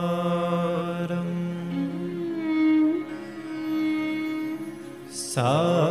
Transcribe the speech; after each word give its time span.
सुनीशारम् 0.00 1.38
सारम् 5.12 5.83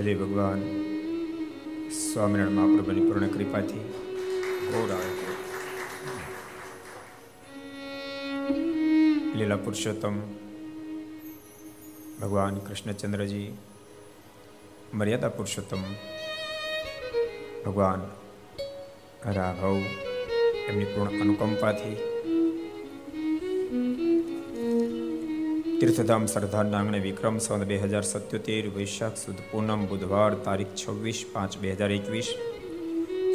ઈષ્ટદેવ 0.00 0.26
ભગવાન 0.26 0.60
સ્વામિનારાયણ 1.90 2.56
મહાપ્રભુની 2.56 3.00
પૂર્ણ 3.00 3.26
કૃપાથી 3.26 3.80
ઘોર 4.72 4.92
આવે. 4.92 5.10
લીલા 9.38 9.56
પુરુષોત્તમ, 9.56 10.20
ભગવાન 12.20 12.58
કૃષ્ણચંદ્રજી, 12.58 13.58
મર્યાદા 14.94 15.28
પુરુષોત્તમ, 15.28 15.82
ભગવાન 17.66 18.00
રાઘવ, 19.32 19.76
એમની 20.68 20.84
પૂર્ણ 20.84 21.20
અનુકંપાથી 21.20 21.96
તીર્થધામ 25.80 26.24
સરદારના 26.26 26.78
આંગણે 26.78 26.98
વિક્રમ 27.00 27.36
સંવત 27.38 27.66
બે 27.68 27.76
હજાર 27.82 28.04
સત્યોતેર 28.04 28.64
વૈશાખ 28.72 29.14
સુદ 29.16 29.38
પૂનમ 29.46 29.84
બુધવાર 29.86 30.32
તારીખ 30.44 30.74
છવ્વીસ 30.74 31.20
પાંચ 31.30 31.54
બે 31.56 31.70
હજાર 31.72 31.88
એકવીસ 31.90 32.28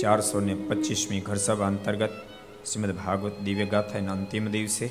ચારસો 0.02 0.42
ને 0.42 0.56
પચીસમી 0.60 1.22
ઘરસભા 1.22 1.70
અંતર્ગત 1.70 2.20
શ્રીમદ 2.64 2.94
ભાગવત 3.00 3.40
દિવ્ય 3.42 3.68
ગાથાના 3.68 4.18
અંતિમ 4.18 4.46
દિવસે 4.50 4.86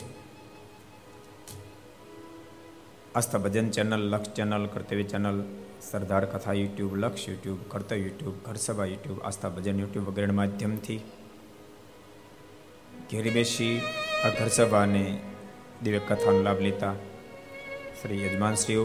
Aastha 3.15 3.43
Bhajan 3.45 3.71
channel 3.71 4.03
Laksh 4.03 4.35
channel 4.35 4.67
Kartavya 4.71 5.07
channel 5.07 5.39
Sardar 5.83 6.25
Katha 6.29 6.57
YouTube 6.57 6.93
Laksh 6.99 7.25
YouTube 7.29 7.65
Kartavya 7.69 8.03
YouTube 8.03 8.37
Gharsabha 8.45 8.89
YouTube 8.89 9.25
Aastha 9.25 9.55
Bhajan 9.55 9.79
YouTube 9.79 10.07
વગેરેના 10.09 10.41
માધ્યમથી 10.41 11.01
ઘેરી 13.09 13.33
બેસી 13.33 13.75
આ 14.21 14.37
ઘરસભાને 14.37 15.05
દિવ્ય 15.83 16.01
કથાનો 16.05 16.41
લાભ 16.43 16.63
લેતા 16.65 16.97
શ્રી 18.05 18.23
યજમાનશ્રીઓ 18.23 18.85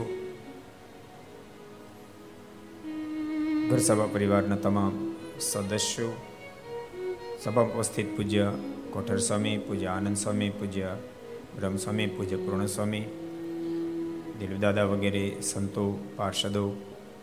ઘરસભા 3.70 4.06
પરિવારના 4.06 4.56
તમામ 4.56 5.16
સદસ્યો 5.40 6.12
સભામાં 7.44 7.74
ઉપસ્થિત 7.74 8.18
પૂજ્ય 8.18 8.54
કોઠર 8.94 9.18
સ્વામી, 9.18 9.58
પૂજ્ય 9.58 9.86
આનંદ 9.86 10.18
સ્વામી, 10.18 10.50
પૂજ્ય 10.50 10.98
બ્રહ્મસ્વામી, 11.56 12.08
પૂજ્ય 12.08 12.36
પૂર્ણ 12.36 12.66
સ્વામી 12.66 13.04
વગેરે, 14.92 15.42
સંતો, 15.42 16.00
પાર્ષદો, 16.16 16.76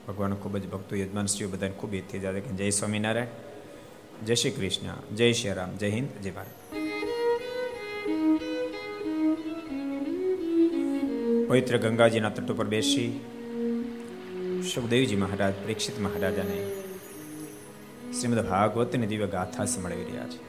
ભગવાન 0.09 0.35
ખૂબ 0.35 0.57
જ 0.57 0.69
ભક્તો, 0.69 0.97
યજમાનશ્રીઓ 0.97 1.49
બધાને 1.49 1.73
ખૂબ 1.73 1.95
એથી 1.95 2.19
જય 2.57 2.71
સ્વામિનારાયણ, 2.71 4.25
જય 4.27 4.35
શ્રી 4.35 4.51
કૃષ્ણ, 4.51 5.17
જય 5.17 5.33
શ્રી 5.33 5.51
રામ, 5.51 5.77
જય 5.77 5.91
હિન્દ, 5.91 6.09
જય 6.23 6.31
ભારત. 6.31 6.66
પવિત્ર 11.49 11.77
ગંગાજીના 11.79 12.29
તટ 12.29 12.51
ઉપર 12.51 12.67
બેસી 12.67 13.21
સુખદેવજી 14.75 15.17
મહારાજ, 15.17 15.55
પરીક્ષિત 15.65 16.01
મહારાજાને 16.01 16.59
શ્રીમદ 18.13 18.41
ભાગવતની 18.49 19.07
દિવ્ય 19.07 19.27
ગાથા 19.27 19.65
સંભળાવી 19.65 20.05
રહ્યા 20.05 20.29
છે. 20.29 20.41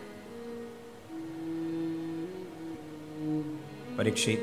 પરીક્ષિત, 3.98 4.40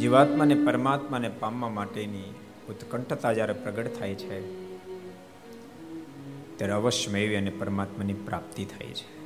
જીવાત્માને 0.00 0.54
પરમાત્માને 0.54 1.28
પામવા 1.28 1.68
માટેની 1.68 2.28
ઉત્કંઠતા 2.68 3.32
જ્યારે 3.32 3.52
પ્રગટ 3.52 3.98
થાય 3.98 4.14
છે, 4.14 4.40
ત્યારે 6.56 6.72
અવશ્યમેવી 6.72 7.36
અને 7.36 7.50
પરમાત્માની 7.50 8.12
પ્રાપ્તિ 8.12 8.64
થાય 8.64 8.86
છે. 8.86 9.23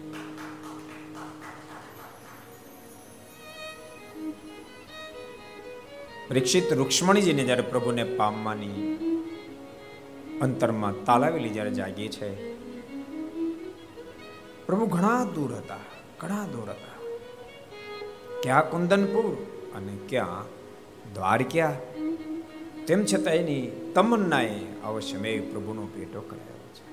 પરીક્ષિત 6.29 6.73
રૂક્ષ્મણીજીને 6.73 7.45
જ્યારે 7.45 7.63
પ્રભુને 7.63 8.05
પામવાની 8.05 8.81
અંતરમાં 10.43 11.05
તાલાવેલી 11.05 11.49
જ્યારે 11.49 11.71
જાગી 11.71 12.09
છે, 12.09 12.29
પ્રભુ 14.67 14.87
ઘણા 14.87 15.25
દૂર 15.25 15.53
હતા, 15.55 15.77
ઘણા 16.21 16.45
દૂર 16.45 16.71
હતા. 16.71 16.99
ક્યાં 18.43 18.71
કુંદનપુર 18.71 19.47
અને 19.75 19.93
ક્યાં 20.09 20.45
દ્વારક્યા 21.15 21.75
તેમ 22.87 23.05
છતાં 23.05 23.35
એની 23.35 23.93
તમન્નાએ 23.95 24.61
અવશ્યમેવ 24.85 25.43
પ્રભુનો 25.51 25.87
પેટો 25.87 26.21
કરાયો 26.21 26.71
છે. 26.75 26.85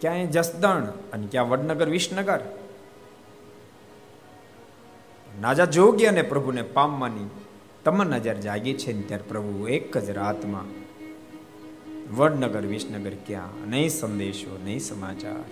ક્યાંય 0.00 0.26
જસદણ 0.26 0.84
અને 1.12 1.26
ક્યાં 1.26 1.48
વડનગર, 1.48 1.88
વિસનગર 1.88 2.40
નાજા 5.40 5.64
જોગી 5.64 6.06
અને 6.06 6.22
પ્રભુને 6.22 6.62
પામવાની 6.62 7.30
તમન્ના 7.84 8.18
જ્યારે 8.18 8.40
જાગી 8.40 8.74
છે 8.74 8.92
ને 8.92 9.02
ત્યારે 9.02 9.24
પ્રભુ 9.28 9.68
એક 9.68 9.98
જ 9.98 10.10
રાતમાં 10.10 10.80
વડનગર, 12.16 12.66
વિસનગર 12.66 13.12
ક્યાં? 13.26 13.70
નહીં 13.70 13.90
સંદેશો, 13.90 14.58
નહીં 14.64 14.80
સમાચાર. 14.80 15.44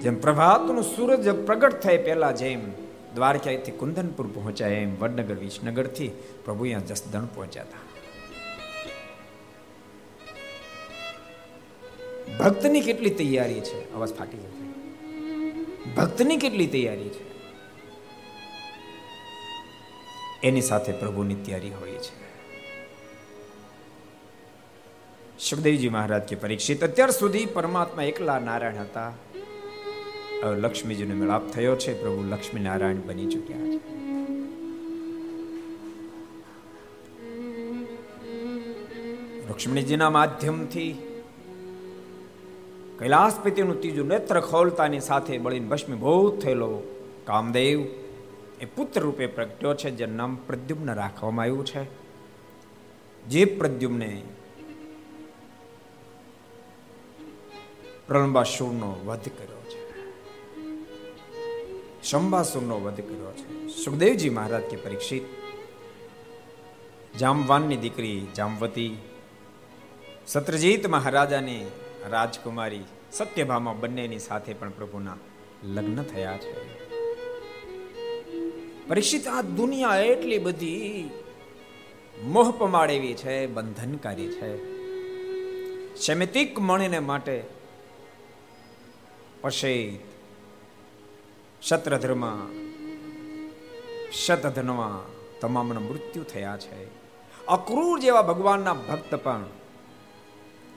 જેમ 0.00 0.20
પ્રભાતનું 0.20 0.82
સૂરજ 0.82 1.28
પ્રગટ 1.28 1.80
થાય 1.80 1.98
પહેલા 1.98 2.32
જેમ 2.32 2.60
દ્વારકાથી 3.14 3.70
કુંદનપુર 3.70 4.26
પહોંચ્યા 4.26 4.68
એમ 4.68 4.96
વડનગર, 5.00 5.34
વિસનગરથી 5.34 6.10
પ્રભુ 6.44 6.62
અહીંયા 6.62 6.80
જસદણ 6.80 7.26
પહોંચ્યા 7.26 7.62
હતા. 7.62 7.84
ભક્તની 12.38 12.80
કેટલી 12.80 13.10
તૈયારી 13.10 13.60
છે? 13.60 13.94
અવાજ 13.94 14.14
ફાટી 14.14 14.38
જશે 14.38 14.66
ભક્તની 15.94 16.36
કેટલી 16.36 16.66
તૈયારી 16.66 17.08
છે? 17.08 17.25
એની 20.46 20.60
સાથે 20.60 20.92
પ્રભુની 20.92 21.34
તૈયારી 21.34 21.70
હોય 21.70 21.90
છે. 21.90 22.26
સુખદેવજી 25.38 25.88
મહારાજ 25.88 26.22
કે 26.22 26.36
પરીક્ષિત, 26.36 26.84
અત્યાર 26.84 27.10
સુધી 27.10 27.46
પરમાત્મા 27.46 28.02
એકલા 28.02 28.38
નારાયણ 28.38 28.74
હતા. 28.74 29.12
હવે 30.42 30.56
લક્ષ્મીજીનો 30.60 31.14
મેળાપ 31.14 31.48
થયો 31.48 31.76
છે, 31.76 32.00
પ્રભુ 32.00 32.22
લક્ષ્મી 32.30 32.60
નારાયણ 32.60 32.96
બની 33.06 33.26
ચુક્યા 33.26 33.58
છે. 33.58 33.96
લક્ષ્મણીજીના 39.48 40.10
માધ્યમથી 40.10 40.92
કૈલાસપતિનું 42.98 43.80
ત્રીજું 43.80 44.08
નેત્ર 44.08 44.40
ખોલતાની 44.40 45.00
સાથે 45.00 45.38
બળીને 45.38 45.68
ભસ્મીભૂત 45.68 46.42
થયેલો 46.42 46.72
કામદેવ 47.24 48.05
એ 48.60 48.64
પુત્ર 48.64 49.00
રૂપે 49.00 49.26
પ્રગટ્યો 49.26 49.74
છે 49.74 49.90
જે 49.90 50.06
નામ 50.06 50.36
પ્રદ્યુમ્ન 50.36 50.94
રાખવામાં 50.94 51.42
આવ્યું 51.42 51.66
છે. 51.66 52.06
જે 53.24 53.44
પ્રદ્યુમને 53.44 54.22
પ્રલંબાસુરનો 58.08 59.00
વધ 59.04 59.28
કર્યો 59.28 59.62
છે. 59.68 59.86
શંબાસુરનો 62.02 62.80
વધ 62.80 63.00
કર્યો 63.00 63.32
છે. 63.32 63.68
સુખદેવજી 63.68 64.30
મહારાજ 64.30 64.62
કે 64.62 64.76
પરીક્ષિત, 64.76 65.22
જામવાનની 67.18 67.76
દીકરી 67.76 68.26
જામવતી, 68.36 68.96
સત્રજીત 70.26 70.86
મહારાજાની 70.86 71.66
રાજકુમારી 72.10 72.80
સત્યભામા 73.12 73.72
બંનેની 73.72 74.18
સાથે 74.18 74.54
પણ 74.54 74.70
પ્રભુના 74.70 75.16
લગ્ન 75.64 76.02
થયા 76.02 76.38
છે. 76.38 76.75
પરીક્ષિત 78.88 79.28
આ 79.28 79.42
દુનિયા 79.42 79.96
એટલી 79.96 80.38
બધી 80.38 81.10
મોહ 82.22 82.50
પમાડેવી 82.58 83.14
છે, 83.14 83.46
બંધનકારી 83.46 84.28
છે. 84.28 84.76
શમિતિક 85.96 86.60
મણીને 86.60 86.98
માટે 86.98 87.44
પશેત 89.40 90.00
શત્રધર્મા 91.62 92.50
શતધનવા 94.26 95.02
તમામના 95.40 95.80
મૃત્યુ 95.80 96.22
થયા 96.22 96.56
છે. 96.56 96.86
અક્રૂર 97.46 98.00
જેવા 98.00 98.22
ભગવાનના 98.22 98.72
ભક્ત 98.72 99.14
પણ 99.14 99.44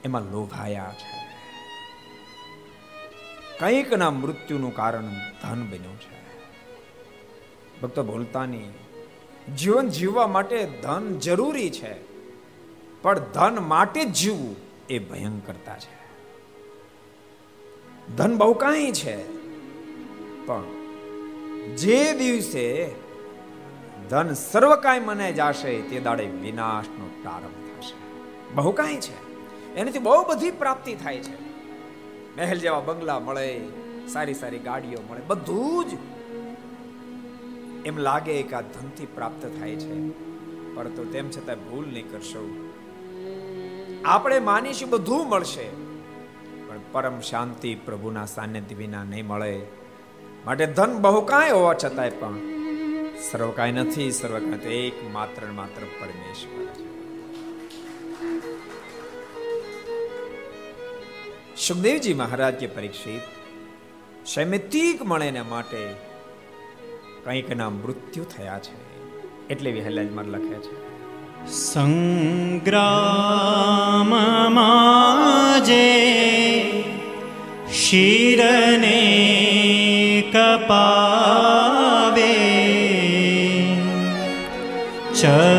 એમાં 0.05 0.21
લોભાયા 0.21 0.95
છે. 0.97 1.19
કંઈકના 3.59 4.11
મૃત્યુનું 4.11 4.75
કારણ 4.75 5.05
ધન 5.43 5.67
બન્યું 5.69 5.99
છે. 5.99 6.08
ભક્તો 7.81 8.03
ભૂલતા 8.03 8.45
નહીં 8.45 8.71
જીવન 9.55 9.87
જીવવા 9.87 10.27
માટે 10.27 10.57
ધન 10.81 11.19
જરૂરી 11.19 11.69
છે, 11.69 11.93
પણ 13.01 13.19
ધન 13.19 13.59
માટે 13.59 14.05
જ 14.05 14.11
જીવવું 14.13 14.55
એ 14.89 14.99
ભયંકરતા 14.99 15.77
છે. 15.77 15.95
ધન 18.17 18.37
બહુ 18.37 18.53
કાંઈ 18.53 18.91
છે, 18.91 19.15
પણ 20.45 20.63
જે 21.75 22.13
દિવસે 22.13 22.65
ધન 24.09 24.33
સર્વ 24.33 24.75
કાંઈ 24.75 24.99
મને 24.99 25.33
જાશે, 25.33 25.81
તે 25.81 25.99
દાડે 25.99 26.25
વિનાશનો 26.25 27.09
પ્રારંભ 27.21 27.59
થશે. 27.67 27.97
બહુ 28.55 28.71
કાંઈ 28.71 28.97
છે. 28.97 29.17
એનાથી 29.75 29.99
બહુ 29.99 30.23
બધી 30.23 30.51
પ્રાપ્તિ 30.51 30.95
થાય 30.95 31.19
છે. 31.19 31.35
મહેલ 32.35 32.59
જેવા 32.59 32.79
બંગલા 32.79 33.19
મળે, 33.19 33.61
સારી 34.07 34.33
સારી 34.33 34.59
ગાડીઓ 34.59 34.99
મળે, 35.09 35.21
બધું 35.27 35.85
જ 35.89 35.97
એમ 37.85 37.97
લાગે 37.97 38.43
કે 38.43 38.55
આ 38.55 38.61
ધનથી 38.61 39.05
પ્રાપ્ત 39.05 39.45
થાય 39.59 39.75
છે. 39.75 40.09
પરંતુ 40.75 41.05
તેમ 41.11 41.29
છતાં 41.29 41.55
ભૂલ 41.55 41.87
નહીં 41.87 42.11
કરશો. 42.11 42.71
આપણે 44.05 44.39
માનીશું 44.39 44.89
બધું 44.89 45.29
મળશે. 45.29 45.69
પણ 46.67 46.79
પરમ 46.91 47.19
શાંતિ 47.19 47.75
પ્રભુના 47.75 48.25
સાનિધ્ય 48.25 48.75
વિના 48.75 49.03
નહીં 49.03 49.27
મળે. 49.27 49.61
માટે 50.45 50.65
ધન 50.65 50.97
બહુ 50.97 51.21
કાંઈ 51.21 51.51
હોવા 51.51 51.73
છતાંય 51.73 52.09
પણ 52.09 52.39
સર્વ 53.31 53.51
કાંઈ 53.51 53.71
નથી, 53.71 54.11
સર્વ 54.11 54.39
કાંઈ 54.39 54.73
એક 54.73 55.11
માત્ર 55.11 55.45
માત્ર 55.45 55.81
પરમેશ્વર 56.01 56.65
છે. 56.65 56.89
સુખદેવજી 61.67 62.13
મહારાજ 62.13 62.53
કે 62.53 62.67
પરીક્ષિત 62.67 63.21
શૈમિતિક 64.25 65.01
મળે 65.01 65.41
માટે 65.41 66.08
કંઈક 67.23 67.57
ના 67.57 67.69
મૃત્યુ 67.69 68.23
થયા 68.23 68.59
છે. 68.59 68.89
એટલે 69.49 69.71
વિહલાજમાં 69.71 70.25
લખે 70.25 70.55
છે. 70.55 70.89
સંગ્રામમાજે 71.51 72.21
શિરને 77.71 78.99
કપાવે. 80.33 80.79
ચડી 85.13 85.58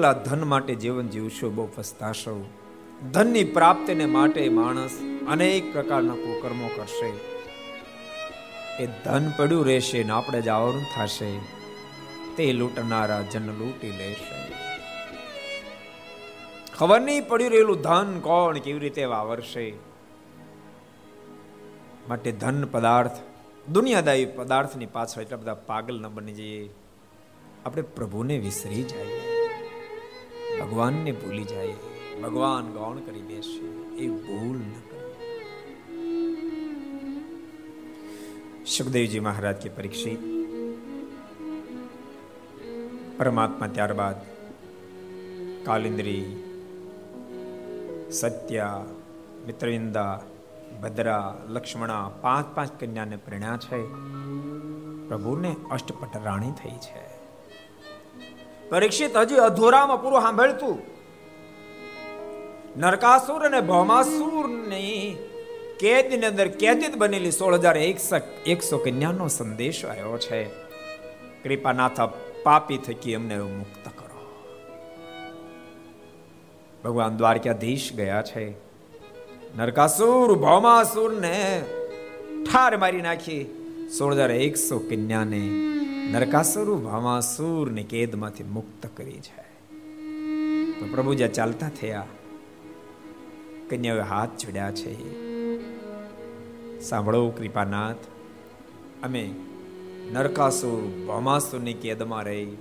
એકલા 0.00 0.12
ધન 0.12 0.44
માટે 0.44 0.74
જીવન 0.74 1.08
જીવશો, 1.08 1.50
બહુ 1.50 1.68
પસ્તાશો. 1.74 2.48
ધનની 3.12 3.44
પ્રાપ્તિને 3.44 4.06
માટે 4.06 4.48
માણસ 4.48 4.90
અનેક 5.30 5.72
પ્રકારના 5.72 6.12
કુકર્મો 6.12 6.70
કરશે. 6.76 7.12
એ 8.82 8.86
ધન 9.04 9.32
પડ્યું 9.36 9.66
રહેશે 9.66 10.04
ને 10.04 10.10
આપણે 10.10 10.42
જ 10.42 10.48
થશે. 10.96 11.38
તે 12.36 12.52
લૂંટનારા 12.52 13.22
જન 13.22 13.46
લૂંટી 13.46 13.90
લેશે. 13.90 14.52
ખબર 16.78 17.00
નહીં 17.00 17.28
પડ્યું 17.28 17.50
રહેલું 17.50 17.80
ધન 17.80 18.20
કોણ 18.20 18.58
કેવી 18.58 18.78
રીતે 18.78 19.04
વાવરશે. 19.04 19.74
માટે 22.08 22.32
ધન 22.32 22.64
પદાર્થ, 22.64 23.18
દુનિયાદાયી 23.72 24.24
પદાર્થની 24.24 24.86
પાછળ 24.86 25.22
એટલા 25.22 25.36
બધા 25.36 25.54
પાગલ 25.54 26.00
ન 26.00 26.08
બની 26.08 26.32
જઈએ. 26.32 26.70
આપણે 27.66 27.82
પ્રભુને 27.82 28.38
વિસરી 28.38 28.82
જઈએ 28.82 29.29
ભગવાનને 30.60 31.12
ભૂલી 31.12 31.44
જાય. 31.44 31.74
ભગવાન 32.22 32.72
ગૌણ 32.72 32.96
કરી 32.96 33.22
બેસે. 33.22 33.58
એ 33.96 34.08
ભૂલ 34.08 34.56
ન 34.56 34.72
સુખદેવજી 38.66 39.20
મહારાજ 39.20 39.56
કે 39.56 39.68
પરીક્ષિત. 39.68 40.40
પરમાત્મા 43.18 43.66
ત્યારબાદ 43.66 44.16
કાલિંદ્રી, 45.64 46.36
સત્યા, 48.10 48.84
મિત્રવિંદા, 49.46 50.20
ભદ્રા, 50.82 51.44
લક્ષ્મણા 51.48 52.10
પાંચ 52.20 52.56
પાંચ 52.56 52.80
કન્યાને 52.80 53.16
પ્રેણ્યા 53.16 53.56
છે 53.56 53.82
પ્રભુને 55.08 55.56
અષ્ટપટ 55.70 56.08
રાણી 56.24 56.50
થઈ 56.50 56.70
છે. 56.70 57.09
પરીક્ષિત 58.70 59.16
હજી 59.16 59.34
અધૂરામાં 59.34 60.02
પૂરું 60.02 60.20
સાંભળતું. 60.20 60.78
નરકાસુર 62.76 63.46
અને 63.46 63.60
ભૌમાસુરની 63.60 65.16
કેદની 65.80 66.26
અંદર 66.26 66.48
કેદિત 66.48 66.96
બનેલી 66.96 67.30
સોળ 67.30 67.54
હજાર 67.54 67.76
એકસો 68.46 68.78
કન્યાનો 68.78 69.28
સંદેશ 69.28 69.84
આવ્યો 69.84 70.18
છે. 70.18 70.44
કૃપાનાથ 71.42 72.00
પાપી 72.42 72.78
થકી 72.78 73.14
અમને 73.14 73.40
મુક્ત 73.40 73.88
કરો. 73.98 74.26
ભગવાન 76.84 77.16
દ્વારકાધીશ 77.16 77.92
ગયા 77.92 78.22
છે. 78.22 78.50
નરકાસુર 79.56 80.34
ભૌમાસુર 80.34 81.20
ને 81.20 81.64
ઠાર 82.50 82.76
મારી 82.76 83.02
નાખી. 83.02 83.59
સોળ 83.98 84.14
હજાર 84.14 84.30
એકસો 84.30 84.78
કન્યાને 84.78 85.48
નરકાસુર 86.12 86.74
ભામાસુર 86.74 87.70
ને 87.70 87.82
કેદમાંથી 87.82 88.44
મુક્ત 88.44 88.88
કરી 88.96 89.12
છે. 89.12 89.42
તો 90.80 90.86
પ્રભુ 90.90 91.14
જ્યાં 91.14 91.32
ચાલતા 91.32 91.70
થયા 91.80 92.06
કન્યાએ 93.70 94.00
હાથ 94.00 94.28
જોડ્યા 94.38 94.70
છે. 94.70 94.94
સાંભળો 96.80 97.28
કૃપાનાથ, 97.30 97.96
અમે 99.02 99.34
નરકાસુર 100.12 101.06
ભમાસુરની 101.06 101.72
કેદમાં 101.72 102.24
રહી, 102.24 102.56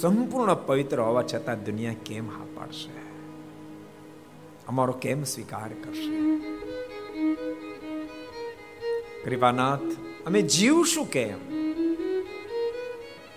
સંપૂર્ણ 0.00 0.54
પવિત્ર 0.54 1.00
હોવા 1.00 1.22
છતાં 1.22 1.64
દુનિયા 1.64 1.94
કેમ 2.06 2.30
હા 2.30 2.44
પાડશે? 2.54 2.92
અમારો 4.68 4.92
કેમ 4.92 5.24
સ્વીકાર 5.24 5.68
કરશે? 5.68 6.38
કૃપાનાથ 9.24 10.11
અમે 10.26 10.42
જીવશું 10.42 11.08
એમ? 11.12 11.38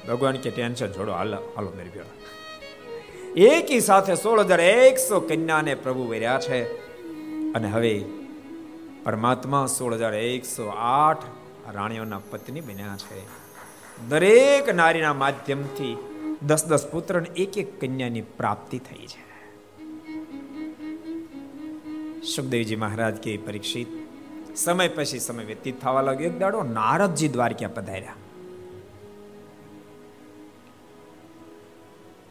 ભગવાન 0.08 0.36
કે 0.36 0.52
ટેન્શન 0.52 0.92
છોડો, 0.92 1.12
હાલો 1.12 1.38
હાલો, 1.56 1.74
મેરી 1.78 1.90
ભેળા 1.90 2.06
એકી 3.36 3.80
સાથે 3.80 4.16
સોળ 4.16 4.40
હજાર 4.40 4.62
એકસો 4.62 5.20
કન્યાને 5.20 5.76
પ્રભુ 5.76 6.08
વર્યા 6.08 6.40
છે. 6.40 6.64
અને 7.54 7.68
હવે 7.68 8.06
પરમાત્મા 9.04 9.66
સોળ 9.66 9.94
હજાર 9.94 10.14
એકસો 10.14 10.68
આઠ 10.68 11.24
રાણીઓના 11.74 12.22
પત્ની 12.30 12.62
બન્યા 12.62 12.98
છે. 12.98 13.22
દરેક 14.10 14.76
નારીના 14.76 15.14
માધ્યમથી 15.14 15.98
દસ 16.42 16.66
દસ 16.66 16.88
પુત્ર 16.88 17.26
એક 17.36 17.58
એક 17.58 17.82
કન્યાની 17.82 18.22
પ્રાપ્તિ 18.22 18.80
થઈ 18.80 19.08
છે. 19.08 19.26
સુખદેવજી 22.22 22.76
મહારાજ 22.76 23.16
કે 23.16 23.38
પરીક્ષિત 23.38 24.05
સમય 24.56 24.88
પછી 24.88 25.20
સમય 25.20 25.46
વ્યતીત 25.46 25.82
થવા 25.82 26.02
લાગ્યો. 26.02 26.28
એક 26.28 26.40
દાડો 26.40 26.64
નારદજી 26.64 27.28
દ્વારકા 27.28 27.68
પધાર્યા. 27.68 28.14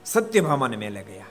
સત્યભામાને 0.04 0.76
મેલે 0.76 1.02
ગયા. 1.02 1.24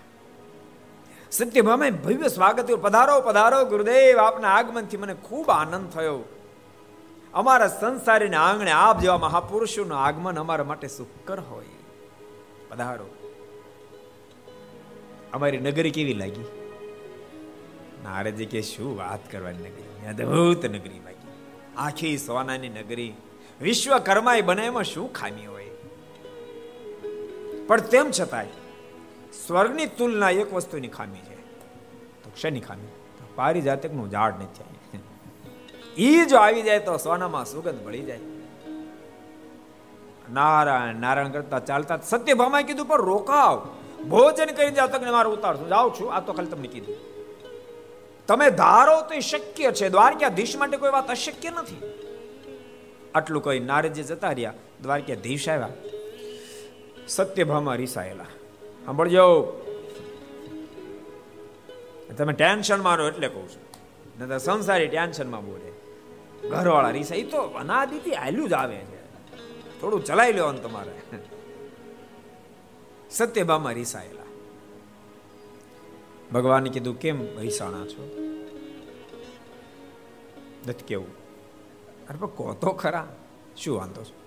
સત્યભામાએ 1.31 1.91
ભવ્ય 1.91 2.27
સ્વાગત 2.27 2.71
પધારો 2.71 3.21
પધારો, 3.21 3.65
ગુરુદેવ, 3.65 4.17
આપના 4.17 4.47
આગમનથી 4.47 4.97
મને 4.97 5.13
ખૂબ 5.13 5.49
આનંદ 5.49 5.89
થયો. 5.89 6.19
અમારા 7.33 7.67
સંસારીને 7.67 8.35
આંગણે 8.35 8.71
આપ 8.71 8.99
જેવા 8.99 9.17
મહાપુરુષોનું 9.17 9.97
આગમન 9.97 10.39
અમારા 10.39 10.63
માટે 10.63 10.87
સુકર 10.87 11.39
હોય. 11.39 11.65
પધારો. 12.69 13.05
અમારી 15.33 15.57
નગરી 15.57 15.91
કેવી 15.91 16.13
લાગી? 16.13 16.62
નારદજી 18.03 18.45
કે 18.45 18.61
શું 18.61 18.97
વાત 18.97 19.31
કરવાની 19.31 19.57
નગરી? 19.57 20.07
અદભુત 20.09 20.65
નગરી 20.65 20.99
બાકી 20.99 21.31
આખી 21.77 22.17
સોનાની 22.17 22.69
નગરી. 22.69 23.13
વિશ્વકર્મા 23.61 24.41
બને 24.45 24.65
એમાં 24.65 24.83
શું 24.83 25.13
ખામી 25.13 25.45
હોય? 25.45 25.69
પણ 27.67 27.81
તેમ 27.81 28.11
છતાંય, 28.11 28.47
સ્વર્ગની 29.47 29.85
તુલના 29.85 30.29
એક 30.29 30.53
વસ્તુની 30.53 30.87
ખામી 30.87 31.23
છે. 31.29 31.37
તો 32.23 32.31
શેની 32.41 32.59
ખામી? 32.59 32.91
પારિજાતકનું 33.35 34.09
ઝાડ 34.11 34.33
નથી 34.41 34.69
ઈ 35.97 36.25
જો 36.25 36.37
આવી 36.37 36.61
જાય 36.61 36.79
તો 36.79 36.97
સોનામાં 36.97 37.45
સુગંધ 37.45 37.81
ભળી 37.85 38.03
જાય. 38.03 38.19
નારાયણ 40.31 40.95
નારાયણ 40.95 41.31
કરતા 41.31 41.59
ચાલતા 41.59 41.97
સત્યભામાએ 41.97 42.63
કીધું, 42.63 42.85
પણ 42.85 43.01
રોકાવ. 43.01 43.55
ભોજન 44.09 44.45
કરી 44.45 44.71
જાતકને 44.71 45.11
મારે 45.11 45.29
ઉતારશું 45.29 45.67
જાઉં 45.69 45.91
છું. 45.99 46.13
આ 46.13 46.19
તો 46.19 46.33
ખાલી 46.33 46.47
તમને 46.47 46.67
કીધું. 46.67 47.12
તમે 48.27 48.49
ધારો 48.49 49.01
તો 49.01 49.19
શક્ય 49.19 49.71
છે. 49.71 49.89
દ્વારકાધીશ 49.89 50.55
માટે 50.55 50.77
કોઈ 50.77 50.91
વાત 50.91 51.09
અશક્ય 51.09 51.49
નથી. 51.49 51.81
આટલું 53.15 53.43
કહી 53.43 53.59
નારદજી 53.59 54.03
જતા 54.03 54.31
રહ્યા. 54.31 54.53
દ્વારકાધીશ 54.81 55.49
આવ્યા. 55.49 55.69
સત્યભામાં 57.07 57.75
રીસાયેલા. 57.75 58.25
સાંભળજો. 58.85 59.59
તમે 62.17 62.33
ટેન્શન 62.33 62.81
મારો 62.81 63.07
એટલે 63.07 63.27
કહું 63.27 63.49
છું. 63.49 63.61
નહીં 64.19 64.29
તો 64.29 64.37
સંસારી 64.37 64.87
ટેન્શનમાં 64.87 65.45
બોલે 65.45 65.71
ઘરવાળા 66.49 66.89
રીસા 66.89 67.15
એ 67.15 67.23
તો 67.23 67.37
અનાદિથી 67.37 68.11
હાલ્યું 68.11 68.49
જ 68.49 68.53
આવે 68.53 68.75
છે. 68.75 69.03
થોડું 69.81 70.05
ચલાવી 70.05 70.33
લેવાનું 70.33 70.63
તમારે. 70.63 70.91
સત્યભામાં 73.09 73.73
રીસાયેલા. 73.73 74.22
ભગવાને 76.31 76.69
કીધું, 76.69 76.99
કેમ 76.99 77.37
ભૈસાણા 77.37 77.85
છો? 77.85 78.19
નથી 80.67 80.83
કેવું. 80.87 81.07
અરે, 82.09 82.17
પણ 82.17 82.27
કહો 82.27 82.53
તો 82.53 82.69
ખરા. 82.71 83.15
શું 83.57 83.77
વાંધો 83.77 84.03
છે? 84.03 84.23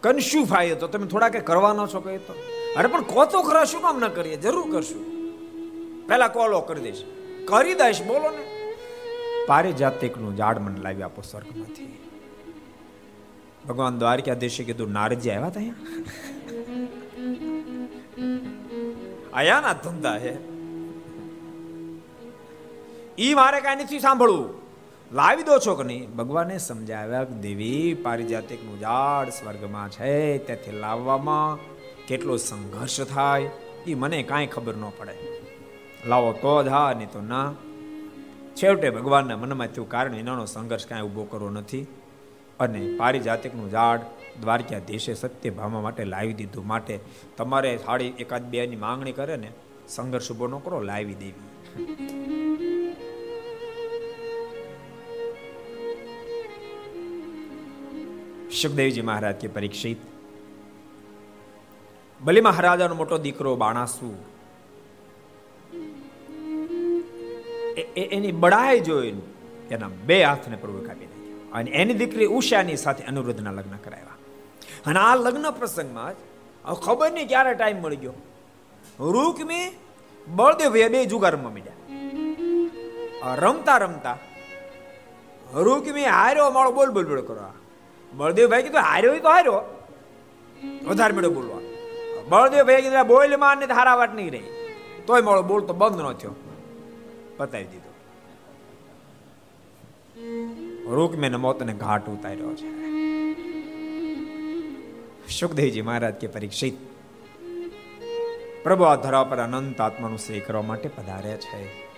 કનશું 0.00 0.46
ફાય 0.46 0.74
તો 0.74 0.88
તમે 0.88 1.06
થોડા 1.06 1.28
કે 1.28 1.40
કરવાનો 1.40 1.86
છો 1.86 2.00
કહે 2.00 2.18
તો. 2.18 2.34
અરે, 2.76 2.88
પણ 2.88 3.02
કહો 3.02 3.24
તો 3.24 3.42
ખરા, 3.42 3.64
શું 3.64 3.82
કામ 3.82 4.00
ના 4.00 4.08
કરીએ? 4.08 4.36
જરૂર 4.36 4.72
કરશું. 4.72 5.04
પહેલા 6.06 6.28
કોલો 6.28 6.60
કરી 6.60 6.80
દઈશ. 6.80 7.04
કરી 7.44 7.74
દઈશ, 7.74 8.02
બોલો 8.02 8.30
ને. 8.30 8.74
પારિજાતિકનું 9.46 10.36
ઝાડ 10.36 10.58
મને 10.58 10.80
લાવી 10.80 11.02
આપો 11.02 11.22
સ્વર્ગમાંથી. 11.22 11.98
ભગવાન 13.68 13.98
દ્વારકાધીશે 13.98 14.64
કીધું, 14.64 14.92
નારજી 14.92 15.30
આવ્યા 15.30 15.46
હતા 15.46 15.60
અહીંયા? 15.60 15.74
ના 19.44 19.72
ધંધા 19.72 20.16
હે. 20.16 20.36
ઈ 23.18 23.34
મારે 23.34 23.60
કાંઈ 23.60 23.76
નથી 23.76 24.00
સાંભળવું. 24.00 24.68
લાવી 25.12 25.42
દો 25.42 25.58
છો 25.58 25.74
કે 25.74 25.84
નહીં 25.84 26.16
ભગવાને 26.16 26.58
સમજાવ્યા 26.58 27.24
કે 27.24 27.34
દેવી 27.34 27.94
પારિજાતિકનું 27.94 28.80
ઝાડ 28.80 29.28
સ્વર્ગમાં 29.28 29.88
છે 29.88 30.38
ત્યાંથી 30.38 30.72
લાવવામાં 30.72 31.58
કેટલો 32.06 32.36
સંઘર્ષ 32.36 33.00
થાય 33.00 33.50
એ 33.86 33.94
મને 33.94 34.22
કાંઈ 34.22 34.46
ખબર 34.46 34.74
ન 34.74 34.82
પડે. 34.98 35.40
લાવો 36.06 36.32
તો 36.32 36.62
જ 36.62 36.68
નહીં 36.68 37.12
તો 37.12 37.20
ના. 37.20 37.52
છેવટે 38.56 38.90
ભગવાનના 38.90 39.36
મનમાં 39.36 39.66
થયું 39.66 39.88
કારણ 39.88 40.14
એનાનો 40.14 40.46
સંઘર્ષ 40.46 40.86
કાંઈ 40.86 41.02
ઊભો 41.02 41.24
કરવો 41.24 41.50
નથી. 41.50 41.86
અને 42.60 42.96
પારિજાતિકનું 42.96 43.70
ઝાડ 43.70 44.00
દ્વારકાધીશે 44.40 45.14
સત્યભામા 45.14 45.80
માટે 45.80 46.04
લાવી 46.04 46.32
દીધું. 46.32 46.66
માટે 46.66 47.00
તમારે 47.36 47.78
સાડી 47.84 48.12
એકાદ 48.18 48.50
બે 48.50 48.66
ની 48.66 48.76
માંગણી 48.76 49.12
કરે 49.12 49.36
ને, 49.36 49.50
સંઘર્ષ 49.88 50.30
ઊભો 50.32 50.46
ન 50.46 50.58
કરો, 50.58 50.80
લાવી 50.80 51.14
દેવી. 51.14 51.46
સુખદેવજી 58.62 59.02
મહારાજ 59.02 59.34
કે 59.34 59.48
પરીક્ષિત, 59.48 59.98
બલિ 62.20 62.40
મહારાજાનો 62.40 62.94
મોટો 62.94 63.18
દીકરો 63.18 63.56
બાણાસુ 63.56 64.16
એની 67.96 68.32
બડાઈ 68.32 68.80
જોઈને 68.80 69.20
એના 69.70 69.90
બે 70.06 70.24
હાથને 70.24 70.56
પ્રભુ 70.56 70.78
કાપી 70.86 71.06
નાખ્યા. 71.06 71.58
અને 71.58 71.70
એની 71.70 71.94
દીકરી 71.94 72.26
ઉષાની 72.26 72.76
સાથે 72.76 73.04
અનુરુદ્ધના 73.04 73.50
લગ્ન 73.50 73.76
કરાવ્યા. 73.84 74.07
અને 74.88 74.98
આ 74.98 75.14
લગ્ન 75.14 75.50
પ્રસંગમાં 75.50 76.12
જ 76.12 76.16
ખબર 76.86 77.10
નહીં 77.12 77.28
ક્યારે 77.28 77.52
ટાઈમ 77.54 77.78
મળી 77.82 77.96
ગયો 77.96 78.16
રૂકમી 79.16 79.66
બળદેવ 80.26 80.72
બે 80.72 81.04
જુગાર 81.04 81.36
મળ્યા 81.36 83.34
રમતા 83.34 83.78
રમતા 83.78 84.18
રૂકમી 85.54 86.04
હાર્યો 86.04 86.50
માળો 86.50 86.72
બોલ 86.72 86.90
બોલ 86.90 87.06
બોલ 87.06 87.20
કરવા 87.20 87.52
બળદેવભાઈ 88.12 88.62
કીધું, 88.62 88.80
હાર્યો 88.80 89.18
તો 89.18 89.28
હાર્યો. 89.28 89.60
વધારે 90.86 91.14
મેળો 91.14 91.30
બોલવા. 91.30 91.62
બળદેવભાઈ 92.28 92.82
કીધું 92.82 93.06
બોલમાં 93.06 93.58
ને 93.58 93.66
હારા 93.66 93.94
વાત 93.94 94.14
નહીં 94.14 94.30
રહી. 94.32 94.48
તોય 95.06 95.22
માળો 95.22 95.42
બોલતો 95.42 95.72
બંધ 95.74 96.00
ન 96.00 96.12
થયો. 96.12 96.34
પતાવી 97.36 97.64
દીધો. 97.64 97.92
રૂકમેન 100.94 101.36
મોતને 101.36 101.72
ઘાટ 101.72 102.08
ઉતાર્યો 102.08 102.54
છે. 102.54 102.97
સુખદેવજી 105.28 105.82
મહારાજ 105.82 106.14
કે 106.14 106.26
પરીક્ષિત. 106.26 106.74
પ્રભુ 108.62 108.84
આ 108.84 108.96
ધરા 108.96 109.24
પર 109.24 109.38
અનંત 109.38 109.80
આત્માનું 109.80 110.18
શ્રી 110.18 110.40
કરવા 110.40 110.62
માટે 110.62 110.88
પધાર્યા 110.88 111.36
છે. 111.36 111.88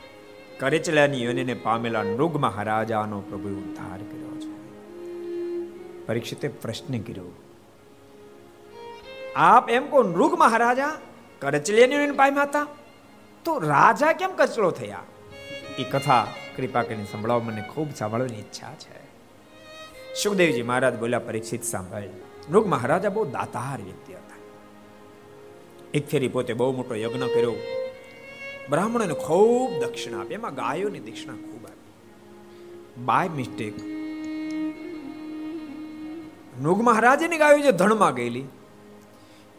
કરેચલાની 0.58 1.24
યોનિને 1.24 1.54
પામેલા 1.54 2.02
નૃગ 2.02 2.36
મહારાજાનો 2.36 3.20
પ્રભુ 3.20 3.48
ઉદ્ધાર 3.48 3.98
કર્યો 3.98 4.40
છે. 4.40 4.80
પરીક્ષિતે 6.06 6.48
પ્રશ્ન 6.48 7.00
કર્યો. 7.00 7.24
આપ 9.36 9.70
એમ 9.70 9.86
કો 9.86 10.02
નૃગ 10.02 10.34
મહારાજા 10.38 10.96
કરચલિયાની 11.38 11.94
યોનિને 11.94 12.12
પામ્યા 12.12 12.42
હતા? 12.42 12.66
તો 13.44 13.58
રાજા 13.58 14.12
કેમ 14.12 14.30
કચલો 14.36 14.70
થયા? 14.70 15.02
એ 15.78 15.84
કથા 15.84 16.26
કૃપા 16.56 16.82
કરીને 16.82 17.04
સંભળાવો, 17.04 17.40
મને 17.40 17.62
ખૂબ 17.74 17.94
સાંભળવાની 17.94 18.34
ઈચ્છા 18.34 18.74
છે. 18.74 19.00
સુખદેવજી 20.22 20.62
મહારાજ 20.62 20.98
બોલ્યા, 20.98 21.18
પરીક્ષિત 21.18 21.62
સાંભળ. 21.62 22.02
નૃગ 22.50 22.66
મહારાજા 22.66 23.08
બહુ 23.08 23.24
દાતાર 23.24 23.82
વ્યક્તિ 23.82 24.12
હતા. 24.12 24.38
એક 25.94 26.08
ફેરી 26.08 26.28
પોતે 26.28 26.52
બહુ 26.52 26.76
મોટો 26.76 26.94
યજ્ઞ 26.94 27.26
કર્યો. 27.34 27.54
બ્રાહ્મણોને 28.70 29.14
ખૂબ 29.14 29.84
દક્ષિણા 29.84 30.20
આપી. 30.20 30.34
એમાં 30.34 30.54
ગાયોની 30.54 31.00
દક્ષિણા 31.00 31.32
ખૂબ 31.32 31.64
આપી. 31.64 33.04
બાય 33.04 33.28
મિસ્ટેક 33.28 33.74
મૃગ 36.62 36.80
મહારાજની 36.82 37.36
ગાયો 37.36 37.58
જે 37.58 37.72
ધણમાં 37.72 38.14
ગયેલી, 38.14 38.44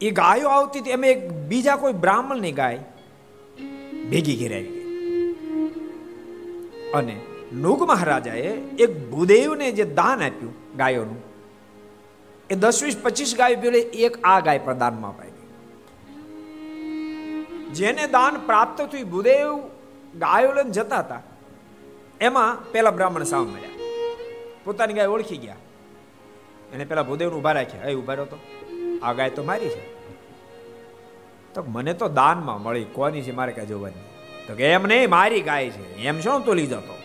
એ 0.01 0.11
ગાયો 0.11 0.49
આવતી 0.49 0.79
હતી 0.79 0.89
એક 0.89 1.31
બીજા 1.31 1.75
કોઈ 1.75 1.93
બ્રાહ્મણની 1.93 2.51
ગાય 2.51 2.79
ભેગી 4.09 4.35
ઘેરાવી 4.35 4.77
અને 6.93 7.15
નુગ 7.53 7.83
મહારાજાએ 7.83 8.51
એક 8.79 9.11
ભૂદેવને 9.11 9.71
જે 9.71 9.83
દાન 9.83 10.23
આપ્યું 10.23 10.77
ગાયોનું 10.77 11.30
એ 12.51 12.55
દસ 12.55 12.83
વીસ 12.83 12.97
પચીસ 13.01 13.35
ગાય 13.37 13.55
પેલી 13.55 13.79
એક 13.79 14.17
આ 14.23 14.39
ગાય 14.39 14.59
પ્રદાનમાં 14.59 15.11
અપાઈ 15.11 15.27
ગઈ 15.27 15.47
જેને 17.73 18.07
દાન 18.07 18.37
પ્રાપ્ત 18.45 18.81
થયું, 18.81 19.09
ભૂદેવ 19.09 19.57
ગાયો 20.15 20.53
લઈને 20.53 20.69
જતા 20.69 20.97
હતા. 20.97 21.21
એમાં 22.21 22.71
પેલા 22.71 22.91
બ્રાહ્મણ 22.91 23.23
સાવ 23.23 23.43
મળ્યા 23.43 23.69
પોતાની 24.63 24.93
ગાય 24.93 25.07
ઓળખી 25.07 25.37
ગયા. 25.37 25.55
એને 26.73 26.85
પેલા 26.85 27.03
ભૂદેવ 27.03 27.29
ઊભા 27.29 27.51
રાખ્યા. 27.51 27.83
એ 27.83 27.95
ઊભા 27.95 28.13
રહ્યો 28.13 28.25
તો. 28.25 28.37
આ 29.03 29.13
ગાય 29.13 29.29
તો 29.29 29.43
મારી 29.43 29.69
છે. 29.69 29.95
તો 31.53 31.63
મને 31.67 31.93
તો 31.93 32.07
દાનમાં 32.07 32.61
મળી. 32.61 32.83
કોની 32.83 33.21
છે? 33.21 33.31
મારે 33.31 33.51
કઈ 33.51 33.65
જોવાની 33.65 34.01
તો 34.47 34.55
કે, 34.55 34.71
એમ 34.71 34.83
નહીં, 34.83 35.09
મારી 35.09 35.41
ગાય 35.41 35.69
છે. 35.69 36.03
એમ 36.03 36.19
શું 36.19 36.45
તો 36.45 36.53
લઈ 36.53 36.65
જતો 36.65 36.97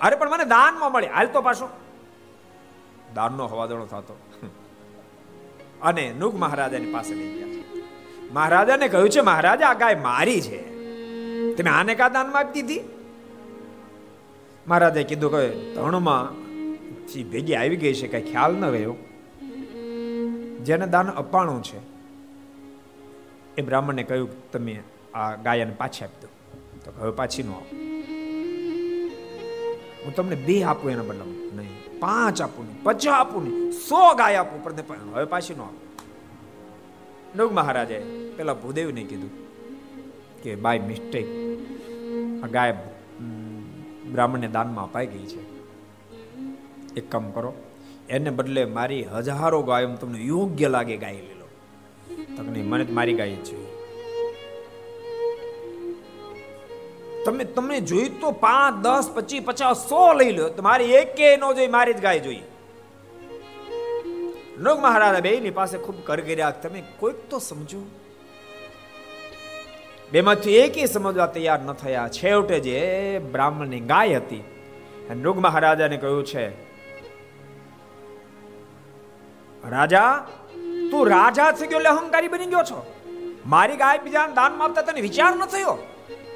અરે, 0.00 0.16
પણ 0.16 0.30
મને 0.30 0.44
દાનમાં 0.44 0.92
મળી. 0.92 1.06
હાલ 1.06 1.26
તો 1.26 1.42
પાછો. 1.42 1.81
દાનનો 3.14 3.46
હવાદણો 3.46 3.86
થતો. 3.86 4.20
અને 5.82 6.14
નુક 6.18 6.34
મહારાજાની 6.34 6.92
પાસે 6.92 7.14
લઈ 7.14 7.32
ગયા. 7.32 7.46
મહારાજાને 8.32 8.88
કહ્યું 8.88 9.10
છે, 9.10 9.20
મહારાજા, 9.20 9.66
આ 9.66 9.74
ગાય 9.74 9.94
મારી 9.94 10.40
છે. 10.40 10.62
તમે 11.54 11.70
આને 11.70 11.94
કા 11.94 12.08
દાનમાં 12.08 12.40
આપી 12.40 12.62
દીધી? 12.62 12.80
મહારાજે 14.68 15.02
કીધું 15.02 15.30
કે, 15.30 15.74
ધણમાં 15.74 16.42
ભેગી 17.30 17.54
આવી 17.54 17.76
ગઈ 17.76 17.94
છે, 17.94 18.08
કઈ 18.08 18.30
ખ્યાલ 18.30 18.54
ન 18.54 18.64
રહ્યો. 18.64 18.94
જેને 20.62 20.86
દાન 20.86 21.10
અપાણું 21.10 21.62
છે. 21.62 21.78
એ 23.58 23.62
બ્રાહ્મણને 23.62 24.02
કહ્યું, 24.02 24.50
તમે 24.50 24.82
આ 25.14 25.36
ગાયને 25.36 25.74
પાછી 25.78 26.04
આપી 26.04 26.20
દો. 26.20 26.28
તો 26.84 26.92
હવે 27.00 27.10
પાછી 27.10 27.42
નો 27.42 27.52
આવો 27.52 27.76
હું 30.04 30.14
તમને 30.14 30.36
બે 30.36 30.62
આપું 30.62 30.90
એના 30.90 31.02
બદલે 31.02 31.24
નહીં 31.24 31.41
પાંચ 32.02 32.42
આપું 32.42 32.64
નહીં 32.66 32.82
પચાસ 32.82 33.14
આપું 33.14 33.42
નહીં 33.44 33.72
સો 33.80 34.02
ગાય 34.14 34.36
આપું 34.36 34.64
પણ 34.64 35.14
હવે 35.14 35.24
પાછી 35.24 35.54
નો 35.54 35.64
આપું. 35.64 35.80
નગ 37.36 37.50
મહારાજે 37.52 37.98
પેલા 38.36 38.54
ભૂદેવને 38.54 39.02
કીધું 39.04 39.32
કે, 40.42 40.54
બાય 40.54 40.80
મિસ્ટેક, 40.80 41.28
આ 42.44 42.46
ગાય 42.46 42.74
બ્રાહ્મણને 44.12 44.48
દાનમાં 44.48 44.84
અપાઈ 44.84 45.06
ગઈ 45.06 45.26
છે. 45.26 45.42
એક 46.96 47.06
કામ 47.10 47.30
કરો, 47.30 47.52
એને 48.08 48.30
બદલે 48.30 48.64
મારી 48.64 49.04
હજારો 49.04 49.62
ગાયો 49.62 49.94
તમને 49.96 50.18
યોગ્ય 50.24 50.68
લાગે 50.68 50.96
ગાય 50.96 51.20
લઈ 51.26 51.38
લો 51.40 51.48
તમને 52.36 52.62
મને 52.62 52.84
મારી 52.92 53.14
ગાય 53.14 53.36
છે 53.48 53.56
તમે 57.24 57.44
તમને 57.56 57.80
જોઈ 57.80 58.08
તો 58.20 58.30
પાંચ, 58.30 58.78
દસ, 58.84 59.10
પચીસ, 59.14 59.42
પચાસ, 59.44 59.88
સો 59.88 60.12
લઈ 60.12 60.32
લો. 60.32 60.48
તમારી 60.48 60.92
એક 60.92 61.14
કે 61.16 61.36
નો 61.36 61.48
જોઈ 61.54 61.68
મારી 61.68 61.94
જ 61.94 62.00
ગાય 62.00 62.18
જોઈ. 62.18 62.42
નગ 64.58 64.76
મહારાજા 64.80 65.20
બે 65.20 65.32
ની 65.40 65.50
પાસે 65.50 65.76
ખૂબ 65.78 65.98
કરગર્યા 66.04 66.50
તમે 66.62 66.82
કોઈક 66.98 67.20
તો 67.30 67.38
સમજો. 67.38 67.82
બેમાંથી 70.12 70.56
એકે 70.56 70.86
સમજવા 70.86 71.26
તૈયાર 71.26 71.60
ન 71.60 71.72
થયા. 71.72 72.08
છેવટે 72.08 72.56
જે 72.60 72.80
બ્રાહ્મણની 73.32 73.80
ગાય 73.92 74.16
હતી 74.16 74.42
નૃગ 75.14 75.38
મહારાજાને 75.38 75.96
કહ્યું 75.96 76.24
છે, 76.24 76.44
રાજા, 79.64 80.10
તું 80.90 81.02
રાજા 81.08 81.50
થઈ 81.52 81.66
ગયો 81.66 81.78
એટલે 81.78 81.90
અહંકારી 81.90 82.28
બની 82.28 82.46
ગયો 82.46 82.64
છો. 82.70 82.78
મારી 83.46 83.76
ગાય 83.76 83.98
બીજા 83.98 84.26
દાન 84.36 84.62
આપતા 84.62 84.82
તને 84.82 85.00
વિચાર 85.00 85.32
ન 85.36 85.44
થયો? 85.46 85.74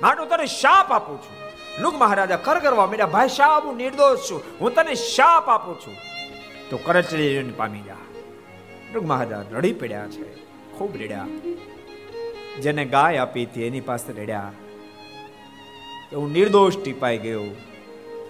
માટે 0.03 0.25
તને 0.27 0.47
શાપ 0.47 0.93
આપું 0.93 1.19
છું. 1.19 1.83
નુગ 1.83 1.95
મહારાજા, 1.95 2.37
કર 2.37 2.59
કરવા 2.59 2.87
મેરા 2.87 3.07
ભાઈ 3.07 3.29
શાહ 3.29 3.61
હું 3.65 3.77
નિર્દોષ 3.77 4.31
છું. 4.31 4.43
હું 4.61 4.75
તને 4.75 4.95
શાપ 4.95 5.49
આપું 5.49 5.81
છું. 5.81 5.95
તો 6.71 6.77
કરચલી 6.77 7.53
પામી 7.57 7.81
જા 7.81 7.95
નુગ 8.95 9.07
મહારાજા, 9.07 9.57
રડી 9.57 9.73
પડ્યા 9.73 10.07
છે. 10.07 10.35
ખૂબ 10.79 10.97
રડ્યા. 10.97 11.27
જેને 12.61 12.85
ગાય 12.85 13.17
આપી 13.17 13.45
હતી, 13.45 13.63
એની 13.63 13.81
પાસે 13.81 14.13
રડ્યા. 14.13 14.53
હું 16.13 16.33
નિર્દોષ 16.33 16.77
ટીપાઈ 16.77 17.19
ગયો. 17.19 17.43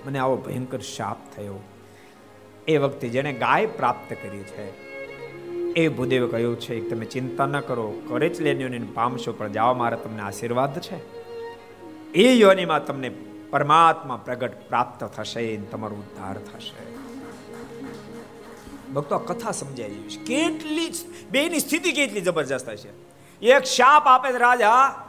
મને 0.07 0.19
આવો 0.19 0.37
ભયંકર 0.37 0.79
શાપ 0.79 1.17
થયો. 1.37 1.63
એ 2.69 2.77
વખતે 2.77 3.09
જેને 3.09 3.33
ગાય 3.33 3.67
પ્રાપ્ત 3.67 4.13
કરી 4.13 4.43
છે, 4.43 4.67
એ 5.75 5.89
ભૂદેવે 5.89 6.29
કહ્યું 6.29 6.61
છે 6.61 6.89
તમે 6.91 7.05
ચિંતા 7.07 7.47
ન 7.47 7.61
કરો. 7.61 7.93
કરે 8.09 8.29
જ 8.29 8.41
લેની 8.41 8.79
પામશો, 8.95 9.33
પણ 9.33 9.53
જાઓ, 9.53 9.75
મારા 9.75 9.97
તમને 9.97 10.23
આશીર્વાદ 10.23 10.81
છે. 10.81 11.16
એ 12.17 12.33
યોનિમાં 12.33 12.87
તમને 12.87 13.09
પરમાત્મા 13.51 14.17
પ્રગટ 14.17 14.69
પ્રાપ્ત 14.69 15.05
થશે 15.05 15.57
તમારો 15.57 15.97
ઉદ્ધાર 15.97 16.35
થશે. 16.35 16.97
ભક્તો 18.93 19.19
કથા 19.19 19.51
સમજાઈ 19.51 19.91
છે. 19.91 20.25
કેટલી 20.25 20.93
બેની 21.31 21.59
સ્થિતિ 21.59 21.93
કેટલી 21.93 22.21
જબરજસ્ત 22.21 22.69
હશે. 22.69 22.89
એક 23.47 23.63
શાપ 23.63 24.07
આપે 24.07 24.39
રાજા, 24.39 25.07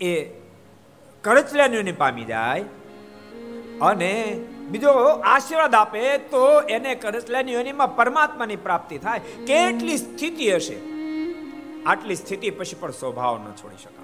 એ 0.00 0.24
કરચલાની 1.22 1.92
પામી 1.92 2.24
જાય 2.24 2.64
અને 3.80 4.40
બીજો 4.70 4.90
આશીર્વાદ 5.24 5.74
આપે 5.74 6.18
તો 6.18 6.60
એને 6.60 6.94
કરચલાની 6.94 7.52
યોનિમાં 7.52 7.96
પરમાત્માની 7.96 8.56
પ્રાપ્તિ 8.56 8.98
થાય. 8.98 9.18
કેટલી 9.18 9.96
સ્થિતિ 9.96 10.54
હશે? 10.54 10.76
આટલી 11.86 12.14
સ્થિતિ 12.14 12.50
પછી 12.50 12.76
પણ 12.80 12.90
સ્વભાવ 12.90 13.38
ન 13.38 13.52
છોડી 13.52 13.76
શકાય. 13.76 13.99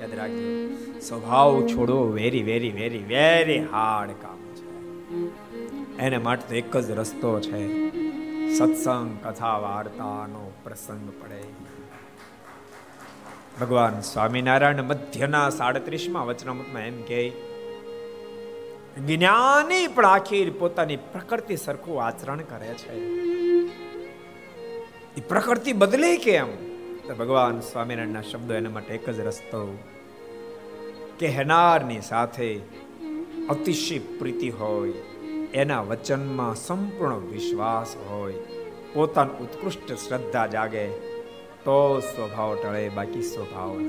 યાદ 0.00 0.14
રાખજો. 0.14 0.74
સ્વભાવ 1.00 1.66
છોડો 1.66 2.04
very 2.04 2.42
very 2.42 2.70
very 2.70 2.98
very 2.98 3.58
hard 3.58 4.10
કામ 4.10 4.40
છે. 4.54 4.70
એને 5.98 6.18
માટે 6.18 6.48
તો 6.48 6.54
એક 6.54 6.76
જ 6.76 6.90
રસ્તો 6.90 7.40
છે. 7.40 7.90
સત્સંગ, 8.54 9.26
કથા, 9.26 9.58
વાર્તાનો 9.58 10.52
પ્રસંગ 10.64 11.22
પડે. 11.22 11.42
ભગવાન 13.60 14.00
સ્વામિનારાયણ 14.00 14.82
મધ્યના 14.82 15.50
સાડત્રીસમાં 15.50 16.26
વચનામૃતમાં 16.26 16.82
એમ 16.82 17.02
કહે, 17.02 17.32
જ્ઞાની 19.06 19.86
પણ 19.86 20.06
આખી 20.06 20.50
પોતાની 20.50 20.96
પ્રકૃતિ 20.96 21.56
સરખું 21.56 22.04
આચરણ 22.04 22.40
કરે 22.40 22.74
છે. 22.74 22.94
એ 25.16 25.20
પ્રકૃતિ 25.28 25.72
બદલે 25.72 26.16
કેમ? 26.16 26.73
તો 27.06 27.14
ભગવાન 27.14 27.60
સ્વામિનારાયણના 27.60 28.22
શબ્દો 28.22 28.54
એના 28.54 28.70
માટે 28.70 28.94
એક 28.94 29.08
જ 29.10 29.20
રસ્તો 29.20 29.58
કે 31.18 31.28
હેનારની 31.28 32.00
સાથે 32.00 32.48
અતિશય 33.48 33.98
પ્રીતિ 33.98 34.50
હોય, 34.50 34.92
એના 35.54 35.82
વચનમાં 35.82 36.54
સંપૂર્ણ 36.54 37.26
વિશ્વાસ 37.26 37.96
હોય, 38.10 38.34
પોતાનું 38.94 39.36
ઉત્કૃષ્ટ 39.38 39.92
શ્રદ્ધા 39.94 40.46
જાગે, 40.46 40.86
તો 41.64 42.00
સ્વભાવ 42.00 42.56
ટળે, 42.56 42.88
બાકી 42.88 43.22
સ્વભાવ 43.22 43.78
ન 43.80 43.88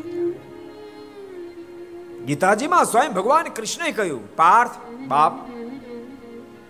ગીતાજીમાં 2.25 2.85
સ્વયં 2.85 3.13
ભગવાન 3.13 3.47
કૃષ્ણએ 3.47 3.91
કહ્યું, 3.91 4.35
પાર્થ 4.35 4.77
બાપ, 5.07 5.33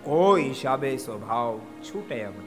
કોઈ 0.04 0.48
હિસાબે 0.48 0.96
સ્વભાવ 0.96 1.58
છૂટે 1.58 2.14
એમ 2.14 2.45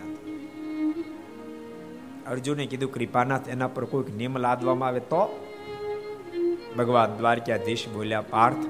અર્જુને 2.30 2.66
કીધું, 2.66 2.92
કૃપાનાથ, 2.92 3.50
એના 3.50 3.68
પર 3.68 3.86
કોઈક 3.86 4.10
નિયમ 4.16 4.38
લાદવામાં 4.38 4.88
આવે 4.88 5.00
તો? 5.00 5.22
ભગવાન 6.78 7.18
દ્વારકાધીશ 7.18 7.88
બોલ્યા, 7.88 8.22
પાર્થ, 8.22 8.66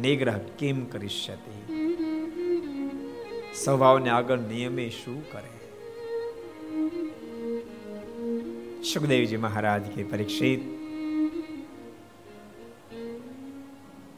નિગ્રહ 0.00 0.38
કેમ 0.58 0.84
કરી 0.84 1.08
શકે 1.08 1.52
સ્વભાવને 3.54 4.10
આગળ 4.10 4.38
નિયમે 4.38 4.88
શું 4.90 5.18
કરે? 5.32 5.52
સુખદેવજી 8.82 9.36
મહારાજ 9.36 9.82
કે, 9.82 10.04
પરીક્ષિત, 10.04 10.60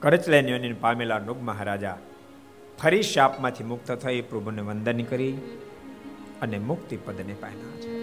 કરચલેન્યોને 0.03 0.73
પામેલા 0.81 1.19
નુગ 1.19 1.43
મહારાજા 1.43 1.99
ફરી 2.83 3.03
શાપમાંથી 3.03 3.65
મુક્ત 3.65 3.93
થઈ 3.93 4.21
પ્રભુને 4.21 4.63
વંદન 4.63 5.03
કરી 5.03 5.33
અને 6.43 6.59
મુક્તિ 6.59 6.97
પદને 6.97 7.35
પામ્યા 7.35 7.81
છે. 7.81 7.94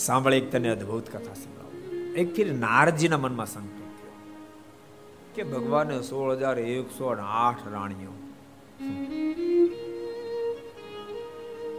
સાંભળે 0.00 0.40
તને 0.40 0.68
અદ્ભુત 0.68 1.08
કથા 1.08 1.34
સંભળાવું. 1.34 2.14
એક 2.14 2.34
ફીર 2.34 2.52
નારજીના 2.52 3.18
મનમાં 3.18 3.46
સંકલ્પ 3.46 3.76
કે 5.34 5.42
ભગવાને 5.42 6.02
સોળ 6.02 6.32
હજાર 6.32 6.58
એકસો 6.58 7.08
આઠ 7.22 7.68
રાણીઓ 7.72 8.10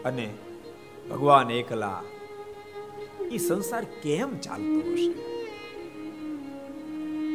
અને 0.05 0.33
ભગવાન 1.09 1.51
એકલા 1.51 2.03
એ 3.31 3.37
સંસાર 3.37 3.83
કેમ 4.03 4.37
ચાલતો 4.37 4.93
હશે? 4.93 5.13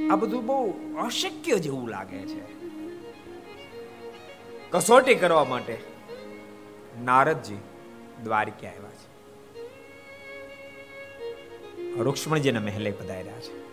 આ 0.09 0.17
બધું 0.17 0.47
બહુ 0.47 0.73
અશક્ય 0.97 1.59
જેવું 1.59 1.89
લાગે 1.89 2.23
છે. 2.27 2.45
કસોટી 4.71 5.15
કરવા 5.15 5.45
માટે 5.45 5.79
નારદજી 7.05 7.59
દ્વારકા 8.25 8.69
આવ્યા 8.69 8.97
છે. 8.97 9.16
રૂક્ષ્મણજીના 11.99 12.61
મહેલે 12.61 12.91
પધાર્યા 12.91 13.33
છે. 13.33 13.67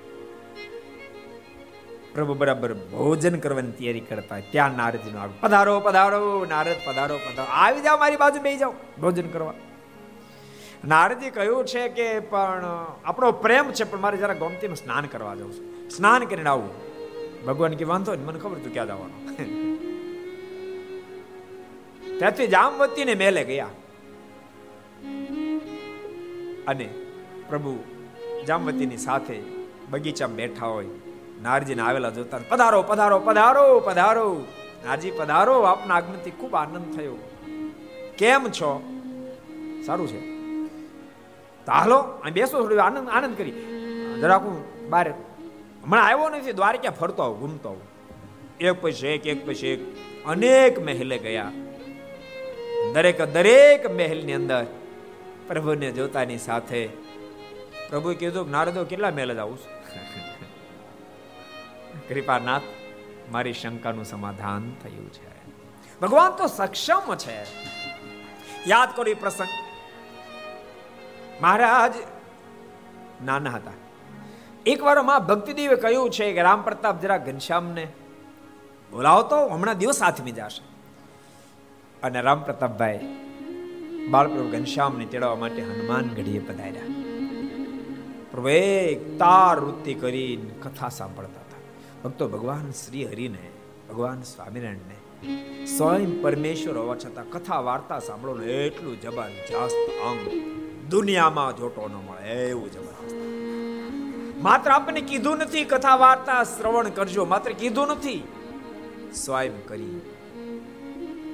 પ્રભુ 2.14 2.34
બરાબર 2.34 2.74
ભોજન 2.74 3.40
કરવાની 3.40 3.72
તૈયારી 3.72 4.00
કરતા 4.00 4.40
ત્યાં 4.40 4.78
નારદજીનો 4.78 5.20
આગળ 5.20 5.34
પધારો 5.42 5.80
પધારો, 5.80 6.46
નારદ, 6.50 6.76
પધારો 6.86 7.18
પધારો, 7.18 7.44
આવી 7.44 7.82
જાઓ 7.82 7.98
મારી 7.98 8.16
બાજુ 8.16 8.42
બે 8.42 8.58
જાઓ, 8.58 8.74
ભોજન 9.02 9.30
કરવા. 9.30 9.54
નારદજી 10.86 11.30
કહ્યું 11.30 11.66
છે 11.66 11.88
કે, 11.88 12.20
પણ, 12.20 12.66
આપણો 13.06 13.32
પ્રેમ 13.32 13.72
છે, 13.72 13.84
પણ 13.84 14.00
મારે 14.00 14.18
જરા 14.18 14.34
ગોમતીમાં 14.34 14.76
સ્નાન 14.76 15.06
કરવા 15.06 15.36
જવું 15.36 15.54
છે. 15.54 15.90
સ્નાન 15.90 16.26
કરીને 16.26 16.50
આવું. 16.50 16.70
ભગવાન 17.46 17.74
કે, 17.74 17.86
વાંધો 17.86 18.16
ને 18.16 18.24
મને 18.24 18.40
ખબર 18.40 18.58
તું 18.58 18.74
ક્યાં 18.74 18.88
જવાનું. 18.88 19.28
ત્યાંથી 22.18 22.48
જામવતીને 22.48 23.16
મેલે 23.16 23.44
ગયા. 23.44 23.68
અને 26.68 26.90
પ્રભુ 27.50 27.93
જામવતીની 28.48 28.98
સાથે 28.98 29.40
બગીચામાં 29.90 30.36
બેઠા 30.36 30.66
હોય, 30.66 30.86
નારજીને 31.42 31.82
આવેલા 31.82 32.10
જોતા 32.10 32.40
પધારો 32.50 32.82
પધારો 32.82 33.20
પધારો 33.20 33.80
પધારો. 33.80 34.44
નારજી, 34.86 35.12
પધારો. 35.12 35.62
આપના 35.62 35.96
આગમનથી 35.96 36.32
ખૂબ 36.32 36.56
આનંદ 36.56 36.96
થયો. 36.96 37.16
કેમ 38.18 38.50
છો? 38.50 39.00
સારું 39.86 40.08
છે. 40.08 40.20
હાલો, 41.72 41.98
અહીં 41.98 42.34
બેસો 42.34 42.62
થોડું 42.62 42.84
આનંદ 42.84 43.10
આનંદ 43.10 43.38
કરી. 43.38 43.52
જરાક 44.22 44.42
હું 44.42 44.90
બહાર, 44.90 45.10
હમણાં 45.84 46.06
આવ્યો 46.06 46.30
નથી, 46.30 46.52
દ્વારકા 46.52 46.90
ફરતો 46.90 47.24
આવું 47.24 47.40
ઘૂમતો 47.40 47.70
આવું 47.70 47.94
એક 48.60 48.82
પછી 48.82 49.08
એક 49.08 49.28
એક 49.28 49.48
પછી 49.48 49.68
એક, 49.68 49.80
અનેક 50.26 50.86
મહેલે 50.86 51.18
ગયા. 51.18 51.52
દરેક 52.94 53.22
દરેક 53.22 53.96
મહેલની 53.96 54.34
અંદર 54.34 54.66
પ્રભુને 55.48 55.92
જોતાની 55.92 56.38
સાથે 56.38 56.90
પ્રભુએ 57.94 58.16
કીધું 58.16 58.50
નારદો 58.50 58.84
કેટલા 58.84 59.12
મેલ 59.12 59.34
જ 59.34 59.38
આવું 59.38 59.60
કૃપાનાથ 62.10 62.64
મારી 63.32 63.54
શંકાનું 63.54 64.06
સમાધાન 64.06 64.76
થયું 64.84 65.14
છે. 65.14 65.22
ભગવાન 66.02 66.32
તો 66.32 66.48
સક્ષમ 66.48 67.16
છે. 67.16 67.48
યાદ 68.68 68.90
કરો 68.96 69.06
એ 69.06 69.14
પ્રસંગ. 69.14 69.50
મહારાજ 71.42 71.94
નાના 73.26 73.50
હતા. 73.50 73.74
એકવારમાં 74.66 75.28
ભક્તિદેવે 75.28 75.76
કહ્યું 75.76 76.10
છે 76.10 76.34
કે 76.34 76.42
રામ 76.42 76.62
પ્રતાપ 76.62 77.02
જરા 77.02 77.18
ઘનશ્યામને 77.18 77.88
બોલાવો 78.92 79.48
હમણાં 79.48 79.78
દિવસ 79.78 80.04
હાથમી 80.04 80.32
જશે. 80.32 80.62
અને 82.04 82.22
રામ 82.22 82.44
પ્રતાપભાઈ 82.44 83.00
બાળપ્રભુ 84.10 84.50
ઘનશ્યામને 84.50 85.06
તેડવા 85.06 85.36
માટે 85.36 85.62
હનુમાન 85.62 86.08
ગઢીએ 86.08 86.40
પધાર્યા. 86.40 86.93
પ્રભુ 88.34 88.50
એક 88.50 89.19
તાર 89.19 89.60
વૃત્તિ 89.60 89.93
કરીને 89.93 90.50
કથા 90.63 90.89
સાંભળતા 90.89 91.41
હતા. 91.41 91.60
ભક્તો, 92.04 92.28
ભગવાન 92.28 92.72
શ્રી 92.72 93.06
હરિને, 93.06 93.50
ભગવાન 93.89 94.22
સ્વામિનારાયણને 94.22 95.65
સ્વયં 95.65 96.22
પરમેશ્વર 96.22 96.78
હોવા 96.78 96.96
છતાં 96.96 97.30
કથા, 97.30 97.60
વાર્તા 97.60 98.00
સાંભળો 98.00 98.41
એટલું 98.41 99.02
જબરજસ્ત 99.02 100.02
અંગ 100.02 100.19
દુનિયામાં 100.89 101.58
જોટો 101.58 101.88
ન 101.88 101.93
મળે 101.93 102.50
એવું 102.50 102.72
જબરજસ્ત 102.72 103.15
માત્ર 104.43 104.72
આપણને 104.72 105.02
કીધું 105.02 105.38
નથી, 105.38 105.63
કથા, 105.63 105.96
વાર્તા 105.96 106.43
શ્રવણ 106.43 106.89
કરજો. 106.89 107.26
માત્ર 107.26 107.52
કીધું 107.52 107.88
નથી. 107.88 108.28
સ્વયં 109.15 109.67
કરી 109.67 110.02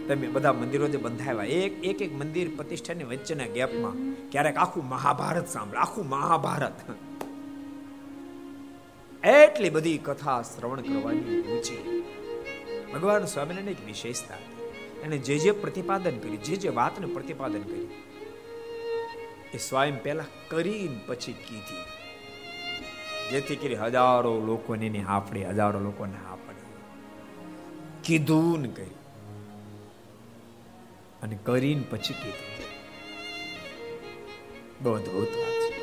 તમે 0.09 0.27
બધા 0.27 0.53
મંદિરો 0.53 0.87
જે 0.87 0.97
બંધાવ્યા, 0.97 1.43
એક 1.43 1.85
એક 1.85 2.01
એક 2.01 2.13
મંદિર 2.13 2.55
પ્રતિષ્ઠાની 2.55 3.03
વચ્ચેના 3.03 3.45
ગેપમાં 3.45 3.97
ક્યારેક 4.29 4.57
આખું 4.57 4.89
મહાભારત 4.89 5.47
સાંભળે, 5.47 5.79
આખું 5.79 6.09
મહાભારત. 6.09 6.79
એટલી 9.25 9.69
બધી 9.69 9.97
કથા 9.97 10.41
શ્રવણ 10.41 10.81
કરવાની 10.81 11.41
રુચિ. 11.41 11.77
ભગવાન 12.93 13.25
સ્વામિનારાયણ 13.25 13.69
એક 13.69 13.85
વિશેષતા 13.85 14.35
એને 15.03 15.17
જે 15.17 15.37
જે 15.37 15.51
પ્રતિપાદન 15.51 16.17
કર્યું, 16.17 16.43
જે 16.43 16.55
જે 16.55 16.69
વાતને 16.69 17.13
પ્રતિપાદન 17.13 17.61
કર્યું, 17.61 17.91
એ 19.53 19.57
સ્વયં 19.57 20.03
પહેલા 20.03 20.23
કરીને 20.47 20.99
પછી 21.07 21.33
કીધી. 21.33 21.83
જેથી 23.31 23.55
કરી 23.55 23.75
હજારો 23.75 24.39
લોકોને 24.39 24.99
હાફડે, 24.99 25.45
હજારો 25.45 25.79
લોકોને 25.79 26.17
હાફડે. 26.27 26.63
કીધું 28.03 28.61
ને 28.61 28.67
કહ્યું 28.67 28.98
અને 31.23 31.37
કરીને 31.43 31.83
પછી 31.89 32.13
કીધું. 32.13 32.59
બહુ 34.83 34.93
અદભુત 34.93 35.27
વાત 35.27 35.71
છે. 35.71 35.79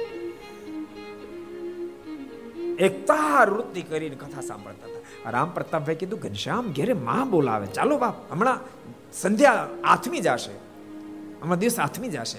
એકતા 2.85 3.45
વૃત્તિ 3.45 3.83
કરીને 3.83 4.15
કથા 4.15 4.41
સાંભળતા 4.41 4.87
હતા. 4.87 5.31
રામ 5.31 5.51
પ્રતાપભાઈ 5.51 5.95
કીધું, 5.95 6.19
ઘનશ્યામ, 6.19 6.73
ઘેરે 6.73 6.93
માં 6.93 7.31
બોલાવે. 7.31 7.67
ચાલો 7.67 7.99
બાપ, 7.99 8.33
હમણાં 8.33 8.61
સંધ્યા 9.13 9.69
આથમી 9.85 10.21
જશે. 10.21 10.53
હમણાં 11.43 11.59
દિવસ 11.59 11.79
આથમી 11.79 12.09
જશે. 12.09 12.39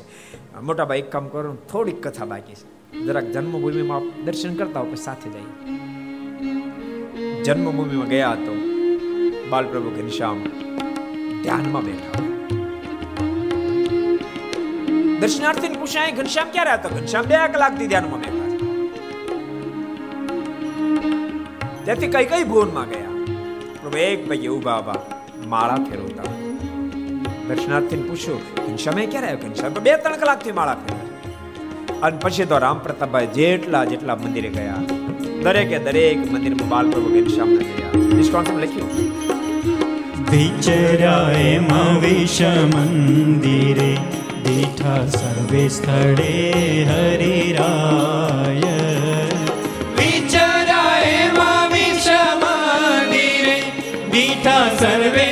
મોટા 0.59 0.85
ભાઈ 0.85 0.97
એક 0.97 1.11
કામ 1.11 1.27
કરો, 1.27 1.55
થોડીક 1.55 2.07
કથા 2.07 2.25
બાકી 2.25 2.53
છે. 2.53 2.77
જરાક 2.99 3.23
જન્મભૂમિમાં 3.23 4.25
દર્શન 4.25 4.55
કરતા 4.55 4.79
હોય 4.79 4.95
સાથે 4.95 5.29
જઈએ. 5.29 5.77
જન્મભૂમિમાં 7.43 8.07
ગયા 8.07 8.35
તો 8.35 8.55
બાલપ્રભુ 9.49 9.89
ઘનશ્યામ 9.89 10.43
ધ્યાનમાં 11.41 11.81
બેઠા. 11.85 12.26
દર્શનાર્થી 15.21 15.69
પૂછ્યા, 15.81 16.15
ઘનશ્યામ 16.17 16.49
ક્યારે 16.55 16.71
હતો 16.73 16.89
ઘનશ્યામ 16.95 17.27
બે 17.29 17.37
કલાકથી 17.53 17.87
ધ્યાનમાં 17.91 18.21
બેઠા 18.23 18.47
ત્યાંથી 21.85 22.11
કઈ 22.15 22.25
કઈ 22.31 22.43
ભુવનમાં 22.51 22.87
ગયા? 22.91 23.13
પ્રભુ 23.79 23.97
એક 24.09 24.21
ભાઈ 24.29 24.49
ઊભા 24.55 24.77
ઊભા 24.81 24.99
માળા 25.53 25.79
ફેરવતા 25.87 26.31
દર્શનાર્થી 27.47 28.01
પૂછ્યું 28.09 28.43
ઘનશ્યામે 28.65 29.03
ક્યારે 29.13 29.27
આવ્યો? 29.29 29.43
ઘનશ્યામ 29.45 29.83
બે 29.87 29.93
ત્રણ 30.03 30.19
કલાકથી 30.23 30.55
માળા 30.59 30.77
ફેરવે 30.83 31.03
અને 32.07 32.17
પછી 32.25 32.47
તો 32.51 32.59
રામ 32.65 32.77
પ્રતાપભાઈ 32.85 33.31
જેટલા 33.37 33.83
જેટલા 33.93 34.17
મંદિરે 34.23 34.51
ગયા, 34.57 34.81
દરેકે 35.45 35.77
દરેક 35.87 36.19
મંદિરમાં 36.33 36.69
બાલ 36.75 36.85
પ્રભુ 36.91 37.09
ઘનશ્યામને 37.15 37.63
ગયા. 37.71 37.93
નિષ્કાંતમાં 38.19 38.61
લખ્યું? 38.65 38.91
વિચરાય 40.31 41.41
એમાં 41.55 41.93
વિષ 42.05 42.37
મંદિરે 42.75 43.91
દીઠા 44.47 45.03
સર્વે 45.13 45.63
સ્થળે 45.69 46.33
હરિરાય 46.89 48.75
વિચર્યા 49.97 51.57
વિષ 51.73 52.07
મંદિરે 52.41 53.57
દીઠા 54.13 54.65
સર્વે 54.77 55.27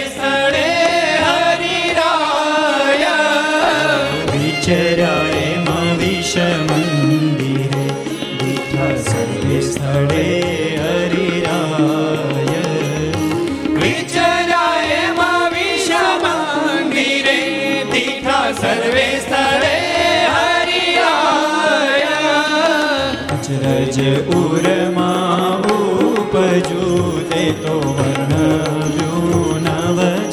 તે 27.30 27.44
તો 27.56 27.74
વર્ણવ્યું 27.90 29.64
નવ 29.64 30.25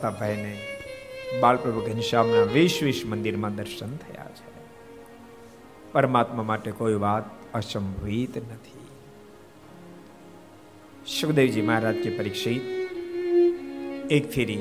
પ્રતાપભાઈને 0.00 0.58
બાળપ્રભુ 1.40 1.80
ઘનશ્યામના 1.80 2.42
વીસ 2.42 2.78
વીસ 2.82 3.02
મંદિરમાં 3.06 3.54
દર્શન 3.54 3.96
થયા 3.96 4.24
છે. 4.24 4.50
પરમાત્મા 5.92 6.42
માટે 6.42 6.70
કોઈ 6.70 6.94
વાત 6.94 7.52
અસંભવિત 7.54 8.36
નથી. 8.36 8.86
સુખદેવજી 11.20 11.62
મહારાજ 11.62 11.94
કે 11.94 12.18
પરીક્ષિત 12.18 12.62
એક 14.10 14.30
ફેરી 14.30 14.58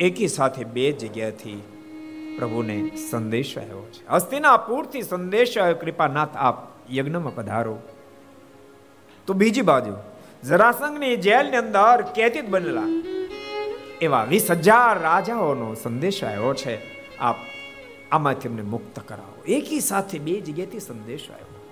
એકી 0.00 0.28
સાથે 0.28 0.64
બે 0.64 0.92
જગ્યાથી 0.92 1.62
પ્રભુને 2.38 2.96
સંદેશ 3.10 3.58
આવ્યો 3.58 3.86
છે. 3.92 4.08
હસ્તિનાપુરથી 4.08 5.02
સંદેશ 5.02 5.58
આવ્યો, 5.58 5.74
કૃપાનાથ, 5.74 6.36
આપ 6.36 6.56
યજ્ઞમાં 6.92 7.34
પધારો. 7.34 7.78
તો 9.26 9.34
બીજી 9.34 9.60
બાજુ, 9.60 9.92
જરાસંઘની 10.48 11.16
જેલની 11.16 11.56
અંદર 11.56 12.02
કેદીત 12.02 12.48
બનેલા 12.48 13.17
એવા 14.00 14.24
વીસ 14.24 14.50
હજાર 14.50 15.02
રાજાઓનો 15.02 15.74
સંદેશ 15.74 16.24
આવ્યો 16.24 16.54
છે. 16.54 16.78
આપ 17.18 17.36
આમાંથી 18.12 18.48
અમને 18.48 18.62
મુક્ત 18.62 19.00
કરાવો. 19.00 19.42
એકી 19.42 19.80
સાથે 19.80 20.18
બે 20.18 20.40
જગ્યાથી 20.40 20.80
સંદેશ 20.80 21.30
આવ્યો. 21.30 21.64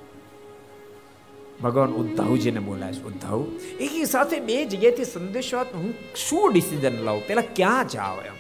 ભગવાન 1.62 1.88
ઉદ્ધવજીને 1.88 2.60
બોલાય 2.60 2.92
છે, 2.92 3.02
ઉદ્ધવ, 3.02 3.46
એકી 3.80 4.04
સાથે 4.04 4.40
બે 4.40 4.64
જગ્યાથી 4.64 5.04
સંદેશો 5.04 5.58
હું 5.58 5.94
શું 6.16 6.52
ડિસિઝન 6.52 7.04
લઉં 7.04 7.26
પેલા 7.26 7.42
ક્યાં 7.56 7.88
જાવ 7.88 8.18
એમ? 8.26 8.32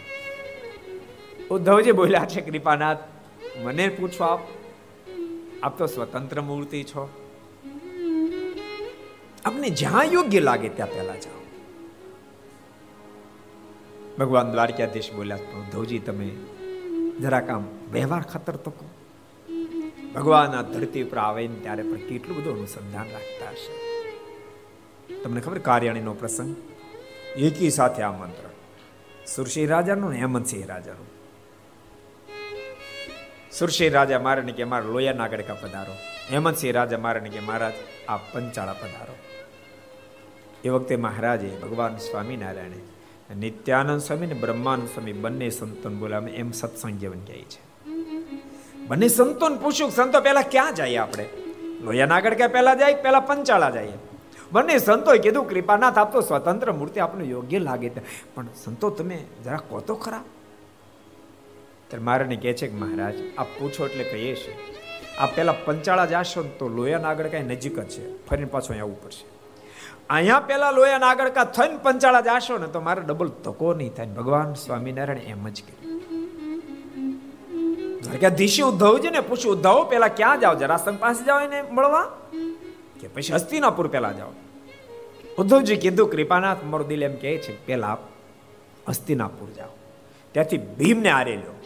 ઉદ્ધવજી 1.50 1.92
બોલ્યા 1.92 2.26
છે, 2.28 2.40
કૃપાનાથ, 2.40 2.98
મને 3.64 3.88
પૂછો 3.88 4.24
આપ 4.24 4.40
આપ 5.62 5.78
તો 5.78 5.86
સ્વતંત્ર 5.86 6.40
મૂર્તિ 6.40 6.82
છો. 6.82 7.10
આપને 9.44 9.70
જ્યાં 9.70 10.04
યોગ્ય 10.04 10.40
લાગે 10.40 10.68
ત્યાં 10.68 10.90
પહેલા 10.90 11.16
જાઓ. 11.16 11.45
ભગવાન 14.18 14.52
દ્વારકાધીશ 14.52 15.12
બોલ્યા 15.12 15.38
ધોજી, 15.72 15.98
તમે 15.98 16.30
જરા 17.20 17.40
કામ 17.40 17.64
વ્યવહાર 17.92 18.22
ખતર 18.22 18.56
તો 18.56 18.70
કહો. 18.70 18.90
ભગવાન 20.14 20.50
આ 20.50 20.62
ધરતી 20.62 21.02
ઉપર 21.02 21.18
આવે 21.18 21.48
ને 21.48 21.54
ત્યારે 21.54 21.82
પણ 21.82 21.96
કેટલું 21.96 22.36
બધું 22.36 22.56
અનુસંધાન 22.56 23.04
રાખતા 23.04 23.50
હશે. 23.50 23.96
તમને 25.22 25.40
ખબર 25.40 25.58
કાર્યાણીનો 25.58 26.14
પ્રસંગ? 26.14 26.56
એકી 27.36 27.70
સાથે 27.70 28.02
આ 28.02 28.12
મંત્ર 28.12 28.48
સુરસિંહ 29.26 29.68
રાજાનું 29.68 30.10
ને 30.10 30.18
હેમંતસિંહ 30.18 30.66
રાજાનું. 30.66 31.06
સુરસિંહ 33.52 33.94
રાજા 33.94 34.18
મારે 34.18 34.52
કે, 34.52 34.64
મારા 34.64 34.84
લોયા 34.84 35.12
નાગરિકા 35.12 35.54
પધારો. 35.54 35.92
હેમંતસિંહ 36.32 36.72
રાજા 36.72 36.98
મારે 36.98 37.20
કે, 37.20 37.40
મહારાજ, 37.40 37.72
આ 38.08 38.16
પંચાળા 38.16 38.72
પધારો. 38.72 39.14
એ 40.64 40.68
વખતે 40.68 40.96
મહારાજે 40.96 41.48
ભગવાન 41.48 41.96
સ્વામિનારાયણે 41.96 42.95
નિત્યાનંદ 43.34 44.00
સ્વામી 44.00 44.26
ને 44.26 44.34
બ્રહ્માનંદ 44.34 44.88
સ્વામી 44.88 45.12
બંને 45.12 45.50
સંતોન 45.50 45.98
બોલાવે 45.98 46.32
એમ 46.32 46.50
સત્સંગ 46.50 46.98
જીવન 46.98 47.24
જાય 47.24 47.42
છે. 47.42 47.84
બંને 48.86 49.08
સંતોન 49.08 49.56
પૂછ્યું 49.56 49.90
સંતો 49.90 50.20
પહેલા 50.20 50.42
ક્યાં 50.42 50.74
જઈએ 50.74 50.96
આપણે? 50.96 51.28
લોહિયાના 51.80 52.14
આગળ 52.14 52.34
ક્યાં? 52.34 52.50
પહેલા 52.50 52.74
જાય 52.74 52.94
પહેલા 52.94 53.20
પંચાળા 53.20 53.70
જઈએ. 53.70 53.92
બંને 54.52 54.78
સંતોએ 54.78 55.18
કીધું 55.18 55.48
કૃપાનાથ 55.48 55.98
આપતો 55.98 56.20
સ્વતંત્ર 56.20 56.72
મૂર્તિ 56.72 57.00
આપને 57.00 57.24
યોગ્ય 57.24 57.58
લાગે 57.58 57.88
પણ 58.34 58.46
સંતો 58.64 58.90
તમે 58.90 59.24
જરા 59.44 59.56
કહો 59.56 59.80
તો 59.80 59.94
ખરા. 59.94 60.24
ત્યારે 61.88 62.04
મારાને 62.04 62.36
કહે 62.36 62.52
છે 62.52 62.68
કે 62.68 62.74
મહારાજ 62.74 63.14
આપ 63.38 63.46
પૂછો 63.58 63.86
એટલે 63.86 64.04
કહીએ 64.04 64.34
છીએ. 64.34 64.56
આ 65.18 65.26
પહેલા 65.26 65.52
પંચાળા 65.52 66.06
જાશો 66.06 66.42
ને 66.42 66.48
તો 66.48 66.68
લોયાના 66.68 67.08
આગળ 67.08 67.26
કાંઈ 67.26 67.42
નજીક 67.42 67.80
જ 67.80 67.88
છે. 67.88 68.26
ફરીને 68.26 68.44
પાછો 68.44 68.66
અહીંયા 68.66 68.82
આવવું 68.82 69.02
પડશે. 69.02 69.35
અહીંયા 70.10 70.40
પેલા 70.40 70.70
લોયાના 70.70 71.06
આગળ 71.06 71.28
કા 71.28 71.44
થઈને 71.44 71.76
પંચાળા 71.76 72.20
જાશો 72.20 72.58
ને 72.58 72.66
તો 72.66 72.80
મારે 72.80 73.02
ડબલ 73.02 73.28
તકો 73.28 73.74
નહીં 73.74 73.94
થાય 73.94 74.06
ભગવાન 74.06 74.54
સ્વામિનારાયણ 74.54 75.18
એમ 75.18 75.48
જ 75.48 75.62
કે. 75.62 75.72
કે 75.72 75.88
દ્વારકાધીશે 78.00 78.62
ઉદ્ધવજી 78.62 79.10
ને 79.10 79.20
પૂછ્યું, 79.20 79.56
ઉદ્ધવ, 79.56 79.88
પેલા 79.88 80.08
ક્યાં 80.08 80.40
જાઓ? 80.40 80.54
જરાસંઘ 80.54 80.98
પાસે 80.98 81.24
જાઓ 81.24 81.40
એને 81.40 81.62
મળવા? 81.62 82.12
કે 83.00 83.08
પછી 83.08 83.32
હસ્તિનાપુર 83.32 83.88
પેલા 83.88 84.12
જાઓ. 84.12 84.28
ઉદ્ધવજી 85.38 85.76
કીધું, 85.76 86.10
કૃપાનાથ, 86.10 86.64
મારો 86.64 86.84
દિલ 86.84 87.02
એમ 87.02 87.16
કહે 87.16 87.38
છે, 87.38 87.66
પેલા 87.66 87.96
હસ્તિનાપુર 88.88 89.50
જાઓ. 89.50 89.68
ત્યાંથી 90.32 90.58
ભીમને 90.58 91.10
આરે 91.10 91.36
લ્યો. 91.36 91.60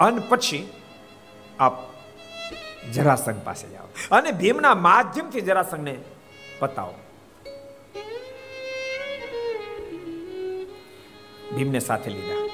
અને 0.00 0.22
પછી 0.28 0.68
આપ 1.60 1.72
જરાસંઘ 2.92 3.34
પાસે 3.44 3.68
જાઓ. 3.68 3.84
અને 4.10 4.32
ભીમના 4.32 4.74
માધ્યમથી 4.74 5.40
જરાસંઘને 5.40 5.98
પતાવો. 6.58 6.94
ભીમને 11.56 11.78
સાથે 11.78 12.10
લીધા. 12.10 12.48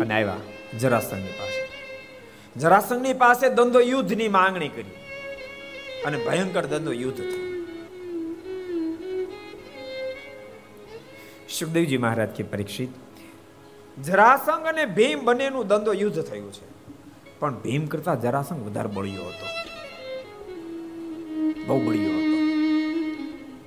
અને 0.00 0.14
આવ્યા 0.14 0.36
જરાસંઘની 0.78 1.26
પાસે. 1.26 1.68
જરાસંઘની 2.60 3.12
પાસે 3.12 3.48
દંડો 3.48 3.80
યુદ્ધની 3.80 4.28
માંગણી 4.28 4.68
કરી. 4.68 4.90
અને 6.04 6.24
ભયંકર 6.24 6.66
દંડો 6.66 6.92
યુદ્ધ 6.92 7.20
થયો. 7.20 7.44
સુખદેવજી 11.58 11.96
મહારાજ 11.96 12.28
કે 12.28 12.42
પરીક્ષિત, 12.42 12.88
જરાસંઘ 14.00 14.66
અને 14.66 14.86
ભીમ 14.86 15.24
બંનેનું 15.24 15.66
દંડો 15.66 15.92
યુદ્ધ 15.92 16.22
થયું 16.22 16.52
છે. 16.52 16.74
પણ 17.38 17.54
ભીમ 17.54 17.86
કરતા 17.86 18.14
જરાસંઘ 18.14 18.66
વધારે 18.66 18.88
બળ્યો 18.88 19.22
હતો. 19.22 19.46
બહુ 21.66 21.80
બળ્યો 21.80 22.10
હતો. 22.10 22.34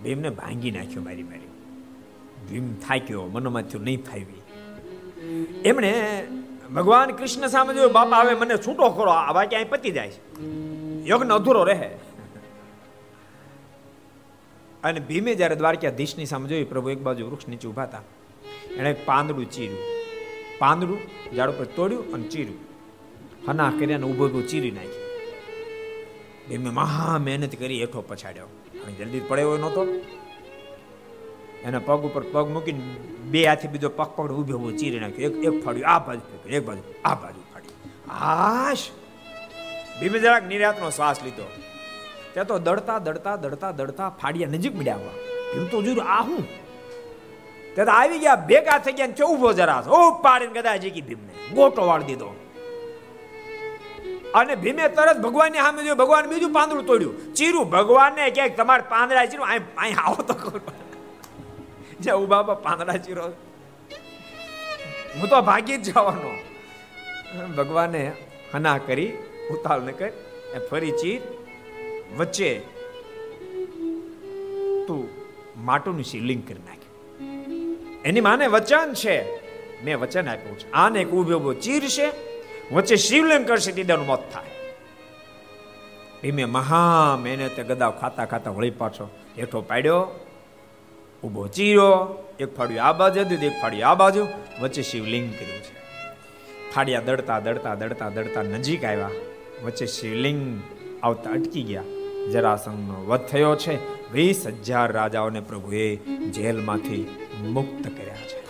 ભીમને 0.04 0.30
ભાંગી 0.30 0.72
નાખ્યો 0.72 1.02
મારી 1.02 1.24
મારી. 1.24 1.47
ભીમ 2.50 2.76
થાક્યો 2.76 3.22
મનોમાં 3.26 3.62
થયું 3.62 3.84
નહીં 3.84 4.04
ફાવી 4.04 4.26
એમણે 5.66 6.28
ભગવાન 6.76 7.10
કૃષ્ણ 7.10 7.48
સામે 7.48 7.74
જોયું, 7.74 7.92
બાપા, 7.92 8.18
હવે 8.18 8.34
મને 8.34 8.54
છૂટો 8.58 8.90
કરો 8.90 9.12
આ 9.12 9.32
વાક્ય 9.32 9.64
પતી 9.64 9.92
જાય 9.92 10.10
છે. 10.10 10.44
યજ્ઞ 11.10 11.32
અધૂરો 11.32 11.64
રહે. 11.64 11.90
અને 14.84 15.00
ભીમે 15.00 15.36
જ્યારે 15.36 15.56
દ્વારકાધીશની 15.56 16.26
સામે 16.26 16.50
જોયું, 16.50 16.70
પ્રભુ, 16.70 16.90
એક 16.90 17.02
બાજુ 17.02 17.30
વૃક્ષ 17.30 17.48
નીચે 17.48 17.68
ઊભા 17.68 17.84
હતા. 17.84 18.02
એણે 18.76 18.92
એક 18.92 19.06
પાંદડું 19.06 19.52
ચીર્યું. 19.52 19.80
પાંદડું 20.60 21.00
ઝાડ 21.36 21.50
ઉપર 21.50 21.66
તોડ્યું 21.66 22.14
અને 22.14 22.28
ચીર્યું. 22.28 22.60
હના 23.48 23.74
કર્યા 23.80 23.98
ઊભો 23.98 24.28
ઊભો 24.28 24.42
ચીરી 24.42 24.72
નાખ્યું. 24.72 25.08
ભીમે 26.50 26.70
મહા 26.70 27.18
મહેનત 27.18 27.56
કરી, 27.56 27.80
હેઠો 27.80 28.02
પછાડ્યો. 28.02 28.46
અને 28.86 28.94
જલ્દી 28.94 29.20
પડ્યો 29.20 29.58
નહોતો. 29.58 30.02
એના 31.66 31.86
પગ 31.88 32.00
ઉપર 32.10 32.24
પગ 32.34 32.46
મૂકીને 32.56 32.84
બે 33.32 33.42
હાથે 33.50 33.68
બીજો 33.74 33.90
પગ 34.00 34.10
પકડ 34.18 34.32
ઊભો 34.38 34.54
ઊભો 34.58 34.72
ચીરી 34.80 35.02
નાખ્યો. 35.04 35.30
એક 35.30 35.36
એક 35.48 35.56
ફાડ્યું, 35.64 35.90
આ 35.94 36.00
બાજુ 36.06 36.24
એક 36.58 36.64
બાજુ 36.68 36.84
આ 37.10 37.16
બાજુ 37.22 37.42
ફાડ્યું. 37.52 37.78
આશ 38.10 38.86
ભીમે 40.00 40.18
જરાક 40.24 40.44
નિરાતનો 40.52 40.92
શ્વાસ 40.98 41.20
લીધો. 41.26 41.46
ત્યાં 42.34 42.48
તો 42.52 42.56
દડતા 42.68 43.00
દડતા 43.06 43.36
દડતા 43.44 43.72
દડતા 43.80 44.10
ફાડિયા 44.22 44.56
નજીક 44.56 44.74
મળ્યા 44.80 45.00
આવવા 45.00 45.18
ભીમ 45.52 45.68
તો 45.74 45.78
જોયું, 45.86 46.08
આ 46.16 46.24
હું? 46.28 46.44
ત્યાં 47.76 47.94
આવી 48.00 48.20
ગયા, 48.24 48.42
ભેગા 48.50 48.80
થઈ 48.86 48.98
ગયા 49.00 49.18
ચૌ 49.20 49.30
ઊભો 49.34 49.50
જરા 49.60 49.82
ઓ 49.98 50.00
પાડીને 50.26 50.54
ગદા 50.58 50.78
જીકી 50.84 51.06
ભીમને 51.08 51.32
ગોટો 51.56 51.82
વાળી 51.90 52.10
દીધો. 52.12 52.30
અને 54.40 54.54
ભીમે 54.64 54.84
તરત 54.98 55.18
ભગવાનની 55.26 55.64
સામે 55.66 55.80
જોયું, 55.86 56.00
ભગવાન 56.02 56.26
બીજું 56.32 56.52
પાંદડું 56.58 56.86
તોડ્યું. 56.90 57.16
ચીરું 57.38 57.66
ભગવાનને 57.76 58.24
ક્યાંક 58.36 58.58
તમારે 58.60 58.84
પાંદડા 58.94 59.26
ચીરું 59.32 59.48
અહીં 59.84 59.98
આવો 60.04 60.22
તો 60.30 60.36
જે 62.02 62.12
ઉબાબા 62.12 62.54
પાંદડા 62.54 62.98
ચીરો. 62.98 63.24
હું 65.20 65.30
તો 65.30 65.42
ભાગી 65.42 65.78
જ 65.78 65.84
જવાનો. 65.84 66.38
ભગવાને 67.58 68.12
હના 68.54 68.78
કરી 68.78 69.14
ઉતાળ 69.52 69.82
ને 69.82 69.92
કરી 69.92 70.12
એ 70.56 70.60
ફરી 70.72 70.92
ચીર 70.92 71.22
વચ્ચે 72.18 72.60
તું 74.88 75.10
માટુનું 75.58 76.04
શિવલિંગ 76.04 76.48
કરી 76.48 76.60
નાખ્યું. 76.60 76.88
એની 78.02 78.22
માને 78.22 78.48
વચન 78.48 78.94
છે. 78.94 79.48
મેં 79.84 80.00
વચન 80.00 80.28
આપ્યું 80.28 80.60
છે. 80.60 80.72
આને 80.72 81.02
એક 81.02 81.10
ઊભો 81.10 81.34
ઊભો 81.34 81.54
ચીર 81.54 81.84
છે. 81.88 82.14
વચ્ચે 82.74 82.96
શિવલિંગ 82.96 83.48
કરશે 83.48 83.72
દીદાનું 83.72 84.06
મોત 84.06 84.20
થાય. 84.34 84.46
ભીમે 86.22 86.46
મહા 86.46 87.18
મહેનતે 87.22 87.64
ગદા 87.64 87.90
ખાતા 87.90 88.26
ખાતા 88.26 88.52
વળી 88.52 88.70
પાછો 88.70 89.10
હેઠો 89.38 89.62
પાડ્યો. 89.62 90.27
ઊભો 91.24 91.48
ચીરો, 91.48 92.24
એક 92.40 92.56
ફાડ્યું 92.56 92.84
આ 92.84 92.94
બાજુ 92.94 93.24
દીધું 93.24 93.46
એક 93.46 93.62
ફાડ્યું 93.62 93.88
આ 93.88 93.96
બાજુ. 93.96 94.28
વચ્ચે 94.62 94.82
શિવલિંગ 94.82 95.34
કર્યું 95.34 95.60
છે. 95.60 95.78
ફાડ્યા 96.74 97.02
દડતા 97.02 97.40
દડતા 97.40 97.76
દડતા 97.76 98.10
દડતા 98.10 98.42
નજીક 98.44 98.84
આવ્યા. 98.84 99.10
વચ્ચે 99.64 99.86
શિવલિંગ 99.86 100.62
આવતા 101.04 101.30
અટકી 101.30 101.62
ગયા. 101.62 101.84
જરાસંઘનો 102.32 103.06
વધ 103.06 103.22
થયો 103.22 103.56
છે. 103.56 103.76
વીસ 104.12 104.48
હજાર 104.48 104.92
રાજાઓને 104.92 105.40
પ્રભુએ 105.40 105.96
જેલમાંથી 106.30 107.28
મુક્ત 107.42 107.84
કર્યા 107.84 108.16
છે. 108.16 108.48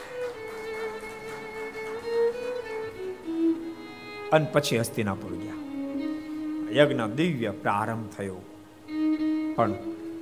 અને 4.29 4.47
પછી 4.53 4.79
હસ્તિનાપુર 4.79 5.31
ગયા. 5.33 5.53
યજ્ઞ 6.75 7.01
દિવ્ય 7.15 7.49
પ્રારંભ 7.49 8.09
થયો. 8.09 8.35
પણ 9.55 9.73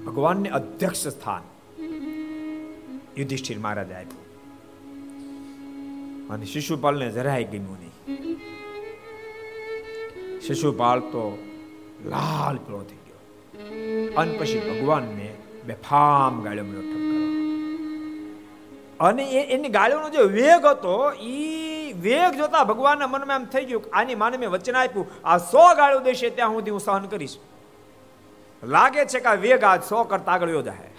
ભગવાનને 0.06 0.50
અધ્યક્ષ 0.50 1.08
સ્થાન 1.08 1.42
યુધિષ્ઠિર 3.18 3.60
મહારાજ 3.60 3.92
આપ્યું. 3.92 4.26
અને 6.30 6.46
શિશુપાલને 6.46 7.12
જરાય 7.12 7.44
ગમ્યું 7.44 7.78
નહીં. 7.80 7.92
શિશુપાલ 10.40 11.00
તો 11.00 11.24
લાલ 12.06 12.58
પીળો 12.58 12.82
થઈ 12.82 12.96
ગયો. 12.96 13.20
અને 14.18 14.38
પછી 14.38 14.60
ભગવાનને 14.60 15.34
બેફામ 15.66 16.42
ગાળ્યો 16.44 16.64
ઠપકારો 16.64 17.24
અને 19.00 19.24
એની 19.32 19.70
ગાળ્યોનો 19.70 20.10
જે 20.10 20.22
વેગ 20.34 20.66
હતો 20.66 21.12
એ 21.12 21.94
વેગ 21.94 22.38
જોતા 22.38 22.64
ભગવાનના 22.64 23.08
મનમાં 23.08 23.40
એમ 23.40 23.46
થઈ 23.46 23.66
ગયું 23.66 23.84
આની 23.94 24.16
માને 24.16 24.38
મેં 24.38 24.50
વચન 24.50 24.76
આપ્યું. 24.76 25.08
આ 25.24 25.38
સો 25.38 25.76
ગાળો 25.76 26.00
દેશે 26.00 26.30
ત્યાં 26.30 26.50
સુધી 26.50 26.72
હું 26.72 26.80
સહન 26.80 27.06
કરીશ. 27.06 27.38
લાગે 28.64 29.06
છે 29.06 29.20
કે 29.20 29.26
આ 29.26 29.34
વેગ 29.34 29.64
આ 29.64 29.78
સો 29.78 30.04
કરતા 30.04 30.32
આગળ 30.32 30.62
જાય 30.62 30.92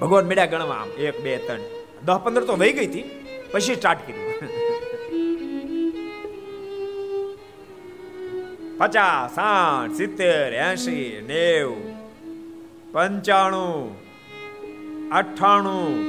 ભગવાન 0.00 0.24
મેળા 0.24 0.46
ગણવા 0.46 0.74
આમ, 0.74 0.88
એક, 0.88 1.20
બે, 1.20 1.36
ત્રણ. 1.36 1.60
દસ 2.04 2.14
પંદર 2.14 2.44
તો 2.44 2.56
વહી 2.56 2.72
ગઈ 2.72 2.86
હતી, 2.86 3.04
પછી 3.52 3.74
સ્ટાર્ટ 3.74 4.06
કર્યું. 4.06 4.34
પચાસ, 8.78 9.34
સાઠ, 9.34 9.90
સિત્તેર 9.90 10.52
એસી 10.52 11.22
નેવ, 11.26 11.72
પંચાણું, 12.92 14.04
અઠ્ઠાણું 15.10 16.04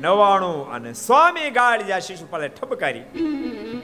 નવાણું 0.00 0.70
અને 0.70 0.92
સ્વામી 0.92 1.50
ગાડી 1.50 1.84
જ્યાં 1.84 2.00
શિશુપાલે 2.00 2.48
ઠપકારી 2.48 3.02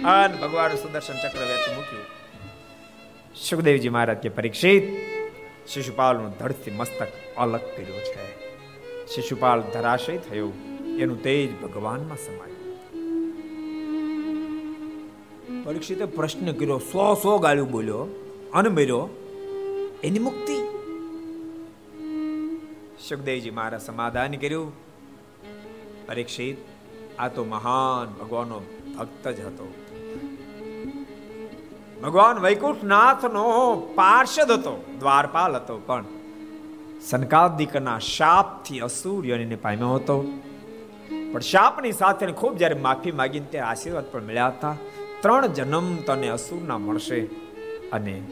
અને 0.05 0.37
ભગવાન 0.37 0.75
સુદર્શન 0.75 1.15
ચક્ર 1.15 1.39
વેચી 1.39 1.75
મૂક્યું. 1.75 2.05
સુખદેવજી 3.35 3.89
મહારાજ 3.89 4.17
કે 4.17 4.29
પરીક્ષિત 4.29 4.83
શિશુપાલનું 5.69 6.31
ધડથી 6.31 6.71
મસ્તક 6.71 7.09
અલગ 7.37 7.61
કર્યો 7.61 7.97
છે. 7.97 8.30
શિશુપાલ 9.15 9.61
ધરાશય 9.61 10.19
થયો. 10.19 10.53
એનું 10.99 11.23
તેજ 11.23 11.63
ભગવાનમાં 11.63 12.17
સમાયું. 12.17 12.51
પરીક્ષિતે 15.65 16.05
પ્રશ્ન 16.05 16.53
કર્યો, 16.53 16.79
સો 16.79 17.15
સો 17.15 17.39
ગાળ્યું 17.39 17.71
બોલ્યો 17.71 18.07
અને 18.55 18.69
મર્યો, 18.69 19.09
એની 20.05 20.19
મુક્તિ? 20.19 20.57
સુખદેવજી 23.09 23.51
મારા 23.51 23.79
સમાધાન 23.79 24.33
કર્યું. 24.33 24.73
પરીક્ષિત, 26.07 26.57
આ 27.19 27.29
તો 27.29 27.45
મહાન 27.45 28.25
ભગવાનનો 28.25 28.61
ભક્ત 28.99 29.29
જ 29.29 29.41
હતો. 29.41 29.75
ભગવાન 32.03 32.39
વૈકુંઠનાથનો 32.39 33.75
પાર્ષદ 33.95 34.51
હતો, 34.51 34.85
દ્વારપાલ 34.99 35.57
હતો 35.57 35.83
પણ 35.87 36.05
સનકાદિકના 37.01 37.99
શાપથી 37.99 38.81
અસુર્યને 38.81 39.57
પામ્યો 39.57 39.95
હતો. 39.95 40.25
પણ 41.33 41.41
શાપની 41.41 41.93
સાથે 41.93 42.27
ખૂબ 42.27 42.57
જ્યારે 42.57 42.75
માફી 42.75 43.13
માગીને 43.13 43.47
તે 43.47 43.59
આશીર્વાદ 43.59 44.05
પણ 44.05 44.23
મળ્યા 44.23 44.47
હતા. 44.47 44.77
ત્રણ 45.21 45.47
જન્મ 45.47 45.97
તને 45.97 46.29
અસુરના 46.29 46.79
મળશે 46.79 47.21
અને 47.93 48.23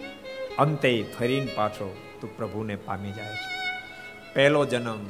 અંતે 0.58 1.06
ફરીને 1.18 1.52
પાછો 1.54 1.96
તું 2.20 2.36
પ્રભુને 2.36 2.76
પામી 2.76 3.12
જાય 3.12 3.34
છે. 3.34 3.58
પહેલો 4.34 4.64
જન્મ 4.64 5.06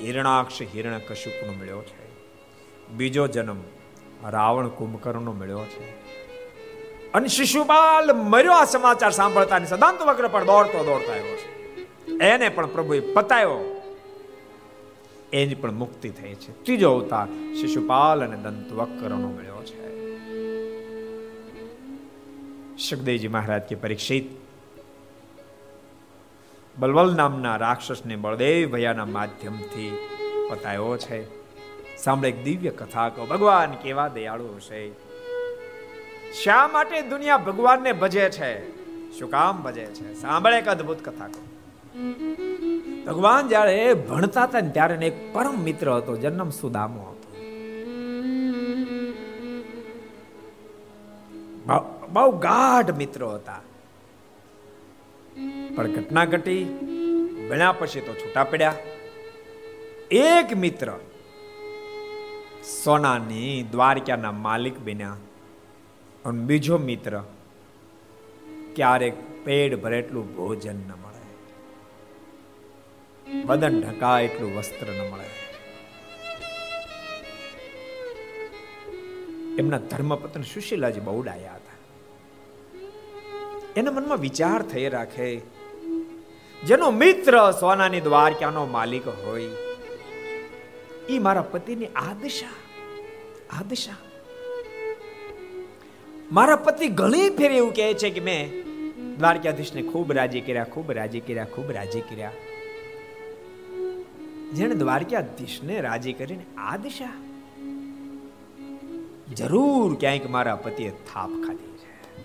હિરણાક્ષ 0.00 0.62
હિરણ 0.62 0.98
કશુપનો 0.98 1.52
મળ્યો 1.52 1.82
છે. 1.82 2.08
બીજો 2.88 3.26
જન્મ 3.26 3.56
રાવણ 4.30 4.68
કુંભકર્ણનો 4.68 5.32
મળ્યો 5.32 5.64
છે. 5.64 5.90
અને 7.12 7.28
શિશુપાલ 7.28 8.12
મર્યો 8.12 8.52
આ 8.52 8.64
સમાચાર 8.64 9.10
સાંભળતા 9.10 9.58
સદાંત 9.58 10.02
વક્ર 10.02 10.28
પણ 10.28 10.44
દોડતો 10.44 10.84
દોડતા 10.84 11.12
આવ્યો 11.12 11.36
છે. 11.36 11.53
એને 12.08 12.48
પણ 12.48 12.66
પ્રભુએ 12.66 13.00
પતાવ્યો 13.00 13.70
એની 15.32 15.54
પણ 15.54 15.72
મુક્તિ 15.72 16.08
થઈ 16.08 16.34
છે. 16.34 16.62
ત્રીજો 16.62 16.92
અવતાર 16.92 17.26
શિશુપાલ 17.60 18.24
અને 18.24 18.36
દંત 18.36 18.72
વક્રનો 18.72 19.30
મળ્યો 19.30 19.62
છે. 19.62 19.84
સુખદેવજી 22.76 23.28
મહારાજ 23.28 23.62
કે 23.62 23.74
પરીક્ષિત, 23.74 24.24
બલવલ 26.78 27.16
નામના 27.16 27.56
રાક્ષસને 27.56 28.16
બળદેવ 28.16 28.72
ભયાના 28.72 29.04
માધ્યમથી 29.04 29.98
પતાયો 30.50 30.96
છે. 30.96 31.44
સાંભળે, 31.96 32.28
એક 32.28 32.44
દિવ્ય 32.44 32.70
કથા 32.70 33.08
કહો. 33.08 33.26
ભગવાન 33.26 33.72
કેવા 33.72 34.08
દયાળુ 34.08 34.56
હશે. 34.56 34.90
શા 36.44 36.68
માટે 36.68 37.02
દુનિયા 37.02 37.36
ભગવાનને 37.36 37.92
ભજે 37.92 38.30
છે? 38.30 38.70
શું 39.18 39.30
કામ 39.30 39.62
ભજે 39.62 39.86
છે? 39.86 40.14
સાંભળે, 40.14 40.58
એક 40.58 40.68
અદભુત 40.68 41.04
કથા 41.04 41.26
કહો. 41.26 41.43
ભગવાન 43.06 43.48
જ્યારે 43.48 43.94
ભણતા 43.94 44.44
હતા 44.44 44.60
ને 44.60 44.70
ત્યારે 44.70 45.06
એક 45.06 45.34
પરમ 45.34 45.58
મિત્ર 45.58 45.90
હતો, 45.90 46.16
જન્મ 46.16 46.50
સુદામો 46.50 47.02
હતો. 47.02 47.28
બહુ 52.12 52.30
ગાઢ 52.38 52.90
મિત્રો 52.96 53.30
હતા. 53.30 53.60
પણ 55.76 55.92
ઘટના 55.92 56.24
ઘટી, 56.24 56.64
ભણ્યા 57.50 57.72
પછી 57.72 58.00
તો 58.00 58.14
છૂટા 58.14 58.44
પડ્યા. 58.44 58.74
એક 60.10 60.56
મિત્ર 60.56 60.92
સોનાની 62.84 63.64
દ્વારકાના 63.70 64.32
માલિક 64.32 64.80
બન્યા. 64.80 65.16
અને 66.24 66.44
બીજો 66.44 66.78
મિત્ર 66.78 67.22
ક્યારેક 68.76 69.44
પેટ 69.44 69.82
ભરે 69.82 69.98
એટલું 69.98 70.36
ભોજન 70.36 70.76
ન 70.76 70.90
બદન 73.42 73.80
ઢકાય 73.80 74.24
એટલું 74.24 74.56
વસ્ત્ર 74.56 74.86
ન 74.86 75.00
મળે. 75.10 75.24
એમના 79.58 79.78
ધર્મપત્ન 79.78 80.42
સુશીલાજી 80.42 81.00
બહુ 81.00 81.22
ડાયા 81.22 81.54
હતા. 81.54 81.76
એના 83.76 83.90
મનમાં 83.90 84.18
વિચાર 84.18 84.62
થઈ 84.62 84.88
રાખે. 84.88 85.40
જેનો 86.64 86.90
મિત્ર 86.90 87.52
સોનાની 87.60 88.00
દ્વારકાનો 88.00 88.66
માલિક 88.66 89.08
હોય 89.08 89.42
એ 91.08 91.18
મારા 91.18 91.42
પતિની 91.42 91.86
આદશા 91.86 92.54
આદશા. 93.50 93.96
મારા 96.32 96.56
પતિ 96.56 96.88
ઘણી 96.88 97.30
ફેર 97.30 97.52
એવું 97.52 97.74
કહે 97.74 97.94
છે 97.94 98.10
કે 98.10 98.20
મેં 98.20 98.64
દ્વારકાધીશને 99.16 99.82
ખૂબ 99.82 100.12
રાજી 100.12 100.40
કર્યા, 100.40 100.64
ખૂબ 100.64 100.92
રાજી 100.92 101.20
કર્યા, 101.20 101.44
ખૂબ 101.44 101.70
રાજી 101.70 102.00
કર્યા. 102.00 102.32
જેણે 104.54 104.74
દ્વારકાધીશને 104.74 105.80
રાજી 105.80 106.12
કરીને 106.12 106.44
આ 106.56 106.76
દિશા. 106.76 107.12
જરૂર 109.34 109.96
ક્યાંક 110.00 110.30
મારા 110.30 110.56
પતિએ 110.56 110.90
થાપ 110.90 111.30
ખાધી 111.46 111.76
છે. 111.76 112.22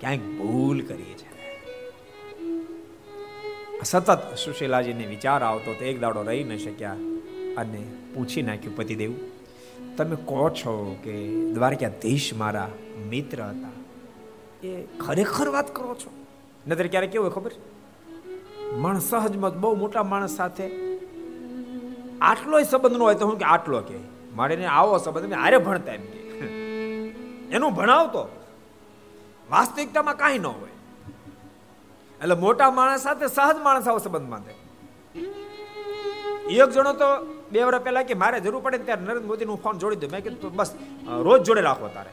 ક્યાંક 0.00 0.20
ભૂલ 0.20 0.80
કરી 0.80 1.02
છે. 1.02 1.24
સતત 3.84 4.34
સુશીલાજીને 4.44 5.06
વિચાર 5.06 5.42
આવતો 5.42 5.72
તો 5.72 5.84
એક 5.84 6.00
દાડો 6.00 6.22
રહી 6.22 6.44
ન 6.44 6.56
શક્યા 6.56 6.96
અને 7.56 7.86
પૂછી 8.14 8.42
નાખ્યું, 8.42 8.76
પતિદેવ, 8.76 9.12
તમે 9.96 10.16
કહો 10.16 10.50
છો 10.50 10.96
કે 11.04 11.44
દ્વારકાધીશ 11.52 12.34
મારા 12.34 12.70
મિત્ર 13.10 13.42
હતા. 13.42 13.70
એ 14.66 14.84
ખરેખર 15.00 15.48
વાત 15.48 15.76
કરો 15.76 15.94
છો? 15.94 16.10
નતર 16.68 16.86
ક્યારે 16.86 17.06
કેવું 17.06 17.30
ખબર? 17.30 17.50
માણસ 18.76 19.02
સહજમાં 19.02 19.60
બહુ 19.60 19.74
મોટા 19.74 20.02
માણસ 20.02 20.30
સાથે 20.30 20.93
આટલો 22.24 22.62
સંબંધ 22.62 22.96
નો 22.96 23.04
હોય 23.04 23.14
તો 23.14 23.26
હું 23.26 23.38
કે 23.38 23.44
આટલો 23.44 23.80
કે. 23.80 23.98
મારે 24.34 24.64
આવો 24.64 24.98
સંબંધ 24.98 25.26
મેં 25.26 25.38
આરે 25.38 25.58
ભણતા 25.58 25.92
એમ 25.92 26.02
કે. 26.02 26.18
એનું 27.50 27.74
ભણાવતો. 27.74 28.22
વાસ્તવિકતામાં 29.50 30.16
કાંઈ 30.16 30.38
ન 30.38 30.46
હોય. 30.46 30.74
એટલે 32.22 32.34
મોટા 32.34 32.70
માણસ 32.70 33.02
સાથે 33.02 33.26
સહજ 33.26 33.56
માણસ 33.62 33.88
આવો 33.88 33.98
સંબંધ 33.98 34.28
બાંધે. 34.28 34.54
એક 36.54 36.70
જણો 36.70 36.92
તો 36.92 37.06
બે 37.52 37.62
વર્ષ 37.62 37.82
પહેલા 37.82 38.02
કે 38.02 38.14
મારે 38.14 38.40
જરૂર 38.40 38.60
પડે 38.60 38.78
ત્યારે 38.78 39.02
નરેન્દ્ર 39.02 39.26
મોદી 39.26 39.44
નું 39.44 39.62
ફોન 39.62 39.78
જોડી 39.78 39.96
દઉં. 39.96 40.10
મેં 40.10 40.22
કીધું 40.22 40.56
બસ, 40.56 40.70
રોજ 41.22 41.42
જોડે 41.42 41.60
રાખો 41.60 41.88
તારે. 41.88 42.12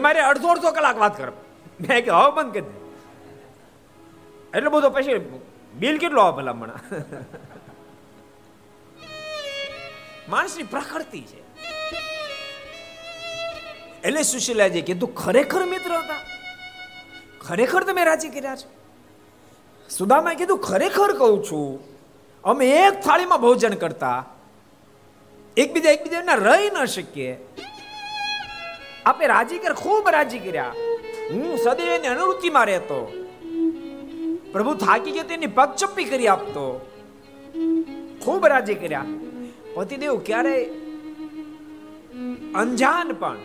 મારે 0.00 0.20
અડધો 0.20 0.48
અડધો 0.48 0.70
કલાક 0.70 0.98
વાત 0.98 1.18
કર. 1.18 1.28
મેં 1.88 2.04
કે, 2.04 2.10
હવે, 2.10 2.32
બંધ 2.36 2.52
કરી 2.52 2.62
દે. 2.62 2.89
એટલે 4.54 4.68
બધો 4.68 4.90
પછી 4.90 5.18
બિલ 5.74 5.98
કેટલો 5.98 6.20
આવે 6.22 6.36
ભલામણા 6.36 6.80
માણસની 10.28 10.62
પ્રકૃતિ 10.62 11.20
છે. 11.20 11.40
એટલે 14.04 14.22
સુશીલાજી 14.22 14.82
કીધું, 14.82 15.14
ખરેખર 15.14 15.62
મિત્ર 15.64 15.92
હતા? 15.96 16.20
ખરેખર 17.46 17.82
તમે 17.84 18.04
રાજી 18.04 18.28
કર્યા 18.28 18.56
છો? 18.56 18.68
સુદામાએ 19.90 20.34
કીધું, 20.34 20.60
ખરેખર 20.60 21.10
કહું 21.12 21.38
છું, 21.44 21.70
અમે 22.44 22.66
એક 22.84 23.00
થાળીમાં 23.00 23.40
ભોજન 23.40 23.74
કરતા, 23.74 24.18
એકબીજા 25.56 25.90
એકબીજાના 25.90 26.34
રહી 26.34 26.70
ન 26.70 26.84
શકીએ. 26.84 27.32
આપણે 29.06 29.26
રાજી 29.26 29.58
કર, 29.58 29.74
ખૂબ 29.74 30.08
રાજી 30.08 30.38
કર્યા. 30.38 30.74
હું 31.30 31.58
સદૈવની 31.58 32.08
અનુવૃત્તિમાં 32.08 32.66
રહેતો. 32.66 33.00
પ્રભુ 34.52 34.74
થાકી 34.74 35.10
ગયો 35.10 35.22
તેની 35.22 35.46
પગચપ્પી 35.46 36.04
કરી 36.04 36.26
આપતો. 36.26 36.64
ખૂબ 38.24 38.46
રાજી 38.46 38.74
કર્યા. 38.74 39.04
પતિદેવ 39.74 40.18
ક્યારે 40.18 40.64
અંજાન 42.54 43.12
પણ 43.12 43.38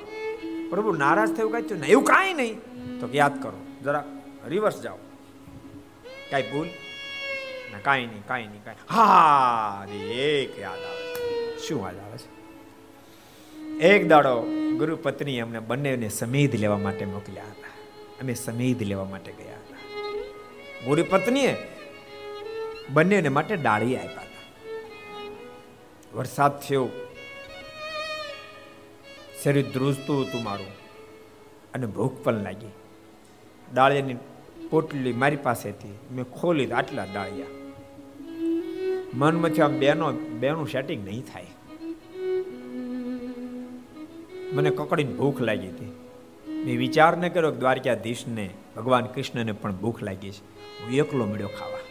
પ્રભુ 0.69 0.91
નારાજ 0.91 1.29
થયું 1.29 1.51
કઈ 1.51 1.61
થયું 1.61 1.83
એવું 1.85 2.03
કાંઈ 2.03 2.33
નહીં. 2.33 2.55
તો 2.99 3.09
યાદ 3.13 3.43
કરો, 3.43 3.59
જરા 3.83 4.03
રિવર્સ 4.47 4.81
જાઓ. 4.81 4.97
કાંઈ 6.31 6.43
ભૂલ? 6.51 6.67
ના, 7.71 7.79
કાંઈ 7.83 8.05
નહીં 8.05 8.25
કાંઈ 8.27 8.47
નહીં, 8.47 8.63
કાંઈ 8.63 8.77
હા 8.89 9.85
એક 9.93 10.59
યાદ 10.59 10.79
આવે 10.79 11.57
શું 11.67 11.85
યાદ 11.85 11.99
આવે 11.99 12.17
છે? 12.17 12.29
એક 13.87 14.07
દાડો 14.07 14.41
ગુરુ 14.77 14.95
પત્ની 14.95 15.39
અમને 15.39 15.59
બંનેને 15.59 16.09
સમેધ 16.09 16.55
લેવા 16.55 16.77
માટે 16.77 17.05
મોકલ્યા 17.05 17.43
હતા. 17.43 17.73
અમે 18.21 18.33
સમેધ 18.33 18.83
લેવા 18.83 19.05
માટે 19.05 19.31
ગયા 19.31 19.44
ગુરુ 20.85 21.03
પત્નીએ 21.09 21.55
બંનેને 22.89 23.29
માટે 23.29 23.55
ડાળી 23.55 23.97
આપ્યા 23.97 24.11
હતા. 24.11 24.25
વરસાદ 26.17 26.59
થયો. 26.59 26.89
શરીર 29.43 29.65
ધ્રુજતું 29.71 30.21
હતું 30.21 30.43
મારું 30.43 30.67
અને 31.73 31.85
ભૂખ 31.85 32.23
પણ 32.23 32.33
લાગી. 32.33 32.67
ડાળિયાની 33.73 34.15
પોટલી 34.69 35.13
મારી 35.13 35.35
પાસેથી 35.35 35.97
મેં 36.11 36.25
ખોલી 36.25 36.71
આટલા 36.71 37.03
ડાળિયા. 37.03 37.47
મનમાંથી 39.13 39.61
આમ 39.61 39.79
બેનો 39.79 40.11
બેનું 40.11 40.67
સેટિંગ 40.67 41.05
નહીં 41.05 41.23
થાય. 41.33 41.45
મને 44.53 44.69
કકડીને 44.69 45.13
ભૂખ 45.13 45.41
લાગી 45.41 45.67
હતી. 45.67 45.95
મેં 46.49 46.77
વિચાર 46.79 47.17
ન 47.17 47.27
કર્યો 47.27 47.51
દ્વારકાધીશને, 47.51 48.49
ભગવાન 48.75 49.05
કૃષ્ણને 49.05 49.51
પણ 49.51 49.75
ભૂખ 49.75 50.03
લાગી 50.03 50.31
છે. 50.31 50.54
હું 50.79 50.91
એકલો 50.93 51.25
મળ્યો 51.25 51.51
ખાવા. 51.59 51.83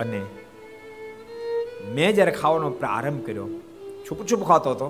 અને 0.00 0.20
મેં 1.94 2.14
જ્યારે 2.14 2.32
ખાવાનો 2.32 2.70
પ્રારંભ 2.70 3.26
કર્યો, 3.26 3.48
છુપ 4.06 4.20
છુપ 4.26 4.42
ખાતો 4.48 4.70
હતો 4.70 4.88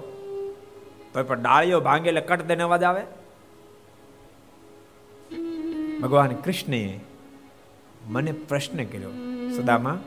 તો 1.12 1.24
પણ 1.24 1.42
ડાળીઓ 1.42 1.80
ભાંગે 1.80 2.08
એટલે 2.08 2.20
કટ 2.20 2.42
દેને 2.42 2.62
અવાજ 2.62 2.82
આવે. 2.82 3.02
ભગવાન 6.00 6.34
કૃષ્ણએ 6.34 6.82
મને 8.06 8.32
પ્રશ્ન 8.32 8.84
કર્યો, 8.84 9.10
સદામાં 9.56 9.98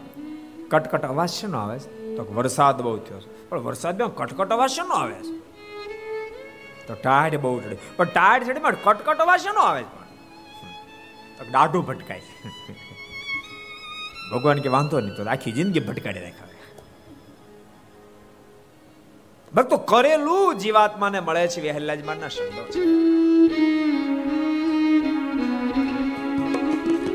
કટકટ 0.69 1.05
અવાજ 1.05 1.29
શેનો 1.29 1.57
આવે 1.57 1.77
તો 2.15 2.27
વરસાદ 2.33 2.81
બહુ 2.81 2.97
થયો 2.97 3.19
છે. 3.19 3.49
પણ 3.49 3.59
વરસાદમાં 3.59 4.15
કટકટ 4.15 4.49
અવાજ 4.49 4.69
શેનો 4.69 4.93
આવે 4.93 5.19
છે? 5.27 5.35
તો 6.87 6.93
ટાઢ 7.03 7.35
બહુ 7.35 7.59
ચડે. 7.59 7.77
પણ 7.97 8.05
ટાઢ 8.05 8.43
ચડે 8.43 8.59
કટકટ 8.83 9.19
અવાજ 9.19 9.39
શેનો 9.41 9.59
આવે 9.59 9.83
છે? 9.83 10.04
દાઢું 11.43 11.85
ભટકાય 11.85 12.21
ભગવાન 14.31 14.59
કે 14.59 14.69
વાંધો 14.69 14.99
નહીં, 14.99 15.15
તો 15.15 15.23
આખી 15.23 15.51
જિંદગી 15.51 15.79
ભટકાડી 15.79 16.19
રાખાવે 16.19 16.53
ભક્તો 19.55 19.77
કરેલું 19.77 20.57
જીવાત્માને 20.57 21.19
મળે 21.19 21.47
છે 21.47 21.71
વહેલાજ 21.71 22.05
મારના 22.05 22.27
શબ્દો. 22.27 22.63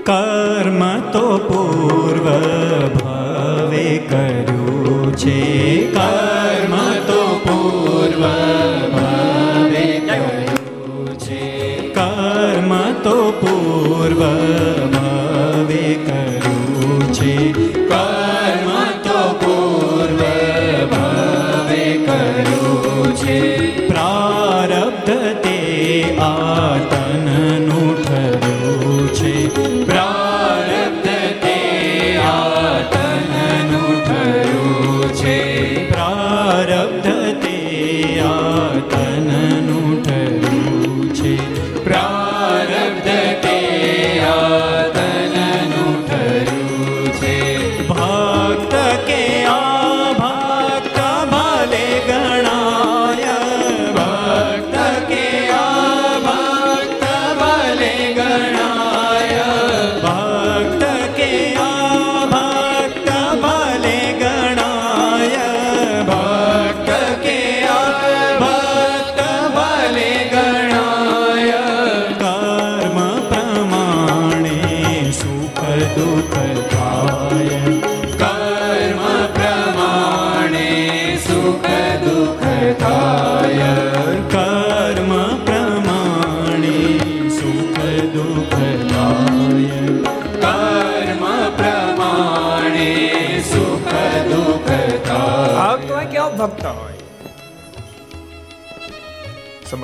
કર્મ 0.02 1.00
તો 1.12 1.38
પૂર્વ 1.38 2.26
ભાવે 2.98 3.98
કર્યું 3.98 5.16
છે. 5.16 5.40
કર્મ 5.92 6.74
તો 7.06 7.40
પૂર્વ 7.44 8.22
ભાવે 8.96 10.00
કર્યું 10.00 11.18
છે. 11.18 11.44
કર્મ 11.88 12.92
તો 12.92 13.16
પૂર્વ 13.40 13.59
ભાવે 14.18 14.89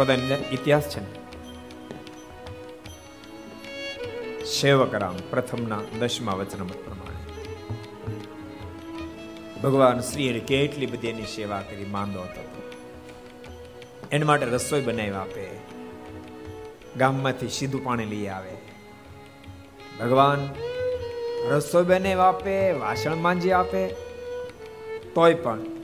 સંપ્રદાય 0.06 0.38
ઇતિહાસ 0.52 0.86
છે 0.88 1.00
ને 1.00 1.10
સેવક 4.46 4.92
રામ 4.94 5.16
પ્રથમના 5.30 5.82
દસમા 6.00 6.36
વચન 6.36 6.70
પ્રમાણે 6.76 7.22
ભગવાન 9.62 10.02
શ્રી 10.02 10.40
કેટલી 10.42 10.86
બધી 10.86 11.10
એની 11.10 11.26
સેવા 11.26 11.62
કરી 11.62 11.88
માંદો 11.88 12.24
હતો 12.24 12.42
એના 14.10 14.26
માટે 14.26 14.46
રસોઈ 14.48 14.82
બનાવી 14.82 15.16
આપે 15.16 15.46
ગામમાંથી 16.96 17.50
સીધું 17.50 17.84
પાણી 17.84 18.10
લઈ 18.10 18.28
આવે 18.28 18.54
ભગવાન 20.00 20.44
રસોઈ 21.50 21.84
બનાવી 21.84 22.20
આપે 22.22 22.54
વાસણ 22.80 23.18
માંજી 23.20 23.52
આપે 23.52 23.82
તોય 25.14 25.34
પણ 25.34 25.75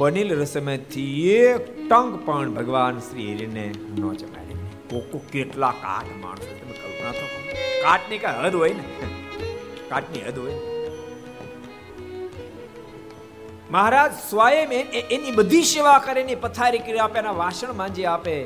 બનેલી 0.00 0.34
રસોઈમાંથી 0.34 1.30
એક 1.30 1.88
ટંક 1.88 2.26
પણ 2.26 2.54
ભગવાન 2.54 2.98
શ્રી 2.98 3.34
હરિને 3.34 3.72
ન 3.98 4.12
ચડાડે 4.12 4.54
કોકો 4.90 5.20
કેટલા 5.32 5.70
કાટ 5.70 6.16
માણસો 6.22 6.46
તમે 6.46 6.72
કલ્પના 6.72 7.10
તો. 7.12 7.26
કાટની 7.82 8.18
કાંઈ 8.18 8.46
હદ 8.46 8.54
હોય 8.54 8.72
ને? 8.72 8.84
કાટની 9.88 10.20
હદ 10.20 10.38
હોય. 10.38 10.52
મહારાજ 13.70 14.12
સ્વયં 14.30 14.68
એની 15.10 15.30
બધી 15.30 15.62
સેવા 15.62 15.98
કરે 15.98 16.20
એની 16.20 16.34
પથારી 16.34 16.78
કરી 16.78 16.98
આપે, 16.98 17.18
એના 17.18 17.30
વાસણ 17.30 17.72
માંજી 17.72 18.04
આપે. 18.04 18.44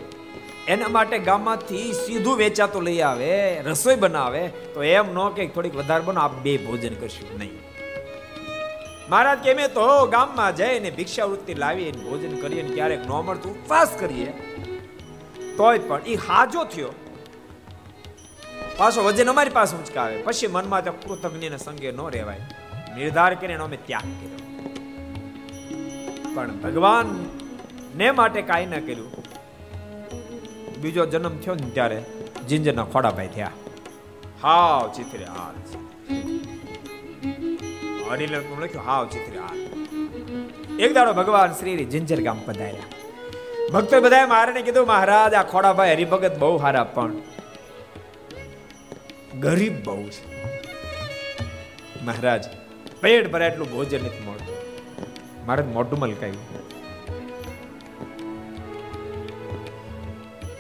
એના 0.69 0.89
માટે 0.89 1.19
ગામમાંથી 1.19 1.93
સીધું 1.93 2.37
વેચાતું 2.37 2.83
લઈ 2.83 3.01
આવે, 3.01 3.61
રસોઈ 3.61 3.97
બનાવે. 3.97 4.49
તો 4.49 4.83
એમ 4.83 5.15
ન 5.15 5.29
કે 5.29 5.47
થોડીક 5.47 5.77
વધારે 5.77 6.05
બનો, 6.05 6.21
આપ 6.21 6.35
બે 6.43 6.57
ભોજન 6.57 6.95
કરશું. 6.95 7.39
નહીં. 7.39 7.74
મહારાજ 9.09 9.39
કે, 9.39 9.53
અમે 9.53 9.69
તો 9.69 10.07
ગામમાં 10.07 10.57
જઈને 10.57 10.91
ભિક્ષાવૃત્તિ 10.91 11.55
લાવી 11.55 11.93
ભોજન 11.93 12.37
કરીએ 12.37 12.75
ક્યારેક 12.75 13.07
ન 13.07 13.09
મળતું, 13.09 13.65
ઉપવાસ 13.65 13.89
કરીએ. 14.01 14.33
તોય 15.57 15.79
પણ 15.79 16.01
એ 16.07 16.15
હાજો 16.15 16.65
થયો. 16.65 16.89
પાછો 18.77 19.05
વજન 19.05 19.31
અમારી 19.31 19.51
પાસે 19.51 19.77
ઉંચકાવે. 19.77 20.23
પછી 20.23 20.47
મનમાં 20.47 20.85
તો 20.85 20.93
કૃતજ્ઞને 20.93 21.57
સંગે 21.57 21.93
ન 21.93 22.01
રહેવાય. 22.01 22.41
નિર્ધાર 22.97 23.35
કરીને 23.35 23.55
અમે 23.55 23.77
ત્યાગ 23.77 24.03
કર્યો. 24.03 24.39
પણ 26.35 26.51
ભગવાન 26.51 27.29
ને 27.97 28.11
માટે 28.11 28.43
કાંઈ 28.43 28.67
ન 28.67 28.81
કર્યું. 28.81 29.25
બીજો 30.81 31.07
જન્મ 31.07 31.37
થયો 31.37 31.55
ને 31.55 31.71
ત્યારે 31.71 32.05
જિંજરના 32.49 32.85
ખોડાભાઈ 32.85 33.29
થયા. 33.29 33.51
હાવ 34.43 34.93
ચિત્રે 34.93 35.25
હાલ 35.25 35.84
હરિલર 38.15 38.43
લખ્યું, 38.61 38.85
હાવ 38.87 39.07
ચિત્રે 39.07 39.39
એક 40.85 40.95
દાડો 40.95 41.13
ભગવાન 41.13 41.53
શ્રી 41.53 41.85
જિંજર 41.85 42.21
ગામ 42.23 42.41
પધાર્યા. 42.47 42.91
ભક્તો 43.73 44.01
બધાએ 44.01 44.27
મારે 44.27 44.63
કીધું, 44.63 44.87
મહારાજ, 44.87 45.35
આ 45.35 45.43
ખોડાભાઈ 45.43 45.93
હરિભગત 45.93 46.39
બહુ 46.39 46.57
હારા 46.57 46.85
પણ 46.85 47.13
ગરીબ 49.41 49.85
બહુ 49.85 50.03
છે. 50.09 50.25
મહારાજ, 52.05 52.45
પેટ 53.01 53.31
ભરાય 53.33 53.49
એટલું 53.49 53.71
ભોજન 53.73 54.05
નથી 54.05 54.25
મળતું. 54.27 54.57
મારે 55.47 55.63
મોઢું 55.63 55.99
મલકાયું. 55.99 56.43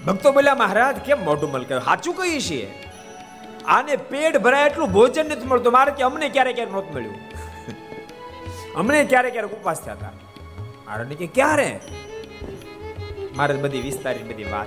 ભક્તો 0.06 0.32
બોલ્યા, 0.32 0.54
મહારાજ, 0.54 0.96
કેમ 0.96 1.24
મોઢું 1.24 1.52
મલકાયું? 1.52 1.84
સાચું 1.84 2.14
કહીએ 2.14 2.40
છીએ. 2.40 2.66
આને 3.66 3.96
પેટ 3.96 4.36
ભરાય 4.38 4.66
એટલું 4.66 4.92
ભોજન 4.92 5.26
નથી 5.26 5.46
મળતું. 5.46 5.72
મારે 5.72 5.92
કે 5.92 6.02
અમને 6.02 6.28
ક્યારેક 6.28 6.54
ક્યારેક 6.54 6.74
નહોતું 6.74 6.94
મળ્યું. 6.94 7.14
અમને 8.76 9.04
ક્યારેક 9.04 9.32
ક્યારેક 9.32 9.52
ઉપવાસ 9.52 9.84
થયા 9.84 9.94
હતા? 9.94 10.12
આરણ્ય 10.88 11.14
કે 11.14 11.26
ક્યારે? 11.26 11.80
મારે 13.36 13.54
બધી 13.54 13.80
વિસ્તારી 13.80 14.22
બધી 14.22 14.44
વાત. 14.44 14.66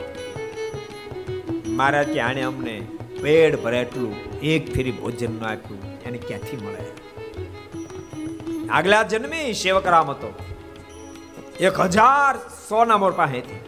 મહારાજ 1.68 2.08
કે 2.08 2.20
આણે 2.20 2.42
અમને 2.42 2.88
પેડ 3.22 3.60
ભરે 3.62 3.80
એટલું 3.80 4.40
એક 4.40 4.74
ફેરી 4.74 4.92
ભોજન 4.92 5.32
ન 5.32 5.46
આપ્યું, 5.46 6.04
એને 6.04 6.18
ક્યાંથી 6.18 6.58
મળે? 6.58 6.84
આગલા 8.68 9.04
જન્મે 9.04 9.54
સેવકરામ 9.54 10.10
હતો. 10.10 10.34
એક 11.60 11.80
હજાર 11.80 12.50
સોના 12.70 12.98
મોર 12.98 13.12
પાસેથી. 13.12 13.60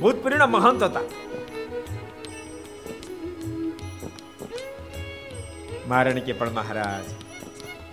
ભૂતપૂર્ણ 0.00 0.46
મહંત 0.46 0.82
હતા. 0.82 1.00
મારણ 5.88 6.18
કે 6.18 6.32
પણ 6.32 6.50
મહારાજ 6.50 7.17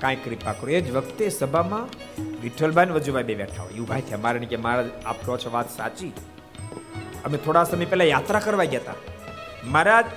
કાંઈ 0.02 0.22
કૃપા 0.24 0.54
કરો. 0.54 0.70
એ 0.70 0.82
જ 0.82 0.92
વખતે 0.92 1.26
સભામાં 1.30 1.86
વિઠ્ઠલભાઈ 2.42 2.96
વજુભાઈ 2.98 3.28
બે 3.30 3.36
બેઠા 3.36 3.64
હોય. 3.64 3.80
ઊભા 3.80 4.00
થયા. 4.08 4.24
મારે 4.26 4.40
કે 4.54 4.58
મહારાજ 4.58 4.90
આપ 5.06 5.20
કહો 5.26 5.38
છો 5.38 5.50
વાત 5.52 5.70
સાચી. 5.78 6.12
અમે 7.26 7.38
થોડા 7.38 7.64
સમય 7.64 7.86
પહેલા 7.86 8.08
યાત્રા 8.14 8.40
કરવા 8.40 8.68
ગયા 8.74 8.84
હતા 8.84 8.98
મહારાજ, 9.66 10.08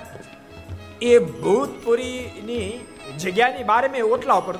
એ 1.01 1.13
ભૂતપુરીની 1.19 2.67
જગ્યાની 3.19 3.63
બારે 3.63 3.87
મેં 3.87 4.03
ઓટલા 4.15 4.37
ઉપર 4.41 4.55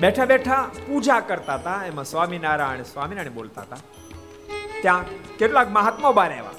બેઠા 0.00 0.26
બેઠા 0.32 0.60
પૂજા 0.86 1.20
કરતા 1.20 1.56
હતા 1.56 1.80
એમાં 1.84 2.04
સ્વામિનારાયણ 2.04 2.86
સ્વામિનારાયણ 2.92 3.38
બોલતા 3.38 3.62
હતા 3.62 3.80
ત્યાં 4.82 5.04
કેટલાક 5.38 5.68
મહાત્મા 5.70 6.12
બાર 6.18 6.30
આવ્યા. 6.30 6.56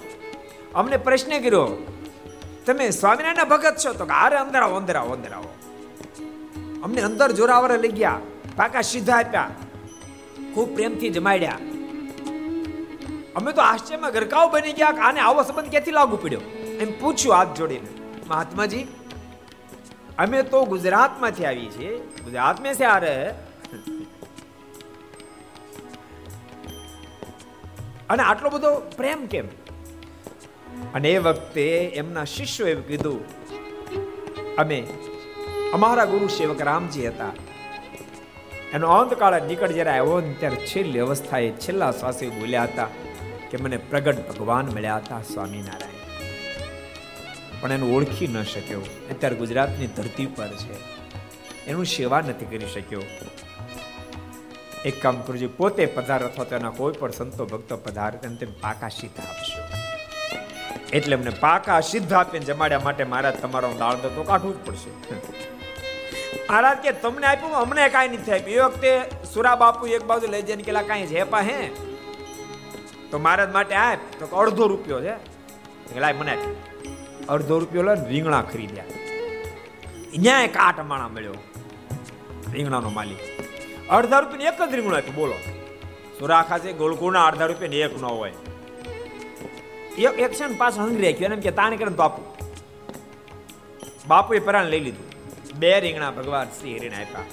અમને 0.75 0.97
પ્રશ્ન 0.97 1.33
કર્યો, 1.39 1.65
તમે 2.65 2.85
સ્વામિનારાયણ 2.89 3.51
ભગત 3.53 3.75
છો? 3.85 3.93
તો 3.93 4.05
કે 4.05 4.13
અંદર 4.13 4.37
અંદરાવો 4.43 4.75
અંદર 4.75 4.95
આવો 4.95 5.13
અંદર 5.13 5.33
આવો. 5.33 5.51
અમને 6.83 7.01
અંદર 7.01 7.31
જોરાવરે 7.31 7.77
લઈ 7.77 7.91
ગયા. 7.91 8.19
પાકા 8.55 8.81
સીધા 8.81 9.17
આપ્યા. 9.17 9.49
ખૂબ 10.53 10.73
પ્રેમથી 10.75 11.09
જમાડ્યા. 11.09 11.57
અમે 13.35 13.51
તો 13.51 13.61
આશ્ચર્યમાં 13.61 14.11
ગરકાવ 14.11 14.51
બની 14.51 14.73
ગયા 14.73 14.87
આને 15.01 15.19
આવો 15.19 15.43
સંબંધ 15.43 15.69
ક્યાંથી 15.69 15.91
લાગુ 15.91 16.17
પડ્યો? 16.17 16.41
એમ 16.79 16.89
પૂછ્યું 16.99 17.35
હાથ 17.35 17.53
જોડીને. 17.57 17.89
મહાત્માજી, 18.27 18.83
અમે 20.17 20.43
તો 20.43 20.65
ગુજરાતમાંથી 20.65 21.45
આવી 21.45 21.69
છે 21.69 21.89
ગુજરાત 22.23 22.61
મેં 22.61 22.73
છે 22.73 22.83
આ 22.83 22.99
અને 28.09 28.23
આટલો 28.23 28.49
બધો 28.49 28.71
પ્રેમ 28.97 29.25
કેમ? 29.25 29.47
અને 30.93 31.11
એ 31.11 31.17
વખતે 31.17 31.65
એમના 32.01 32.23
શિષ્યો 32.23 32.67
શિષ્યોએ 32.67 32.87
કીધું, 32.89 33.19
અમે 34.55 34.79
અમારા 35.73 36.05
ગુરુ 36.05 36.27
સેવક 36.27 36.61
રામજી 36.61 37.07
હતા. 37.07 37.31
એનો 38.73 38.87
અંતકાળ 38.87 39.41
નીકળ 39.41 39.71
જ્યારે 39.71 39.89
આવ્યો 39.89 40.19
ને 40.21 40.33
ત્યારે 40.33 40.55
છેલ્લી 40.55 40.99
અવસ્થાએ 40.99 41.51
છેલ્લા 41.51 41.91
શ્વાસે 41.91 42.29
બોલ્યા 42.29 42.63
હતા 42.63 42.87
કે 43.51 43.57
મને 43.57 43.77
પ્રગટ 43.77 44.29
ભગવાન 44.29 44.65
મળ્યા 44.65 44.95
હતા 44.95 45.21
સ્વામિનારાયણ. 45.21 45.91
પણ 47.61 47.71
એનું 47.71 47.95
ઓળખી 47.95 48.27
ન 48.27 48.43
શક્યો. 48.43 48.81
અત્યારે 48.81 49.35
ગુજરાતની 49.35 49.87
ધરતી 49.87 50.25
પર 50.25 50.47
છે. 50.47 50.75
એનું 51.67 51.85
સેવા 51.85 52.21
નથી 52.21 52.45
કરી 52.45 52.67
શક્યો. 52.67 53.01
એક 54.85 55.01
કામ 55.01 55.21
કરજો, 55.21 55.49
પોતે 55.57 55.85
પધાર 55.85 56.23
અથવા 56.23 56.45
તો 56.45 56.55
એના 56.55 56.69
કોઈ 56.69 56.93
પણ 56.93 57.11
સંતો, 57.11 57.45
ભક્તો 57.45 57.77
પધાર 57.77 58.15
તેમ 58.15 58.35
તેમ 58.35 58.51
પાકા 58.51 58.87
સિદ્ધ 58.87 59.19
આપશો 59.19 59.63
એટલે 60.93 61.15
એમને 61.15 61.29
પાકા 61.29 61.79
સિદ્ધ 61.79 62.13
આપીને 62.13 62.45
જમાડ્યા 62.45 62.79
માટે 62.79 63.03
મારા 63.03 63.31
તમારો 63.31 63.73
દાળ 63.79 63.95
તો 63.95 64.23
કાઢવું 64.23 64.63
જ 64.63 64.65
પડશે. 64.65 65.50
મહારાજ 66.49 66.77
કે, 66.77 66.91
તમને 66.91 67.27
આપ્યું, 67.27 67.55
અમને 67.55 67.89
કાંઈ 67.89 68.07
નથી 68.07 68.31
આપ્યું. 68.31 68.57
એ 68.57 68.59
વખતે 68.59 69.01
સુરા 69.33 69.55
બાપુ 69.55 69.87
એક 69.87 70.03
બાજુ 70.03 70.27
લઈ 70.27 70.41
જઈને 70.41 70.63
કેલા 70.63 70.81
કાંઈ 70.81 71.05
છે 71.05 71.23
પા 71.23 71.39
હે? 71.39 71.69
તો 73.11 73.19
મહારાજ 73.19 73.51
માટે 73.51 73.75
આપ, 73.75 73.97
તો 74.19 74.35
અડધો 74.35 74.67
રૂપિયો 74.67 75.01
છે. 75.01 75.15
લાય 75.99 76.13
મને 76.13 76.37
અડધો 77.29 77.59
રૂપિયો 77.59 77.83
લઈને 77.83 78.07
રીંગણા 78.07 78.41
ખરીદ્યા. 78.41 78.83
અહીંયા 78.83 80.47
કાટ 80.47 80.79
માણા 80.79 81.07
મળ્યો. 81.07 81.33
રીંગણાનો 82.51 82.89
માલિક. 82.89 83.17
અડધા 83.89 84.19
રૂપિયા 84.19 84.51
એક 84.51 84.69
જ 84.69 84.75
રીંગણું 84.75 84.97
આપ્યું, 84.97 85.15
બોલો. 85.15 85.33
સુરા 86.19 86.41
ખાસે 86.41 86.73
ગોળકુના 86.73 87.25
અડધા 87.25 87.45
રૂપિયા 87.45 87.85
એક 87.85 88.01
ન 88.01 88.05
હોય. 88.05 88.31
એક 89.97 90.19
એક 90.19 90.31
છે 90.31 90.47
ને 90.47 90.55
પાછો 90.57 90.81
હંગરી 90.81 91.11
રાખ્યો 91.11 91.29
એમ 91.29 91.39
કે, 91.39 91.51
તાણે 91.51 91.77
કરે 91.77 91.89
તો 91.89 92.03
આપું. 92.03 92.37
બાપુએ 94.07 94.39
પરાણ 94.39 94.65
લઈ 94.65 94.79
લીધું. 94.79 95.10
બે 95.61 95.71
રીંગણા 95.83 96.11
ભગવાન 96.11 96.47
શ્રી 96.57 96.71
હરિને 96.77 96.95
આપ્યા. 96.99 97.25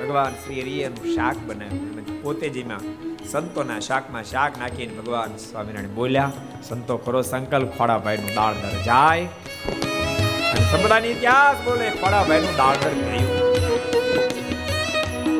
ભગવાન 0.00 0.34
શ્રી 0.42 0.60
હરિએ 0.62 0.84
એનું 0.88 1.06
શાક 1.14 1.38
બનાવ્યું 1.48 2.20
પોતે 2.22 2.48
જેમાં 2.56 2.84
સંતોના 3.32 3.78
શાકમાં 3.86 4.26
શાક 4.32 4.52
નાખીને 4.58 4.94
ભગવાન 4.98 5.34
સ્વામિનારાયણ 5.44 5.94
બોલ્યા, 5.94 6.30
સંતો 6.68 6.96
કરો 6.96 7.22
સંકલ્પ 7.22 7.70
ખોડાભાઈ 7.78 8.16
નું 8.16 8.32
દાળ 8.34 8.54
દર 8.54 8.78
જાય. 8.82 9.26
સંપ્રદાયની 10.70 11.12
ઇતિહાસ 11.16 11.58
બોલે 11.64 11.86
ખોડાભાઈ 12.00 12.46
નું 12.46 12.56
દાળ 12.56 12.76
દર 12.76 12.94
ગયું. 13.02 13.30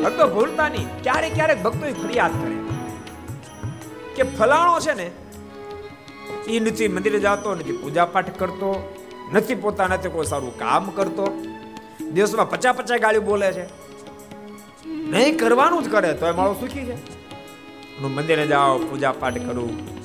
ભક્તો 0.03 0.25
ભૂલતા 0.35 0.69
નહીં 0.69 0.89
ક્યારેક 1.03 1.33
ક્યારેક 1.33 1.59
ભક્તો 1.63 1.93
ફરિયાદ 2.01 2.33
કરે. 2.41 2.55
કે 4.15 4.23
ફલાણો 4.37 4.79
છે 4.87 4.93
ને 5.01 5.07
એ 6.47 6.59
નથી 6.59 6.91
મંદિરે 6.95 7.19
જતો 7.27 7.55
નથી 7.55 7.77
પૂજા 7.83 8.09
પાઠ 8.15 8.33
કરતો 8.41 8.71
નથી 9.33 9.55
પોતાના 9.55 9.97
કોઈ 9.97 10.25
સારું 10.25 10.57
કામ 10.57 10.89
કરતો. 10.89 11.43
દિવસમાં 12.13 12.49
પચા 12.49 12.73
પચા 12.73 12.97
ગાળી 12.97 13.19
બોલે 13.19 13.51
છે. 13.51 13.65
નહીં 14.87 15.37
કરવાનું 15.37 15.83
જ 15.83 15.91
કરે 15.91 16.13
તો 16.13 16.27
એ 16.27 16.31
માળો 16.31 16.53
સુખી 16.53 16.85
છે. 16.85 16.95
હું 17.99 18.15
મંદિરે 18.15 18.47
જાઓ 18.47 18.77
પૂજા 18.77 19.11
પાઠ 19.11 19.37
કરું. 19.37 20.01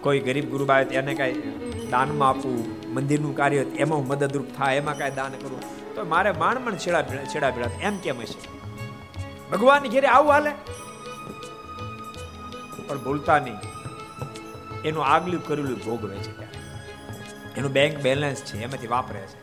કોઈ 0.00 0.20
ગરીબ 0.20 0.50
ગુરુ 0.50 0.66
આવે 0.66 0.84
એને 0.84 1.14
કાંઈ 1.14 1.32
દાનમાં 1.90 2.28
આપવું 2.28 2.64
મંદિરનું 2.94 3.36
કાર્ય 3.36 3.56
એમાં 3.56 3.98
હું 3.98 4.06
મદદરૂપ 4.06 4.46
થાય, 4.56 4.76
એમાં 4.76 4.98
કાંઈ 4.98 5.10
દાન 5.10 5.30
કરું. 5.30 5.60
તો 5.94 6.04
મારે 6.04 6.32
માણ 6.32 6.60
માણ 6.60 6.76
છેડા 6.76 7.02
છેડા 7.02 7.50
ભેડા 7.50 7.70
એમ 7.80 7.96
કેમ 7.96 8.20
હશે? 8.20 8.38
ભગવાન 9.50 9.82
ઘેરે 9.82 10.08
આવું 10.08 10.32
હાલે? 10.32 10.50
પણ 12.88 12.98
ભૂલતા 12.98 13.38
નહીં. 13.38 13.56
એનું 14.82 15.04
આગલું 15.04 15.46
કરેલું 15.46 15.78
ભોગવે 15.78 16.16
છે. 16.16 16.41
એનું 17.56 17.72
બેંક 17.72 17.98
બેલેન્સ 17.98 18.42
છે, 18.44 18.62
એમાંથી 18.62 18.86
વાપરે 18.86 19.20
છે. 19.20 19.40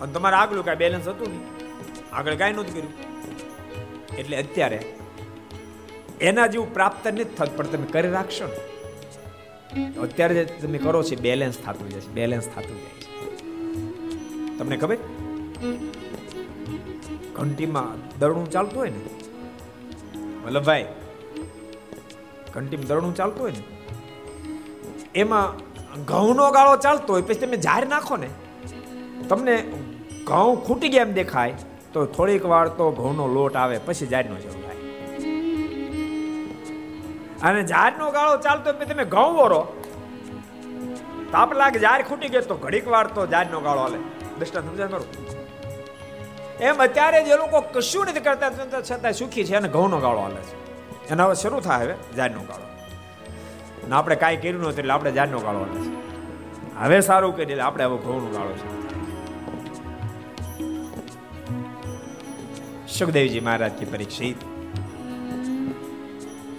અને 0.00 0.12
તમારે 0.12 0.36
આગલું 0.36 0.64
કાંઈ 0.64 0.76
બેલેન્સ 0.76 1.08
હતું 1.08 1.28
નહીં. 1.28 1.46
આગળ 2.14 2.34
કાંઈ 2.34 2.52
નહોતું 2.52 2.74
કર્યું. 2.74 2.94
એટલે 4.16 4.36
અત્યારે 4.36 4.80
એના 6.20 6.46
જેવું 6.46 6.74
પ્રાપ્ત 6.74 7.06
નથી 7.06 7.24
થતું, 7.24 7.56
પણ 7.56 7.66
તમે 7.66 7.86
કરી 7.86 8.10
રાખશો 8.10 8.46
ને. 8.46 8.60
અત્યારે 9.98 10.34
જે 10.34 10.44
તમે 10.44 10.78
કરો 10.78 11.02
છો 11.02 11.16
બેલેન્સ 11.20 11.58
થતું 11.58 11.88
જાય 11.90 12.00
છે 12.00 12.08
બેલેન્સ 12.08 12.46
થતું 12.48 12.76
જાય 12.78 13.00
છે. 13.00 13.10
તમને 14.58 14.76
ખબર? 14.76 14.98
ઘંટીમાં 17.32 18.18
દરણું 18.18 18.50
ચાલતું 18.50 18.78
હોય 18.78 18.90
ને? 18.90 19.02
વલ્લભભાઈ, 20.44 20.86
ઘંટીમાં 22.54 22.86
દરણું 22.86 23.14
ચાલતું 23.14 23.42
હોય 23.42 23.52
ને? 23.52 23.62
એમાં 25.14 25.71
ઘઉંનો 26.10 26.50
ગાળો 26.50 26.76
ચાલતો 26.76 27.12
હોય, 27.12 27.22
પછી 27.22 27.40
તમે 27.42 27.56
જાહેર 27.56 27.86
નાખો 27.88 28.16
ને. 28.16 28.30
તમને 29.28 29.54
ઘઉં 30.24 30.64
ખૂટી 30.66 30.88
ગયા 30.88 31.02
એમ 31.02 31.12
દેખાય, 31.12 31.54
તો 31.92 32.06
થોડીક 32.06 32.44
વાર 32.44 32.66
તો 32.68 32.84
ઘઉંનો 32.90 33.26
લોટ 33.26 33.56
આવે, 33.56 33.76
પછી 33.78 34.06
જાહેરનો 34.06 34.36
જરૂર 34.36 34.60
થાય 34.62 34.80
અને 37.42 37.60
જાહેરનો 37.62 38.10
ગાળો 38.10 38.34
ચાલતો 38.38 38.66
હોય 38.72 38.88
તમે 38.92 39.04
ઘઉં 39.16 39.32
વરો 39.36 39.60
તાપ 41.32 41.50
લાગે 41.52 41.78
જાહેર 41.78 42.02
ખૂટી 42.08 42.28
ગયો 42.28 42.44
તો 42.50 42.56
ઘડીક 42.64 42.86
વાર 42.88 43.06
તો 43.06 43.20
જાહેરનો 43.26 43.60
ગાળો 43.60 43.82
હાલે. 43.82 43.98
દ્રષ્ટા 44.38 44.60
સમજાય 44.60 44.88
મારું 44.88 45.08
એમ 46.60 46.76
અત્યારે 46.86 47.20
જે 47.24 47.34
લોકો 47.36 47.58
કશું 47.76 48.04
નથી 48.06 48.20
કરતા 48.20 48.50
છતાં 48.90 49.12
સુખી 49.12 49.44
છે 49.44 49.54
અને 49.56 49.68
ઘઉંનો 49.68 49.98
ગાળો 50.00 50.20
હાલે 50.20 50.40
છે. 50.40 50.56
એને 51.10 51.22
હવે 51.22 51.34
શરૂ 51.34 51.60
થાય 51.60 51.84
હવે 51.84 51.96
જાહેરનો 52.16 52.42
ગાળો. 52.50 52.66
અને 53.84 53.94
આપણે 53.94 54.16
કાંઈ 54.16 54.36
કર્યું 54.36 54.60
નહોતું 54.60 54.78
એટલે 54.78 54.92
આપણે 54.92 55.12
જાનનો 55.12 55.38
ગાળો 55.40 55.64
છે 55.64 55.90
હવે 56.78 57.00
સારું 57.00 57.36
કરી 57.36 57.42
એટલે 57.42 57.62
આપણે 57.62 57.84
હવે 57.84 57.98
ઘઉંનો 57.98 58.30
ગાળો 58.30 58.52
છે. 58.52 58.70
સુખદેવજી 62.98 63.40
મહારાજ 63.40 63.72
કે 63.72 63.84
પરીક્ષિત 63.84 64.36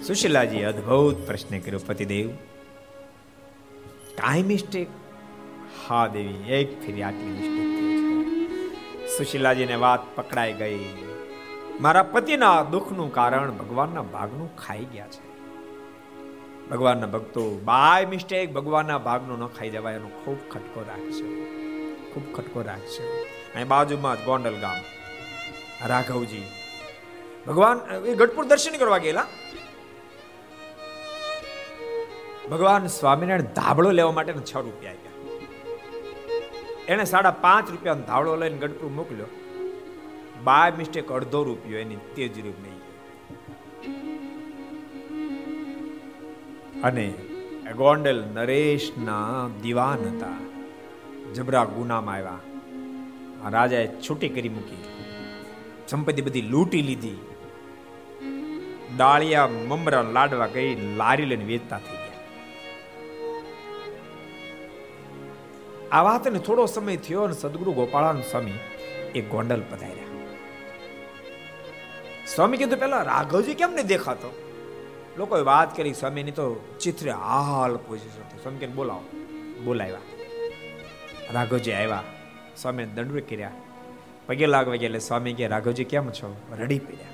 સુશીલાજી 0.06 0.62
અદ્ભુત 0.62 1.26
પ્રશ્ન 1.26 1.58
કર્યો, 1.58 1.80
પતિદેવ. 1.86 2.28
કાંઈ 4.16 4.42
મિસ્ટેક 4.42 4.88
હા 5.88 6.06
દેવી, 6.06 6.52
એક 6.52 6.86
ફેરી 6.86 7.02
આટલી 7.02 7.30
મિસ્ટેક 7.30 7.68
સુશીલાજીને 9.16 9.74
વાત 9.74 10.16
પકડાઈ 10.16 10.52
ગઈ. 10.52 10.84
મારા 11.80 12.02
પતિના 12.02 12.62
દુઃખનું 12.62 13.12
કારણ 13.12 13.50
ભગવાનના 13.50 14.02
ભાગનું 14.02 14.56
ખાઈ 14.56 14.84
ગયા 14.92 15.06
છે. 15.06 15.33
ભગવાનના 16.70 17.06
ભક્તો 17.06 17.58
બાય 17.64 18.06
મિસ્ટેક 18.06 18.52
ભગવાનના 18.52 18.98
ભાગનો 18.98 19.36
ન 19.36 19.46
ખાઈ 19.46 19.70
જવાય 19.70 19.94
એનો 19.94 20.08
ખૂબ 20.08 20.50
ખટકો 20.50 20.84
રાખશે. 20.88 21.44
ખૂબ 22.12 22.32
ખટકો 22.34 22.62
રાખશે. 22.62 23.02
અહીં 23.54 23.68
બાજુમાં 23.68 24.22
જ 24.22 24.24
ગોંડલ 24.24 24.54
ગામ. 24.54 24.76
રાઘવજી. 25.88 26.46
ભગવાન, 27.46 27.80
એ 28.06 28.14
ગઢપુર 28.14 28.44
દર્શન 28.44 28.78
કરવા 28.78 28.98
ગયેલા? 28.98 29.26
ભગવાન 32.50 32.86
સ્વામિનારાયણ 32.86 33.42
ધાબળો 33.42 33.90
લેવા 33.90 34.12
માટે 34.12 34.32
છ 34.32 34.56
રૂપિયા 34.56 34.92
આવ્યા 34.92 35.10
એને 36.88 37.04
સાડા 37.04 37.30
પાંચ 37.30 37.70
રૂપિયા 37.70 37.94
ધાબળો 37.94 38.36
લઈને 38.36 38.58
ગઢપુર 38.58 38.90
મોકલ્યો. 38.90 39.26
બાય 40.44 40.72
મિસ્ટેક 40.78 41.12
અડધો 41.12 41.42
રૂપિયો 41.42 41.78
એની 41.78 41.96
તેજ 41.96 42.46
રૂપ 42.46 42.54
નહીં 42.62 42.73
અને 46.84 47.14
ગોંડલ 47.76 48.24
નરેશના 48.34 49.48
દિવાન 49.62 49.98
હતા. 49.98 50.38
જબરા 51.32 51.64
ગુનામાં 51.64 52.14
આવ્યા. 52.14 52.38
રાજાએ 53.50 53.86
છૂટી 53.86 54.28
કરી 54.28 54.48
મૂકી. 54.48 54.84
સંપત્તિ 55.88 56.22
બધી 56.22 56.42
લૂંટી 56.42 56.82
લીધી. 56.82 57.20
દાળિયા 58.96 59.46
મમરા 59.46 60.02
લાડવા 60.02 60.46
કઈ 60.46 60.96
લારી 60.96 61.24
લઈને 61.24 61.44
વેચતા 61.44 61.78
થઈ 61.78 61.96
ગયા. 61.96 62.20
આ 65.92 66.02
વાતને 66.02 66.38
થોડો 66.38 66.66
સમય 66.66 66.96
થયો 66.96 67.22
અને 67.22 67.34
સદગુરુ 67.34 67.72
ગોપાળાન 67.72 68.20
સ્વામી 68.20 68.52
એ 69.14 69.20
ગોંડલ 69.20 69.62
પધાર્યા. 69.70 70.04
સ્વામી 72.26 72.56
કીધું, 72.56 72.78
પેલા 72.78 73.02
રાઘવજી 73.02 73.54
કેમ 73.54 73.72
નહીં 73.72 73.86
દેખાતો? 73.86 74.43
લોકોએ 75.18 75.40
વાત 75.40 75.76
કરી, 75.76 75.94
સ્વામીની 75.94 76.30
તો 76.30 76.76
ચિત્રે 76.80 77.10
હાલ 77.10 77.76
પોઝિશન 77.76 78.20
હતી. 78.20 78.42
સ્વામી 78.42 78.58
કે 78.58 78.66
બોલાવો. 78.66 79.02
બોલાવ્યા. 79.64 79.98
રાઘવજી 81.32 81.72
આવ્યા. 81.72 82.02
સ્વામીને 82.56 82.94
દંડવે 82.94 83.20
કર્યા. 83.20 83.50
પગે 84.26 84.46
લાગવા 84.46 84.74
ગયા 84.74 84.86
એટલે 84.86 84.98
સ્વામી 84.98 85.32
કે 85.32 85.46
રાઘવજી, 85.46 85.84
કેમ 85.84 86.10
છો? 86.10 86.36
રડી 86.58 86.78
પડ્યા. 86.78 87.06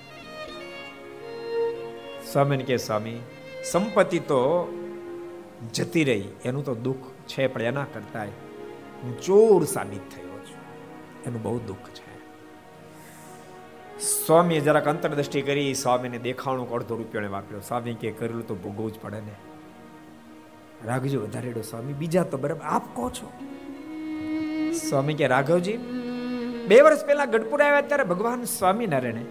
સ્વામીને 2.32 2.64
કે 2.64 2.76
સ્વામી, 2.76 3.18
સંપત્તિ 3.64 4.18
તો 4.18 4.68
જતી 5.72 6.04
રહી. 6.04 6.28
એનું 6.44 6.64
તો 6.64 6.74
દુઃખ 6.74 6.96
છે, 7.28 7.46
પણ 7.46 7.62
એના 7.62 7.86
કરતા 7.94 8.24
હું 9.02 9.20
ચોર 9.20 9.64
સાબિત 9.64 10.00
થયો 10.00 10.28
છું. 10.28 10.60
એનું 11.26 11.42
બહુ 11.42 11.58
દુઃખ 11.58 11.78
છે. 11.78 12.09
સ્વામીએ 14.00 14.60
જરાક 14.60 14.88
અંતરદ્રષ્ટિ 14.88 15.42
કરી, 15.42 15.74
સ્વામીને 15.74 16.18
દેખાણું 16.18 16.70
અડધો 16.70 16.96
રૂપિયાને 16.96 17.28
વાપર્યો. 17.28 17.60
સ્વામી 17.60 17.94
કે, 17.94 18.10
કરેલું 18.10 18.46
તો 18.46 18.54
ભોગવવું 18.54 18.92
જ 18.92 18.98
પડે 19.02 19.20
ને. 19.20 19.34
રાઘવજી, 20.84 21.16
વધારેડો 21.16 21.60
સ્વામી. 21.60 21.92
બીજા 21.92 22.22
તો 22.22 22.38
બરાબર, 22.38 22.60
આપ 22.64 22.96
કહો 22.96 23.10
છો. 23.10 23.32
સ્વામી 24.72 25.14
કે, 25.14 25.26
રાઘવજી, 25.26 25.76
બે 26.68 26.80
વર્ષ 26.80 27.06
પહેલા 27.06 27.24
ગઢપુર 27.24 27.62
આવ્યા 27.62 27.80
ત્યારે 27.80 28.02
ભગવાન 28.02 28.44
સ્વામિનારાયણે 28.44 29.24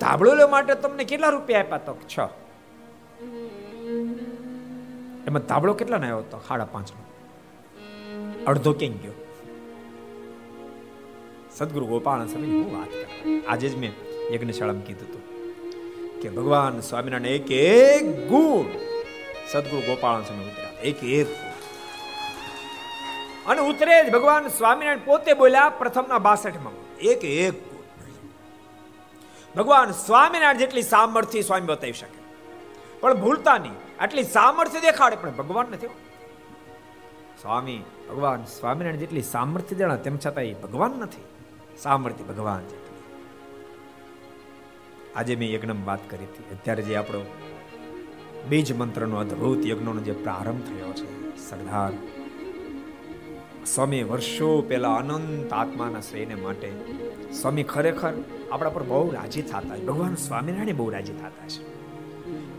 ધાબળો 0.00 0.48
માટે 0.48 0.74
તમને 0.74 1.04
કેટલા 1.04 1.28
રૂપિયા 1.28 1.60
આપ્યા 1.60 1.78
તો? 1.78 1.98
છ. 2.18 2.18
એમાં 5.26 5.46
તાબળો 5.46 5.74
કેટલા 5.74 5.96
આવ્યો 5.96 6.18
હતો 6.18 6.40
સાડા 6.48 6.64
પાંચ 6.64 6.92
અડધો 8.46 8.72
કેમ 8.72 8.92
ગયો? 8.92 9.23
સદગુરુ 11.58 11.86
ગોપાલ 11.86 12.26
સ્વામી 12.26 12.46
હું 12.46 12.78
વાત 12.78 12.88
કરું 12.88 13.42
આજે 13.48 13.68
જ 13.68 13.76
મેં 13.76 13.92
યજ્ઞશાળામાં 14.34 14.84
કીધું 14.84 15.08
હતું 15.08 15.22
કે 16.20 16.28
ભગવાન 16.28 16.80
સ્વામિનારાયણ 16.80 17.26
એક 17.26 17.50
એક 17.50 18.28
ગુણ 18.28 18.66
સદગુરુ 19.52 19.80
ગોપાલ 19.80 20.22
સ્વામી 20.22 20.44
ઉતર્યા. 20.44 20.70
એક 20.82 21.04
એક 21.04 21.26
અને 23.46 23.60
ઉતરે 23.60 24.04
જ 24.04 24.12
ભગવાન 24.12 24.48
સ્વામિનારાયણ 24.48 24.98
પોતે 25.04 25.34
બોલ્યા 25.34 25.68
પ્રથમના 25.68 26.18
બાસઠમાં. 26.18 26.98
એક 26.98 27.24
એક 27.24 27.54
ભગવાન 29.56 29.90
સ્વામિનારાયણ 29.90 30.56
જેટલી 30.56 30.82
સામર્થ્ય 30.82 31.42
સ્વામી 31.42 31.66
બતાવી 31.66 31.92
શકે. 31.92 32.22
પણ 33.00 33.14
ભૂલતા 33.14 33.58
નહીં. 33.58 34.02
આટલી 34.02 34.22
સામર્થ્ય 34.22 34.80
દેખાડે. 34.80 35.16
પણ 35.16 35.30
ભગવાન 35.30 35.66
નથી 35.66 35.86
સ્વામી, 37.42 37.80
ભગવાન 38.08 38.44
સ્વામિનારાયણ 38.44 38.96
જેટલી 38.96 39.22
સામર્થ્ય 39.22 39.76
દેણા 39.76 39.96
તેમ 39.96 40.16
છતાં 40.16 40.44
એ 40.44 40.54
ભગવાન 40.54 40.90
નથી. 40.90 41.24
સામર્થ્ય 41.82 42.24
ભગવાન 42.24 42.60
આજે 45.16 45.36
મેં 45.36 45.54
યજ્ઞમાં 45.54 45.84
વાત 45.84 46.10
કરી 46.10 46.24
હતી. 46.24 46.54
અત્યારે 46.54 46.82
જે 46.82 46.96
આપણો 46.96 47.26
બીજ 48.48 48.72
મંત્રનો 48.72 49.16
અદ્ભુત 49.16 49.66
યજ્ઞનો 49.66 49.96
જે 49.96 50.12
પ્રારંભ 50.12 50.62
થયો 50.62 50.92
છે, 50.92 51.36
સરદાર, 51.36 51.92
સ્વામી 53.66 54.02
વર્ષો 54.02 54.62
પહેલા 54.68 54.94
અનંત 54.94 55.52
આત્માના 55.52 56.00
શ્રેયને 56.00 56.34
માટે 56.34 56.72
સ્વામી 57.32 57.62
ખરેખર 57.62 58.12
આપણા 58.52 58.70
પર 58.70 58.82
બહુ 58.82 59.10
રાજી 59.10 59.42
થતા 59.42 59.76
છે. 59.76 59.84
ભગવાન 59.84 60.14
સ્વામિનારાયણ 60.14 60.76
બહુ 60.76 60.90
રાજી 60.90 61.12
થતા 61.12 61.48
છે. 61.48 61.62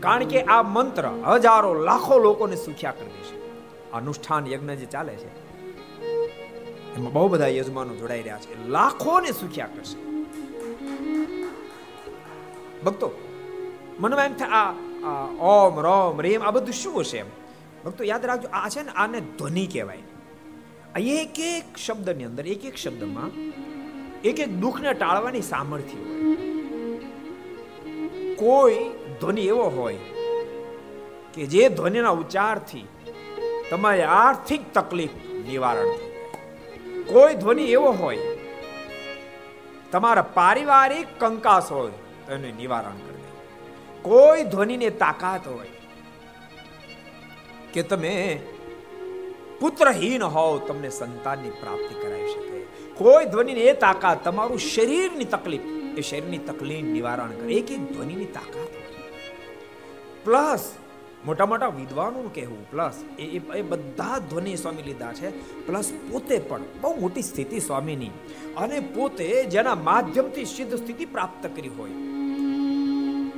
કારણ 0.00 0.24
કે 0.24 0.42
આ 0.42 0.62
મંત્ર 0.62 1.08
હજારો 1.08 1.74
લાખો 1.74 2.18
લોકોને 2.18 2.56
સુખ્યા 2.56 2.90
કરે 2.90 3.08
છે. 3.08 3.46
અનુષ્ઠાન 3.92 4.46
યજ્ઞ 4.46 4.70
જે 4.70 4.86
ચાલે 4.86 5.16
છે 5.16 5.45
એમાં 6.96 7.12
બહુ 7.12 7.28
બધા 7.28 7.46
યજમાનો 7.46 7.96
જોડાઈ 7.96 8.22
રહ્યા 8.22 8.38
છે. 8.38 8.68
લાખોને 8.68 9.32
સુખ્યા 9.32 9.66
કરશે. 9.66 9.98
ભક્તો, 12.84 13.10
મનમાં 14.00 14.26
એમ 14.26 14.34
થાય, 14.34 14.48
આ 14.48 14.72
ઓમ, 15.40 15.80
રોમ, 15.80 16.20
રેમ, 16.20 16.42
આ 16.42 16.50
બધું 16.50 16.74
શું 16.74 17.00
હશે 17.00 17.18
એમ? 17.18 17.26
ભક્તો, 17.84 18.04
યાદ 18.04 18.26
રાખજો, 18.26 18.48
આ 18.48 18.68
છે 18.68 18.82
ને, 18.82 18.90
આને 18.90 19.20
ધ્વનિ 19.20 19.66
કહેવાય. 19.66 19.98
એક 21.00 21.40
એક 21.40 21.76
શબ્દની 21.76 22.24
અંદર, 22.24 22.46
એક 22.46 22.64
એક 22.64 22.76
શબ્દમાં, 22.76 23.30
એક 24.24 24.40
એક 24.40 24.56
દુઃખને 24.56 24.92
ટાળવાની 24.92 25.42
સામર્થ્ય 25.42 25.98
હોય. 25.98 26.36
કોઈ 28.34 28.76
ધ્વનિ 29.20 29.40
એવો 29.40 29.62
હોય 29.62 29.98
કે 31.34 31.46
જે 31.46 31.68
ધ્વનિના 31.68 32.10
ઉચ્ચારથી 32.10 32.88
તમારી 33.70 34.02
આર્થિક 34.02 34.72
તકલીફ 34.74 35.10
નિવારણ 35.48 35.88
થઈ 35.88 36.15
કોઈ 37.12 37.34
ધ્વનિ 37.42 37.64
એવો 37.76 37.90
હોય, 38.00 38.26
તમારા 39.92 40.30
પારિવારિક 40.38 41.08
કંકાસ 41.20 41.68
હોય, 41.76 41.96
તો 42.26 42.30
એનું 42.36 42.54
નિવારણ 42.62 42.98
કરી 43.04 43.24
કોઈ 44.06 44.42
ધ્વનિને 44.52 44.88
તાકાત 45.02 45.44
હોય 45.52 45.74
કે 47.72 47.82
તમે 47.90 48.12
પુત્રહીન 49.60 50.22
હોવ, 50.34 50.52
તમને 50.68 50.90
સંતાનની 50.90 51.54
પ્રાપ્તિ 51.60 51.94
કરાવી 52.02 52.32
શકે. 52.32 52.58
કોઈ 53.00 53.26
ધ્વનિની 53.32 53.68
એ 53.70 53.74
તાકાત, 53.84 54.18
તમારું 54.24 54.60
શરીરની 54.72 55.28
તકલીફ, 55.34 55.66
એ 55.98 56.02
શરીરની 56.08 56.42
તકલીફ 56.48 56.88
નિવારણ 56.96 57.32
કરે. 57.38 57.50
એક 57.60 57.68
એક 57.76 57.82
ધ્વનિની 57.92 58.30
તાકાત 58.36 58.72
પ્લસ 60.24 60.64
મોટા 61.26 61.46
મોટા 61.46 61.70
વિદ્વાનોનું 61.76 62.32
કહેવું, 62.34 62.62
પ્લસ 62.70 62.96
એ 63.18 63.24
એ 63.54 63.62
બધા 63.70 64.18
ધ્વનિ 64.30 64.52
સ્વામી 64.56 64.84
લીધા 64.88 65.12
છે, 65.12 65.28
પ્લસ 65.66 65.88
પોતે 66.10 66.36
પણ 66.48 66.66
બહુ 66.82 66.92
મોટી 67.00 67.22
સ્થિતિ 67.22 67.60
સ્વામીની. 67.60 68.12
અને 68.56 68.78
પોતે 68.94 69.28
જેના 69.54 69.76
માધ્યમથી 69.88 70.46
સિદ્ધ 70.46 70.76
સ્થિતિ 70.76 71.06
પ્રાપ્ત 71.14 71.44
કરી 71.56 71.72
હોય, 71.78 71.96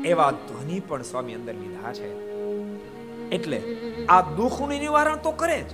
એવા 0.05 0.31
ધ્વનિ 0.49 0.81
પણ 0.89 1.03
સ્વામી 1.03 1.35
અંદર 1.35 1.55
લીધા 1.55 1.93
છે. 1.93 2.11
એટલે 3.33 3.59
આ 4.09 4.21
દુઃખનું 4.37 4.79
નિવારણ 4.85 5.25
તો 5.27 5.33
કરે 5.41 5.59
જ. 5.63 5.71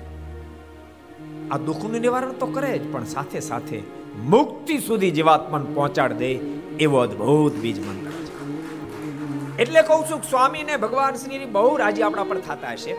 આ 1.53 1.59
દુઃખનું 1.67 2.01
નિવારણ 2.01 2.41
તો 2.43 2.47
કરે 2.57 2.73
જ, 2.79 2.93
પણ 2.93 3.13
સાથે 3.15 3.41
સાથે 3.51 3.79
મુક્તિ 4.33 4.77
સુધી 4.79 5.11
જીવાત્માને 5.11 5.75
પહોંચાડ 5.75 6.13
દે 6.23 6.31
એવો 6.81 6.99
અદ્ભુત 6.99 7.55
બીજ 7.63 7.79
મંત્ર 7.87 8.14
એટલે 9.59 9.83
કહું 9.83 10.11
છું 10.11 10.23
સ્વામી 10.23 10.63
ને 10.63 10.77
ભગવાન 10.77 11.15
શ્રી 11.15 11.45
બહુ 11.45 11.77
રાજી 11.77 12.03
આપણા 12.03 12.25
પર 12.25 12.39
થતા 12.39 12.73
હશે. 12.73 12.97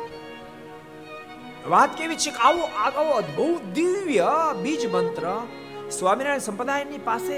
વાત 1.67 1.97
કેવી 1.97 2.15
છે 2.15 2.31
કે 2.31 2.37
આવો 2.37 2.61
આવો 2.61 3.11
અદ્ભુત 3.11 3.63
દિવ્ય 3.63 4.27
બીજ 4.61 4.93
મંત્ર 4.93 5.47
સ્વામિનારાયણ 5.89 6.39
સંપ્રદાયની 6.39 6.97
પાસે 6.97 7.37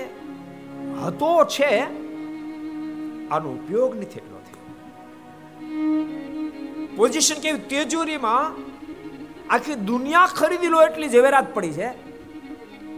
હતો 1.05 1.45
છે. 1.45 1.79
આનો 3.27 3.49
ઉપયોગ 3.49 3.97
નથી 3.97 4.19
એટલો 4.19 4.39
થયો. 4.39 4.65
પોઝિશન 6.95 7.41
કેવી? 7.41 7.59
તેજોરીમાં 7.59 8.55
આખી 9.49 9.75
દુનિયા 9.75 10.25
ખરીદી 10.25 10.67
લો 10.67 10.81
એટલી 10.81 11.09
ઝવેરાત 11.09 11.55
પડી 11.55 11.71
છે. 11.71 11.89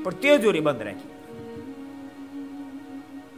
પણ 0.04 0.12
તેજોરી 0.12 0.60
બંધ 0.60 0.82
રાખી. 0.82 1.19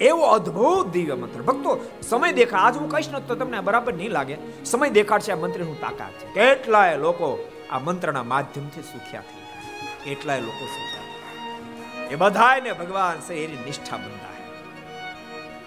એવો 0.02 0.24
અદ્ભુત 0.28 0.88
દિવ્ય 0.88 1.16
મંત્ર 1.16 1.42
ભક્તો, 1.42 1.72
સમય 2.02 2.32
દેખાડ 2.32 2.60
આજ 2.60 2.76
હું 2.78 2.90
કહીશ 2.90 3.10
ને 3.10 3.20
તો 3.28 3.36
તમને 3.36 3.60
બરાબર 3.60 3.94
નહીં 3.94 4.12
લાગે. 4.12 4.36
સમય 4.66 4.90
દેખાડશે, 4.90 5.32
આ 5.32 5.36
મંત્રનું 5.36 5.78
તાકાત 5.82 6.14
છે. 6.22 6.28
કેટલાય 6.34 6.98
લોકો 6.98 7.28
આ 7.70 7.80
મંત્રના 7.80 8.24
માધ્યમથી 8.24 8.84
સુખ્યા 8.84 9.22
થઈ 9.22 9.42
ગયા. 9.42 10.04
કેટલાય 10.04 10.42
લોકો 10.42 10.64
સુખ્યા 10.76 12.10
એ 12.10 12.16
બધાને 12.16 12.72
ભગવાન 12.74 13.18
એની 13.34 13.60
નિષ્ઠા 13.66 13.98
બંધાય. 13.98 14.46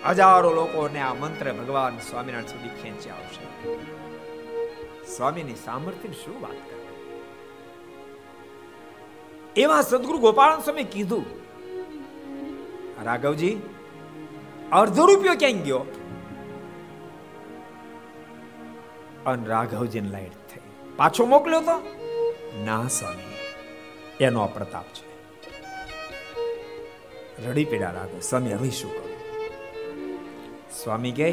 હજારો 0.09 0.51
લોકોને 0.53 1.01
આ 1.01 1.15
મંત્ર 1.15 1.47
ભગવાન 1.53 1.95
સ્વામિનારાયણ 1.99 2.47
સુધી 2.47 2.75
ખેંચી 2.83 3.11
આવશે. 3.11 3.45
સ્વામીની 5.17 5.59
સામર્થ્યની 5.65 6.21
શું 6.25 6.37
વાત 6.43 6.59
કરે 6.65 6.83
એવા 9.57 9.83
સદગુરુ 9.83 10.19
ગોપાલ 10.19 10.61
સ્વામી 10.61 10.85
કીધું, 10.85 11.25
રાઘવજી 13.05 13.55
અડધો 14.75 15.03
રૂપિયો 15.07 15.37
ક્યાં 15.37 15.61
ગયો 15.63 15.83
અને 19.27 19.45
રાઘવજીને 19.47 20.11
લાઈટ 20.11 20.41
થઈ 20.51 20.63
પાછો 20.97 21.27
મોકલ્યો 21.27 21.63
તો 21.63 21.77
ના 22.65 22.85
સ્વામી 22.91 23.35
એનો 24.21 24.47
પ્રતાપ 24.49 24.89
છે 24.95 25.05
રડી 27.45 27.67
પીડા 27.67 27.93
રાઘવ 27.93 28.21
સ્વામી 28.23 28.55
હવે 28.55 28.71
શું 28.73 28.93
કરો 28.93 29.07
સ્વામી 30.75 31.13
કહે 31.13 31.31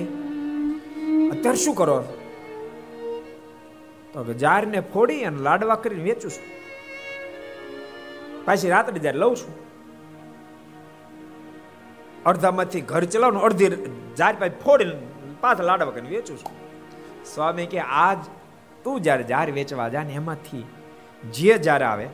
અત્યારે 1.31 1.59
શું 1.63 1.75
કરો 1.75 1.97
તો 4.13 4.23
કે 4.23 4.37
જારને 4.39 4.79
ફોડી 4.91 5.19
અને 5.25 5.41
લાડવા 5.41 5.81
કરીને 5.81 6.05
વેચું 6.05 6.31
છું 6.31 6.47
પાછી 8.45 8.71
રાત્રે 8.71 8.99
જ્યારે 8.99 9.19
લઉં 9.19 9.35
છું 9.35 9.53
અડધામાંથી 12.25 12.81
ઘર 12.81 13.03
ચલાવવાનું, 13.03 13.43
અડધી 13.43 13.69
જાર 14.17 14.33
પાછી 14.39 14.61
ફોડીને 14.65 14.95
પાછા 15.41 15.63
લાડવા 15.63 15.91
કરીને 15.91 16.09
વેચું 16.09 16.37
છું. 16.37 16.55
સ્વામી 17.33 17.65
કે, 17.65 17.79
આજ 17.79 18.19
તું 18.83 19.01
જ્યારે 19.01 19.23
જાર 19.23 19.47
વેચવા 19.51 19.89
જા 19.89 20.03
ને 20.03 20.13
એમાંથી 20.13 20.65
જે 21.33 21.57
જાર 21.57 21.81
આવે, 21.83 22.07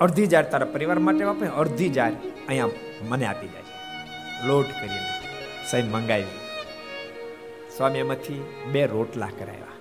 અડધી 0.00 0.26
જાર 0.26 0.44
તારા 0.50 0.72
પરિવાર 0.74 0.98
માટે 0.98 1.24
વાપરે, 1.24 1.48
અડધી 1.48 1.88
જાર 1.88 2.12
અહીંયા 2.48 2.68
મને 3.08 3.26
આપી 3.26 3.48
જાય 3.48 4.48
લોટ 4.48 4.70
કરીને 4.80 5.10
સાહેબ 5.70 5.86
મંગાવી. 5.94 6.38
સ્વામી 7.76 7.98
એમાંથી 7.98 8.40
બે 8.72 8.86
રોટલા 8.86 9.32
કરાવ્યા. 9.38 9.76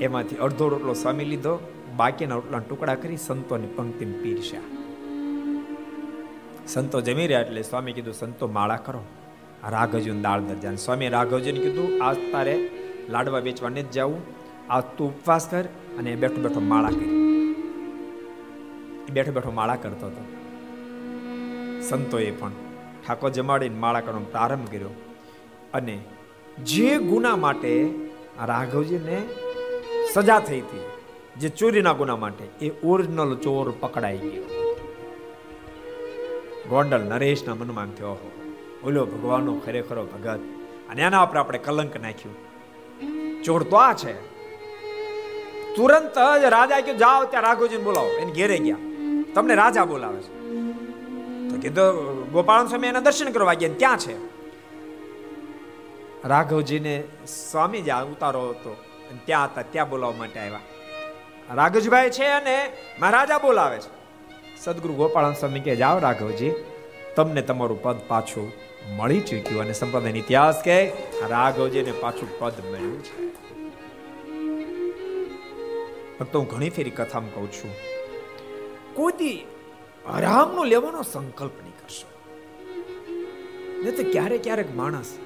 એમાંથી 0.00 0.36
અડધો 0.36 0.68
રોટલો 0.68 0.94
સ્વામી 0.94 1.24
લીધો, 1.24 1.54
બાકીના 1.96 2.34
રોટલા 2.34 2.58
ટુકડા 2.58 2.94
કરી 2.94 3.16
સંતોની 3.16 3.72
પંક્તિમાં 3.76 4.22
પીરસ્યા. 4.22 4.79
સંતો 6.72 7.00
જમી 7.00 7.26
રહ્યા 7.26 7.40
એટલે 7.40 7.62
સ્વામી 7.62 7.92
કીધું, 7.92 8.14
સંતો 8.14 8.46
માળા 8.46 8.76
કરો. 8.76 9.00
રાઘવજી 9.70 10.10
દાળ 10.10 10.40
દરજાન 10.40 10.76
સ્વામી 10.76 11.08
રાઘવજીને 11.08 11.60
કીધું, 11.60 12.04
આજ 12.04 12.16
તારે 12.32 12.54
લાડવા 13.08 13.38
વેચવાને 13.38 13.82
જ 13.82 13.90
જવું 13.90 14.20
આ 14.70 14.80
તું 14.80 15.08
ઉપવાસ 15.08 15.48
કર 15.48 15.64
અને 15.98 16.16
બેઠો 16.16 16.42
બેઠો 16.42 16.60
માળા 16.60 16.88
કરી. 16.88 17.16
બેઠો 19.12 19.32
બેઠો 19.32 19.50
માળા 19.50 19.76
કરતો 19.76 20.06
હતો. 20.06 20.24
સંતોએ 21.88 22.30
પણ 22.30 22.52
ઠાકોર 23.06 23.30
જમાડીને 23.30 23.78
માળા 23.78 24.00
કરવાનો 24.00 24.30
પ્રારંભ 24.30 24.70
કર્યો 24.70 24.94
અને 25.74 25.98
જે 26.64 26.98
ગુના 26.98 27.36
માટે 27.36 27.74
રાઘવજીને 28.46 29.18
સજા 30.14 30.38
થઈ 30.38 30.60
હતી, 30.60 30.86
જે 31.40 31.48
ચોરીના 31.48 31.92
ગુના 31.92 32.16
માટે, 32.16 32.66
એ 32.66 32.72
ઓરિજિનલ 32.84 33.34
ચોર 33.36 33.74
પકડાઈ 33.80 34.18
ગયો. 34.18 34.59
ગોંડલ 36.70 37.00
નરેશના 37.00 37.54
મનમાં 37.54 37.86
થયો 37.86 38.08
હો 38.08 38.30
ઓલો 38.84 39.06
ભગવાનનો 39.06 39.58
ખરેખરો 39.58 40.04
ભગત. 40.04 40.40
અને 40.90 41.02
એના 41.02 41.22
ઉપર 41.22 41.36
આપણે 41.36 41.58
કલંક 41.58 41.96
નાખ્યું. 41.96 42.36
ચોર 43.42 43.62
તો 43.62 43.76
આ 43.76 43.94
છે. 43.94 44.12
તુરંત 45.76 46.40
જ 46.40 46.44
રાજા 46.44 46.80
કે 46.80 46.94
જાઓ 46.94 47.24
ત્યાં 47.24 47.42
રાઘોજીને 47.42 47.82
બોલાવો. 47.82 48.08
એને 48.08 48.32
ઘેરે 48.32 48.58
ગયા. 48.58 48.76
તમને 49.34 49.54
રાજા 49.54 49.84
બોલાવે 49.84 50.20
છે. 50.20 50.40
તો 51.48 51.56
કીધું 51.60 52.32
ગોપાલ 52.32 52.66
સ્વામી 52.66 52.86
એના 52.86 53.00
દર્શન 53.00 53.32
કરવા 53.32 53.54
ગયા 53.54 53.70
ત્યાં 53.76 53.98
છે. 53.98 54.30
રાઘવજીને 56.28 57.04
સ્વામી 57.50 57.82
જ્યાં 57.82 58.04
ઉતારો 58.04 58.50
હતો 58.50 58.76
ત્યાં 59.24 59.44
હતા, 59.44 59.62
ત્યાં 59.62 59.90
બોલાવવા 59.90 60.16
માટે 60.16 60.40
આવ્યા. 60.40 60.60
રાઘવજીભાઈ 61.54 62.10
છે 62.10 62.24
અને 62.24 62.72
મહારાજા 63.00 63.38
બોલાવે 63.38 63.78
છે. 63.78 63.99
સદગુરુ 64.64 64.94
ગોપાલ 64.94 65.32
સ્વામી 65.32 65.60
કે, 65.60 65.76
જાઓ 65.76 65.98
રાઘવજી, 65.98 66.52
તમને 67.16 67.42
તમારું 67.42 67.82
પદ 67.82 67.96
પાછું 68.08 68.52
મળી 68.96 69.20
ચૂક્યું. 69.20 69.60
અને 69.60 69.72
સંપ્રદાયનો 69.72 70.18
ઇતિહાસ 70.18 70.62
કે, 70.62 70.88
રાઘવજીને 71.28 71.92
પાછું 71.92 72.38
પદ 72.38 72.52
મળ્યું 72.70 73.02
છે. 73.02 73.26
ભક્તો, 76.18 76.38
હું 76.38 76.48
ઘણી 76.48 76.70
ફેરી 76.70 76.90
કથામાં 76.90 77.34
કહું 77.34 77.52
છું. 77.52 77.74
કોઈ 78.94 79.46
આરામનો 80.08 80.64
લેવાનો 80.64 81.02
સંકલ્પ 81.02 81.52
નહીં 81.62 81.72
કરશો. 81.72 82.08
નહીં 83.82 83.96
તો 83.96 84.02
ક્યારેક 84.12 84.42
ક્યારેક 84.42 84.76
માણસ 84.76 85.18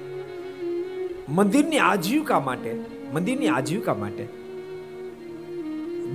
મંદિરની 1.29 1.77
આજીવિકા 1.77 2.39
માટે, 2.39 2.75
મંદિરની 3.13 3.47
આજીવિકા 3.47 3.93
માટે 3.93 4.25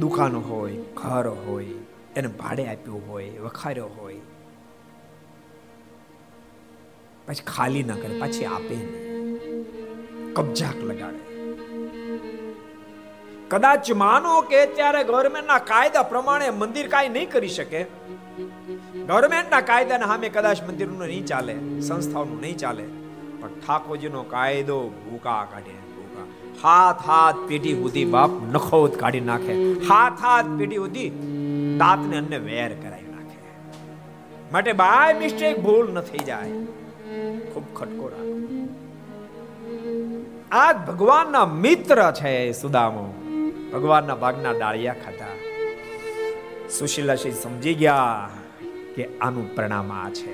દુકાનો 0.00 0.40
હોય, 0.40 0.72
ઘર 0.72 1.28
હોય 1.28 1.66
એને 2.16 2.28
ભાડે 2.28 2.66
આપ્યું 2.66 3.02
હોય, 3.08 3.30
વખાર્યો 3.40 3.88
હોય. 3.98 4.20
પછી 7.26 7.44
ખાલી 7.46 7.82
ના 7.82 7.94
કરે, 7.94 8.14
પાછી 8.18 8.44
આપે 8.44 8.76
કબજાક 10.34 10.78
લગાડે. 10.82 11.22
કદાચ 13.48 13.90
માનો 13.92 14.32
કે 14.40 14.60
ત્યારે 14.78 15.04
ગવર્મેન્ટના 15.04 15.58
કાયદા 15.58 16.02
પ્રમાણે 16.02 16.50
મંદિર 16.50 16.88
કાંઈ 16.88 17.08
નહીં 17.08 17.30
કરી 17.30 17.48
શકે. 17.48 17.80
ગવર્મેન્ટના 19.06 19.60
કાયદાના 19.60 20.06
સામે 20.06 20.28
કદાચ 20.28 20.62
મંદિરનું 20.68 21.06
નહીં 21.06 21.26
ચાલે, 21.26 21.54
સંસ્થાઓનું 21.80 22.40
નહીં 22.40 22.56
ચાલે, 22.56 22.84
પણ 23.40 23.48
ઠાકોરજીનો 23.60 24.22
કાયદો 24.22 24.78
ભૂકા 24.88 25.42
કાઢે, 25.52 25.76
ભૂકા. 25.94 26.26
હાથ 26.62 27.00
હાથ 27.06 27.38
પેઢી 27.48 27.74
સુધી 27.74 28.04
બાપ 28.04 28.30
નખોત 28.52 28.98
કાઢી 28.98 29.20
નાખે. 29.20 29.52
હાથ 29.90 30.18
હાથ 30.20 30.50
પેઢી 30.58 30.76
સુધી 30.76 31.10
દાંતને 31.80 32.16
અન્ને 32.16 32.38
વેર 32.38 32.72
કરાવી 32.82 33.10
નાખે. 33.14 33.38
માટે 34.52 34.72
બાય 34.72 35.14
મિસ્ટેક 35.18 35.56
ભૂલ 35.58 35.86
ન 35.92 36.00
થઈ 36.00 36.24
જાય. 36.24 36.50
ખૂબ 37.52 37.66
ખટકો 37.74 38.06
રાખો 38.08 38.36
આ 40.52 40.72
ભગવાનના 40.86 41.46
મિત્ર 41.64 41.98
છે 42.12 42.32
સુદામો. 42.52 43.04
ભગવાનના 43.72 44.14
ભાગના 44.14 44.52
ડાળિયા 44.52 44.96
ખાતા. 45.04 45.34
સુશીલાશી 46.78 47.34
સમજી 47.42 47.74
ગયા 47.74 48.30
કે 48.96 49.04
આનું 49.18 49.46
પરિણામ 49.56 49.92
આ 49.92 50.10
છે. 50.10 50.32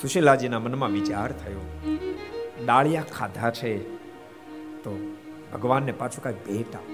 સુશીલાજીના 0.00 0.58
મનમાં 0.58 0.90
વિચાર 0.90 1.30
થયો. 1.32 1.62
ડાળિયા 2.66 3.04
ખાધા 3.16 3.50
છે 3.50 3.72
તો 4.84 4.92
ભગવાનને 5.52 5.92
પાછું 5.92 6.22
કઈ 6.24 6.36
ભેટ 6.46 6.72
આપવું 6.76 6.93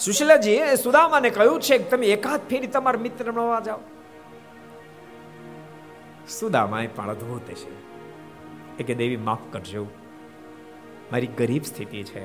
પડે 0.00 0.04
સુશીલાજી 0.04 0.58
સુદામાને 0.82 1.30
કહ્યું 1.30 1.60
છે 1.60 1.78
કે 1.78 1.84
તમે 1.84 2.06
એકાદ 2.06 2.40
ફેરી 2.50 2.66
તમારા 2.66 3.00
મિત્ર 3.00 3.32
મળવા 3.32 3.60
જાઓ. 3.60 3.78
સુદામા 6.28 6.82
પણ 6.96 7.10
અદભુત 7.10 7.42
છે 7.42 7.70
એ 8.78 8.82
કે, 8.82 8.94
દેવી, 8.94 9.16
માફ 9.16 9.38
કરજો. 9.52 9.86
મારી 11.12 11.26
ગરીબ 11.26 11.62
સ્થિતિ 11.62 12.02
છે 12.02 12.24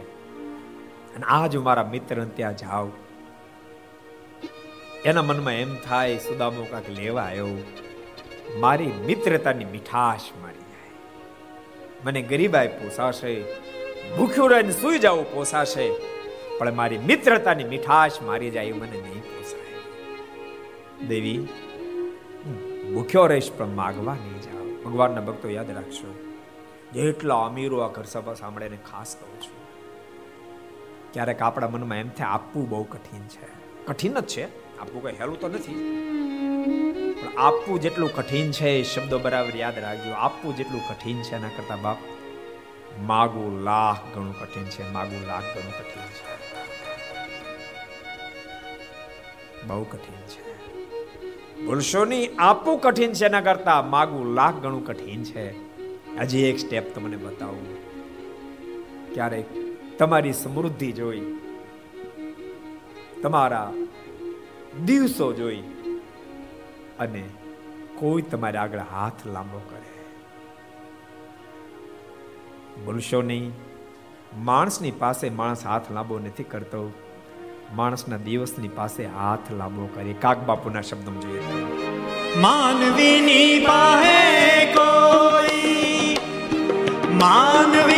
અને 1.15 1.25
આજ 1.27 1.55
હું 1.55 1.65
મારા 1.65 1.83
મિત્ર 1.83 2.23
ત્યાં 2.23 2.57
જાઉં. 2.57 2.93
એના 5.05 5.21
મનમાં 5.21 5.53
એમ 5.53 5.75
થાય, 5.75 6.17
સુદામો 6.17 6.67
કાંક 6.71 6.89
લેવા 6.89 7.21
આવ્યો 7.21 7.47
મારી 8.59 8.87
મિત્રતાની 8.87 9.65
મીઠાશ 9.65 10.21
મારી 10.41 10.57
જાય. 10.57 10.91
મને 12.05 12.21
ગરીબાઈ 12.21 12.67
પોસાશે, 12.67 13.43
ભૂખ્યું 14.17 14.51
રહીને 14.51 14.71
સુઈ 14.71 14.99
જવું 14.99 15.33
પોસાશે. 15.33 16.14
પણ 16.59 16.75
મારી 16.75 17.01
મિત્રતાની 17.09 17.67
મીઠાશ 17.71 18.17
મારી 18.27 18.51
જાય 18.55 18.75
મને 18.81 18.99
નહીં 19.05 19.23
પોસાય. 19.29 19.79
દેવી 21.09 21.39
ભૂખ્યો 22.93 23.25
રહીશ 23.31 23.51
પણ 23.57 23.75
માગવા 23.81 24.17
નહીં 24.21 24.41
જાઓ 24.45 24.65
ભગવાનના 24.85 25.25
ભક્તો 25.27 25.47
યાદ 25.55 25.71
રાખશો 25.77 26.09
જેટલા 26.95 27.41
અમીરો 27.47 27.77
આ 27.85 27.91
ઘર 27.95 28.07
સભા 28.13 28.35
સાંભળીને 28.41 28.79
ખાસ 28.89 29.11
કહું 29.19 29.37
છું. 29.43 29.59
ક્યારેક 31.13 31.41
આપણા 31.41 31.71
મનમાં 31.73 32.03
એમ 32.03 32.09
થાય, 32.09 32.29
આપવું 32.35 32.65
બહુ 32.69 32.83
કઠિન 32.93 33.23
છે. 33.33 33.47
કઠિન 33.87 34.19
જ 34.19 34.25
છે, 34.33 34.45
આપવું 34.79 35.01
કઈ 35.03 35.15
હેલું 35.19 35.37
તો 35.41 35.47
નથી. 35.47 35.77
પણ 37.19 37.37
આપવું 37.37 37.81
જેટલું 37.81 38.11
કઠિન 38.15 38.47
છે 38.51 38.69
એ 38.79 38.83
શબ્દો 38.83 39.19
બરાબર 39.19 39.55
યાદ 39.63 39.77
રાખજો. 39.85 40.11
આપવું 40.25 40.57
જેટલું 40.57 40.83
કઠિન 40.89 41.17
છે 41.21 41.35
એના 41.39 41.53
કરતા 41.57 41.79
બાપ, 41.85 41.99
માગું 43.09 43.53
લાખ 43.63 44.01
ઘણું 44.13 44.35
કઠિન 44.41 44.67
છે, 44.75 44.83
માગું 44.91 45.23
લાખ 45.27 45.47
ઘણું 45.53 45.75
કઠિન 45.79 46.09
છે. 46.17 46.34
બહુ 49.67 49.83
કઠિન 49.83 50.21
છે. 50.27 50.41
બોલશો 51.65 52.05
નહીં 52.05 52.29
આપવું 52.39 52.79
કઠિન 52.79 53.13
છે, 53.13 53.25
એના 53.25 53.41
કરતા 53.41 53.81
માગવું 53.81 54.27
લાખ 54.27 54.53
ઘણું 54.53 54.85
કઠિન 54.85 55.23
છે. 55.23 55.45
હજી 56.17 56.43
એક 56.43 56.59
સ્ટેપ 56.59 56.95
તમને 56.95 57.17
બતાવું. 57.17 57.65
ક્યારેક 59.13 59.45
તમારી 59.97 60.33
સમૃદ્ધિ 60.33 60.91
જોઈ, 60.91 61.21
તમારા 63.21 63.73
દિવસો 64.85 65.33
જોઈ, 65.33 65.61
અને 66.99 67.23
કોઈ 67.95 68.21
તમારે 68.21 68.57
આગળ 68.57 68.79
હાથ 68.79 69.25
લાંબો 69.25 69.61
કરે. 69.69 69.95
બોલશો 72.85 73.21
નહીં 73.21 73.51
માણસની 74.37 74.91
પાસે 74.91 75.29
માણસ 75.29 75.65
હાથ 75.65 75.91
લાંબો 75.91 76.19
નથી 76.19 76.43
કરતો. 76.43 76.91
માણસના 77.71 78.19
દિવસની 78.21 78.71
પાસે 78.71 79.07
હાથ 79.13 79.51
લાંબો 79.53 79.89
કરે 79.89 80.13
કાક 80.19 80.45
બાપુના 80.45 80.83
શબ્દમાં 80.83 81.23
જોઈએ 81.23 81.41
માનવીની 82.41 83.53
પાસે 83.61 84.15
કોઈ 84.75 86.17
માનવી 87.19 87.94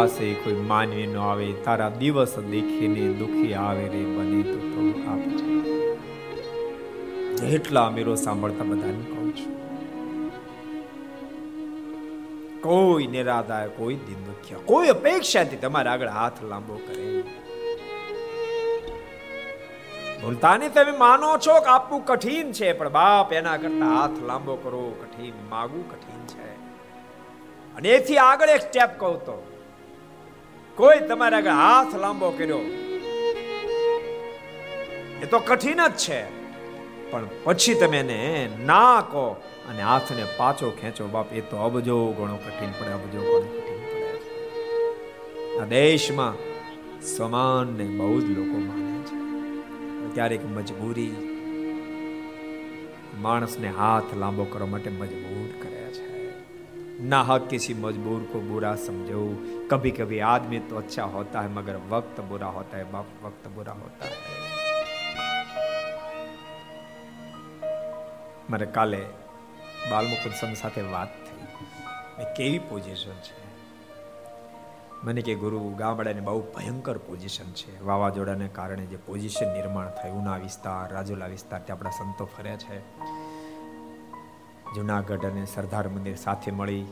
પાસે 0.00 0.34
કોઈ 0.42 0.60
માનવી 0.68 1.06
નો 1.06 1.22
આવે 1.22 1.46
તારા 1.64 1.88
દિવસ 2.02 2.34
દેખીને 2.52 3.02
દુખી 3.18 3.54
આવે 3.62 3.82
રે 3.94 4.02
બને 4.12 4.38
તો 4.46 4.54
થોડું 4.68 5.02
આપજે 5.12 5.48
એટલા 7.56 7.82
અમીરો 7.90 8.14
સાંભળતા 8.22 8.66
બધાને 8.70 9.02
કહું 9.08 9.28
છું. 9.38 9.52
કોઈ 12.62 13.06
નિરાધાર, 13.16 13.68
કોઈ 13.68 13.98
દિન 14.06 14.24
દુખ્યા 14.28 14.64
કોઈ 14.70 14.88
અપેક્ષાથી 14.94 15.60
તમારે 15.66 15.92
આગળ 15.92 16.10
હાથ 16.16 16.40
લાંબો 16.44 16.80
કરે 16.86 17.06
ભૂલતા 20.22 20.56
તમે 20.74 20.96
માનો 21.04 21.30
છો 21.48 21.60
કે 21.60 21.70
આપવું 21.74 22.02
કઠિન 22.06 22.46
છે, 22.52 22.72
પણ 22.72 22.96
બાપ 22.98 23.28
એના 23.42 23.58
કરતા 23.58 23.92
હાથ 23.98 24.18
લાંબો 24.32 24.58
કરો, 24.64 24.82
કઠિન, 25.02 25.36
માગવું 25.50 25.86
કઠિન 25.92 26.26
છે. 26.34 26.50
અને 27.76 27.88
એથી 28.00 28.20
આગળ 28.30 28.56
એક 28.56 28.62
સ્ટેપ 28.62 28.92
કહું 28.98 29.22
તો 29.30 29.38
કોઈ 30.80 31.08
તમારા 31.08 31.36
આગળ 31.36 31.50
હાથ 31.50 31.96
લાંબો 31.96 32.30
કર્યો. 32.30 32.58
એ 35.22 35.26
તો 35.30 35.38
કઠિન 35.38 35.88
જ 35.88 35.90
છે. 35.90 36.40
પણ 37.10 37.28
પછી 37.44 37.74
તમે 37.74 37.98
એને 37.98 38.50
ના 38.64 39.00
કહો 39.00 39.30
અને 39.68 39.82
હાથને 39.82 40.24
પાછો 40.36 40.70
ખેંચો. 40.80 41.06
બાપ, 41.06 41.32
એ 41.32 41.40
તો 41.40 41.56
અબજો 41.56 42.12
ઘણો 42.18 42.36
કઠિન 42.36 42.70
પડે, 42.70 42.90
અબજો 42.90 43.20
ઘણો 43.20 43.40
કઠિન 43.40 43.78
પડે. 43.78 45.58
આ 45.58 45.64
દેશમાં 45.64 46.34
સમાનને 47.02 47.84
બહુ 47.84 48.20
જ 48.20 48.24
લોકો 48.24 48.58
માને 48.58 49.02
છે. 49.02 50.14
ક્યારેક 50.14 50.44
મજબૂરી 50.44 51.12
માણસને 53.20 53.68
હાથ 53.68 54.16
લાંબો 54.16 54.44
કરવા 54.44 54.66
માટે 54.66 54.90
મજબૂર 54.90 55.62
કરે 55.62 55.92
છે. 55.92 56.19
ना 57.05 57.21
हक 57.23 57.47
किसी 57.49 57.73
मजबूर 57.79 58.21
को 58.33 58.41
बुरा 58.43 58.75
समझो 58.81 59.23
कभी 59.71 59.91
कभी 59.93 60.19
आदमी 60.27 60.59
तो 60.69 60.77
अच्छा 60.77 61.03
होता 61.11 61.41
है 61.41 61.53
मगर 61.53 61.81
वक्त 61.89 62.21
बुरा 62.29 62.47
होता 62.51 62.77
है 62.77 62.91
बाप 62.91 63.13
वक्त 63.23 63.47
बुरा 63.55 63.77
होता 63.79 64.05
है 64.07 64.43
મારે 68.49 68.65
કાલે 68.67 68.99
બાલમુકુંદ 69.89 70.33
સ્વામી 70.33 70.55
સાથે 70.55 70.81
વાત 70.89 71.15
થઈ 71.23 71.47
એ 72.19 72.27
કેવી 72.33 72.59
પોઝિશન 72.65 73.21
છે 73.21 73.43
મને 75.03 75.21
કે 75.21 75.35
ગુરુ 75.35 75.61
ગામડાની 75.75 76.21
બહુ 76.21 76.41
ભયંકર 76.53 76.97
પોઝિશન 77.07 77.49
છે 77.53 77.73
વાવાઝોડાને 77.81 78.49
કારણે 78.51 78.85
જે 78.85 78.99
પોઝિશન 79.07 79.49
નિર્માણ 79.51 79.89
થયું 79.93 80.19
ઉના 80.19 80.37
વિસ્તાર 80.39 80.83
રાજુલા 80.91 81.27
વિસ્તાર 81.27 81.61
ત્યાં 81.61 81.79
આપણા 81.79 81.97
સંતો 81.99 82.27
ફર્યા 82.27 82.61
છે 82.63 82.77
જુનાગઢ 84.74 85.24
અને 85.24 85.46
સરદાર 85.46 85.88
મંદિર 85.88 86.16
સાથે 86.16 86.50
મળી 86.50 86.82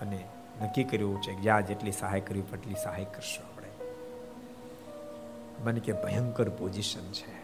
અને 0.00 0.24
નક્કી 0.62 0.84
કર્યું 0.84 1.22
છે 1.22 1.34
જ્યાં 1.34 1.66
જેટલી 1.66 1.92
સહાય 1.92 2.20
કરવી 2.20 2.40
એટલી 2.40 2.74
સહાય 2.74 3.04
કરશું 3.04 3.46
આપણે. 3.46 3.68
મને 5.64 5.80
કે 5.80 5.92
ભયંકર 5.92 6.48
પોઝિશન 6.48 7.12
છે. 7.12 7.40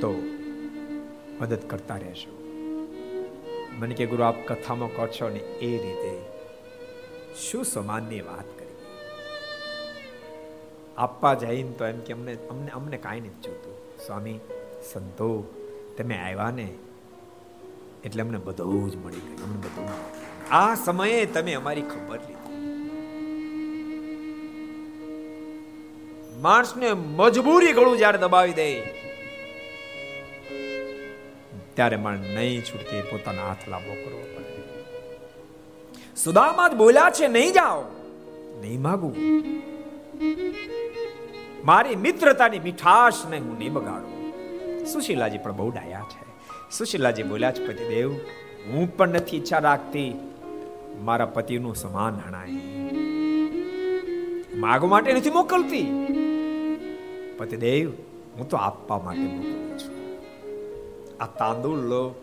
તો 0.00 0.10
મદદ 1.40 1.58
કરતા 1.70 1.96
રહેશો 1.96 2.38
મને 3.78 3.94
કે 3.94 4.06
ગુરુ, 4.06 4.22
આપ 4.22 4.46
કથામાં 4.46 4.88
કહો 4.88 5.06
છો 5.06 5.28
ને 5.28 5.38
એ 5.38 5.82
રીતે 5.82 6.22
શું 7.36 7.64
સમાનની 7.64 8.20
વાત 8.20 8.58
કરી? 8.58 8.76
આપવા 10.96 11.34
જઈને 11.34 11.70
તો 11.70 11.86
એમ 11.86 12.00
કે 12.00 12.12
અમને 12.12 12.36
અમને 12.50 12.70
અમને 12.70 12.96
કાંઈ 12.96 13.20
નથી 13.20 13.40
જોતું. 13.40 13.74
સ્વામી 14.06 14.40
સંતો, 14.90 15.30
તમે 15.96 16.16
આવ્યા 16.18 16.52
ને, 16.58 16.68
એટલે 18.06 18.22
અમને 18.24 18.38
બધું 18.46 18.86
જ 18.92 18.94
મળી 19.02 19.24
ગયું, 19.26 19.40
અમને 19.46 19.58
બધું 19.64 19.88
આ 20.58 20.72
સમયે 20.84 21.24
તમે 21.34 21.52
અમારી 21.60 21.86
ખબર 21.92 22.20
લીધી. 22.20 22.40
માણસને 26.44 26.88
મજબૂરી 27.18 27.74
ગળું 27.78 27.96
જ્યારે 28.00 28.18
દબાવી 28.24 28.56
દે, 28.60 28.68
ત્યારે 31.76 31.98
માણસ 32.04 32.24
નહીં 32.36 32.62
છૂટકે 32.68 32.96
પોતાના 33.10 33.46
હાથ 33.48 33.64
લાંબો 33.72 33.92
કરવો 34.00 34.24
પડે. 34.34 34.60
સુદામા 36.16 36.68
જ 36.72 36.74
બોલ્યા 36.82 37.12
છે, 37.18 37.26
નહીં 37.36 37.52
જાઓ, 37.58 37.82
નહીં 38.62 38.80
માગું. 38.86 39.14
મારી 41.70 41.96
મિત્રતાની 42.06 42.62
મીઠાશને 42.66 43.38
હું 43.38 43.54
નહીં 43.60 43.74
બગાડું. 43.76 44.11
સુશીલાજી 44.86 45.38
પણ 45.38 45.52
બહુ 45.52 45.70
ડાયા 45.70 46.04
છે. 46.10 46.32
સુશીલાજી 46.70 47.22
બોલ્યા 47.22 47.52
છે 47.52 47.66
પતિદેવ 47.66 48.12
હું 48.66 48.96
પણ 48.96 49.08
નથી 49.08 49.36
ઈચ્છા 49.36 49.58
રાખતી. 49.58 50.14
મારા 51.00 51.26
પતિનું 51.26 51.76
સમાન 51.76 52.14
હણાય. 52.14 52.48
માગવા 54.54 54.88
માટે 54.88 55.12
નથી 55.12 55.30
મોકલતી. 55.30 55.82
પતિદેવ 57.38 57.90
હું 58.36 58.48
તો 58.48 58.56
આપવા 58.56 58.98
માટે 58.98 59.20
મોકલું 59.20 59.78
છું. 59.78 60.18
આ 61.22 61.26
તાંદુળ 61.26 61.78
લો. 61.78 62.14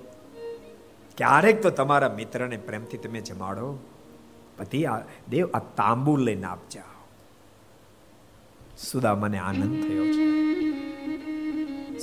ક્યારેક 1.18 1.61
તો 1.61 1.69
તમારા 1.69 2.10
મિત્રને 2.10 2.57
પ્રેમથી 2.57 2.98
તમે 2.98 3.22
જમાડો. 3.22 3.77
પતિ, 4.57 4.86
આ 4.86 4.99
દેવ, 5.30 5.49
આ 5.53 5.60
તાંબુલ 5.60 6.23
લઈને 6.23 6.45
આપજા 6.45 6.81
સુદા 8.77 9.15
મને 9.15 9.38
આનંદ 9.38 9.88
થયો 9.88 10.06
છે. 10.06 10.40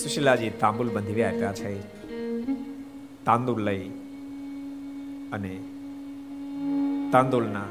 સુશીલાજી 0.02 0.50
તાંબુલ 0.50 0.88
બંધી 0.88 1.22
આપ્યા 1.22 1.52
છે. 1.52 1.80
તાંદુલ 3.24 3.60
લઈ 3.62 3.88
અને 5.32 5.54
તાંદુલના 7.12 7.68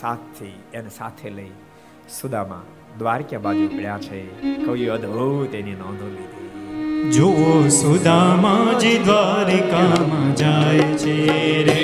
સાથથી 0.00 0.52
એને 0.74 0.88
સાથે 0.88 1.30
લઈ 1.30 1.52
સુદામા 2.20 2.62
દ્વારકા 2.98 3.38
બાજુ 3.38 3.68
પડ્યા 3.68 3.98
છે. 3.98 4.20
કવિ 4.66 4.86
અદભુત 4.86 5.54
એની 5.54 5.72
નોંધો 5.72 6.08
લીધી. 6.08 7.10
જુઓ 7.10 7.68
સુદામાજી 7.68 8.98
દ્વારિકામાં 8.98 10.36
જાય 10.36 10.78
છે 10.78 11.16
રે. 11.64 11.82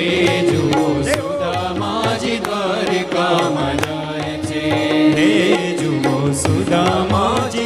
જુઓ 0.51 1.01
સુદામાજી 1.01 2.37
દ્વારિકામાં 2.37 3.77
જાય 3.77 4.37
છે 4.37 4.63
રે. 5.13 5.31
જુઓ 5.77 6.31
સુદામાજી 6.31 7.60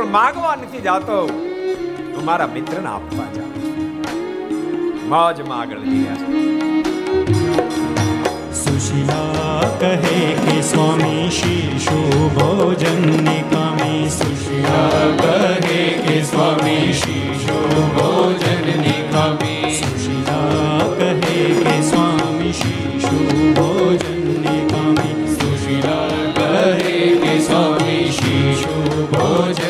પણ 0.00 0.06
માગવા 0.06 0.54
નથી 0.54 0.80
જાતો. 0.80 1.26
હું 2.16 2.24
મારા 2.24 2.46
મિત્રને 2.46 2.88
આપવા 2.88 3.32
જાઉં 3.34 3.54
છું 3.54 5.08
મોજમાં 5.08 5.60
આગળ 5.60 5.78
વધી 5.78 5.90
રહ્યા 5.90 6.14
છે. 6.14 6.60
સુશીલા 8.54 9.60
કહે 9.80 10.32
કે, 10.32 10.62
સ્વામી 10.62 11.30
શીશો 11.30 12.30
ભોજન 12.34 13.24
નિકામી. 13.24 14.08
સુશીલા 14.08 14.88
કહે 15.16 15.84
કે, 15.84 16.22
સ્વામી 16.22 16.92
શીશો 16.92 17.58
ભોજન 17.94 18.80
નિકામી. 18.80 19.74
સુશીલા 19.74 20.78
કહે 20.98 21.44
કે, 21.44 21.82
સ્વામી 21.82 22.52
શીશો 22.52 23.18
ભોજન 23.52 24.40
નિકામી. 24.40 25.34
સુશીલા 25.34 26.08
કહે 26.40 27.16
કે, 27.16 27.38
સ્વામી 27.38 28.10
શીશો 28.10 29.08
ભોજન 29.12 29.69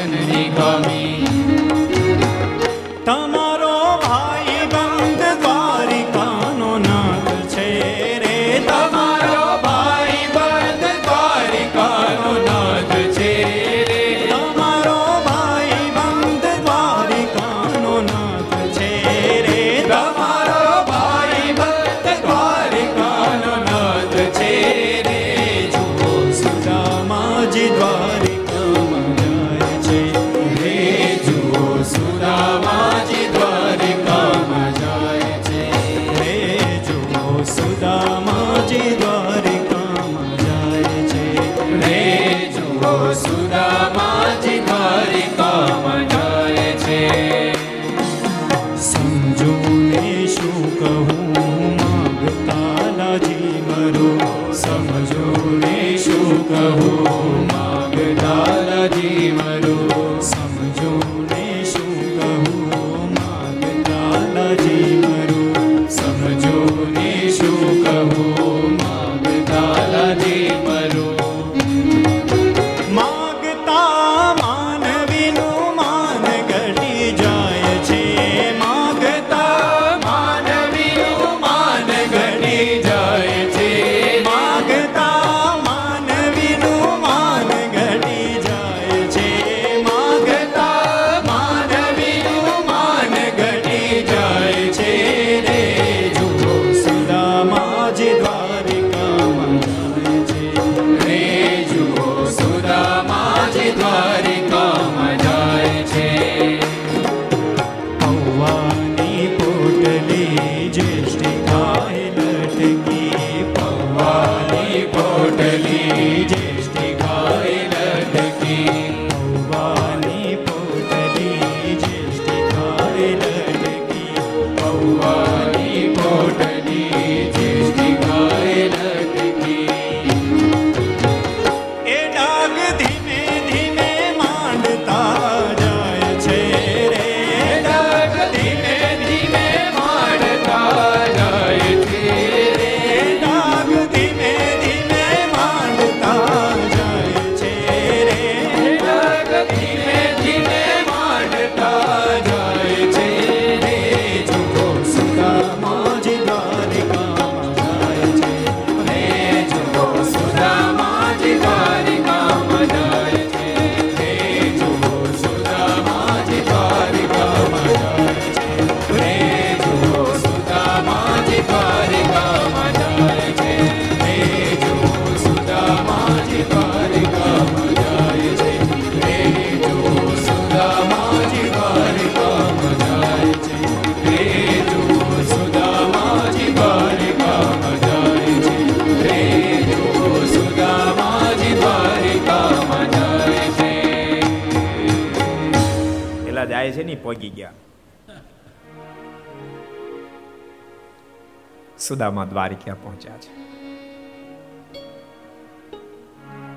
સુદામા 202.41 202.57
ક્યાં 202.65 202.83
પહોંચ્યા 202.83 203.17
છે? 203.17 203.51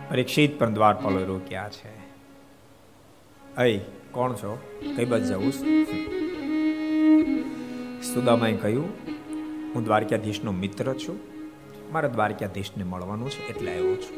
પરીક્ષિત 0.10 0.60
પણ 0.60 0.74
દ્વારપાલો 0.74 1.26
રોક્યા 1.26 1.70
છે. 1.70 1.98
અય, 3.56 3.80
કોણ 4.12 4.34
છો? 4.34 4.62
કઈ 4.96 5.06
બાજુ 5.06 5.26
જવું 5.26 5.52
સુદામાએ 8.14 8.54
કહ્યું, 8.54 8.90
હું 9.76 9.84
દ્વારકાધીશનો 9.84 10.52
મિત્ર 10.52 10.94
છું. 10.94 11.20
મારે 11.92 12.10
દ્વારકાધીશને 12.10 12.84
મળવાનું 12.84 13.30
છે 13.30 13.48
એટલે 13.48 13.72
આવ્યો 13.72 13.96
છું. 13.96 14.18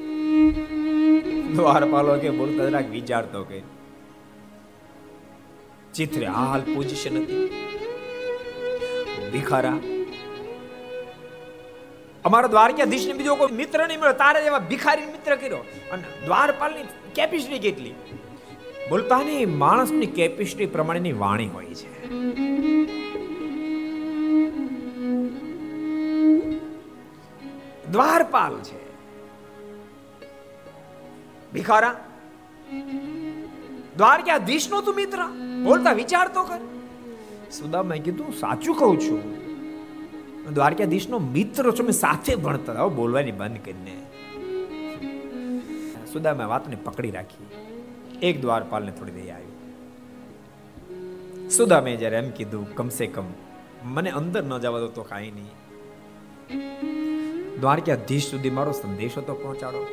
દ્વારપાલો 1.56 2.18
કે 2.18 2.30
બોલતા 2.30 2.70
જરાક 2.70 2.90
વિચારતો 2.90 3.44
કે 3.44 3.62
ચિત્રે 5.94 6.26
હાલ 6.26 6.62
પોઝિશન 6.62 7.18
હતી. 7.18 7.50
ભિખારા 9.32 9.78
અમારા 12.36 12.48
દ્વારકાધીશ 12.48 13.08
ને 13.08 13.14
બીજો 13.14 13.36
કોઈ 13.36 13.56
મિત્ર 13.56 13.88
નહીં 13.88 14.00
મળ્યો. 14.00 14.14
તારે 14.14 14.46
એવા 14.46 14.60
ભિખારી 14.60 15.06
મિત્ર 15.06 15.36
કર્યો. 15.36 15.58
અને 15.92 16.04
દ્વારપાલની 16.26 16.84
કેપેસિટી 17.16 17.60
કેટલી? 17.60 17.94
બોલતા 18.90 19.20
ને 19.20 19.46
માણસની 19.46 20.06
કેપેસિટી 20.06 20.66
પ્રમાણેની 20.66 21.12
વાણી 21.12 21.48
હોય 21.48 21.66
છે. 21.66 22.08
દ્વારપાલ 27.92 28.60
છે. 28.60 28.92
ભિખારા? 31.54 32.06
દ્વારકાધીશ 33.98 34.70
નો 34.70 34.82
તું 34.82 34.96
મિત્ર? 34.96 35.26
બોલતા 35.64 35.92
વિચાર 35.92 36.28
તો 36.28 36.44
કર. 36.44 36.60
સુદામે 37.52 38.00
કીધું, 38.00 38.34
સાચું 38.34 38.76
કહું 38.76 39.00
છું. 39.00 39.35
દ્વારકાધીશ 40.56 41.10
નો 41.10 41.20
મિત્ર 41.20 41.72
છો 41.72 41.92
સાથે 41.92 42.36
ભણતા 42.36 42.74
હતા. 42.74 42.88
બોલવાની 42.88 43.32
બંધ 43.32 43.58
કરીને 43.66 43.96
સુદામે 46.14 46.44
વાતને 46.44 46.76
પકડી 46.76 47.12
રાખી. 47.12 47.48
એક 48.22 48.42
દ્વારપાલને 48.42 48.92
થોડી 48.92 49.12
દઈ 49.12 49.30
આવી. 49.30 49.52
સુદામે 51.50 51.96
જ્યારે 51.96 52.18
એમ 52.18 52.30
કીધું, 52.30 52.76
કમસે 52.76 53.08
કમ 53.08 53.24
મને 53.84 54.12
અંદર 54.12 54.44
ન 54.44 54.58
જવા 54.58 54.80
દો 54.80 54.88
તો 54.88 55.04
કાંઈ 55.04 55.32
નહીં. 55.32 55.52
દ્વારકાધીશ 57.60 58.32
સુધી 58.32 58.50
મારો 58.50 58.72
સંદેશો 58.72 59.22
તો 59.22 59.34
પહોંચાડો. 59.34 59.88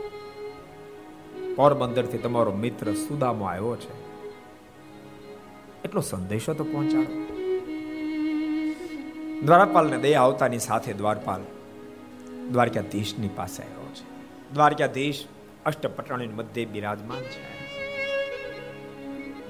પોરબંદરથી 1.56 2.18
તમારો 2.18 2.52
મિત્ર 2.52 2.92
સુદામો 2.92 3.44
આવ્યો 3.44 3.76
છે. 3.76 3.92
એટલો 5.84 6.00
સંદેશો 6.00 6.54
તો 6.54 6.64
પહોંચાડો. 6.64 7.31
દ્વારપાલને 9.44 9.96
દયા 9.96 10.22
આવતાની 10.22 10.58
સાથે 10.58 10.92
દ્વારપાલ 10.92 11.42
દ્વારકાધીશની 12.52 13.28
પાસે 13.28 13.62
આવ્યો 13.62 13.90
છે. 13.94 14.04
દ્વારકાધીશ 14.54 15.24
અષ્ટપટાણી 15.66 16.26
મધ્ય 16.26 16.64
બિરાજમાન 16.64 17.20
છે. 17.20 17.62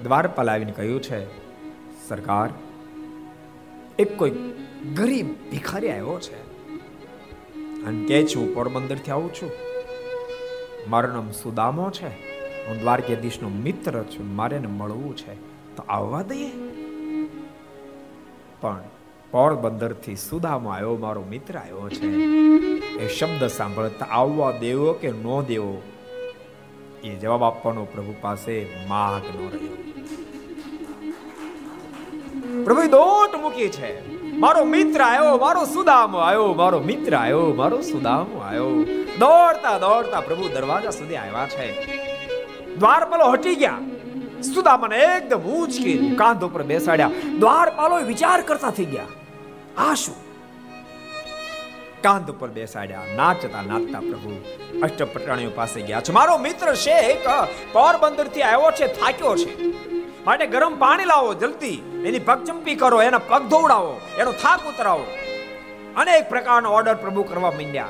દ્વારપાલ 0.03 0.51
આવીને 0.51 0.73
કહ્યું 0.73 1.03
છે, 1.03 1.27
સરકાર, 2.09 2.51
એક 3.99 4.19
કોઈ 4.19 4.31
ગરીબ 4.95 5.51
ભિખારી 5.51 5.91
આવ્યો 5.91 6.21
છે 6.21 6.43
અને 7.85 8.05
કે 8.07 8.27
છે 8.27 8.39
હું 8.39 8.55
પોરબંદરથી 8.55 9.11
આવું 9.11 9.35
છું. 9.35 9.51
મારું 10.91 11.13
નામ 11.13 11.31
સુદામો 11.31 11.91
છે. 11.91 12.09
હું 12.67 12.81
દ્વારકાધીશનો 12.81 13.49
મિત્ર 13.49 14.03
છું. 14.03 14.35
મારે 14.35 14.59
મળવું 14.59 15.17
છે. 15.17 15.35
તો 15.77 15.83
આવવા 15.89 16.23
દઈએ. 16.23 16.51
પણ 18.61 18.81
પોરબંદરથી 19.33 20.17
સુદામો 20.17 20.71
આવ્યો, 20.71 20.97
મારો 20.97 21.23
મિત્ર 21.31 21.59
આવ્યો 21.59 21.89
છે. 21.89 22.07
એ 22.97 23.09
શબ્દ 23.09 23.47
સાંભળતા 23.47 24.05
આવવા 24.05 24.51
દેવો 24.51 24.93
કે 24.93 25.11
ન 25.11 25.43
દેવો, 25.47 25.83
એ 27.05 27.15
જવાબ 27.15 27.45
આપવાનો 27.45 27.85
પ્રભુ 27.85 28.15
પાસે 28.21 28.67
માગ 28.89 29.23
ન 29.37 29.49
રહ્યો. 29.53 29.77
પ્રભુ 32.65 32.83
દોટ 32.83 33.37
મૂકી 33.43 33.69
છે. 33.69 34.23
મારો 34.39 34.65
મિત્ર 34.65 35.01
આવ્યો, 35.03 35.37
મારો 35.37 35.65
સુદામો 35.65 36.19
આવ્યો, 36.19 36.53
મારો 36.55 36.79
મિત્ર 36.81 37.17
આવ્યો, 37.17 37.55
મારો 37.57 37.81
સુદામો 37.81 38.39
આવ્યો. 38.39 38.83
દોડતા 39.19 39.79
દોડતા 39.79 40.21
પ્રભુ 40.21 40.49
દરવાજા 40.49 40.91
સુધી 40.91 41.17
આવ્યા 41.17 41.49
છે. 41.49 41.67
દ્વારપાલો 42.77 43.33
હટી 43.33 43.55
ગયા. 43.55 43.79
સુદામાને 44.55 44.97
એકદમ 44.97 45.39
ઊંચકી 45.39 46.15
કાંધ 46.19 46.45
ઉપર 46.45 46.63
બેસાડ્યા. 46.63 47.11
દ્વારપાલો 47.39 47.97
વિચાર 47.97 48.43
કરતા 48.43 48.71
થઈ 48.71 48.85
ગયા. 48.85 49.05
આ 49.79 49.95
શું 49.95 50.15
કાંધ 52.03 52.31
ઉપર 52.31 52.49
બેસાડ્યા, 52.49 53.03
નાચતા 53.17 53.63
નાચતા 53.63 54.01
પ્રભુ 54.01 54.45
અષ્ટપટાણીઓ 54.83 55.51
પાસે 55.51 55.81
ગયા 55.81 56.01
છે. 56.01 56.13
મારો 56.13 56.39
મિત્ર 56.39 56.75
શેખ 56.75 57.29
પોરબંદરથી 57.73 58.43
આવ્યો 58.43 58.71
છે, 58.71 58.87
થાક્યો 59.01 59.37
છે. 59.37 59.67
માટે 60.25 60.47
ગરમ 60.47 60.79
પાણી 60.79 61.05
લાવો, 61.05 61.35
જલ્દી. 61.35 62.03
એની 62.07 62.19
પગ 62.19 62.45
ચંપી 62.45 62.75
કરો, 62.75 63.03
એના 63.03 63.19
પગ 63.19 63.43
ધોવડાવો, 63.43 64.01
એનો 64.19 64.33
થાક 64.33 64.67
ઉતરાવો. 64.69 65.07
અનેક 65.97 66.29
પ્રકારનો 66.29 66.71
ઓર્ડર 66.71 66.95
પ્રભુ 66.95 67.23
કરવા 67.23 67.51
માંડ્યા. 67.51 67.89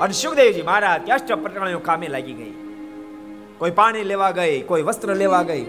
અને 0.00 0.12
સુખદેવજી 0.12 0.62
મહારાજ 0.62 1.10
અષ્ટપટાણીઓ 1.10 1.78
કામે 1.78 2.08
લાગી 2.08 2.32
ગઈ. 2.32 2.52
કોઈ 3.58 3.70
પાણી 3.70 4.02
લેવા 4.02 4.30
ગઈ, 4.30 4.60
કોઈ 4.60 4.82
વસ્ત્ર 4.82 5.14
લેવા 5.14 5.42
ગઈ. 5.42 5.64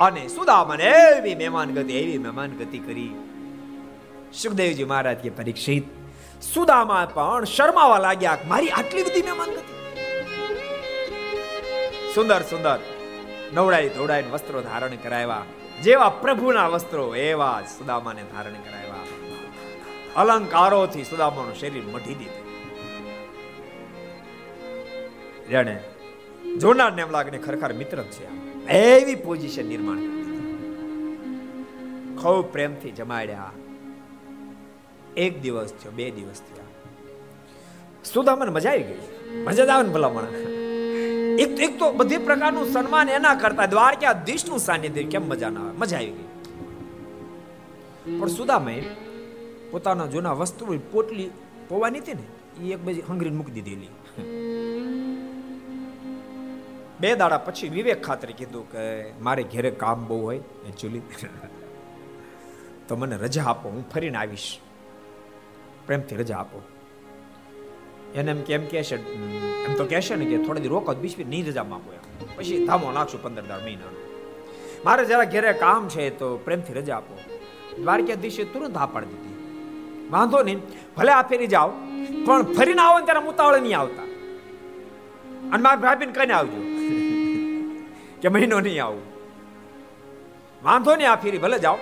અને 0.00 0.28
સુદામન 0.28 0.80
એવી 0.80 1.34
મહેમાન 1.34 1.74
ગતિ 1.74 1.92
એવી 1.92 2.18
મહેમાન 2.18 2.50
ગતિ 2.50 2.78
કરી. 2.78 3.29
સુખદેવજી 4.32 4.84
મહારાજ 4.84 5.16
કે 5.16 5.30
પરીક્ષિત. 5.30 5.84
સુદામા 6.42 7.06
પણ 7.14 7.44
શરમાવા 7.44 7.98
લાગ્યા 7.98 8.38
મારી 8.46 8.68
આટલી 8.68 9.02
બધી 9.02 9.22
મહેમાન 9.22 9.50
ગતિ 9.50 9.74
સુંદર 12.14 12.42
સુંદર. 12.42 12.78
નવડાઈ 13.52 13.88
ધોડાઈ 13.88 14.22
વસ્ત્રો 14.22 14.62
ધારણ 14.62 14.96
કરાવ્યા. 14.96 15.42
જેવા 15.82 16.08
પ્રભુના 16.08 16.68
વસ્ત્રો 16.68 17.14
એવા 17.14 17.60
જ 17.60 17.64
સુદામાને 17.78 18.22
ધારણ 18.22 18.52
કરાવ્યા. 18.52 18.96
અલંકારોથી 20.16 21.04
સુદામાનું 21.04 21.54
શરીર 21.54 21.82
મઢી 21.82 22.14
દીધું. 22.14 22.50
જેને 25.48 25.84
જોનાર 26.58 26.92
ને 26.92 27.02
એમ 27.02 27.10
લાગે 27.10 27.38
ખરેખર 27.38 27.72
મિત્ર 27.72 28.02
છે 28.02 28.24
એવી 28.66 29.14
પોઝિશન 29.14 29.66
નિર્માણ 29.66 29.98
ખૂબ 32.16 32.52
પ્રેમથી 32.52 32.90
જમાડ્યા. 32.90 33.52
એક 35.16 35.32
દિવસ 35.42 35.72
થયો, 35.80 35.92
બે 35.98 36.10
દિવસ 36.16 36.40
થયા. 36.46 36.68
સુદામાને 38.12 38.52
મજા 38.56 38.72
આવી 38.72 38.86
ગઈ? 38.88 39.02
મજા 39.46 39.66
જ 39.68 39.70
આવે 39.70 39.82
ને 39.86 39.92
ભલામણ 39.96 40.26
એક 41.42 41.50
એક 41.66 41.72
તો 41.80 41.86
બધી 41.98 42.20
પ્રકારનું 42.28 42.66
સન્માન 42.74 43.08
એના 43.16 43.36
કરતા 43.42 43.68
દ્વારકાધીશનું 43.74 44.60
સાનિધ્ય, 44.68 45.04
કેમ 45.12 45.24
મજા 45.32 45.50
ના 45.56 45.64
આવે? 45.66 45.78
મજા 45.82 46.00
આવી 46.00 46.16
ગઈ. 46.18 46.28
પણ 48.18 48.30
સુદામે 48.38 48.74
પોતાના 49.70 50.08
જૂના 50.14 50.34
વસ્ત્રો 50.40 50.78
પોટલી 50.92 51.30
પોવાની 51.68 52.00
હતી 52.04 52.16
ને 52.20 52.26
એ 52.62 52.72
એક 52.74 52.80
બાજુ 52.86 53.02
હંગરી 53.08 53.34
મૂકી 53.38 53.54
દીધેલી 53.56 53.92
બે 57.00 57.08
દાડા 57.20 57.44
પછી 57.46 57.70
વિવેક 57.76 58.00
ખાતરે 58.06 58.32
કીધું 58.38 58.64
કે, 58.72 58.82
મારે 59.26 59.42
ઘેરે 59.52 59.70
કામ 59.82 59.98
બહુ 60.08 60.16
હોય 60.26 60.40
એકચ્યુઅલી 60.68 61.02
તો 62.88 62.92
મને 62.96 63.16
રજા 63.24 63.46
આપો, 63.52 63.66
હું 63.68 63.84
ફરીને 63.92 64.18
આવીશ. 64.22 64.50
પ્રેમથી 65.90 66.20
રજા 66.22 66.40
આપો. 66.42 66.58
એને 68.18 68.30
એમ 68.34 68.42
કેમ 68.50 68.62
કહેશે 68.74 68.96
એમ 68.98 69.72
તો 69.78 69.84
કહેશે 69.94 70.14
ને 70.20 70.26
કે 70.30 70.36
થોડી 70.46 70.64
દી 70.66 70.74
રોકો 70.76 70.94
બીસ 71.06 71.16
નહીં 71.32 71.44
રજા 71.50 71.66
માંગો 71.72 71.90
એમ. 71.98 72.04
પછી 72.36 72.60
ધામો 72.68 72.92
નાખશું 72.98 73.20
પંદર 73.24 73.44
દાડ 73.50 73.66
મહિના 73.66 73.92
મારે 74.86 75.02
જરા 75.10 75.28
ઘેરે 75.34 75.50
કામ 75.62 75.82
છે 75.94 76.04
તો 76.20 76.26
પ્રેમથી 76.46 76.76
રજા 76.78 76.98
આપો. 76.98 77.14
દ્વારકાધીશે 77.84 78.44
તુરંત 78.52 78.76
હા 78.80 78.88
પાડી 78.94 79.10
દીધી. 79.12 79.36
વાંધો 80.14 80.38
નહીં, 80.48 80.60
ભલે 80.96 81.12
આ 81.16 81.24
ફેરી 81.30 81.50
જાઓ, 81.54 81.70
પણ 82.26 82.42
ફરીને 82.56 82.82
આવો 82.84 82.96
ને 83.00 83.06
ત્યારે 83.08 83.22
મુતાવળે 83.28 83.60
નહીં 83.66 83.78
આવતા. 83.80 84.06
અને 85.52 85.62
મારા 85.66 85.82
ભાભીને 85.84 86.14
કહીને 86.16 86.34
આવજો, 86.38 86.60
કે 88.22 88.28
મહિનો 88.34 88.60
નહીં 88.66 88.82
આવું. 88.86 89.06
વાંધો 90.66 90.92
નહીં 91.00 91.10
આ 91.12 91.18
ફેરી 91.24 91.42
ભલે 91.44 91.58
જાઓ, 91.66 91.78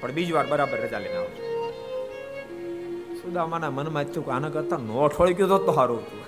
પણ 0.00 0.14
બીજી 0.18 0.36
વાર 0.38 0.46
બરાબર 0.52 0.78
રજા 0.84 1.02
લઈને 1.04 1.18
આવજો. 1.22 1.43
સુદામાના 3.24 3.70
મનમાં 3.70 4.04
થયું 4.04 4.24
કે 4.26 4.30
આના 4.30 4.48
કરતા 4.48 4.76
નો 4.76 5.00
અઠવાડિયું 5.00 5.36
કીધો 5.36 5.58
તો 5.58 5.72
સારું 5.72 5.98
હતું. 5.98 6.22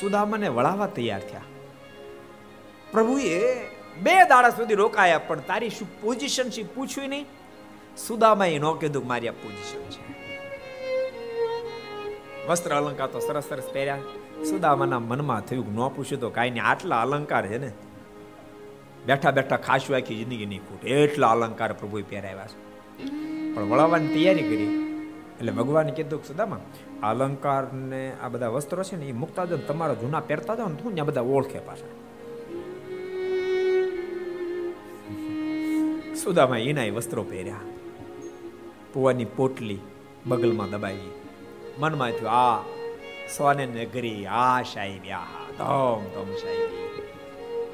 સુદામાને 0.00 0.48
વળાવવા 0.48 0.86
તૈયાર 0.86 1.20
થયા. 1.20 1.40
પ્રભુએ 2.92 3.54
બે 4.02 4.24
દાડા 4.28 4.50
સુધી 4.50 4.74
રોકાયા, 4.74 5.18
પણ 5.18 5.40
તારી 5.40 5.70
શું 5.70 6.00
પોઝિશન 6.00 6.48
છે 6.48 6.62
પૂછ્યું 6.62 7.08
નહીં. 7.08 7.26
સુદામાએ 8.06 8.58
ન 8.58 8.72
કીધું 8.72 9.06
મારી 9.06 9.28
આ 9.28 9.32
પોઝિશન 9.32 9.82
છે. 9.90 10.02
વસ્ત્ર 12.48 12.74
અલંકાર 12.74 13.06
તો 13.06 13.20
સરસ 13.20 13.44
સરસ 13.44 13.70
પહેર્યા. 13.72 13.98
સુદામાના 14.50 14.98
મનમાં 14.98 15.40
થયું 15.40 15.74
ન 15.74 15.88
પૂછ્યું 15.88 16.20
તો 16.20 16.30
કાંઈ 16.30 16.50
નહીં, 16.50 16.64
આટલા 16.64 17.02
અલંકાર 17.02 17.46
છે 17.46 17.58
ને. 17.58 17.72
બેઠા 19.06 19.30
બેઠા 19.30 19.56
ખાસું 19.56 19.96
આખી 19.96 20.14
જિંદગી 20.14 20.46
નહીં 20.46 20.60
ખૂટે. 20.60 20.88
એટલા 20.88 21.30
અલંકાર 21.30 21.72
પ્રભુએ 21.72 22.02
પહેરાવ્યા 22.02 22.46
છે. 22.46 22.65
પણ 23.54 23.68
વળાવવાની 23.70 24.12
તૈયારી 24.14 24.46
કરી. 24.50 24.72
એટલે 25.38 25.52
ભગવાને 25.58 25.92
કીધું 25.96 26.20
કે 26.22 26.26
સુદામા 26.30 26.60
અલંકાર 27.08 27.64
ને 27.90 28.02
આ 28.22 28.28
બધા 28.32 28.52
વસ્ત્રો 28.56 28.82
છે 28.88 28.96
ને 29.00 29.06
એ 29.12 29.14
મૂકતા 29.22 29.46
જાઓ 29.50 29.60
તમારા 29.68 30.00
જૂના 30.02 30.22
પહેરતા 30.28 30.56
જાઓ 30.58 30.68
ને 30.72 30.76
તું 30.82 30.94
ત્યાં 30.94 31.08
બધા 31.10 31.26
ઓળખે 31.36 31.58
પાછા. 31.68 31.94
સુદામા 36.22 36.60
એના 36.70 36.88
વસ્ત્રો 36.96 37.22
પહેર્યા. 37.32 37.64
પુવાની 38.92 39.28
પોટલી 39.38 39.80
બગલમાં 40.26 40.70
દબાવી. 40.72 41.12
મનમાં 41.80 42.12
થયું, 42.18 42.32
આ 42.44 42.58
સ્વાને 43.34 43.64
નગરી 43.66 44.20
આ 44.42 44.62
સાહેબ 44.72 45.04
આ 45.18 45.24
ધમ 45.58 46.02
ધમ 46.14 46.30
સાહેબ 46.42 46.70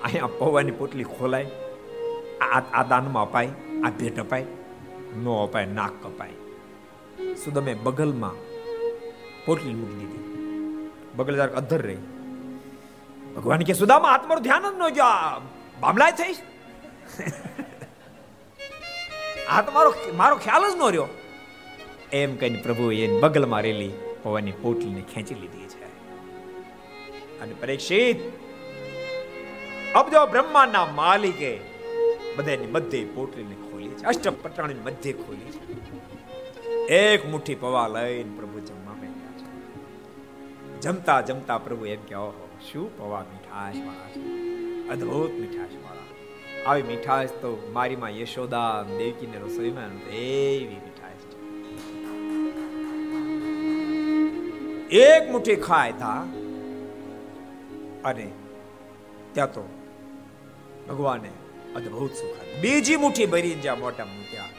અહીંયા 0.04 0.36
પૌવાની 0.40 0.76
પોટલી 0.80 1.08
ખોલાય 1.14 1.48
આ 2.78 2.82
દાનમાં 2.90 3.24
અપાય, 3.28 3.52
આ 3.84 3.92
ભેટ 4.00 4.18
અપાય. 4.24 4.46
નો 5.16 5.32
અપાય, 5.44 5.66
નાક 5.66 5.94
કપાય. 6.02 6.34
સુદમે 7.34 7.74
બગલમાં 7.74 8.36
પોટલી 9.44 9.74
મૂકી 9.74 9.96
દીધી? 10.00 10.90
બગલ 11.16 11.34
જરાક 11.36 11.54
અધર 11.54 11.80
રહી. 11.82 12.02
ભગવાન 13.36 13.62
કે 13.68 13.72
સુદામાં, 13.72 14.12
આત્માનું 14.12 14.42
ધ્યાન 14.42 14.62
જ 14.62 14.78
ન 14.78 14.88
જો 14.88 15.04
બામલાય 15.80 16.12
થઈશ. 16.12 16.40
આ 19.48 19.62
તો 19.62 19.70
મારો 20.16 20.36
ખ્યાલ 20.36 20.64
જ 20.70 20.76
ન 20.76 20.82
રહ્યો. 20.82 21.08
એમ 22.12 22.36
કહીને 22.36 22.58
પ્રભુ 22.62 22.90
એની 22.92 23.20
બગલમાં 23.20 23.62
રેલી 23.62 23.92
પવનની 24.22 24.52
પોટલીને 24.62 25.02
ખેંચી 25.14 25.34
લીધી 25.34 25.66
છે. 25.72 25.88
અને 27.40 27.52
પરીક્ષિત 27.60 28.18
અબજો 29.94 30.26
બ્રહ્માના 30.26 30.86
માલિકે 30.86 31.52
બધાની 32.36 32.66
બધે 32.66 33.00
પોટલીને 33.04 33.56
ખોલી 33.82 33.94
છે 33.94 34.04
અષ્ટપટાણી 34.04 34.74
મધ્ય 34.74 35.12
ખોલી 35.12 35.50
છે. 35.50 35.72
એક 36.86 37.28
મુઠ્ઠી 37.28 37.54
પવા 37.54 37.88
લઈને 37.88 38.36
પ્રભુ 38.36 38.60
જમવા 38.60 38.94
બેઠા 38.94 39.38
છે. 39.38 40.80
જમતા 40.80 41.20
જમતા 41.20 41.58
પ્રભુ 41.58 41.86
એમ 41.86 42.00
કે, 42.00 42.14
ઓહો, 42.14 42.48
શું 42.72 42.98
પવા 42.98 43.20
મીઠાશ 43.20 43.76
વાળા 43.76 44.10
છે? 44.10 44.88
અદ્ભુત 44.88 45.30
મીઠાશ 45.30 45.70
વાળા 45.84 46.70
આવી 46.70 46.82
મીઠાશ 46.82 47.28
તો 47.28 47.70
મારીમાં 47.72 48.18
યશોદા 48.18 48.82
દેવકીને 48.98 49.38
રસોઈમાં 49.38 50.08
એવી 50.08 50.74
મીઠાશ 50.74 51.22
છે. 51.22 51.38
એક 54.98 55.32
મુઠ્ઠી 55.32 55.56
ખાય 55.56 55.92
તા 55.92 56.26
અને 58.04 58.30
ત્યાં 59.32 59.52
તો 59.52 59.68
ભગવાને 60.88 61.30
અદ્ભુત 61.76 62.12
સુખ 62.14 62.40
બીજી 62.62 62.98
મુઠ્ઠી 63.02 63.30
ભરી 63.34 63.54
જ્યાં 63.64 63.80
મોટા 63.80 64.06
મૂક્યા 64.06 64.50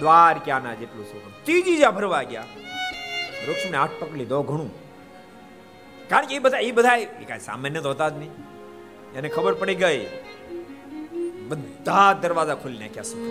દ્વાર 0.00 0.36
ક્યાંના 0.44 0.76
જેટલું 0.80 1.06
સુખ 1.10 1.26
ત્રીજી 1.44 1.76
જ્યાં 1.76 1.96
ભરવા 1.96 2.22
ગયા, 2.30 2.46
વૃક્ષને 3.44 3.76
આઠ 3.76 3.96
પકડી 4.00 4.28
દો 4.32 4.38
ઘણું. 4.42 4.70
કારણ 6.10 6.26
કે 6.26 6.34
એ 6.36 6.42
બધા 6.46 6.62
એ 6.68 6.70
બધા 6.78 6.96
એ 6.96 7.26
કાંઈ 7.28 7.46
સામાન્ય 7.46 7.80
તો 7.80 7.90
હતા 7.90 8.08
જ 8.08 8.14
નહીં. 8.18 8.32
એને 9.16 9.28
ખબર 9.28 9.54
પડી 9.60 9.78
ગઈ, 9.82 10.00
બધા 11.50 12.12
દરવાજા 12.22 12.58
ખોલી 12.62 12.80
નાખ્યા 12.84 13.08
સુખ 13.10 13.24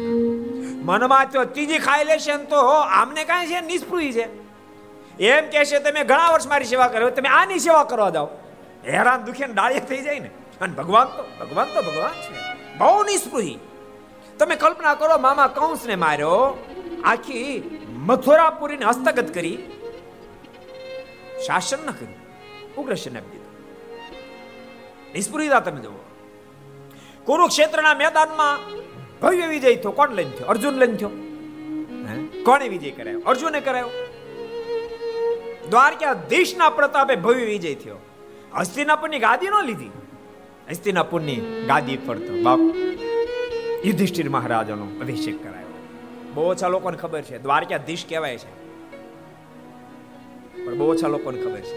મનમાં 0.87 1.31
તો 1.31 1.45
ત્રીજી 1.55 1.81
ખાઈ 1.87 2.05
લેશે 2.05 2.35
તો 2.51 2.59
આમને 2.99 3.23
કાંઈ 3.23 3.47
છે? 3.47 3.59
નિષ્પૃહી 3.61 4.11
છે. 4.13 4.25
એમ 5.29 5.45
કે 5.53 5.65
છે 5.65 5.79
તમે 5.79 6.01
ઘણા 6.03 6.29
વર્ષ 6.33 6.47
મારી 6.47 6.69
સેવા 6.71 6.89
કરો, 6.93 7.09
તમે 7.09 7.29
આની 7.39 7.59
સેવા 7.59 7.83
કરવા 7.83 8.11
જાઓ. 8.17 8.29
હેરાન 8.87 9.25
દુખે 9.25 9.45
ડાળીએ 9.47 9.83
થઈ 9.89 10.01
જાય 10.01 10.19
ને. 10.19 10.31
અને 10.61 10.73
ભગવાન 10.73 11.07
તો 11.17 11.21
ભગવાન 11.39 11.67
તો 11.75 11.81
ભગવાન 11.81 12.15
છે. 12.23 12.48
બહુ 12.79 13.03
નિસ્પૃહી 13.03 13.59
તમે 14.39 14.55
કલ્પના 14.55 14.93
કરો, 14.93 15.17
મામા 15.17 15.47
કંસને 15.47 15.95
માર્યો, 15.95 16.65
આખી 17.03 17.77
મથુરાપુરીને 17.93 18.85
હસ્તગત 18.85 19.33
કરી, 19.33 19.57
શાસન 21.47 21.79
ન 21.85 21.91
કર્યું, 21.91 22.15
ઉગ્રસેન 22.75 23.17
આપી 23.17 23.29
દીધું. 23.31 23.53
નિષ્પૃહીતા 25.13 25.59
તમે 25.59 25.81
જુઓ. 25.81 26.05
કુરુક્ષેત્રના 27.25 27.93
મેદાનમાં 27.93 28.79
ભવ્ય 29.21 29.47
વિજય 29.47 29.75
થયો. 29.75 29.91
કોણ 29.91 30.09
લઈને 30.09 30.31
થયો? 30.31 30.47
અર્જુન 30.47 30.73
લઈને 30.73 30.97
થયો. 30.97 31.09
કોણે 32.43 32.67
વિજય 32.67 32.91
કરાયો? 32.91 33.19
અર્જુને 33.19 33.59
કરાયો. 33.59 33.89
દ્વારકા 35.69 36.13
દેશના 36.13 36.69
પ્રતાપે 36.69 37.15
ભવ્ય 37.15 37.45
વિજય 37.45 37.75
થયો. 37.75 37.97
હસ્તિનાપુરની 38.57 39.19
ગાદી 39.19 39.47
ન 39.47 39.65
લીધી. 39.65 39.91
હસ્તિનાપુરની 40.69 41.65
ગાદી 41.67 41.97
પર 41.97 42.17
તો 42.17 42.33
બાપ, 42.41 42.59
યુધિષ્ઠિર 43.85 44.29
મહારાજાનો 44.29 44.87
અભિષેક 45.01 45.37
કરાયો. 45.43 45.71
બહુ 46.33 46.43
ઓછા 46.51 46.67
લોકોને 46.67 46.97
ખબર 46.97 47.21
છે. 47.21 47.37
દ્વારકાધીશ 47.37 48.03
કહેવાય 48.09 48.37
છે. 48.37 48.51
પણ 50.65 50.77
બહુ 50.77 50.91
ઓછા 50.91 51.07
લોકોને 51.07 51.41
ખબર 51.41 51.59
છે 51.59 51.75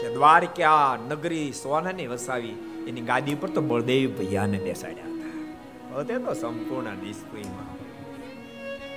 કે 0.00 0.08
દ્વારકા 0.14 0.96
નગરી 1.10 1.52
સોનાની 1.52 2.06
વસાવી 2.06 2.56
એની 2.88 3.00
ગાદી 3.00 3.34
પર 3.34 3.50
તો 3.50 3.60
બળદેવ 3.60 4.10
ભૈયાને 4.18 4.58
બેસાડ્યા 4.58 5.04
હતા. 5.04 6.02
તે 6.02 6.18
તો 6.18 6.34
સંપૂર્ણ 6.34 6.98
નિષ્ક્રિયમાં 7.04 7.70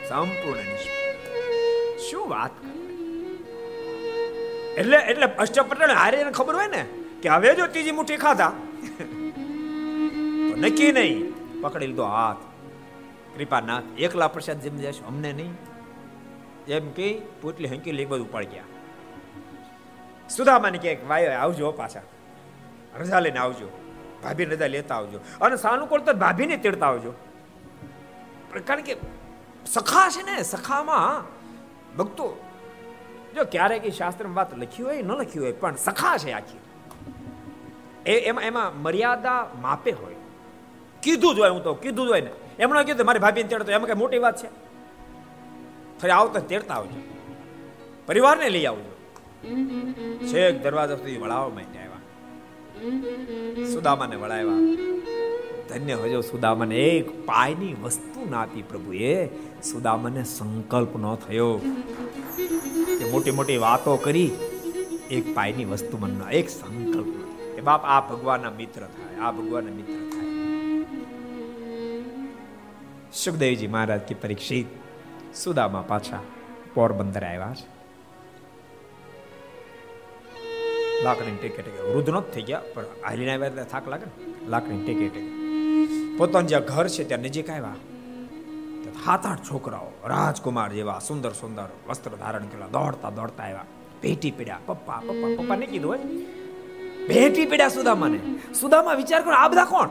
સંપૂર્ણ 0.10 0.68
નિષ્ક્રિય 0.74 2.10
શું 2.10 2.30
વાત 2.30 2.54
એટલે 4.78 4.98
એટલે 4.98 5.26
અષ્ટપટણ 5.26 5.92
હારે 5.94 6.24
ખબર 6.32 6.56
હોય 6.56 6.68
ને 6.68 6.86
કે 7.22 7.30
હવે 7.30 7.56
જો 7.56 7.68
ત્રીજી 7.68 7.92
મુઠ્ઠી 7.92 8.18
ખાધા. 8.18 8.52
નક્કી 10.58 10.92
નહીં. 10.92 11.34
પકડી 11.62 11.88
લીધો 11.88 12.04
હાથ. 12.04 12.38
કૃપાનાથ, 13.38 13.84
એકલા 13.98 14.28
પ્રસાદ 14.28 14.60
જેમ 14.60 14.78
જશો 14.78 15.08
અમને 15.08 15.34
નહીં. 15.34 15.54
એમ 16.68 16.92
કે 16.92 17.22
પોટલી 17.42 17.68
હંકી 17.68 17.92
લઈ 17.92 18.06
બધું 18.06 18.32
પડી 18.32 18.46
ગયા. 18.46 18.64
સુદામાને 20.30 20.78
કે, 20.78 20.98
વાયો, 21.08 21.32
આવજો 21.32 21.72
પાછા. 21.72 22.02
રજા 23.00 23.20
લઈને 23.20 23.40
આવજો. 23.40 23.70
ભાભી 24.24 24.46
રજા 24.46 24.68
લેતા 24.68 24.96
આવજો. 24.96 25.20
અને 25.42 25.56
સાનુકૂળ 25.56 26.02
તો 26.02 26.14
ભાભીને 26.14 26.58
તેડતા 26.58 26.88
આવજો. 26.88 27.14
કારણ 28.66 28.82
કે 28.82 28.96
સખા 29.66 30.10
છે 30.10 30.32
ને, 30.32 30.44
સખામાં 30.44 31.26
ભક્તો, 31.98 32.44
જો 33.36 33.44
ક્યારેક 33.44 33.94
શાસ્ત્રમાં 33.94 34.36
વાત 34.36 34.58
લખી 34.58 34.84
હોય, 34.84 35.02
ન 35.02 35.12
લખી 35.12 35.40
હોય, 35.40 35.52
પણ 35.52 35.76
સખા 35.76 36.18
છે 36.18 36.32
આખી. 36.32 36.60
એ 38.06 38.20
એમાં 38.20 38.44
એમાં 38.44 38.82
મર્યાદા 38.82 39.50
માપે 39.62 39.92
હોય. 39.92 40.16
કીધું 41.04 41.36
જ 41.36 41.40
હોય, 41.40 41.50
હું 41.50 41.64
તો 41.64 41.74
કીધું 41.74 42.08
જ 42.08 42.10
હોય 42.10 42.22
ને. 42.22 42.30
એમણે 42.60 42.84
કીધું 42.84 43.06
મારી 43.06 43.20
ભાભીને 43.20 43.50
તેડતો 43.50 43.72
એમ 43.72 43.86
કઈ 43.86 43.94
મોટી 43.94 44.18
વાત 44.18 44.44
છે? 44.44 44.48
ફરી 46.02 46.12
આવતો 46.12 46.40
તેડતા 46.40 46.74
આવજો 46.74 47.02
પરિવારને 48.06 48.50
લઈ 48.50 48.66
આવજો. 48.66 48.94
છેક 50.28 50.64
દરવાજા 50.64 50.96
સુધી 50.96 51.18
વળાવવા 51.18 51.50
માટે 51.50 51.80
આવ્યા. 51.80 52.00
સુદામાને 53.66 54.16
વળાવ્યા. 54.16 54.76
ધન્ય 55.70 55.96
હજો 55.96 56.22
સુદામાને. 56.22 56.76
એક 56.76 57.26
પાયની 57.26 57.74
વસ્તુ 57.74 58.30
ના 58.30 58.42
આપી 58.42 58.62
પ્રભુએ. 58.62 59.28
સુદામાને 59.62 60.24
સંકલ્પ 60.24 60.98
ન 60.98 61.16
થયો. 61.16 61.62
કે 63.00 63.12
મોટી 63.12 63.32
મોટી 63.32 63.58
વાતો 63.58 63.98
કરી. 63.98 64.32
એક 65.12 65.36
પાયની 65.36 65.66
વસ્તુ 65.66 65.98
મનમાં, 65.98 66.32
એક 66.32 66.50
સંકલ્પ. 66.50 67.08
એ 67.58 67.62
બાપ, 67.62 67.84
આ 67.84 68.02
ભગવાનના 68.02 68.50
મિત્ર 68.50 68.82
થાય, 68.82 69.20
આ 69.20 69.32
ભગવાનના 69.32 69.74
મિત્ર 69.74 70.03
સુખદેવજી 73.14 73.68
મહારાજ 73.68 74.02
કે 74.02 74.16
પરીક્ષિત. 74.16 74.68
સુદામા 75.36 75.84
પાછા 75.88 76.20
પોરબંદર 76.74 77.24
આવ્યા 77.24 77.54
છે. 77.54 77.68
લાકડીની 81.04 81.38
ટિકિટ 81.38 81.68
વૃદ્ધ 81.94 82.10
નો 82.10 82.22
થઈ 82.22 82.42
ગયા, 82.42 82.62
પણ 82.74 82.86
હાલીને 83.06 83.32
આવ્યા 83.34 83.64
થાક 83.64 83.88
લાગે 83.88 84.06
ને. 84.06 84.14
લાકડીની 84.50 84.84
ટેકે 84.84 85.08
પોતાનું 86.18 86.48
જ્યાં 86.48 86.66
ઘર 86.66 86.88
છે 86.88 87.04
ત્યાં 87.04 87.20
નજીક 87.20 87.50
આવ્યા. 87.50 87.76
સાત 89.06 89.26
આઠ 89.26 89.44
છોકરાઓ 89.52 89.90
રાજકુમાર 90.06 90.72
જેવા 90.74 91.00
સુંદર 91.00 91.34
સુંદર 91.34 91.68
વસ્ત્ર 91.88 92.16
ધારણ 92.16 92.46
કરેલા 92.46 92.68
દોડતા 92.68 93.10
દોડતા 93.10 93.44
આવ્યા. 93.44 93.66
ભેટી 94.04 94.32
પીડ્યા. 94.32 94.60
પપ્પા 94.66 95.00
પપ્પા 95.00 95.30
પપ્પા, 95.38 95.56
ને 95.56 95.66
કીધું 95.66 95.92
હોય. 95.92 96.00
ભેટી 97.08 97.46
પીડ્યા 97.46 97.70
સુદામાને. 97.70 98.20
સુદામા 98.60 98.94
વિચાર 98.94 99.22
કરો, 99.22 99.34
આ 99.34 99.48
બધા 99.48 99.66
કોણ? 99.66 99.90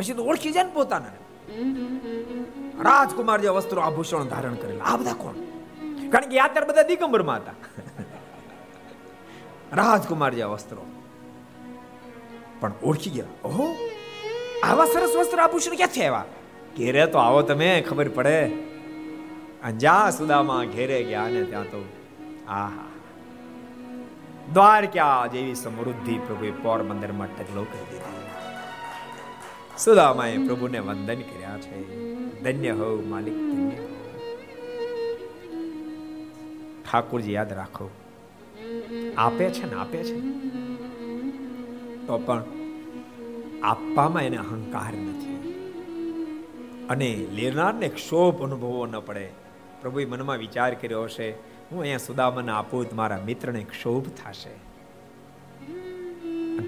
પછી 0.00 0.14
તો 0.14 0.24
ઓળખી 0.24 0.52
જાય 0.52 0.64
ને 0.64 0.72
પોતાને. 0.72 1.10
રાજકુમાર 2.82 3.40
જે 3.40 3.48
વસ્ત્રો 3.48 3.80
આભૂષણ 3.82 4.24
ધારણ 4.24 4.54
કરેલા, 4.54 4.84
આ 4.84 4.96
બધા 4.96 5.12
કોણ? 5.12 5.34
કારણ 6.10 6.28
કે 6.28 6.36
યાત્રા 6.36 6.66
બધા 6.66 6.82
દિગંબરમાં 6.82 7.36
હતા. 7.36 7.56
રાજકુમાર 9.72 10.32
જે 10.34 10.44
વસ્ત્રો. 10.44 10.82
પણ 12.60 12.72
ઓળખી 12.82 13.10
ગયા. 13.10 13.26
ઓહો, 13.44 13.66
આવા 14.62 14.86
સરસ 14.86 15.12
વસ્ત્ર 15.18 15.40
આભૂષણ 15.40 15.76
ક્યાંથી 15.76 16.04
આવ્યા 16.04 16.24
ઘેરે 16.76 17.06
તો 17.06 17.18
આવો 17.18 17.42
તમે, 17.42 17.70
ખબર 17.88 18.08
પડે. 18.08 18.38
જ્યાં 19.76 20.12
સુદામાં 20.12 20.64
ઘેરે 20.66 21.02
ગયા 21.02 21.26
ને 21.28 21.42
ત્યાં 21.44 21.64
તો, 21.64 21.82
આહા. 22.48 22.88
દ્વારકા 24.52 25.26
જેવી 25.26 25.54
સમૃદ્ધિ 25.54 26.16
પ્રભુએ 26.18 26.50
પોરબંદરમાં 26.62 27.36
ટકલો 27.36 27.62
કરી 27.62 27.86
દીધી. 27.90 28.19
સુદામાએ 29.84 30.38
પ્રભુને 30.38 30.78
વંદન 30.78 31.20
કર્યા 31.20 31.58
છે. 31.58 31.78
ધન્ય 32.40 32.70
હો 32.70 33.02
માલિક 33.06 33.34
ધન્ય 33.34 33.76
ઠાકોરજી 36.84 37.32
યાદ 37.32 37.52
રાખો, 37.52 37.90
આપે 39.16 39.50
છે 39.50 39.64
ને 39.66 39.76
આપે 39.80 40.04
છે. 40.04 40.20
તો 42.06 42.18
પણ 42.18 42.42
આપવામાં 43.62 44.22
એને 44.22 44.36
અહંકાર 44.36 44.92
નથી. 44.92 45.36
અને 46.90 47.26
લેનારને 47.32 47.88
ક્ષોભ 47.88 48.42
અનુભવવો 48.42 48.86
ન 48.86 49.00
પડે. 49.00 49.28
પ્રભુએ 49.82 50.04
મનમાં 50.04 50.38
વિચાર 50.38 50.74
કર્યો 50.74 51.02
હશે, 51.02 51.30
હું 51.70 51.80
અહીંયા 51.80 51.98
સુદામાને 51.98 52.52
આપું 52.52 52.88
તો 52.90 52.96
મારા 52.96 53.22
મિત્રને 53.26 53.62
ક્ષોભ 53.64 54.08
થશે. 54.08 54.54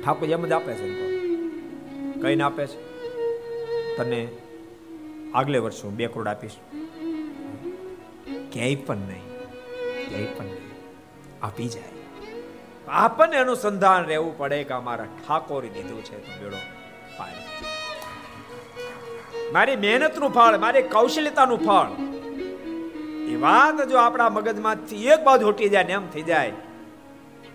ઠાકોર 0.02 0.28
એમ 0.28 0.47
જ 0.47 0.52
આપે 0.52 0.74
છે 0.74 0.89
કઈને 2.22 2.43
આપે 2.43 2.66
છે? 2.66 2.91
તને 3.97 4.20
આગલે 5.35 5.59
વર્ષે 5.59 5.82
હું 5.82 5.94
બે 5.97 6.06
કરોડ 6.06 6.28
આપીશ. 6.28 6.56
ક્યાંય 8.52 8.74
પણ 8.74 8.97
નહીં, 9.09 9.27
ક્યાંય 10.09 10.27
પણ 10.27 10.44
નહીં. 10.44 10.70
આપી 11.43 11.69
જાય. 11.69 11.93
આપણને 13.02 13.36
અનુસંધાન 13.36 14.02
રહેવું 14.05 14.32
પડે 14.39 14.59
કે 14.64 14.74
અમારા 14.74 15.05
ઠાકોરે 15.05 15.69
દીધું 15.69 16.02
છે, 16.05 16.16
તો 16.27 16.32
બેડો 16.40 16.59
પાડે 17.19 17.40
મારી 19.52 19.77
મહેનતનું 19.77 20.31
ફળ, 20.31 20.59
મારી 20.59 20.82
કૌશલ્યતાનું 20.82 21.60
ફળ. 21.66 21.90
એ 23.32 23.35
વાત 23.36 23.78
જો 23.89 23.97
આપણા 23.98 24.28
મગજમાંથી 24.28 25.06
એક 25.06 25.20
બાજુ 25.24 25.48
હટી 25.48 25.69
જાય 25.69 25.85
ને 25.85 25.93
એમ 25.93 26.06
થઈ 26.10 26.23
જાય. 26.23 26.52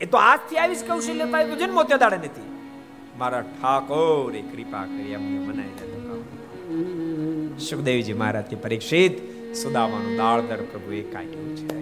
એ 0.01 0.05
તો 0.05 0.18
આજથી 0.18 0.57
આવીશ 0.57 0.84
કૌશલ્યતા, 0.88 1.41
એ 1.41 1.49
તો 1.49 1.55
જન્મો 1.55 1.84
ત્યાં 1.84 1.99
દાડે 1.99 2.18
નથી. 2.18 2.47
મારા 3.18 3.43
ઠાકોરે 3.53 4.41
કૃપા 4.41 4.85
કરી 4.85 5.11
એમ 5.11 5.23
મનાઈ 5.45 5.76
જાય 5.77 5.97
સુખદેવજી 7.59 8.13
મહારાજથી 8.13 8.55
પરીક્ષિત 8.55 9.17
સુદામાનું 9.55 10.17
દાળદર 10.17 10.55
પ્રભુએ 10.55 11.01
કાઢ્યું 11.01 11.57
છે. 11.57 11.77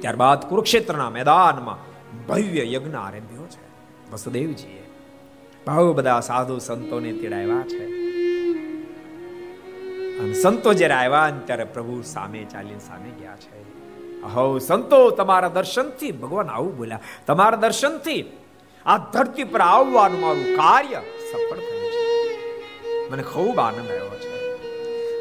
ત્યારબાદ 0.00 0.48
કુરુક્ષેત્રના 0.48 1.10
મેદાનમાં 1.10 1.78
ભવ્ય 2.26 2.72
યજ્ઞ 2.72 2.94
આરંભ્યો 2.94 3.46
છે. 3.46 3.72
વસુદેવજીએ 4.12 4.82
બહુ 5.66 5.92
બધા 5.92 6.20
સાધુ 6.20 6.58
સંતોને 6.58 7.12
તેડાવ્યા 7.12 7.62
છે. 7.62 7.84
અને 10.18 10.32
સંતો 10.32 10.72
જ્યારે 10.72 10.94
આવ્યા 10.94 11.32
ત્યારે 11.44 11.64
પ્રભુ 11.64 12.02
સામે 12.02 12.46
ચાલીને 12.52 12.78
સામે 12.78 13.10
ગયા 13.20 13.36
છે. 13.36 13.62
અહો 14.22 14.58
સંતો, 14.58 15.10
તમારા 15.10 15.48
દર્શનથી 15.48 16.12
ભગવાન 16.12 16.48
આવું 16.48 16.76
બોલ્યા. 16.76 17.00
તમારા 17.26 17.56
દર્શનથી 17.56 18.32
આ 18.86 18.98
ધરતી 18.98 19.44
પર 19.44 19.60
આવવાનું 19.60 20.20
મારું 20.20 20.44
કાર્ય 20.44 21.00
સફળ 21.32 21.58
થયું. 21.58 21.81
મને 23.12 23.22
ખૂબ 23.22 23.58
આનંદ 23.58 23.90
આવ્યો 23.90 24.20
છે. 24.20 24.28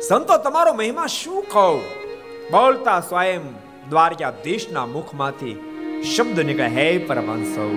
સંતો, 0.01 0.37
તમારો 0.37 0.73
મહિમા 0.73 1.07
શું 1.07 1.43
કહું? 1.43 1.81
બોલતા 2.51 2.99
સ્વયં 2.99 3.41
દ્વારકા 3.89 4.33
દેશના 4.43 4.85
મુખમાંથી 4.85 5.57
શબ્દ 6.15 6.39
નીકળે, 6.39 6.67
હે 6.67 6.97
પરમહંસો. 6.97 7.71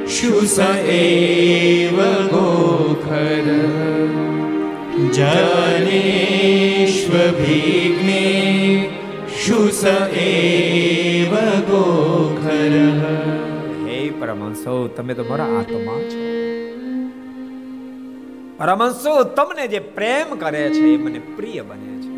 शुस 0.08 0.56
एव 0.92 2.00
गोखर 2.32 3.46
जनेष्वभिघ्ने 6.92 8.20
शुस 9.38 9.82
एव 10.22 11.32
गोखर 11.70 12.74
હે 13.82 13.98
પરમહંસો 14.20 14.74
તમે 14.90 15.14
તો 15.14 15.24
મારા 15.24 15.50
આત્મા 15.58 16.00
છો 16.06 16.20
પરમહંસો 18.58 19.14
તમને 19.36 19.64
જે 19.68 19.80
પ્રેમ 19.96 20.28
કરે 20.38 20.64
છે 20.70 20.84
એ 20.88 20.98
મને 20.98 21.20
પ્રિય 21.36 21.64
બને 21.64 21.94
છે 22.02 22.10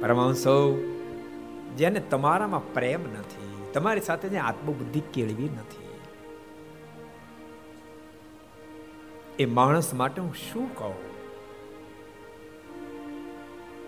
પરમહંસો 0.00 0.56
જેને 1.77 1.99
તમારામાં 1.99 2.73
પ્રેમ 2.73 3.01
નથી, 3.01 3.71
તમારી 3.73 4.01
સાથે 4.01 4.29
જે 4.29 4.37
આત્મબુદ્ધિ 4.37 4.99
કેળવી 4.99 5.49
નથી. 5.49 5.87
એ 9.39 9.45
માણસ 9.45 9.93
માટે 9.93 10.21
હું 10.21 10.35
શું 10.35 10.75
કહું? 10.75 10.95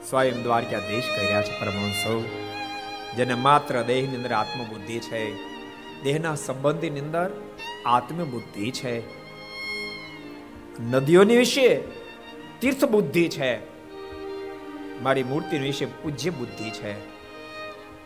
સ્વયં 0.09 0.43
દ્વારકાધીશ 0.43 1.03
કર્યા 1.15 1.41
છે 1.41 1.59
પરમહંસો, 1.59 2.23
જેને 3.17 3.33
માત્ર 3.33 3.81
દેહની 3.81 4.15
અંદર 4.15 4.31
આત્મબુદ્ધિ 4.31 4.99
છે, 4.99 5.33
દેહના 6.03 6.35
સંબંધીની 6.35 6.99
અંદર 6.99 7.31
આત્મબુદ્ધિ 7.85 8.71
છે. 8.71 9.19
નદીઓની 10.79 11.37
વિશે 11.37 11.81
તીર્થ 12.61 12.85
બુદ્ધિ 12.85 13.29
છે. 13.29 13.59
મારી 15.03 15.23
મૂર્તિ 15.23 15.57
વિશે 15.57 15.85
પૂજ્ય 15.85 16.29
બુદ્ધિ 16.29 16.69
છે. 16.71 17.18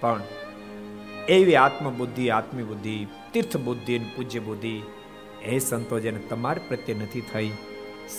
પણ 0.03 0.21
એવી 1.29 1.55
આત્મબુદ્ધિ 1.55 2.29
આત્મી 2.29 2.63
બુદ્ધિ 2.63 3.07
તીર્થ 3.33 3.57
બુદ્ધિ 3.57 3.97
પૂજ્ય 3.97 4.39
બુદ્ધિ 4.39 4.81
એ 5.41 5.59
સંતો 5.59 5.99
જેને 5.99 6.19
તમારી 6.19 6.59
પ્રત્યે 6.67 6.95
નથી 6.95 7.21
થઈ, 7.21 7.51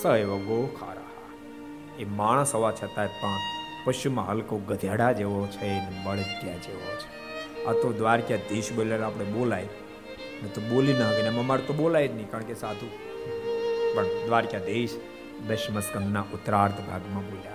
સ 0.01 0.05
એવો 0.05 0.37
ગોખારા. 0.37 1.01
એ 1.99 2.05
માણસ 2.05 2.55
હોવા 2.55 2.71
છતાંય 2.71 3.07
પણ 3.07 3.37
પશુમાં 3.85 4.29
હલકો 4.29 4.57
ગધેડા 4.57 5.11
જેવો 5.11 5.47
છે 5.47 5.67
ને 5.67 6.01
બળદિયા 6.05 6.57
જેવો 6.57 6.97
છે. 6.97 7.09
આ 7.65 7.71
તો 7.71 7.93
દ્વારકાધીશ 7.97 8.71
બોલે 8.71 9.01
આપણે 9.03 9.25
બોલાય. 9.25 9.67
ને 10.43 10.49
તો 10.49 10.61
બોલી 10.61 10.93
ના 10.93 11.09
હવે 11.09 11.29
મમાર 11.29 11.57
તો 11.57 11.73
બોલાય 11.73 12.07
જ 12.07 12.15
નહીં, 12.15 12.31
કારણ 12.31 12.43
કે 12.43 12.53
સાધુ. 12.53 12.87
પણ 13.95 14.03
દ્વારકાધીશ 14.03 14.99
દશમસ્કંદના 15.47 16.21
ઉત્તરાર્ધ 16.33 16.75
ભાગમાં 16.75 17.25
બોલ્યા. 17.25 17.54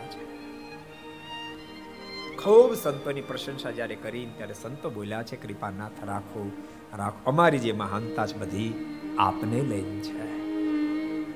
ખૂબ 2.44 2.74
સંતોની 2.74 3.20
પ્રશંસા 3.20 3.70
જ્યારે 3.70 3.94
કરી 3.94 4.26
ત્યારે 4.36 4.54
સંતો 4.54 4.90
બોલ્યા 4.90 5.22
છે, 5.22 5.36
કૃપાનાથ, 5.36 6.04
રાખો 6.06 6.50
રાખો. 6.98 7.30
અમારી 7.30 7.58
જે 7.58 7.72
મહાનતા 7.72 8.26
છે, 8.26 8.38
બધી 8.38 8.96
આપને 9.18 9.62
લઈને 9.62 10.00
છે. 10.00 10.40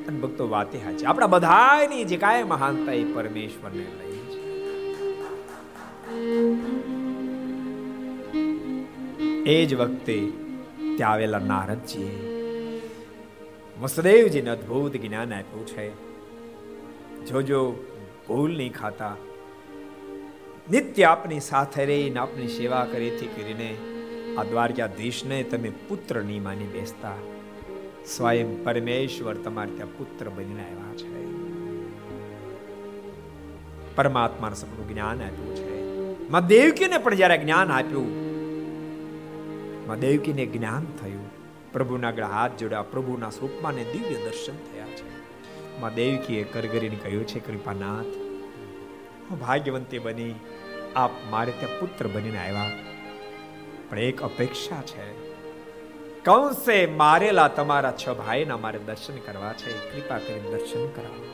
અને 0.06 0.20
ભક્તો 0.20 0.48
વાતે 0.48 0.78
હાચી. 0.78 1.04
આપણા 1.04 1.26
બધાની 1.26 2.04
જે 2.04 2.16
કાંઈ 2.16 2.42
મહાનતા 2.42 2.92
એ 2.92 3.04
પરમેશ્વરને 3.04 3.84
લઈને 3.84 4.34
છે. 4.34 4.54
એ 9.50 9.66
જ 9.66 9.74
વખતે 9.74 10.32
ત્યાં 10.96 11.12
આવેલા 11.12 11.38
નારદજીએ 11.38 12.34
વસુદેવજીને 13.82 14.50
અદ્ભુત 14.50 14.96
જ્ઞાન 14.96 15.34
આપ્યું 15.34 15.66
છે. 15.66 15.94
જોજો 17.26 17.74
ભૂલ 18.28 18.56
નહીં 18.56 18.72
ખાતા 18.72 19.16
નિત્ય 20.70 21.04
આપની 21.04 21.40
સાથે 21.40 21.84
રહીને 21.84 22.18
આપની 22.18 22.48
સેવા 22.48 22.84
કરીથી 22.84 23.26
કરીને 23.26 23.76
આ 24.38 24.44
દ્વારકાધીશને 24.44 25.42
તમે 25.42 25.70
પુત્ર 25.88 26.22
નહીં 26.22 26.42
માની 26.42 26.64
બેસતા. 26.66 27.16
સ્વયં 28.06 28.64
પરમેશ્વર 28.64 29.34
તમારે 29.34 29.70
ત્યાં 29.70 29.92
પુત્ર 29.98 30.28
બનીને 30.28 30.62
આવ્યા 30.62 30.96
છે. 30.96 31.26
પરમાત્માનું 33.94 34.56
સપનું 34.56 34.88
જ્ઞાન 34.88 35.22
આપ્યું 35.22 35.54
છે. 35.56 35.74
માં 36.28 36.46
દેવકીને 36.46 36.98
પણ 36.98 37.14
જ્યારે 37.14 37.38
જ્ઞાન 37.38 37.72
આપ્યું, 37.72 38.10
માં 39.86 40.00
દેવકીને 40.00 40.46
જ્ઞાન 40.46 40.84
થયું. 41.02 41.28
પ્રભુના 41.72 42.08
આગળ 42.08 42.22
હાથ 42.24 42.58
જોડ્યા, 42.58 42.82
પ્રભુના 42.82 43.30
સ્વરૂપમાં 43.30 43.84
દિવ્ય 43.92 44.24
દર્શન 44.24 44.56
થયા 44.64 44.90
છે. 44.96 45.06
માં 45.80 45.94
દેવકીએ 45.94 46.42
કરગરીને 46.44 46.96
કહ્યું 46.96 47.26
છે, 47.26 47.38
કૃપાનાથ, 47.38 48.12
હું 49.30 49.40
ભાગ્યવંતી 49.40 49.98
બની. 49.98 50.34
આપ 50.96 51.10
મારે 51.30 51.52
ત્યાં 51.52 51.80
પુત્ર 51.80 52.06
બનીને 52.06 52.38
આવ્યા. 52.38 52.70
પણ 53.90 53.98
એક 53.98 54.22
અપેક્ષા 54.22 54.82
છે. 54.82 55.34
કંસે 56.24 56.86
મારેલા 56.86 57.48
તમારા 57.48 57.92
છ 57.92 58.08
ભાઈના 58.08 58.56
મારે 58.56 58.78
દર્શન 58.78 59.16
કરવા 59.16 59.52
છે. 59.52 59.90
કૃપા 59.90 60.18
કરીને 60.18 60.50
દર્શન 60.50 60.88
કરાવો. 60.88 61.24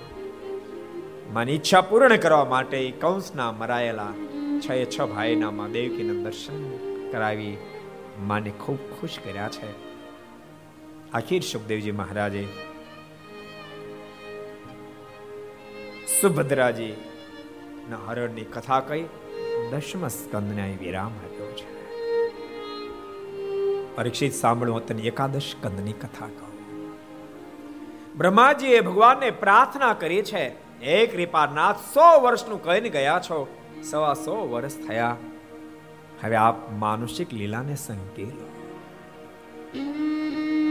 મારી 1.32 1.52
ઈચ્છા 1.52 1.80
પૂર્ણ 1.80 2.16
કરવા 2.16 2.44
માટે 2.44 2.90
કંસના 2.90 3.52
મરાયેલા 3.52 4.12
છ 4.60 4.70
એ 4.70 4.84
છ 4.84 5.00
ભાઈના 5.00 5.50
માં 5.50 5.72
દેવકીના 5.72 6.24
દર્શન 6.24 6.76
કરાવી 7.12 7.56
માને 8.18 8.50
ખૂબ 8.50 8.78
ખુશ 9.00 9.18
કર્યા 9.24 9.48
છે. 9.48 9.90
આખીર 11.12 11.42
સુખદેવજી 11.42 11.90
મહારાજે. 11.90 12.48
સુભદ્રાજી 16.20 16.96
ના 17.90 17.96
હરણની 17.96 18.40
કથા 18.40 18.80
કહી 18.80 19.04
દશમ 19.70 20.05
સ્કંદને 20.09 20.64
વિરામ 20.78 21.12
આપ્યો 21.18 21.51
છે 21.55 21.66
પરીક્ષિત 23.97 24.34
સાંભળો 24.34 24.78
તને 24.84 25.05
એકાદશ 25.10 25.48
સ્કંદની 25.48 25.94
કથા 25.98 26.30
કહો 26.32 26.48
બ્રહ્માજીએ 28.16 28.80
ભગવાનને 28.82 29.30
પ્રાર્થના 29.38 29.92
કરી 29.97 30.24
છે 30.24 30.44
હે 30.82 30.98
કૃપાનાથ 31.09 31.86
સો 31.88 32.09
વર્ષનું 32.18 32.60
કહીને 32.60 32.90
ગયા 32.90 33.20
છો 33.20 33.38
સવા 33.84 34.14
સો 34.18 34.36
વર્ષ 34.48 34.80
થયા 34.82 35.14
હવે 36.20 36.40
આપ 36.40 36.66
માનુષિક 36.78 37.34
લીલાને 37.34 37.74
સંકેલો 37.78 38.51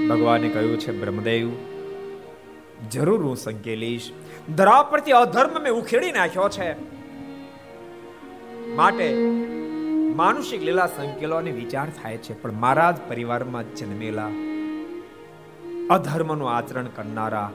ભગવાને 0.09 0.47
કહ્યું 0.49 0.77
છે 0.79 0.99
બ્રહ્મદેવ 0.99 1.49
જરૂર 2.89 3.19
હું 3.21 3.37
સંકેલીશ 3.39 4.13
ધરા 4.55 4.79
પરથી 4.89 5.17
અધર્મ 5.17 5.59
મેં 5.59 5.73
ઉખેડી 5.75 6.13
નાખ્યો 6.13 6.49
છે 6.51 6.71
માટે 8.77 9.07
માનુષિક 10.15 10.61
લીલા 10.61 10.87
સંકેલોને 10.87 11.51
વિચાર 11.51 11.87
થાય 11.89 12.17
છે, 12.17 12.33
પણ 12.41 12.53
મારા 12.53 12.91
જ 12.91 12.97
પરિવારમાં 13.09 13.65
જન્મેલા 13.75 14.31
અધર્મનું 15.89 16.49
આચરણ 16.51 16.89
કરનારા 16.97 17.49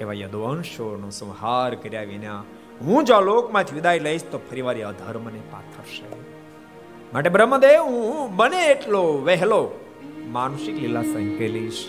એવા 0.00 0.12
યદવંશોનો 0.14 1.10
સંહાર 1.10 1.70
કર્યા 1.74 2.02
વિના 2.02 2.40
હું 2.82 3.04
જો 3.04 3.20
લોકમાંથી 3.20 3.74
વિદાય 3.74 3.98
લઈશ, 3.98 4.24
તો 4.32 4.38
ફરીવાર 4.50 4.76
એ 4.78 4.82
અધર્મને 4.82 5.42
પાથરશે. 5.50 6.06
માટે 7.14 7.28
બ્રહ્મદેવ, 7.28 7.80
હું 7.82 8.36
બને 8.36 8.62
એટલો 8.66 9.02
વહેલો 9.28 9.62
માનસિક 10.28 10.76
લીલા 10.76 11.02
સંકેલીશ 11.02 11.82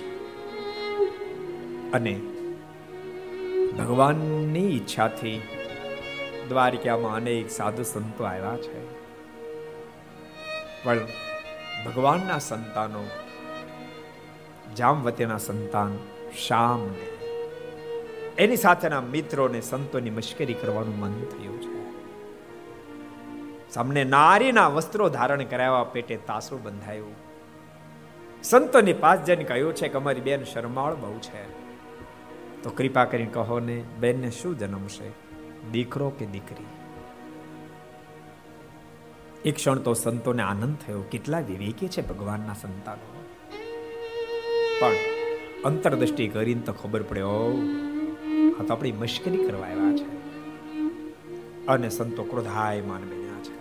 અને 1.93 2.15
ભગવાનની 3.77 4.69
ઈચ્છાથી 4.76 5.39
દ્વારિકામાં 6.49 7.15
અનેક 7.15 7.52
સાધુ 7.52 7.84
સંતો 7.84 8.24
આવ્યા 8.24 8.57
છે. 8.57 9.03
પણ 10.84 10.99
ભગવાનના 11.86 12.40
સંતાનો, 12.40 13.03
જામવતીના 14.76 15.38
સંતાન 15.38 15.98
શામ 16.48 16.90
એની 18.38 18.56
સાથેના 18.56 19.02
મિત્રોને 19.02 19.61
સંતોની 19.61 20.10
મશ્કરી 20.10 20.53
કરવાનું 20.53 20.99
મન 20.99 21.26
થયું 21.26 21.61
છે. 21.61 21.74
સામને 23.72 24.03
નારીના 24.03 24.68
વસ્ત્રો 24.68 25.10
ધારણ 25.10 25.44
કરાવવા 25.44 25.84
પેટે 25.84 26.18
તાસુ 26.18 26.57
બંધાયું. 26.57 27.15
સંતોની 28.44 28.94
પાસ 28.94 29.20
જઈને 29.20 29.44
કહ્યું 29.44 29.76
છે 29.76 29.88
કે 29.88 29.94
અમારી 29.94 30.22
બેન 30.22 30.44
શરમાળ 30.44 30.95
બહુ 30.95 31.20
છે. 31.20 31.64
તો 32.64 32.70
કૃપા 32.70 33.06
કરીને 33.06 33.32
કહો 33.32 33.60
ને 33.60 33.84
બેનને 33.99 34.32
શું 34.32 34.57
જન્મશે? 34.57 35.23
દીકરો 35.72 36.10
કે 36.10 36.26
દીકરી? 36.26 36.65
એક 39.45 39.56
ક્ષણ 39.56 39.77
તો 39.77 39.94
સંતોને 39.94 40.44
આનંદ 40.44 40.76
થયો, 40.88 41.02
કેટલા 41.02 41.40
વિવેકી 41.40 41.88
છે 41.88 42.07
ભગવાનના 42.07 42.53
સંતાનો. 42.53 43.23
પણ 44.81 44.94
અંતરદ્રષ્ટિ 45.65 46.27
કરીને 46.27 46.61
તો 46.61 46.73
ખબર 46.73 47.03
પડ્યો 47.03 47.61
આ 48.60 48.64
તો 48.64 48.73
આપણી 48.73 48.91
મશ્કરી 48.91 49.38
કરવા 49.38 49.68
આવ્યા 49.68 49.98
છે. 49.98 50.14
અને 51.68 51.90
સંતો 51.90 52.23
ક્રોધાયમાન 52.23 53.02
બન્યા 53.02 53.44
છે. 53.44 53.53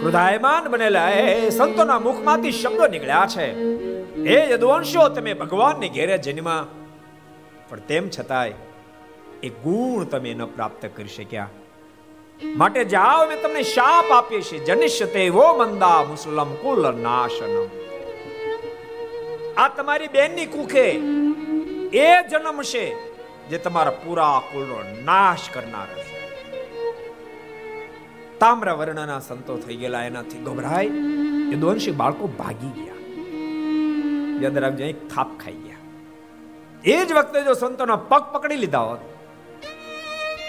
ક્રોધાયમાન 0.00 0.68
બનેલા 0.68 1.10
એ 1.10 1.50
સંતોના 1.50 1.98
મુખમાંથી 1.98 2.52
શબ્દો 2.52 2.86
નીકળ્યા 2.86 3.26
છે. 3.28 3.52
એ 4.14 4.52
યદુવંશો, 4.52 5.08
તમે 5.08 5.34
ભગવાનની 5.34 5.88
ઘેરે 5.88 6.18
જન્મા 6.18 6.66
પણ 7.68 7.78
તેમ 7.78 8.08
છતાંય 8.08 8.52
એ 9.44 9.48
ગુણ 9.48 10.04
તમે 10.04 10.34
ન 10.34 10.44
પ્રાપ્ત 10.44 10.90
કરી 10.96 11.08
શક્યા. 11.08 11.48
માટે 12.56 12.84
જાઓ, 12.84 13.26
મેં 13.26 13.42
તમને 13.42 13.62
શાપ 13.62 14.12
આપીએ 14.12 14.40
છીએ. 14.40 14.58
જનિષ્યતે 14.58 15.28
વો 15.28 15.54
મંદા 15.54 16.04
મુસલમ 16.04 16.54
કુલ 16.54 16.94
નાશનમ. 16.94 17.66
આ 19.56 19.68
તમારી 19.68 20.08
બેનની 20.08 20.46
કુખે 20.46 20.90
એ 21.92 22.28
જન્મ 22.30 22.62
છે 22.62 23.14
જે 23.48 23.58
તમારા 23.58 23.90
પૂરા 23.90 24.42
કુળનો 24.52 24.82
નાશ 25.04 25.38
કરનાર 25.54 25.88
હશે 25.98 26.14
તામ્ર 28.38 28.72
વર્ણના 28.72 29.20
સંતો 29.20 29.56
થઈ 29.56 29.76
ગયેલા 29.76 30.04
એનાથી 30.04 30.38
ગભરાય. 30.38 30.86
એ 31.52 31.54
દોનશી 31.54 31.90
બાળકો 31.90 32.26
ભાગી 32.26 32.72
ગયા. 32.80 32.94
યાદ 34.42 34.58
રાખજો, 34.58 34.84
એક 34.84 35.08
થાપ 35.08 35.38
ખાઈ 35.38 35.52
ગયા. 35.52 35.76
એ 36.84 37.04
જ 37.04 37.12
વખતે 37.12 37.42
જો 37.42 37.54
સંતોના 37.54 37.96
પગ 37.96 38.22
પકડી 38.32 38.56
લીધા 38.56 38.78
હોત 38.78 39.13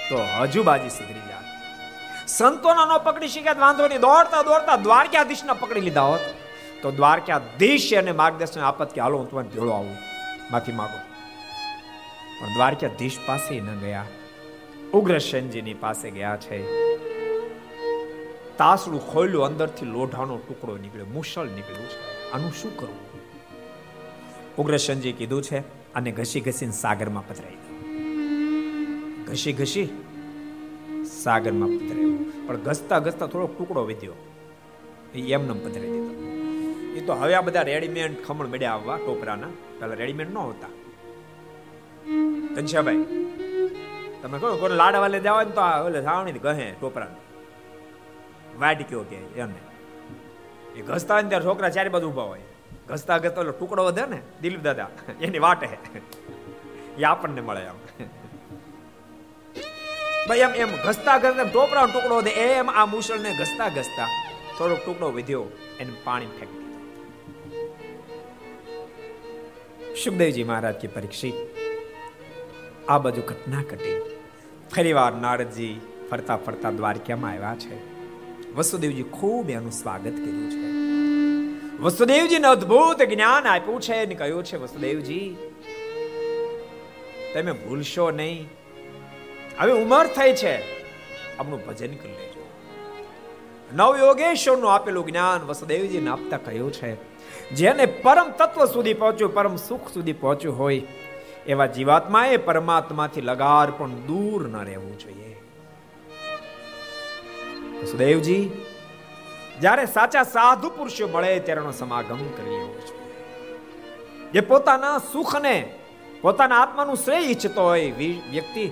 તો 0.09 0.17
હજુ 0.41 0.63
બાજી 0.63 0.89
સુધરી 0.89 1.13
જાય 1.13 1.35
સંતોના 2.27 2.85
નો 2.85 2.99
પકડી 2.99 3.27
શક્યા 3.27 3.53
વાંધો 3.53 3.87
નહીં. 3.87 3.99
દોડતા 3.99 4.41
દોડતા 4.41 4.75
દ્વારકાધીશને 4.75 5.53
પકડી 5.53 5.81
લીધા 5.81 6.01
હોત. 6.01 6.19
તો 6.81 6.91
દ્વારકાધીશ 6.91 7.93
અને 7.93 8.11
માર્ગદર્શન 8.11 8.61
આપત 8.61 8.93
કે, 8.93 9.01
હાલો, 9.01 9.17
હું 9.17 9.29
તમારે 9.29 9.47
ભેળો 9.47 9.71
આવું. 9.71 9.97
માફી 10.51 10.71
માગો. 10.71 10.97
પણ 12.41 12.53
દ્વારકાધીશ 12.53 13.17
પાસે 13.25 13.59
ન 13.59 13.79
ગયા. 13.79 14.05
ઉગ્રસેનજીની 14.93 15.73
પાસે 15.73 16.11
ગયા 16.11 16.37
છે. 16.37 16.63
તાસડું 18.57 19.13
ખોલ્યું 19.13 19.45
અંદરથી 19.45 19.85
લોઢાનો 19.85 20.37
ટુકડો 20.37 20.77
નીકળ્યો. 20.77 21.05
મુશળ 21.05 21.45
નીકળ્યું 21.45 21.89
છે. 21.89 22.31
આનું 22.31 22.53
શું 22.53 22.77
કરવું? 22.77 23.19
ઉગ્રસેનજી 24.57 25.11
કીધું 25.11 25.43
છે 25.43 25.59
અને 25.93 26.11
ઘસી 26.11 26.41
ઘસીને 26.41 26.71
સાગરમાં 26.71 27.27
પધરાઈ 27.27 27.55
દો 27.55 27.74
ઘસી 29.27 29.53
ઘસી 29.53 29.87
સાગરમાં 31.23 31.69
પધરાવ્યો 31.69 32.47
પણ 32.47 32.57
ઘસતા 32.57 32.99
ઘસતા 32.99 33.27
થોડોક 33.27 33.57
ટુકડો 33.57 33.81
વધ્યો. 33.85 34.15
એ 35.15 35.21
એમને 35.33 35.53
પધરાવી 35.63 35.91
દીધો. 35.95 36.13
એ 36.97 37.05
તો 37.05 37.13
હવે 37.13 37.33
આ 37.33 37.41
બધા 37.41 37.61
રેડીમેડ 37.61 38.15
ખમણ 38.25 38.47
મળ્યા 38.47 38.71
આવવા 38.71 38.97
ટોપરાના. 38.97 39.51
પેલા 39.79 39.93
રેડીમેડ 39.93 40.33
ન 40.33 40.37
હોતા. 40.37 40.71
ઘનશ્યાભાઈ 42.55 43.05
તમે 44.21 44.37
કહો 44.39 44.57
કોઈ 44.57 44.77
લાડવા 44.81 45.07
લે 45.07 45.19
જવા 45.19 45.43
તો 45.57 45.61
ઓલે 45.85 45.99
સાવણી 46.01 46.43
ગહે 46.45 46.67
ટોપરા 46.71 47.11
વાટ 48.59 48.81
કયો 48.89 49.03
કે 49.09 49.15
એને? 49.15 49.61
એ 50.75 50.81
ઘસતા 50.81 51.21
ને 51.21 51.29
ત્યારે 51.29 51.45
છોકરા 51.45 51.69
ચારે 51.69 51.89
બાજુ 51.89 52.07
ઊભા 52.09 52.23
હોય. 52.23 52.45
ઘસતા 52.87 53.17
ઘસતા 53.17 53.41
ઓલો 53.41 53.51
ટુકડો 53.51 53.85
વધે 53.85 54.05
ને, 54.05 54.19
દિલીપ 54.41 54.61
દાદા, 54.61 54.89
એની 55.21 55.39
વાટે 55.39 55.67
એ 56.99 57.03
આપણને 57.03 57.41
મળે 57.41 57.63
આમ. 57.67 57.79
ભાઈ, 60.29 60.37
એમ 60.37 60.49
એમ, 60.49 60.69
ઘસતા 60.87 61.17
ઘસતા 61.17 61.43
ટોપરાનો 61.43 61.93
ટુકડો 61.93 62.21
દે. 62.21 62.29
એમ, 62.29 62.69
આ 62.69 62.85
મુસળને 62.85 63.35
ઘસતા 63.39 63.69
ઘસતા 63.69 64.07
થોડોક 64.57 64.79
ટુકડો 64.85 65.11
વધ્યો 65.11 65.45
એને 65.79 65.93
પાણી 66.03 66.25
ફેંકી 66.25 66.59
દીધો. 66.59 66.79
સુખદેવજી 70.03 70.43
મહારાજ 70.43 70.75
કે 70.75 70.87
પરીક્ષિત, 70.87 71.33
આ 72.89 72.97
બાજુ 72.97 73.21
ઘટના 73.21 73.61
ઘટી. 73.61 74.01
ફરીવાર 74.75 75.13
નારદજી 75.13 75.81
ફરતા 76.11 76.37
ફરતા 76.37 76.71
દ્વારકામાં 76.71 77.31
આવ્યા 77.31 77.55
છે. 77.59 77.75
વસુદેવજી 78.53 79.03
ખૂબ 79.03 79.49
એનું 79.49 79.71
સ્વાગત 79.71 80.15
કર્યું 80.17 80.51
છે. 80.51 80.65
વસુદેવજીને 81.77 82.47
અદ્ભુત 82.47 83.01
જ્ઞાન 83.01 83.47
આપ્યું 83.47 83.81
છે 83.81 83.93
અને 83.93 84.15
કહ્યું 84.15 84.43
છે, 84.43 84.57
વસુદેવજી, 84.57 85.35
તમે 87.33 87.51
ભૂલશો 87.51 88.11
નહીં. 88.11 88.54
હવે 89.59 89.71
ઉંમર 89.71 90.07
થઈ 90.07 90.33
છે. 90.33 90.55
આપણું 91.37 91.65
ભજન 91.65 91.93
કરી 91.95 92.11
લેજો. 92.11 92.43
નવ 93.73 93.97
યોગેશ્વરનું 93.99 94.73
આપેલું 94.73 95.05
જ્ઞાન 95.05 95.41
વસુદેવજીને 95.41 96.09
આપતા 96.09 96.37
કહ્યું 96.37 96.73
છે, 96.73 96.91
જેને 97.51 97.85
પરમ 97.85 98.29
તત્વ 98.31 98.65
સુધી 98.65 98.93
પહોંચ્યું, 98.93 99.33
પરમ 99.33 99.55
સુખ 99.55 99.87
સુધી 99.93 100.13
પહોંચ્યું 100.13 100.59
હોય, 100.59 100.81
એવા 101.47 101.65
જીવાત્માએ 101.65 102.37
પરમાત્માથી 102.37 103.21
લગાર 103.21 103.71
પણ 103.71 103.89
દૂર 103.89 104.47
ન 104.47 104.55
રહેવું 104.65 104.99
જોઈએ. 104.99 105.35
વસુદેવજી, 107.83 108.49
જ્યારે 109.61 109.85
સાચા 109.85 110.23
સાધુ 110.23 110.69
પુરુષો 110.69 111.07
મળે 111.07 111.39
ત્યારેનો 111.39 111.71
સમાગમ 111.71 112.17
કરી 112.37 112.49
લેવો 112.49 112.79
જોઈએ. 112.87 114.31
જે 114.31 114.41
પોતાના 114.41 114.97
સુખને, 114.97 115.73
પોતાના 116.21 116.61
આત્માનું 116.61 116.95
શ્રેય 116.95 117.19
ઈચ્છતો 117.19 117.61
હોય 117.63 117.91
વ્યક્તિ 118.31 118.71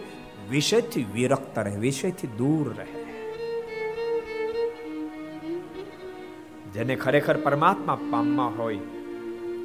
વિષયથી 0.50 1.06
વિરક્ત 1.14 1.60
રહે, 1.60 1.76
વિષયથી 1.78 2.28
દૂર 2.28 2.74
રહે. 2.78 2.92
જેને 6.74 6.96
ખરેખર 6.96 7.38
પરમાત્મા 7.38 7.98
પામવા 8.12 8.46
હોય, 8.46 8.80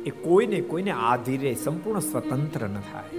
એ 0.06 0.10
કોઈને 0.10 0.60
કોઈને 0.60 0.90
આધીરે 0.90 1.54
સંપૂર્ણ 1.54 2.00
સ્વતંત્ર 2.00 2.68
ન 2.68 2.80
થાય. 2.80 3.12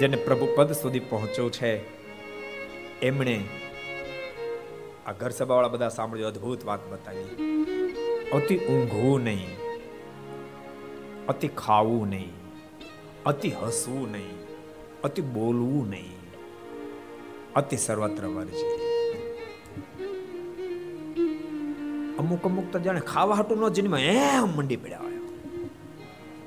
જેને 0.00 0.16
પ્રભુ 0.16 0.46
પદ 0.56 0.72
સુધી 0.72 0.98
પહોંચ્યો 1.00 1.48
છે, 1.50 1.72
એમણે 3.02 3.36
આ 5.06 5.12
ઘર 5.12 5.30
સભાવાળા 5.30 5.68
બધા 5.68 5.88
સાંભળ્યો 5.88 6.28
અદ્ભુત 6.28 6.64
વાત 6.64 6.82
બતાવી. 6.92 7.30
અતિ 8.32 8.56
ઊંઘવું 8.56 9.24
નહીં, 9.24 9.52
અતિ 11.28 11.48
ખાવું 11.48 12.08
નહીં. 12.08 12.45
અતિ 13.30 13.48
હસવું 13.60 14.10
નહીં, 14.14 14.36
અતિ 15.06 15.20
બોલવું 15.36 15.86
નહીં, 15.92 16.26
અતિ 17.60 17.76
સર્વત્ર 17.84 18.24
વર્જે 18.34 18.66
અમુક 22.20 22.46
અમુક 22.50 22.68
તો 22.76 22.82
જાણે 22.84 23.02
ખાવા 23.10 23.38
હાટું 23.40 23.58
નો 23.64 23.72
જન્મ, 23.78 23.96
એમ 24.12 24.48
મંડી 24.58 24.78
પડ્યા 24.84 25.02
હોય. 25.06 25.20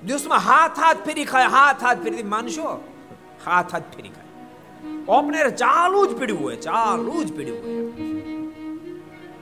દિવસમાં 0.06 0.42
હાથ 0.48 0.82
હાથ 0.86 1.04
ફેરી 1.10 1.28
ખાય, 1.34 1.52
હાથ 1.58 1.86
હાથ 1.90 2.02
ફેરી 2.08 2.26
માનશો? 2.38 2.70
હાથ 3.46 3.78
હાથ 3.78 3.92
ફેરી 3.98 4.16
ખાય. 4.16 4.30
ઓપનેર 5.18 5.46
ચાલુ 5.66 6.08
જ 6.10 6.12
પીડ્યું 6.24 6.42
હોય, 6.48 6.58
ચાલુ 6.70 7.16
જ 7.28 7.30
પીડ્યું 7.38 7.62
હોય. 7.68 7.84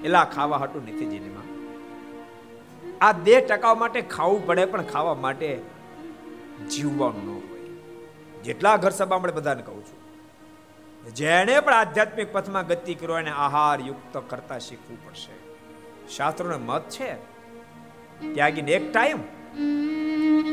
એલા 0.08 0.28
ખાવા 0.36 0.62
હાટું 0.66 0.82
નથી 0.90 1.14
જીનમાં 1.16 1.48
આ 3.06 3.16
દેહ 3.26 3.40
ટકાવવા 3.40 3.82
માટે 3.88 4.00
ખાવું 4.16 4.42
પડે, 4.48 4.64
પણ 4.72 4.86
ખાવા 4.94 5.18
માટે 5.26 5.50
જીવવાનું 6.66 7.24
ન 7.26 7.30
હોય. 7.36 7.66
જેટલા 8.44 8.76
ઘર 8.78 8.94
સભા 8.98 9.20
મળે 9.20 9.34
બધાને 9.34 9.64
કહું 9.64 9.84
છું. 9.86 10.00
જેણે 11.14 11.54
પણ 11.60 11.74
આધ્યાત્મિક 11.74 12.30
પથમાં 12.34 12.66
ગતિ 12.68 12.94
કરો 12.96 13.14
એને 13.18 13.34
આહાર 13.38 13.78
યુક્ત 13.82 14.16
કરતા 14.30 14.60
શીખવું 14.60 14.98
પડશે. 15.06 15.36
શાસ્ત્રોનો 16.16 16.58
મત 16.60 16.84
છે, 16.90 17.10
ત્યાગીને 18.34 18.72
એક 18.72 18.86
ટાઈમ 18.92 19.20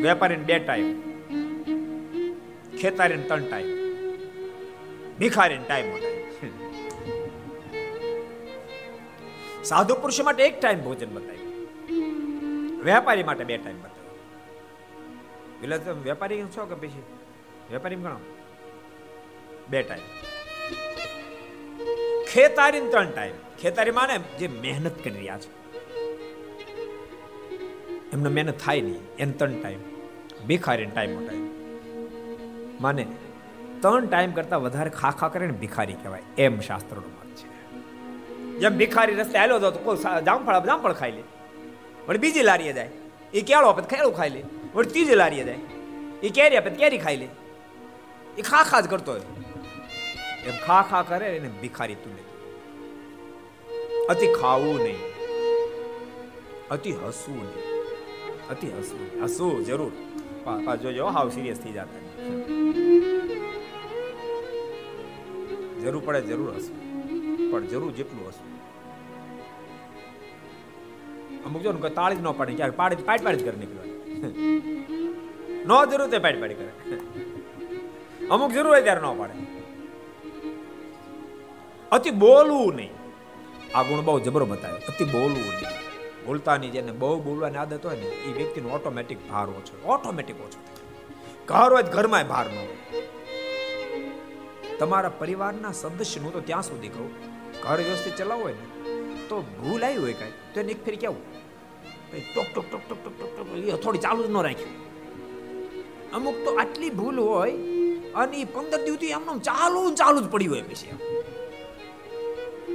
વેપારીને 0.02 0.44
બે 0.44 0.56
ટાઈમ 0.59 0.89
ખેતારીને 2.81 3.24
ત્રણ 3.28 3.44
ટાઈમ 3.44 3.68
ભિખારીને 5.18 5.66
ટાઈમ 5.68 5.89
સાધુ 9.64 9.94
પુરુષ 9.94 10.20
માટે 10.20 10.43
એક 10.43 10.56
ટાઈમ 10.60 10.81
ભોજન 10.85 11.10
બતાવ્યું. 11.14 11.52
વેપારી 12.85 13.26
માટે 13.31 13.44
બે 13.44 13.56
ટાઈમ 13.56 13.78
બતાવ્યું. 13.78 13.93
એટલે 15.64 15.78
તમે 15.78 16.02
વેપારી 16.02 16.42
છો 16.56 16.64
કે 16.70 16.74
પછી? 16.74 17.02
વેપારી 17.72 17.96
ગણો 17.96 18.20
બે 19.70 19.82
ટાઈમ 19.82 20.02
ખેતારી 22.32 22.80
ત્રણ 22.80 23.10
ટાઈમ 23.10 23.34
ખેતારી 23.60 23.90
માને 23.90 24.18
જે 24.38 24.48
મહેનત 24.48 24.96
કરી 25.04 25.14
રહ્યા 25.14 25.38
છે. 25.38 25.50
એમને 28.12 28.28
મહેનત 28.28 28.58
થાય 28.58 28.80
નહીં. 28.80 29.00
એને 29.18 29.32
ત્રણ 29.32 29.60
ટાઈમ 29.62 29.78
ભિખારી 30.46 30.86
ટાઈમ 30.86 31.26
ટાઈમ 31.26 31.46
માને 32.80 33.06
ત્રણ 33.80 34.06
ટાઈમ 34.06 34.32
કરતા 34.32 34.56
વધારે 34.56 34.90
ખાખા 34.90 35.28
કરે 35.28 35.46
ને 35.46 35.52
ભિખારી 35.52 35.94
કહેવાય. 36.02 36.22
એમ 36.38 36.60
શાસ્ત્રનો 36.60 37.08
મત 37.08 37.30
છે. 37.36 37.46
જેમ 38.58 38.76
ભિખારી 38.76 39.14
રસ્તે 39.14 39.38
આવેલો 39.38 39.56
હતો 39.56 39.78
કોઈ 39.78 39.96
જામફળ 40.24 40.66
જામફળ 40.66 40.92
ખાઈ 40.92 41.12
લે. 41.12 41.22
પણ 42.06 42.18
બીજી 42.18 42.42
લારીએ 42.42 42.72
જાય. 42.72 42.90
એ 43.34 43.40
કેળો 43.40 43.68
આપે 43.68 43.96
કેળું 43.96 44.14
ખાઈ 44.16 44.30
લે. 44.30 44.42
વળી 44.74 44.92
ત્રીજી 44.94 45.14
લારીએ 45.14 45.44
જાય. 45.44 45.60
એ 46.22 46.28
કેરી 46.36 46.56
આપે 46.56 46.70
કેરી 46.70 46.98
ખાઈ 46.98 47.16
લે. 47.16 47.28
એ 48.38 48.42
ખા 48.42 48.64
ખા 48.70 48.80
જ 48.80 48.86
કરતો 48.92 49.10
હોય. 49.12 49.26
એમ 50.48 50.56
ખા 50.66 50.82
ખા 50.90 51.02
કરે 51.10 51.28
એને 51.36 51.48
ભિખારી 51.62 51.98
તું 52.05 52.14
અતિ 54.12 54.26
ખાવું 54.40 54.76
નહીં. 54.84 55.02
અતિ 56.70 56.90
હસવું 56.92 57.44
નહીં. 57.52 57.68
અતિ 58.51 58.66
હસવું 58.78 59.06
હસવું 59.24 59.64
જરૂર. 59.64 59.92
પા 60.44 60.74
જોજો 60.82 61.06
હાવ 61.16 61.28
સિરિયસ 61.36 61.59
થઈ 61.60 61.72
જતા 61.72 62.02
જરૂર 65.82 66.02
પડે 66.06 66.20
જરૂર 66.20 66.51
હસવું. 66.56 66.82
પણ 67.51 67.66
જરૂર 67.72 67.92
જેટલું 67.92 68.28
હસવું. 68.28 68.52
અમુક 71.46 71.62
જો 71.62 71.72
તાળી 71.88 72.16
જ 72.16 72.20
ન 72.20 72.30
પાડે 72.38 72.52
ક્યાંક 72.60 72.76
પાડે 72.82 73.02
પાડી 73.09 73.24
પાડી 73.24 73.42
જ 73.42 73.44
કરી 73.46 73.60
નીકળવાની. 73.64 73.93
ન 75.66 75.84
જરૂર 75.90 76.06
તે 76.09 76.18
પાડી 76.18 76.40
પાડી 76.40 76.55
કરે. 76.55 76.96
અમુક 78.26 78.51
જરૂર 78.51 78.68
હોય 78.68 78.82
ત્યારે 78.82 79.01
ન 79.01 79.18
પાડે. 79.18 79.32
અતિ 81.92 82.10
બોલવું 82.10 82.74
નહીં. 82.74 82.90
આ 83.74 83.82
ગુણ 83.82 84.01
બહુ 84.01 84.20
જબરો 84.20 84.46
બતાવે. 84.46 84.78
અતિ 84.78 85.05
બોલવું 85.05 85.36
નહીં. 85.36 85.84
બોલતાની 86.26 86.70
જેને 86.70 86.92
બહુ 86.92 87.22
બોલવાની 87.22 87.56
આદત 87.56 87.86
હોય 87.86 87.96
ને 87.96 88.02
એ 88.02 88.32
વ્યક્તિનો 88.32 88.68
ઓટોમેટિક 88.68 89.30
ભાર 89.30 89.48
ઓછો 89.48 89.82
ઓટોમેટિક 89.84 90.40
ઓછો 90.40 90.60
ઘર 91.46 91.72
હોય 91.72 91.82
ઘરમાં 91.82 92.28
ભાર 92.28 92.46
ન 92.46 92.59
હોય. 92.59 93.02
તમારા 94.78 95.09
પરિવારના 95.09 95.72
સદસ્યનું 95.72 96.32
તો 96.32 96.40
ત્યાં 96.40 96.62
સુધી 96.62 96.88
કહું. 96.88 97.10
ઘર 97.62 97.76
વ્યવસ્થિત 97.76 98.16
ચલાવવું 98.16 98.44
હોય 98.44 98.52
ને, 98.52 98.92
તો 99.28 99.42
ભૂલ 99.42 99.84
આવી 99.84 99.96
હોય 99.96 100.12
કાંઈ. 100.12 100.32
તો 100.55 100.60
એને 100.60 100.72
એક 100.72 100.84
ફેરી 100.84 100.96
કેવું 100.96 101.43
talk 102.20 102.44
talk 102.54 102.64
talk 102.70 102.80
talk 102.88 103.18
talk 103.18 103.36
talk 103.36 103.56
એ 103.56 103.72
થોડી 103.72 103.98
ચાલુ 103.98 104.24
જ 104.24 104.30
ન 104.30 104.36
રાખ્યું. 104.42 104.84
અમુક 106.12 106.34
તો 106.44 106.54
આટલી 106.54 106.90
ભૂલ 106.90 107.18
હોય, 107.18 107.52
અને 108.14 108.36
એ 108.36 108.44
પંદર 108.44 108.84
દિવસથી 108.84 109.06
એમને 109.06 109.38
ચાલુ 109.38 109.94
ચાલુ 109.94 110.20
જ 110.20 110.28
પડ્યું 110.28 110.54
હોય 110.54 110.62
પછી 110.62 110.98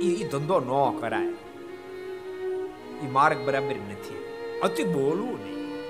એ 0.02 0.28
ધંધો 0.28 0.60
ન 0.60 1.00
કરાય. 1.00 1.28
એ 3.04 3.10
માર્ગ 3.12 3.48
બરાબર 3.48 3.76
નથી. 3.76 4.24
અતિ 4.64 4.84
બોલવું 4.84 5.34
નહીં. 5.34 5.82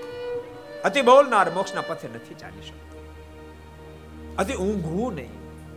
અતિ 0.81 1.01
બોલનાર 1.01 1.51
મોક્ષના 1.51 1.81
પથે 1.81 2.07
નથી 2.07 2.33
ચાલી 2.33 2.61
શકતો. 2.61 3.13
અતિ 4.37 4.53
ઊંઘવું 4.53 5.13
નહીં. 5.15 5.29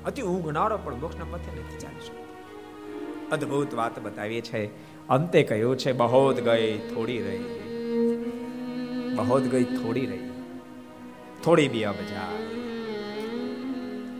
અતિ 0.05 0.23
ઊંઘનારો 0.23 0.79
પણ 0.79 0.95
મોક્ષના 0.95 1.25
પથે 1.31 1.61
નથી 1.61 1.79
ચાલી 1.79 2.01
શકતો. 2.01 2.23
અદ્ભુત 3.33 3.75
વાત 3.75 3.99
બતાવીએ 3.99 4.41
છે. 4.41 4.67
અંતે 5.09 5.43
કહ્યું 5.43 5.79
છે 5.79 5.93
બહોત 5.93 6.41
ગઈ, 6.41 6.79
થોડી 6.79 7.23
રહી. 7.23 7.62
બહોત 9.17 9.43
ગઈ 9.43 9.65
થોડી 9.65 10.07
રહી. 10.07 10.31
થોડી 11.45 11.69
બી 11.69 11.85
અબ 11.85 11.95
જા. 11.95 12.33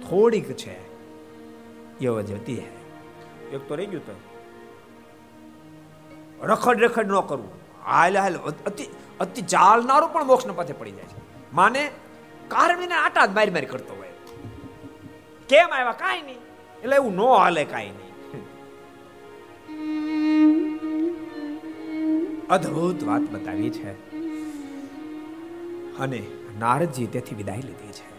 થોડીક 0.09 0.53
છે. 0.53 0.93
એ 2.01 2.23
જતી 2.23 2.59
હે. 2.59 2.69
એક 3.53 3.69
તો 3.69 3.75
રહી 3.75 3.87
ગયું 3.87 4.07
તો. 4.07 4.13
રખડ 6.43 6.83
રખડ 6.83 7.07
ન 7.07 7.21
કરવું 7.21 7.51
હાલ 7.85 8.19
હાલ, 8.19 8.37
અતિ 8.67 8.85
અતિ 9.21 9.43
ચાલનારો 9.43 10.09
પણ 10.09 10.25
મોક્ષના 10.25 10.53
પથે 10.53 10.73
પડી 10.73 10.91
જાય 10.91 11.05
છે. 11.05 11.55
માને 11.55 11.91
કારણીને 12.49 12.95
આટા 12.95 13.27
જ 13.27 13.31
મારી 13.31 13.51
મારી 13.51 13.67
કરતો 13.67 13.95
હોય. 13.95 14.09
કેમ 15.49 15.69
આવ્યા? 15.69 15.93
કાંઈ 15.93 16.23
નહીં. 16.23 16.39
એટલે 16.83 16.97
એવું 16.97 17.15
ન 17.15 17.21
હાલે 17.21 17.65
કાંઈ 17.65 17.91
નહીં. 17.91 18.13
અદ્ભુત 22.49 23.05
વાત 23.05 23.21
બતાવી 23.21 23.71
છે. 23.71 24.12
અને 26.01 26.23
નારદજી 26.59 27.07
તેથી 27.07 27.35
વિદાય 27.35 27.57
લીધી 27.57 27.93
છે. 27.93 28.11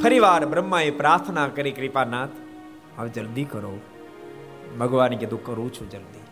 ફરીવાર 0.00 0.46
બ્રહ્માએ 0.46 0.90
પ્રાર્થના 0.90 1.48
કરી, 1.48 1.72
કૃપાનાથ, 1.72 2.30
હવે 2.98 3.08
જલ્દી 3.08 3.44
કરો. 3.44 3.78
ભગવાને 4.80 5.16
કીધું 5.16 5.44
કરું 5.46 5.72
છું 5.74 5.90
જલ્દી. 5.90 6.24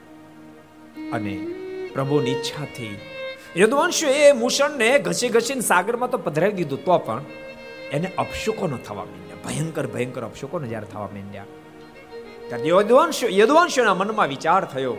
અને 1.10 1.34
પ્રભુની 1.92 2.30
ઈચ્છાથી 2.30 3.00
યદુવંશ 3.56 4.04
એ 4.04 4.32
મૂષણને 4.32 4.98
ઘસી 4.98 5.28
ઘસીને 5.28 5.60
સાગરમાં 5.60 6.10
તો 6.10 6.18
પધરાવી 6.18 6.52
દીધું, 6.52 6.84
તો 6.84 6.98
પણ 6.98 7.22
એને 7.92 8.12
અપશુકોનો 8.18 8.76
થવા 8.76 9.04
માંડ્યા. 9.04 9.36
ભયંકર 9.44 9.86
ભયંકર 9.86 10.22
અપશુકોનો 10.22 10.66
જ્યારે 10.66 10.86
થવા 10.86 11.06
માંડ્યા. 11.06 11.44
ત્યારે 12.48 12.68
યદુવંશ 12.68 13.24
યદુવંશના 13.24 13.94
મનમાં 13.94 14.28
વિચાર 14.28 14.64
થયો, 14.64 14.96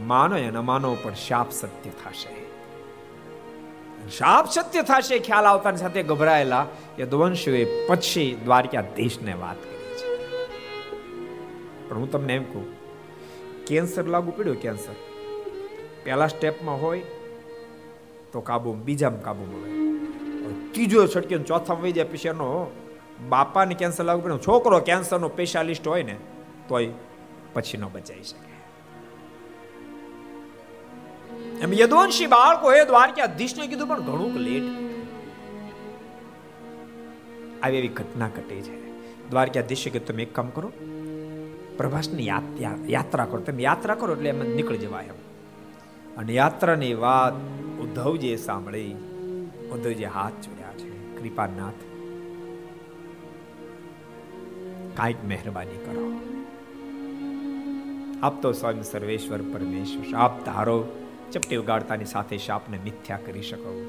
માનો 0.00 0.36
અને 0.36 0.50
માનો, 0.50 0.94
પણ 0.94 1.14
શાપ 1.14 1.50
સત્ય 1.50 1.90
થશે. 1.90 2.37
શાપ 4.16 4.46
સત્ય 4.50 4.82
થશે, 4.82 5.18
ખ્યાલ 5.18 5.46
આવતાની 5.46 5.76
સાથે 5.76 6.02
ગભરાયેલા 6.02 6.66
યદુવંશોએ 7.00 7.62
પછી 7.86 8.30
દ્વારકાધીશને 8.44 9.34
વાત 9.42 9.60
કરી 9.64 9.94
છે. 9.98 10.06
પણ 11.88 11.96
હું 11.96 12.10
તમને 12.10 12.34
એમ 12.34 12.44
કહું, 12.44 12.66
કેન્સર 13.66 14.04
લાગુ 14.06 14.30
પડ્યું 14.36 14.60
કેન્સર. 14.60 14.96
પહેલા 16.04 16.26
સ્ટેપમાં 16.26 16.80
હોય 16.82 17.02
તો 18.32 18.40
કાબુ 18.40 18.72
બીજામાં 18.86 19.22
કાબુ 19.22 19.44
હોય. 19.52 19.72
ત્રીજો 20.72 21.06
છટકીને 21.06 21.44
ચોથામાં 21.44 21.82
વહી 21.82 21.92
જાય 21.92 22.04
પછી 22.04 22.34
બાપાને 23.28 23.74
કેન્સર 23.74 24.04
લાગુ 24.04 24.20
પડ્યું, 24.22 24.42
છોકરો 24.42 24.80
કેન્સરનો 24.80 25.28
સ્પેશિયાલિસ્ટ 25.28 25.88
હોય 25.88 26.02
ને, 26.02 26.16
તોય 26.68 26.90
પછી 27.54 27.78
ન 27.78 27.84
બચાવી 27.92 28.22
શકે. 28.22 28.47
એમ 31.62 31.72
યદવંશી 31.74 32.26
બાળકો 32.26 32.72
એ 32.72 32.84
દ્વારકાધીશને 32.84 33.66
કીધું, 33.66 33.88
પણ 33.88 34.00
ઘણું 34.00 34.32
લેટ 34.38 34.66
આવી 37.62 37.76
એવી 37.76 37.88
ઘટના 37.88 38.28
ઘટી 38.28 38.60
છે. 38.62 38.76
દ્વારકાધીશે 39.30 39.90
કે 39.90 40.00
તમે 40.00 40.22
એક 40.22 40.32
કામ 40.34 40.48
કરો, 40.48 40.68
પ્રભાસની 41.76 42.26
યાત્રા 42.26 43.24
કરો. 43.24 43.40
તમે 43.40 43.62
યાત્રા 43.62 43.94
કરો 43.94 44.12
એટલે 44.14 44.28
એમ 44.28 44.40
નીકળી 44.56 44.78
જવાય 44.78 45.04
એમ. 45.04 45.18
અને 46.16 46.32
યાત્રાની 46.32 46.94
વાત 46.94 47.34
ઉદ્ધવજીએ 47.80 48.36
સાંભળી. 48.36 48.92
ઉદ્ધવજી 49.72 50.04
હાથ 50.06 50.36
જોડ્યા 50.44 50.72
છે. 50.78 50.88
કૃપાનાથ, 51.16 51.80
કાંઈક 54.96 55.20
મહેરબાની 55.28 55.78
કરો. 55.84 56.06
આપ 58.22 58.34
તો 58.42 58.52
સ્વયં 58.52 58.82
સર્વેશ્વર 58.82 59.40
પરમેશ્વર 59.52 60.16
આપ 60.16 60.34
ધારો 60.44 60.78
ચપટી 61.32 61.56
ઉગાડતાની 61.56 62.04
સાથે 62.04 62.38
શાપને 62.38 62.78
મિથ્યા 62.84 63.18
કરી 63.26 63.42
શકો. 63.42 63.86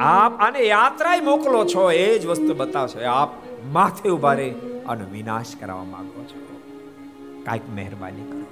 આપ 0.00 0.40
આને 0.40 0.60
યાત્રાએ 0.60 1.20
મોકલો 1.20 1.64
છો, 1.64 1.90
એ 1.90 2.18
જ 2.18 2.26
વસ્તુ 2.26 2.54
બતાવશો. 2.54 3.04
આપ 3.04 3.30
માથે 3.72 4.08
ઊભા 4.08 4.32
રહે 4.32 4.50
અને 4.88 5.04
વિનાશ 5.04 5.46
કરાવવા 5.60 5.84
માંગો 5.84 6.24
છો. 6.24 6.60
કાંઈક 7.44 7.62
મહેરબાની 7.74 8.22
કરો. 8.22 8.44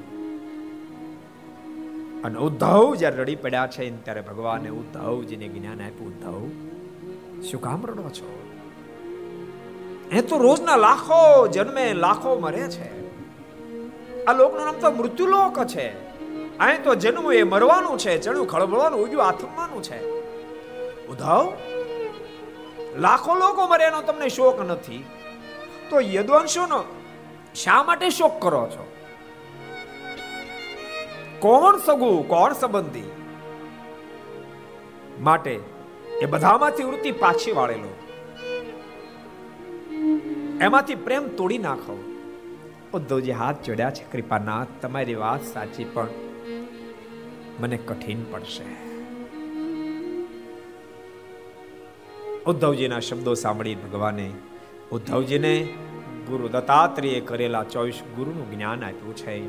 અને 2.25 2.39
ઉદ્ધવ 2.39 2.95
જ્યારે 2.95 3.17
રડી 3.17 3.37
પડ્યા 3.37 3.67
છે, 3.67 4.05
ત્યારે 4.05 4.21
ભગવાને 4.21 4.69
ઉદ્ધવજીને 4.69 5.49
જ્ઞાન 5.49 5.83
આપ્યું, 5.83 6.07
ઉદ્ધવ, 6.07 6.51
શું 7.43 7.61
કામ 7.61 7.87
રડો 7.87 8.03
છો? 8.03 8.49
એ 10.13 10.21
તો 10.21 10.39
રોજના 10.39 10.77
લાખો 10.77 11.47
જન્મે, 11.47 11.93
લાખો 11.93 12.39
મરે 12.39 12.69
છે. 12.69 13.03
આ 14.25 14.33
લોકનું 14.33 14.61
નામ 14.61 14.75
તો 14.75 14.91
મૃત્યુલોક 14.91 15.65
છે. 15.65 16.12
અહીં 16.61 16.83
તો 16.83 16.95
જન્મ 16.95 17.33
એ 17.33 17.43
મરવાનું 17.43 17.99
છે, 17.99 18.19
ચણું 18.19 18.47
ખળબળવાનું 18.47 19.01
ઉજ્યું 19.01 19.27
આથમવાનું 19.27 19.83
છે. 19.83 20.11
ઉદ્ધવ 21.07 21.53
લાખો 22.99 23.35
લોકો 23.35 23.67
મરે 23.67 23.85
એનો 23.85 24.03
તમને 24.03 24.29
શોક 24.29 24.61
નથી. 24.61 25.05
તો 25.91 26.01
યદવંશોનો 26.01 26.85
શા 27.55 27.83
માટે 27.83 28.11
શોક 28.11 28.43
કરો 28.43 28.69
છો? 28.71 28.93
કોણ 31.39 31.79
સગું, 31.79 32.29
કોણ 32.29 32.53
સંબંધી? 32.53 33.11
માટે 35.21 35.61
એ 36.21 36.27
બધામાંથી 36.27 36.83
વૃત્તિ 36.83 37.13
પાછી 37.13 37.53
વાળેલો. 37.53 37.97
એમાંથી 40.61 40.95
પ્રેમ 40.95 41.29
તોડી 41.29 41.59
નાખો. 41.59 42.05
ઉદ્ધવજી 42.95 43.31
હાથ 43.31 43.63
જોડ્યા 43.63 43.91
છે, 43.91 44.05
કૃપાનાથ, 44.13 44.67
તમારી 44.83 45.15
વાત 45.15 45.43
સાચી 45.43 45.85
પણ 45.85 46.09
મને 47.63 47.77
કઠિન 47.77 48.25
પડશે. 48.33 48.65
ઉદ્ધવજીના 52.47 53.01
શબ્દો 53.01 53.35
સાંભળી 53.35 53.75
ભગવાને 53.75 54.31
ઉદ્ધવજીને 54.93 55.63
ગુરુ 56.27 56.49
દત્તાત્રેય 56.49 57.21
કરેલા 57.21 57.65
ચોવીસ 57.65 58.01
ગુરુનું 58.17 58.51
જ્ઞાન 58.51 58.85
આપ્યું 58.85 59.17
છે. 59.17 59.43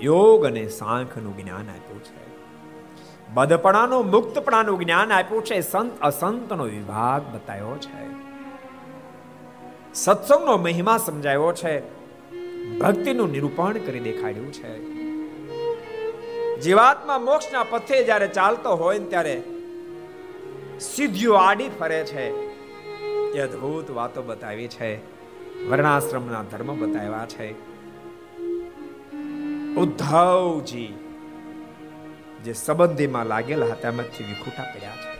યોગ 0.00 0.44
અને 0.44 0.68
સાંખનું 0.68 1.36
જ્ઞાન 1.36 1.68
આપ્યું 1.68 2.04
છે. 2.04 2.24
બદપણાનું, 3.34 4.10
મુક્તપણાનું 4.10 4.78
જ્ઞાન 4.78 5.12
આપ્યું 5.12 5.44
છે. 5.44 5.60
સંત 5.60 6.00
અસંતનો 6.00 6.64
વિભાગ 6.64 7.34
બતાવ્યો 7.34 7.76
છે. 7.76 8.12
સત્સંગનો 9.94 10.56
મહિમા 10.56 10.96
સમજાયો 10.96 11.52
છે. 11.52 11.82
ભક્તિનું 12.78 13.30
નિરૂપણ 13.30 13.72
કરી 13.72 14.00
દેખાડ્યું 14.00 14.52
છે. 14.52 15.03
જીવાત્મા 16.62 17.18
મોક્ષના 17.18 17.64
પથે 17.64 18.04
જ્યારે 18.04 18.28
ચાલતો 18.28 18.74
હોય 18.74 18.98
ને 18.98 19.06
ત્યારે 19.06 19.42
સિદ્ધિઓ 20.80 21.34
આડી 21.34 21.68
ફરે 21.68 22.04
છે. 22.04 22.30
એ 23.32 23.40
અદ્ભુત 23.40 23.90
વાતો 23.90 24.22
બતાવી 24.22 24.68
છે. 24.68 25.14
વર્ણાશ્રમના 25.68 26.42
ધર્મ 26.42 26.80
બતાવ્યા 26.80 27.26
છે. 27.26 27.52
ઉદ્ધવજી 29.74 30.94
જે 32.44 32.52
સંબંધીમાં 32.52 33.26
લાગેલા 33.26 33.66
હતા 33.66 33.88
એમાંથી 33.88 34.24
વિખૂટા 34.24 34.62
પડ્યા 34.62 34.92
છે. 34.96 35.14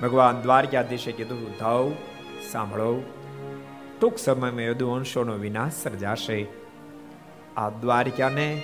ભગવાન 0.00 0.40
દ્વારકાધીશે 0.40 1.12
કીધું, 1.12 1.46
ઉદ્ધવ, 1.46 1.92
સાંભળો. 2.50 3.02
ટૂંક 4.00 4.18
સમયમાં 4.18 4.62
યદુવંશોનો 4.62 5.32
વિનાશ 5.32 5.72
સર્જાશે. 5.82 6.46
આ 7.56 7.68
દ્વારકાને 7.68 8.62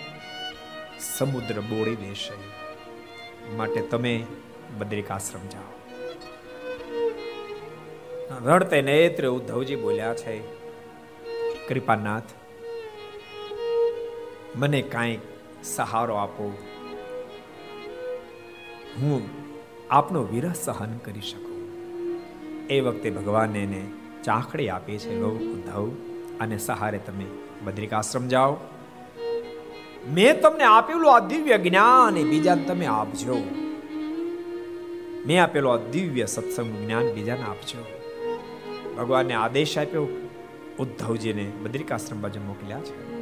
સમુદ્ર 1.18 1.60
બોળી 1.60 1.96
દેશે. 1.96 2.66
માટે 3.56 3.80
તમે 3.80 4.26
બદ્રિકાશ્રમ 4.78 5.48
જાઓ. 5.48 5.72
રડતે 8.44 8.82
નેત્ર 8.82 9.28
ઉદ્ધવજી 9.28 9.76
બોલ્યા 9.76 10.14
છે, 10.14 10.40
કૃપાનાથ, 11.68 12.22
મને 14.56 14.82
કાંઈક 14.82 15.20
સહારો 15.64 16.14
આપો. 16.14 16.58
હું 18.98 19.28
આપનો 19.90 20.22
વિરહ 20.22 20.52
સહન 20.52 20.98
કરી 20.98 21.20
શકું. 21.20 21.56
એ 22.66 22.80
વખતે 22.80 23.10
ભગવાન 23.10 23.56
એને 23.56 23.86
ચાખડી 24.24 24.68
આપી 24.68 24.98
છે, 24.98 25.20
લો 25.20 25.28
ઉદ્ધવ, 25.28 25.90
અને 26.40 26.58
સહારે 26.58 26.98
તમે 26.98 27.24
બદ્રિકાશ્રમ 27.64 28.28
જાઓ. 28.28 28.56
મેં 30.08 30.40
તમને 30.40 30.64
આપેલું 30.64 31.14
આ 31.14 31.18
દિવ્ય 31.18 31.58
જ્ઞાન 31.58 32.16
એ 32.16 32.24
બીજાને 32.24 32.64
તમે 32.64 32.86
આપજો. 32.86 33.36
મેં 35.26 35.42
આપેલું 35.42 35.72
આ 35.72 35.76
દિવ્ય 35.76 36.26
સત્સંગ 36.26 36.84
જ્ઞાન 36.84 37.12
બીજાને 37.12 37.42
આપજો. 37.42 37.84
ભગવાનને 38.96 39.34
આદેશ 39.34 39.78
આપ્યો. 39.78 40.06
ઉદ્ધવજીને 40.78 41.52
બદ્રિકાશ્રમ 41.62 42.20
બાજુ 42.20 42.40
મોકલ્યા 42.40 42.80
છે. 42.80 43.16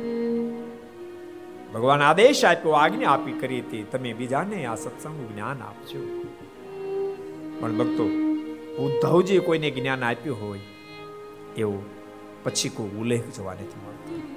ભગવાન 1.73 2.03
આદેશ 2.03 2.45
આપ્યો, 2.45 2.73
આજ્ઞા 2.73 3.11
આપી 3.11 3.33
કરી 3.33 3.61
હતી. 3.61 3.83
તમે 3.83 4.13
બીજાને 4.13 4.67
આ 4.67 4.75
સત્સંગનું 4.75 5.35
જ્ઞાન 5.35 5.63
આપજો. 5.63 6.01
પણ 7.61 7.73
ભક્તો 7.73 8.05
ઉદ્ધવજી 8.85 9.39
કોઈને 9.39 9.71
જ્ઞાન 9.71 10.05
આપ્યું 10.05 10.49
હોય, 10.49 10.61
એવું 11.57 11.83
પછી 12.45 12.69
કોઈ 12.69 12.89
ઉલ્લેખ 12.89 13.25
જોવા 13.37 13.53
નથી 13.53 13.65
મળતો. 13.65 14.34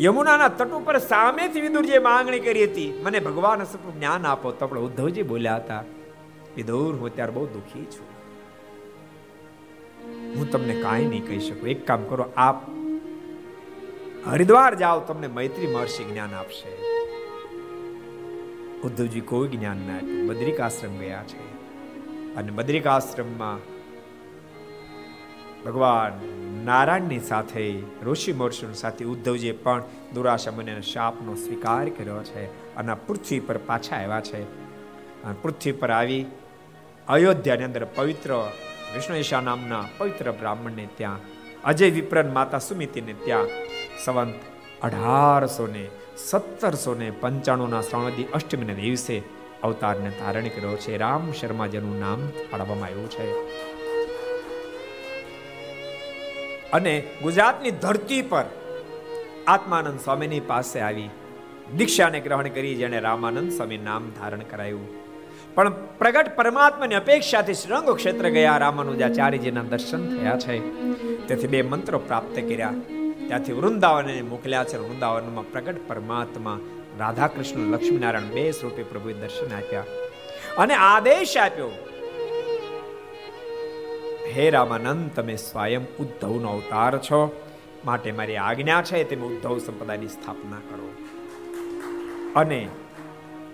યમુનાના 0.00 0.48
તટ 0.48 0.68
ઉપર 0.68 0.98
સામેથી 0.98 1.60
વિદુરજીએ 1.60 1.98
માંગણી 1.98 2.40
કરી 2.40 2.64
હતી, 2.64 3.00
મને 3.02 3.20
ભગવાન 3.20 3.64
સપનું 3.64 3.94
જ્ઞાન 3.94 4.26
આપો. 4.26 4.50
તો 4.50 4.64
આપણે 4.64 4.80
ઉદ્ધવજી 4.80 5.22
બોલ્યા 5.22 5.56
હતા, 5.56 5.84
વિદુર, 6.56 6.96
હું 6.96 7.14
ત્યારે 7.14 7.32
બહુ 7.32 7.46
દુઃખી 7.46 7.84
છું. 7.84 8.10
હું 10.36 10.50
તમને 10.50 10.82
કાંઈ 10.82 11.06
નહીં 11.06 11.26
કહી 11.26 11.38
શકું. 11.38 11.68
એક 11.68 11.86
કામ 11.86 12.02
કરો, 12.02 12.32
આપ 12.36 12.70
હરિદ્વાર 14.28 14.74
જાઓ, 14.74 15.00
તમને 15.00 15.26
મૈત્રી 15.26 15.66
મહર્ષિ 15.66 16.04
જ્ઞાન 16.04 16.34
આપશે. 16.34 16.90
ઉદ્ધવજી 18.80 19.20
કોઈ 19.20 19.48
જ્ઞાન 19.48 19.76
ના 19.76 19.96
આપ્યું. 19.96 20.26
બદ્રિક 20.26 20.60
આશ્રમ 20.60 20.98
ગયા 20.98 21.22
છે. 21.22 21.50
અને 22.34 22.52
બદ્રિક 22.52 22.86
આશ્રમમાં 22.86 23.58
ભગવાન 25.64 26.12
નારાયણની 26.64 27.18
સાથે, 27.18 27.82
ઋષિ 28.04 28.32
મહર્ષિની 28.32 28.74
સાથે 28.74 29.04
ઉદ્ધવજીએ 29.04 29.52
પણ 29.52 29.82
દુરાશા 30.14 30.50
મને 30.50 30.82
શાપનો 30.82 31.34
સ્વીકાર 31.34 31.88
કર્યો 31.88 32.22
છે 32.22 32.74
અને 32.76 32.94
પૃથ્વી 32.94 33.40
પર 33.40 33.58
પાછા 33.58 33.96
આવ્યા 33.96 34.20
છે. 34.20 34.42
અને 35.24 35.34
પૃથ્વી 35.42 35.72
પર 35.72 35.90
આવી 35.90 36.26
અયોધ્યાની 37.08 37.64
અંદર 37.64 37.84
પવિત્ર 37.84 38.34
વિષ્ણુ 38.94 39.44
નામના 39.44 39.84
પવિત્ર 39.98 40.32
બ્રાહ્મણને 40.32 40.88
ત્યાં, 40.96 41.18
અજય 41.64 41.90
વિપ્રન 41.90 42.32
માતા 42.32 42.58
સુમિતિને 42.58 43.12
ત્યાં 43.12 43.46
સંવંત 44.04 44.34
અઢારસો 44.82 45.66
ને 45.66 45.88
સત્તરસો 46.16 46.94
ને 46.94 47.10
પંચાણુંના 47.10 47.82
શ્રવણદી 47.82 48.24
અષ્ટમીના 48.24 48.74
દિવસે 48.74 49.22
અવતારને 49.62 50.10
ધારણ 50.10 50.48
કર્યો 50.48 50.76
છે. 50.76 50.96
રામ 50.96 51.32
શર્મા 51.32 51.66
જેનું 51.66 52.00
નામ 52.00 52.28
પાડવામાં 52.50 52.84
આવ્યું 52.84 53.10
છે. 53.10 53.26
અને 56.72 57.00
ગુજરાતની 57.22 57.70
ધરતી 57.70 58.22
પર 58.22 58.44
આત્માનંદ 59.46 60.00
સ્વામીની 60.00 60.40
પાસે 60.40 60.80
આવી 60.80 61.08
દીક્ષાને 61.76 62.20
ગ્રહણ 62.20 62.48
કરી 62.48 62.74
જેને 62.74 63.00
રામાનંદ 63.00 63.52
સ્વામી 63.52 63.78
નામ 63.78 64.10
ધારણ 64.10 64.38
કરાયું. 64.38 64.88
પણ 65.54 65.70
પ્રગટ 65.70 66.36
પરમાત્માની 66.36 66.94
અપેક્ષાથી 66.94 67.54
શ્રંગ 67.54 67.90
ક્ષેત્ર 67.90 68.28
ગયા, 68.28 68.56
રામાનુજાચાર્યજીના 68.56 69.62
દર્શન 69.62 70.18
થયા 70.18 70.38
છે. 70.38 70.58
તેથી 71.26 71.46
બે 71.46 71.62
મંત્રો 71.62 71.98
પ્રાપ્ત 71.98 72.34
કર્યા. 72.34 72.74
ત્યાંથી 73.26 73.52
વૃંદાવનને 73.52 74.22
મોકલ્યા 74.22 74.64
છે. 74.64 74.76
વૃંદાવનમાં 74.76 75.52
પ્રગટ 75.52 75.88
પરમાત્મા 75.88 76.60
રાધાકૃષ્ણ 76.98 77.58
લક્ષ્મીનારાયણ 77.58 78.24
બે 78.24 78.50
સ્વરૂપે 78.50 78.82
પ્રભુએ 78.82 79.12
દર્શન 79.12 79.56
આપ્યા. 79.56 79.84
અને 80.58 80.74
આદેશ 80.74 81.36
આપ્યો. 81.36 81.89
હે 84.32 84.50
રામાનંદ, 84.50 85.10
તમે 85.10 85.36
સ્વયં 85.36 85.86
ઉદ્ધવનો 85.96 86.48
અવતાર 86.48 86.98
છો. 86.98 87.46
માટે 87.84 88.12
મારી 88.12 88.36
આજ્ઞા 88.36 88.82
છે, 88.82 89.04
તમે 89.04 89.26
ઉદ્ધવ 89.26 89.58
સંપ્રદાયની 89.58 90.08
સ્થાપના 90.08 90.56
કરો. 90.56 90.94
અને 92.36 92.68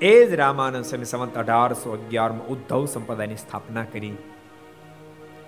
એ 0.01 0.27
જ 0.27 0.35
રામાનંદ 0.35 0.85
સ્વામી 0.85 1.05
સંવંત 1.05 1.39
અઢારસો 1.39 1.93
અગિયારમાં 1.93 2.47
ઉદ્ધવ 2.47 2.87
સંપ્રદાયની 2.87 3.37
સ્થાપના 3.37 3.85
કરી. 3.85 4.15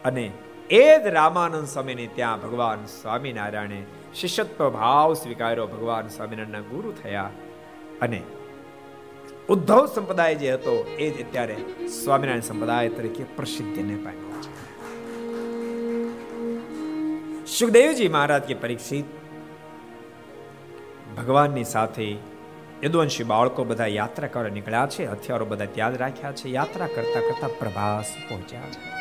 અને 0.04 0.32
એ 0.70 0.98
જ 0.98 1.06
રામાનંદ 1.06 1.66
સ્વામીને 1.66 2.08
ત્યાં 2.14 2.40
ભગવાન 2.40 2.86
સ્વામિનારાયણે 2.86 3.82
શિષ્યત્વ 4.14 4.70
ભાવ 4.70 5.14
સ્વીકાર્યો, 5.14 5.66
ભગવાન 5.66 6.08
સ્વામિનારાયણના 6.08 6.60
ગુરુ 6.60 6.92
થયા. 6.92 7.30
અને 8.02 8.22
ઉદ્ધવ 9.48 9.86
સંપ્રદાય 9.86 10.34
જે 10.34 10.52
હતો, 10.52 10.96
એ 10.98 11.10
જ 11.10 11.28
અત્યારે 11.28 11.56
સ્વામિનારાયણ 12.04 12.40
સંપ્રદાય 12.40 12.88
તરીકે 12.88 13.24
પ્રસિદ્ધિને 13.24 13.96
પામ્યો. 13.96 14.27
સુખદેવજી 17.48 18.08
મહારાજ 18.08 18.42
કે 18.42 18.54
પરીક્ષિત, 18.54 19.04
ભગવાનની 21.16 21.64
સાથે 21.64 22.16
યદુવંશી 22.84 23.24
બાળકો 23.24 23.64
બધા 23.64 23.86
યાત્રા 23.86 24.28
કરવા 24.28 24.48
નીકળ્યા 24.48 24.86
છે, 24.90 25.06
હથિયારો 25.06 25.46
બધા 25.46 25.64
ત્યાં 25.64 25.96
રાખ્યા 25.96 26.32
છે, 26.32 26.48
યાત્રા 26.48 26.86
કરતા 26.86 27.20
કરતા 27.20 27.48
પ્રભાસ 27.48 28.14
પહોંચ્યા 28.28 28.60
છે. 28.60 28.98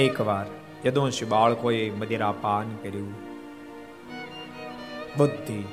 એકવાર 0.00 0.46
યદુવંશી 0.86 1.24
બાળકોએ 1.24 1.90
મદિરા 1.90 2.32
પાન 2.32 2.76
કર્યું. 2.82 3.14
બુદ્ધિ 5.16 5.64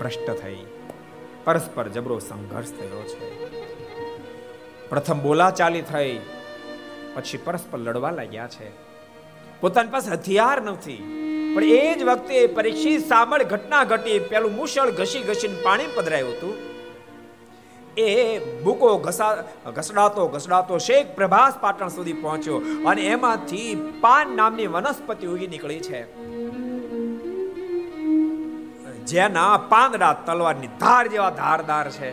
ભ્રષ્ટ 0.00 0.30
થઈ. 0.30 0.56
પરસ્પર 1.44 1.88
જબરો 1.88 2.18
સંઘર્ષ 2.18 2.70
થયો 2.70 3.02
છે. 3.02 3.48
પ્રથમ 4.88 5.20
બોલાચાલી 5.20 5.82
થઈ. 5.82 6.20
પછી 7.14 7.38
પરસ્પર 7.38 7.78
લડવા 7.78 8.10
લાગ્યા 8.10 8.48
છે. 8.48 8.68
પોતાની 9.60 9.90
પાસે 9.90 10.10
હથિયાર 10.10 10.58
નથી, 10.62 11.00
પણ 11.54 11.64
એ 11.64 11.94
જ 11.94 12.02
વખતે 12.04 12.36
પરીક્ષિત 12.46 13.06
સામળ 13.06 13.42
ઘટના 13.44 13.84
ઘટી 13.84 14.18
પેલું 14.30 14.52
મુશળ 14.56 14.90
ઘસી 14.90 15.22
ઘસીને 15.22 15.62
પાણી 15.62 15.94
પધરાયું 15.94 16.34
હતું. 16.34 16.54
એ 17.98 18.38
બુકો 18.62 18.90
ઘસા, 18.98 19.32
ઘસડાતો 19.76 20.28
ઘસડાતો 20.28 20.78
શેખ 20.78 21.08
પ્રભાસ 21.14 21.54
પાટણ 21.60 21.88
સુધી 21.88 22.12
પહોંચ્યો 22.12 22.58
અને 22.86 23.02
એમાંથી 23.06 23.70
પાન 24.00 24.36
નામની 24.36 24.66
વનસ્પતિ 24.66 25.26
ઉગી 25.26 25.46
નીકળી 25.46 25.80
છે. 25.80 26.02
જેના 29.04 29.54
પાંદડા 29.68 30.12
તલવારની 30.26 30.70
ધાર 30.80 31.04
જેવા 31.08 31.30
ધારદાર 31.30 31.86
છે. 31.90 32.10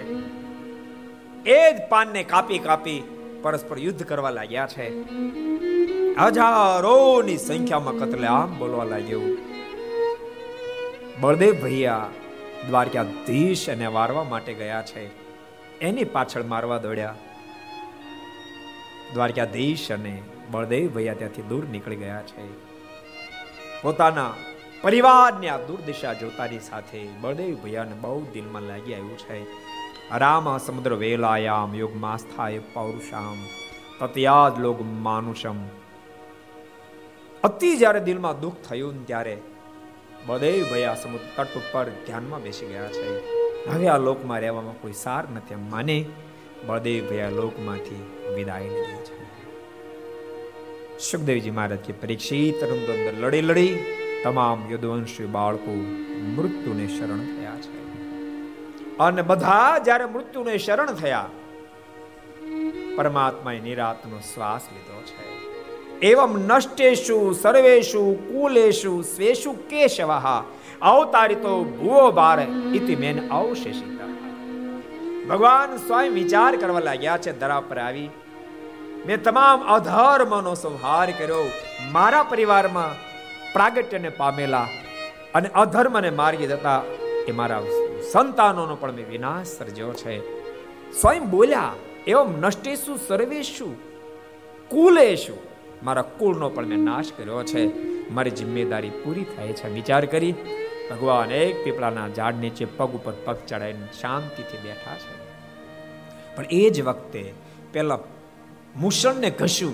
એ 1.50 1.60
જ 1.74 1.78
પાનને 1.90 2.22
કાપી 2.24 2.60
કાપી 2.60 3.00
પરસ્પર 3.42 3.80
યુદ્ધ 3.80 4.04
કરવા 4.04 4.30
લાગ્યા 4.30 4.68
છે. 4.68 5.02
હજારોની 6.18 7.38
સંખ્યામાં 7.38 7.94
કતલે 7.94 8.28
આમ 8.28 8.60
બોલવા 8.60 8.84
લાગ્યો. 8.84 9.22
બળદેવ 11.20 11.62
ભૈયા 11.62 12.10
દ્વારકાધીશ 12.68 13.70
અને 13.70 13.86
વારવા 13.86 14.24
માટે 14.24 14.54
ગયા 14.54 14.82
છે. 14.82 15.10
એની 15.80 16.04
પાછળ 16.04 16.44
મારવા 16.44 16.78
દોડ્યા. 16.78 17.16
દ્વારકાધીશ 19.14 19.92
અને 19.92 20.22
બળદેવ 20.52 20.90
ભૈયા 20.90 21.14
ત્યાંથી 21.14 21.42
દૂર 21.42 21.66
નીકળી 21.66 21.96
ગયા 21.96 22.22
છે. 22.22 22.52
પોતાના 23.82 24.34
પરિવારની 24.82 25.48
આ 25.48 25.58
દુર્દશા 25.58 26.14
જોતાની 26.14 26.60
સાથે 26.60 27.08
બળદેવ 27.22 27.56
ભૈયાને 27.56 27.94
બહુ 27.94 28.26
દિલમાં 28.34 28.62
લાગી 28.62 28.94
આવ્યું 28.94 29.18
છે. 29.18 29.44
રામ 30.10 30.46
સમુદ્ર 30.58 30.92
વેલાયામ 30.94 31.72
યોગ 31.76 31.96
માસ્થાય 31.96 32.60
પૌરુષામ 32.70 33.40
તત્યાદ 33.98 34.60
લોગ 34.60 34.80
માનુષમ 35.02 35.60
અતિ 37.44 37.72
જ્યારે 37.74 38.02
દિલમાં 38.02 38.40
દુઃખ 38.42 38.62
થયું 38.64 39.02
ત્યારે 39.04 39.36
બળદેવ 40.24 40.62
ભયા 40.66 40.96
સમુદ્ર 40.96 41.28
તટ 41.36 41.60
ઉપર 41.60 41.92
ધ્યાનમાં 42.00 42.42
બેસી 42.42 42.70
ગયા 42.70 42.94
છે 42.94 43.10
હવે 43.68 43.90
આ 43.90 44.00
લોકમાં 44.00 44.42
રહેવામાં 44.42 44.78
કોઈ 44.78 44.96
સાર 44.96 45.24
નથી 45.28 45.58
એમ 45.58 45.66
માને 45.68 45.98
બળદેવ 46.64 47.02
ભયા 47.10 47.34
લોકમાંથી 47.34 48.02
વિદાય 48.32 48.70
લીધી 48.70 49.04
છે 49.08 49.16
સુખદેવજી 51.02 51.54
મહારાજ 51.54 51.84
કે 51.86 51.98
પરીક્ષિત 52.00 52.64
અંદર 52.68 53.14
લડી 53.16 53.44
લડી 53.44 53.74
તમામ 54.24 54.66
યુદ્ધવંશી 54.70 55.30
બાળકો 55.32 55.78
મૃત્યુને 56.32 56.88
શરણ 56.90 57.28
થયા 57.30 57.47
અને 59.00 59.22
બધા 59.22 59.78
જ્યારે 59.78 60.06
મૃત્યુને 60.06 60.58
શરણ 60.58 60.86
થયા, 60.86 61.26
પરમાત્માએ 62.98 63.60
નિરાતનો 63.60 64.20
શ્વાસ 64.20 64.62
લીધો 64.74 65.02
છે. 65.02 65.26
એવમ 66.02 66.38
નષ્ટેશુ 66.38 67.18
સર્વેશુ 67.34 68.04
કુલેશુ 68.14 69.02
સ્વેશુ 69.02 69.54
કેશવઃ, 69.70 70.26
અવતારિતો 70.82 71.64
ભુવો 71.64 72.12
બાર 72.12 72.40
ઇતિ 72.74 72.96
મેન 72.96 73.18
અવશેષિત. 73.30 73.94
ભગવાન 75.30 75.78
સ્વયં 75.78 76.12
વિચાર 76.12 76.56
કરવા 76.56 76.80
લાગ્યા 76.80 77.18
છે 77.18 77.40
ધરા 77.40 77.60
પર 77.60 77.78
આવી. 77.78 78.10
મેં 79.08 79.24
તમામ 79.24 79.60
અધર્મનો 79.68 80.54
સંહાર 80.56 81.10
કર્યો. 81.12 81.44
મારા 81.92 82.24
પરિવારમાં 82.24 82.94
પ્રાગટ્યને 83.54 84.10
પામેલા 84.10 84.68
અને 85.36 85.50
અધર્મને 85.56 86.10
માર્ગી 86.10 86.48
જતા 86.48 86.82
એ 87.28 87.32
મારા 87.32 87.64
સંતાનોનો 88.12 88.76
પણ 88.76 88.92
મેં 88.92 89.10
વિનાશ 89.10 89.48
સર્જ્યો 89.48 89.94
છે. 89.94 90.20
સ્વયં 90.92 91.30
બોલ્યા, 91.30 91.74
એવમ 92.08 92.40
નષ્ટેશુ 92.40 92.98
સર્વેશુ 93.08 93.76
કુલેશુ 94.70 95.34
મારા 95.84 96.02
કુળનો 96.02 96.50
પણ 96.50 96.66
મેં 96.66 96.80
નાશ 96.80 97.06
કર્યો 97.18 97.44
છે. 97.44 97.88
મારી 98.10 98.30
જિમ્મેદારી 98.30 98.90
પૂરી 98.90 99.24
થાય 99.24 99.54
છે. 99.54 99.74
વિચાર 99.74 100.06
કરી, 100.06 100.32
ભગવાન 100.90 101.32
એક 101.32 101.64
પીપળાના 101.64 102.10
ઝાડ 102.10 102.36
નીચે 102.36 102.66
પગ 102.66 102.90
ઉપર 102.90 103.14
પગ 103.26 103.38
ચડાવીને 103.48 103.88
શાંતિથી 104.02 104.58
બેઠા 104.58 104.96
છે. 104.96 105.28
પણ 106.36 106.46
એ 106.50 106.70
જ 106.70 106.82
વખતે 106.82 107.34
પેલા 107.72 108.00
મુસળને 108.76 109.30
ઘસ્યું. 109.30 109.74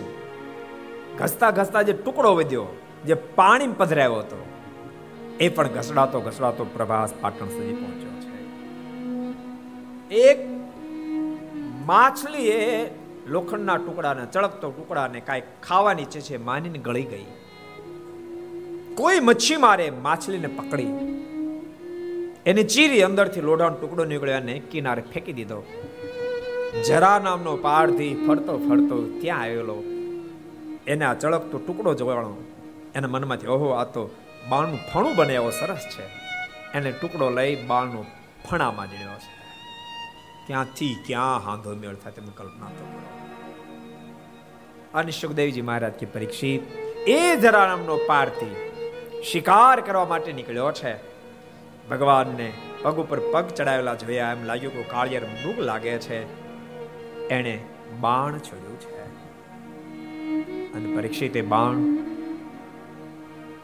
ઘસતા 1.17 1.51
ઘસતા 1.51 1.81
જે 1.81 1.93
ટુકડો 1.93 2.35
વધ્યો, 2.35 2.65
જે 3.05 3.13
પાણી 3.13 3.67
પધરાયો 3.67 4.15
હતો 4.15 4.52
એ 5.39 5.49
પણ 5.49 5.68
ઘસડાતો 5.68 6.19
ઘસડાતો 6.22 6.65
પ્રભાસ 6.65 7.14
પાટણ 7.22 7.45
સુધી 7.45 7.73
પહોંચ્યો 7.73 8.10
છે. 8.10 8.34
એક 10.15 10.47
માછલી 11.85 12.47
એ 12.47 12.91
લોખંડના 13.27 13.77
ટુકડાને, 13.77 14.26
ચળકતો 14.26 14.72
ટુકડાને 14.72 15.19
કાંઈ 15.19 15.41
ખાવાની 15.64 16.05
છે 16.05 16.22
છે 16.22 16.38
માનીને 16.38 16.80
ગળી 16.80 17.03
ગઈ. 17.03 17.26
કોઈ 18.95 19.19
મચ્છી 19.19 19.55
મારે 19.55 19.89
માછલીને 19.89 20.47
પકડી. 20.47 20.88
એને 22.45 22.64
ચીરી 22.64 23.01
અંદરથી 23.01 23.41
લોઢાનો 23.41 23.76
ટુકડો 23.76 24.05
નીકળ્યો 24.05 24.38
અને 24.38 24.61
કિનારે 24.72 25.01
ફેંકી 25.01 25.34
દીધો. 25.34 25.64
જરા 26.88 27.19
નામનો 27.19 27.55
પારથી 27.55 28.26
ફરતો 28.27 28.57
ફરતો 28.57 29.19
ત્યાં 29.22 29.41
આવેલો. 29.41 29.84
એને 30.88 31.05
આ 31.05 31.14
ચળકતો 31.14 31.57
ટુકડો 31.57 31.93
જોવાનો 31.93 32.38
એના 32.95 33.07
મનમાંથી 33.07 33.47
ઓહો 33.47 33.69
આ 33.69 33.84
તો 33.84 34.15
બાળનું 34.49 34.79
ફણું 34.93 35.15
બને 35.15 35.33
એવો 35.35 35.49
સરસ 35.49 35.87
છે. 35.97 36.05
એને 36.73 36.91
ટુકડો 36.91 37.29
લઈ 37.29 37.65
બાણનું 37.65 38.05
ફણામાં 38.49 38.87
જડ્યો 38.87 39.19
છે. 39.19 39.33
ક્યાંથી 40.47 41.03
ક્યાં 41.07 41.45
હાંધો 41.45 41.75
મેળ 41.75 41.95
થાય 41.95 42.11
તમે 42.11 42.31
કલ્પના 42.35 42.65
તો 42.65 43.01
અને 44.93 45.11
સુખદેવજી 45.11 45.61
મહારાજ 45.61 45.93
કે 45.93 46.05
પરીક્ષિત, 46.05 46.61
એ 47.07 47.35
જરારામનો 47.35 47.99
પારથી 48.07 48.55
શિકાર 49.23 49.81
કરવા 49.81 50.05
માટે 50.05 50.33
નીકળ્યો 50.33 50.71
છે. 50.71 51.13
ભગવાનને 51.89 52.53
પગ 52.81 52.99
ઉપર 52.99 53.19
પગ 53.19 53.47
ચડાવેલા 53.47 53.95
જોયા 53.95 54.31
એમ 54.31 54.43
લાગ્યું 54.43 54.73
કે 54.73 54.83
કાળિયર 54.83 55.25
મૃગ 55.25 55.59
લાગે 55.59 55.97
છે. 55.97 56.19
એણે 57.27 57.63
બાણ 57.99 58.37
છોડ્યું 58.37 58.79
છે. 58.79 59.01
અને 60.73 60.95
પરીક્ષિતે 60.95 61.41
બાણ 61.41 61.75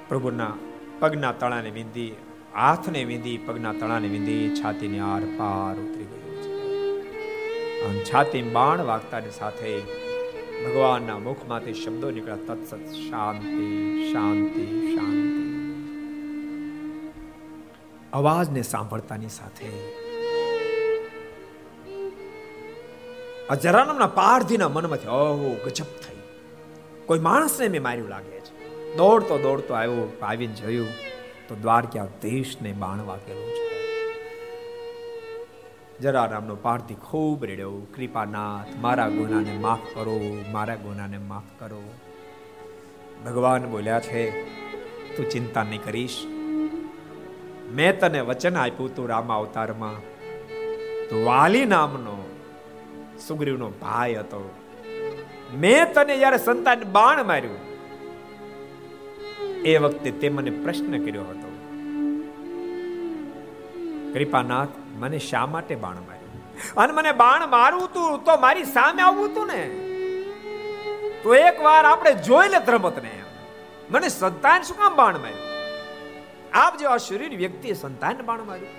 પ્રભુના 0.08 0.54
પગના 1.00 1.32
તળાને 1.32 1.70
વિંધી, 1.70 2.16
હાથને 2.56 3.04
વિંધી, 3.04 3.38
પગના 3.38 3.74
તળાને 3.74 4.08
વિંધી, 4.08 4.56
છાતીને 4.56 5.00
આર 5.00 5.22
પાર 5.38 5.76
ઉતરી 5.80 6.04
ગયો 6.04 6.42
છે. 6.42 8.04
છાતી 8.04 8.42
બાણ 8.42 8.80
વાગતાની 8.80 9.32
સાથે 9.32 9.80
ભગવાનના 10.66 11.20
મુખમાંથી 11.20 11.74
શબ્દો 11.74 12.12
નીકળ્યા, 12.12 12.36
તત્સત 12.36 12.94
શાંતિ 13.10 13.68
શાંતિ 14.14 14.66
શાંતિ. 14.96 15.40
અવાજને 18.14 18.62
સાંભળતાની 18.62 19.30
સાથે 19.30 19.72
અજરાનમના 23.50 24.08
પારધીના 24.08 24.70
મનમાંથી 24.70 25.08
ઓહો, 25.08 25.58
ગજબ 25.66 25.86
થઈ. 25.86 26.20
કોઈ 27.06 27.20
માણસને 27.20 27.68
મેં 27.68 27.84
માર્યું 27.84 28.10
લાગે. 28.10 28.39
દોડતો 28.98 29.38
દોડતો 29.38 29.74
આવ્યો 29.74 30.18
આવીને 30.22 30.54
જોયું 30.54 30.88
તો 31.48 31.56
દ્વારકા 31.56 32.06
દેશને 32.06 32.74
બાણ 32.74 33.06
વાગેલું 33.06 33.50
છે. 33.50 33.70
જરા 36.00 36.28
નામનો 36.28 36.56
પારથી 36.56 36.94
ખૂબ 36.94 37.46
રેડ્યો. 37.46 37.72
કૃપાનાથ, 37.72 38.78
મારા 38.82 39.10
ગુનાને 39.10 39.58
માફ 39.58 39.96
કરો, 39.96 40.44
મારા 40.52 40.76
ગુનાને 40.76 41.18
માફ 41.18 41.60
કરો. 41.60 41.82
ભગવાન 43.26 43.72
બોલ્યા 43.72 44.00
છે, 44.00 44.44
તું 45.18 45.30
ચિંતા 45.30 45.64
નહીં 45.64 45.84
કરીશ. 45.84 46.26
મેં 47.72 48.00
તને 48.00 48.20
વચન 48.20 48.58
આપ્યું 48.58 48.96
તું 48.96 49.10
રામા 49.10 49.36
અવતારમાં. 49.36 50.00
તો 51.10 51.26
વાલી 51.26 51.66
નામનો 51.66 52.30
સુગ્રીવનો 53.28 53.70
ભાઈ 53.70 54.16
હતો. 54.16 54.56
મેં 55.58 55.94
તને 55.94 56.18
જ્યારે 56.18 56.38
સંતાન 56.38 56.84
બાણ 56.84 57.24
માર્યું. 57.24 57.69
એ 59.66 59.78
વખતે 59.78 60.12
તે 60.12 60.30
મને 60.30 60.52
પ્રશ્ન 60.52 61.06
કર્યો 61.06 61.22
હતો. 61.22 61.50
કૃપાનાથ, 64.14 64.70
મને 64.96 65.20
શા 65.20 65.46
માટે 65.46 65.76
બાણ 65.76 65.96
માર્યું? 65.96 66.76
અને 66.76 66.94
મને 66.94 67.12
બાણ 67.12 67.48
મારવું 67.50 67.94
તું 67.94 68.24
તો 68.24 68.38
મારી 68.38 68.64
સામે 68.64 69.02
આવવું 69.02 69.36
તું 69.36 69.48
ને. 69.48 69.70
તો 71.24 71.36
એક 71.36 71.62
વાર 71.62 71.86
આપણે 71.86 72.14
જોઈ 72.14 72.48
લે 72.48 72.58
રમત 72.68 73.04
ને 73.04 73.24
મને 73.92 74.08
સંતાન 74.08 74.62
શું 74.62 74.78
કામ 74.78 74.96
બાણ 74.96 75.20
માર્યું? 75.20 75.40
આપ 76.54 76.78
જેવા 76.78 76.98
શરીર 76.98 77.38
વ્યક્તિએ 77.38 77.74
સંતાન 77.74 78.22
બાણ 78.26 78.44
માર્યું? 78.44 78.70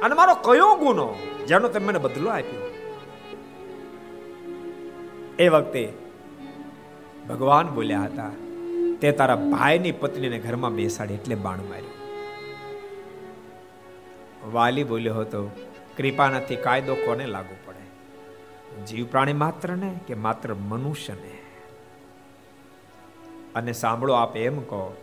અને 0.00 0.14
મારો 0.14 0.34
કયો 0.34 0.74
ગુનો? 0.74 1.14
જેનો 1.46 1.68
તમે 1.68 1.86
મને 1.86 1.98
બદલો 1.98 2.30
આપ્યો? 2.30 2.74
એ 5.38 5.48
વખતે 5.48 5.92
ભગવાન 7.28 7.68
બોલ્યા 7.68 8.00
હતા 8.00 8.30
તે 9.00 9.12
તારા 9.12 9.36
ભાઈની 9.36 9.92
પત્નીને 9.92 10.38
ઘરમાં 10.38 10.74
બેસાડી 10.74 11.14
એટલે 11.14 11.34
બાણ 11.34 11.58
માર્યું. 11.58 11.98
વાલી 14.52 14.84
બોલ્યો 14.84 15.14
હતો, 15.14 15.50
કૃપાનાથી 15.96 16.56
કાયદો 16.56 16.94
કોને 16.94 17.26
લાગુ 17.26 17.56
પડે? 17.64 17.78
જીવ 18.84 19.06
પ્રાણી 19.06 19.32
માત્ર 19.32 19.76
ને 19.76 20.00
કે 20.06 20.14
માત્ર 20.14 20.54
મનુષ્યને? 20.54 21.38
અને 23.54 23.72
સાંભળો, 23.72 24.14
આપ 24.14 24.36
એમ 24.36 24.60
કહો 24.60 24.96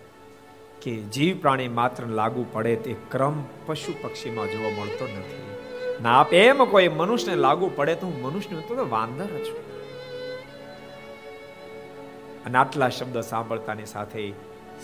કે 0.82 0.96
જીવ 0.96 1.38
પ્રાણી 1.38 1.68
માત્ર 1.68 2.06
લાગુ 2.06 2.46
પડે 2.52 2.76
તે 2.76 2.96
ક્રમ 3.12 3.44
પશુ 3.66 3.94
પક્ષીમાં 4.02 4.48
જોવા 4.48 4.70
મળતો 4.70 5.06
નથી. 5.06 5.56
ના, 6.04 6.20
આપ 6.20 6.34
એમ 6.34 6.66
કોઈ 6.66 6.88
મનુષ્યને 6.88 7.38
લાગુ 7.38 7.72
પડે 7.76 7.96
તો 7.96 8.08
હું 8.08 8.22
મનુષ્ય 8.22 8.56
તો 8.56 8.88
વાંદર 8.90 9.28
છું. 9.28 9.75
અને 12.46 12.58
આટલા 12.58 12.90
શબ્દ 12.90 13.22
સાંભળતાની 13.24 13.86
સાથે 13.86 14.26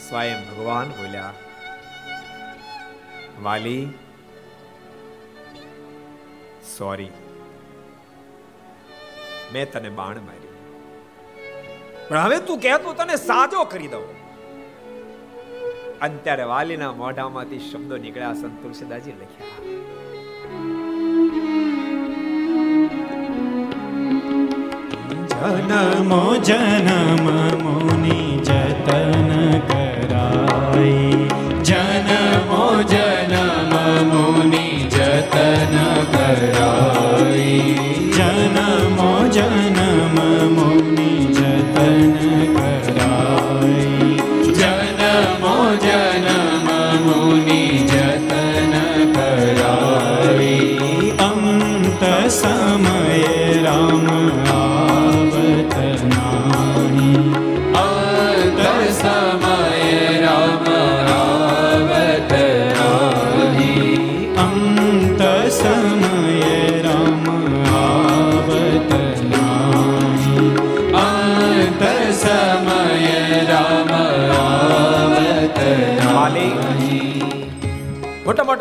સ્વયં 0.09 0.45
ભગવાન 0.49 0.89
બોલ્યા, 0.89 1.33
વાલી, 3.41 3.83
સોરી. 6.77 7.11
મેં 9.53 9.71
તને 9.71 9.89
બાણ 9.89 10.21
માર્યું. 10.21 10.57
પણ 12.09 12.19
હવે 12.19 12.39
તું 12.39 12.59
કહેતો 12.59 12.93
તને 12.93 13.15
સાજો 13.15 13.63
કરી 13.65 13.87
દઉં. 13.87 14.09
અત્યારે 16.01 16.43
વાલીના 16.43 16.91
મોઢામાંથી 16.93 17.59
શબ્દો 17.59 17.97
નીકળ્યા 17.97 18.33
સંત 18.33 18.63
તુલસીદાસજી 18.63 19.11
લખ્યા 19.11 19.70
જનમો 25.41 26.37
જનમ 26.39 27.25
મુનિ 27.63 28.17
જતન 28.45 29.29
કરાય 29.69 30.93
જનમો 31.63 32.63
જનમ 32.85 33.73
મુનિ 34.11 34.65
જતન 34.87 35.75
કરાય 36.13 37.00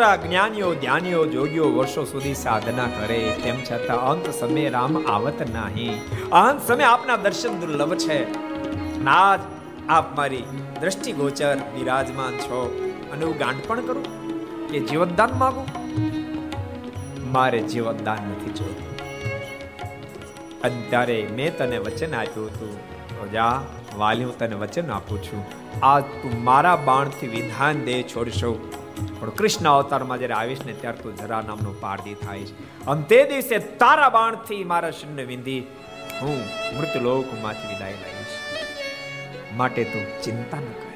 મોટા 0.00 0.16
જ્ઞાનીઓ, 0.16 0.74
ધ્યાનીઓ, 0.74 1.26
જોગીઓ 1.26 1.70
વર્ષો 1.70 2.04
સુધી 2.04 2.34
સાધના 2.34 2.86
કરે, 2.86 3.36
તેમ 3.44 3.64
છતાં 3.64 3.96
અંત 3.96 4.30
સમય 4.30 4.68
રામ 4.68 5.06
આવત 5.06 5.42
નહીં. 5.42 6.02
અંત 6.32 6.68
સમય 6.68 6.84
આપના 6.84 7.16
દર્શન 7.16 7.60
દુર્લભ 7.60 7.94
છે. 7.94 8.32
નાજ 9.02 9.40
આપ 9.88 10.16
મારી 10.16 10.44
દ્રષ્ટિ 10.80 11.12
ગોચર 11.12 11.56
બિરાજમાન 11.56 12.32
છો. 12.38 12.88
અને 13.12 13.24
હું 13.24 13.36
ગાંઠ 13.36 13.56
પણ 13.66 13.80
કરું 13.80 14.04
કે 14.68 14.80
જીવતદાન 14.80 15.38
માગું? 15.38 15.66
મારે 17.32 17.60
જીવતદાન 17.60 18.18
નથી 18.28 18.52
જોતું. 18.52 18.96
અત્યારે 20.60 21.28
મેં 21.32 21.58
તને 21.58 21.78
વચન 21.78 22.14
આપ્યું 22.14 22.46
હતું. 22.46 22.78
જા 23.32 23.62
વાલી 23.96 24.24
હું 24.24 24.38
તને 24.38 24.54
વચન 24.54 24.90
આપું 24.90 25.22
છું. 25.22 25.44
આજ 25.82 26.02
તું 26.02 26.44
મારા 26.44 26.76
બાણથી 26.76 27.26
વિધાન 27.26 27.84
દે, 27.84 28.02
છોડશો. 28.02 28.72
પણ 29.20 29.30
કૃષ્ણ 29.30 29.70
અવતારમાં 29.70 30.18
જ્યારે 30.18 30.34
આવીશ 30.34 30.60
ને 30.66 30.72
ત્યારે 30.72 30.98
તું 30.98 31.16
જરા 31.16 31.40
નામનો 31.40 31.74
પારદી 31.80 32.14
છે. 32.14 32.84
અને 32.86 33.02
તે 33.02 33.24
દિવસે 33.24 33.58
તારા 33.58 34.08
બાણથી 34.08 34.64
મારા 34.64 34.90
શૂન્ય 34.90 35.24
વિંધી 35.24 35.60
હું 36.22 36.38
મૃતલોકમાંથી 36.78 37.74
વિદાય 37.74 37.92
લઈશ. 37.92 38.26
માટે 39.56 39.84
તું 39.84 40.22
ચિંતા 40.22 40.58
ન 40.58 40.64
કરે. 40.64 40.90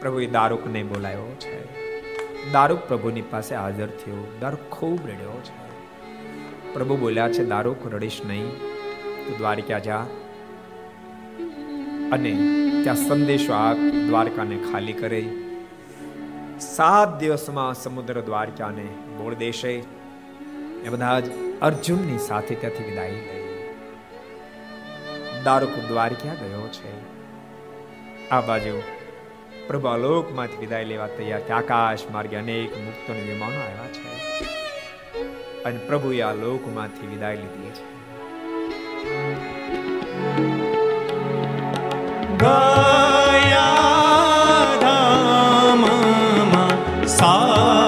પ્રભુએ 0.00 0.26
દારૂકને 0.26 0.82
બોલાયો 0.82 1.36
છે. 1.40 1.80
દારૂક 2.52 2.78
પ્રભુની 2.78 3.22
પાસે 3.22 3.54
હાજર 3.54 3.86
થયો. 3.86 4.36
દારૂક 4.40 4.60
ખૂબ 4.60 5.06
રડ્યો 5.06 5.42
છે. 5.44 5.70
પ્રભુ 6.74 6.96
બોલ્યા 6.96 7.28
છે, 7.28 7.44
દારૂક, 7.44 7.94
રડીશ 7.94 8.20
નહીં. 8.26 8.50
તું 9.26 9.38
દ્વારકા 9.38 9.78
જા. 9.78 10.06
અને 12.12 12.30
ત્યાં 12.82 12.96
સંદેશો 12.96 13.52
આપ 13.52 13.76
દ્વારકાને 14.08 14.58
ખાલી 14.72 14.92
કરે. 14.92 15.28
સાત 16.60 17.18
દિવસમાં 17.18 17.74
સમુદ્ર 17.74 18.20
દ્વારકાને 18.20 18.88
બોળ 19.18 19.34
દેશે. 19.34 19.72
એ 20.84 20.88
બધા 20.88 21.20
જ 21.20 21.30
અર્જુનની 21.60 22.18
સાથે 22.18 22.54
ત્યાંથી 22.54 22.84
વિદાય 22.84 23.10
લઈ. 23.10 23.74
દારૂક 25.44 25.70
દ્વારકા 25.88 26.34
ગયો 26.34 26.68
છે. 26.68 27.10
આ 28.28 28.40
બાજુ 28.40 28.82
પ્રભુ 29.66 29.88
અલોકમાંથી 29.88 30.56
વિદાય 30.56 30.84
લેવા 30.84 31.06
તૈયાર 31.06 31.40
છે. 31.40 31.50
આકાશ 31.50 31.98
માર્ગે 32.12 32.36
અનેક 32.36 32.78
મુક્તોને 32.78 33.20
વિમાનો 33.20 33.60
આવ્યા 33.60 33.86
છે. 33.86 34.20
અને 35.64 35.78
પ્રભુએ 35.78 36.20
આ 36.20 36.32
લોકમાંથી 36.32 37.06
વિદાય 37.06 37.36
લીધી 37.36 37.70
છે. 37.70 38.00
ગયા 42.38 43.29
ધામમાં 47.20 47.79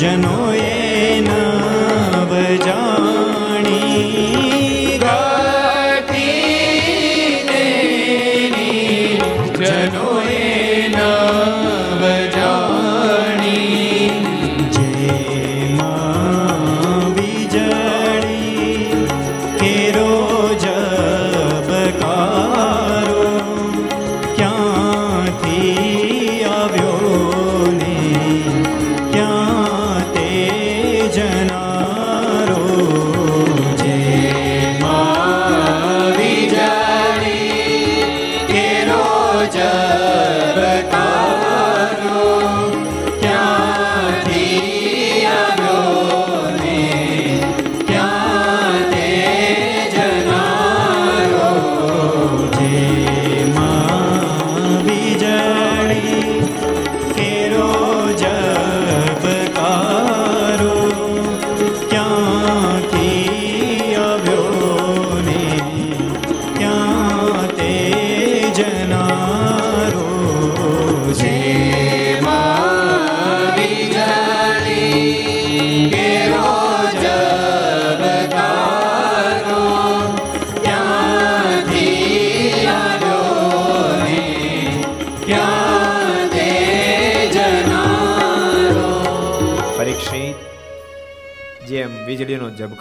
যেন 0.00 0.24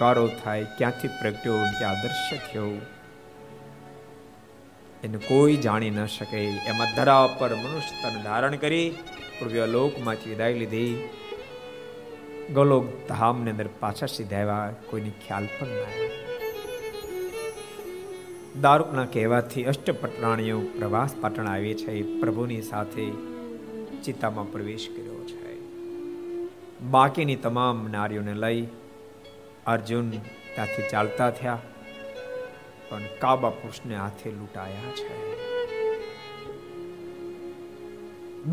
વીજળીનો 0.01 0.41
થાય, 0.43 0.63
ક્યાંથી 0.63 1.07
પ્રગટ્યો 1.07 1.53
ક્યાં 1.53 1.91
આદર્શ 1.91 2.53
થયો? 2.53 2.67
એને 5.03 5.17
કોઈ 5.17 5.55
જાણી 5.55 5.89
ન 5.89 6.05
શકે. 6.05 6.37
એમાં 6.45 6.95
ધરા 6.95 7.27
પર 7.27 7.55
મનુષ્ય 7.55 8.09
તન 8.09 8.23
ધારણ 8.23 8.55
કરી 8.55 8.95
પૂર્વ્ય 9.39 9.65
લોકમાંથી 9.65 10.29
વિદાય 10.29 10.53
લીધી. 10.53 11.09
ગોલોક 12.53 12.85
ધામની 13.09 13.51
અંદર 13.51 13.69
પાછા 13.79 14.05
સીધા 14.05 14.37
આવ્યા 14.37 14.73
કોઈને 14.89 15.09
ખ્યાલ 15.09 15.45
પણ 15.45 15.67
ના 15.67 16.09
દારૂકના 18.61 19.05
કહેવાથી 19.05 19.63
અષ્ટપટરાણીઓ 19.63 20.59
પ્રવાસ 20.59 21.15
પાટણ 21.21 21.47
આવી 21.47 21.73
છે, 21.73 22.19
પ્રભુની 22.19 22.61
સાથે 22.61 23.11
ચિતામાં 24.03 24.51
પ્રવેશ 24.51 24.89
કર્યો 24.89 25.25
છે. 25.25 25.59
બાકીની 26.83 27.35
તમામ 27.35 27.87
નારીઓને 27.91 28.33
લઈ 28.33 28.67
અર્જુન 29.65 30.07
ત્યાંથી 30.53 30.85
ચાલતા 30.91 31.31
થયા, 31.39 31.61
પણ 32.89 33.05
કાબા 33.23 33.51
પુરુષને 33.59 33.95
હાથે 33.95 34.31
લૂંટાયા 34.37 34.93
છે. 34.99 35.13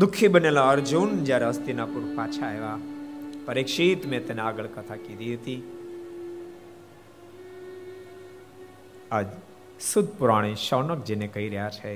દુઃખી 0.01 0.29
બનેલા 0.35 0.67
અર્જુન 0.73 1.11
જ્યારે 1.29 1.49
હસ્તિનાપુર 1.51 2.03
પાછા 2.17 2.49
આવ્યા, 2.49 2.79
પરીક્ષિત 3.47 4.01
મેં 4.13 4.21
તેને 4.27 4.41
આગળ 4.45 4.69
કથા 4.75 4.99
કીધી 5.05 5.35
હતી. 5.37 5.61
આજ 9.11 9.27
સુદ 9.89 10.07
પુરાણી 10.19 10.57
શૌનકજીને 10.67 11.27
કહી 11.33 11.49
રહ્યા 11.53 11.75
છે 11.77 11.91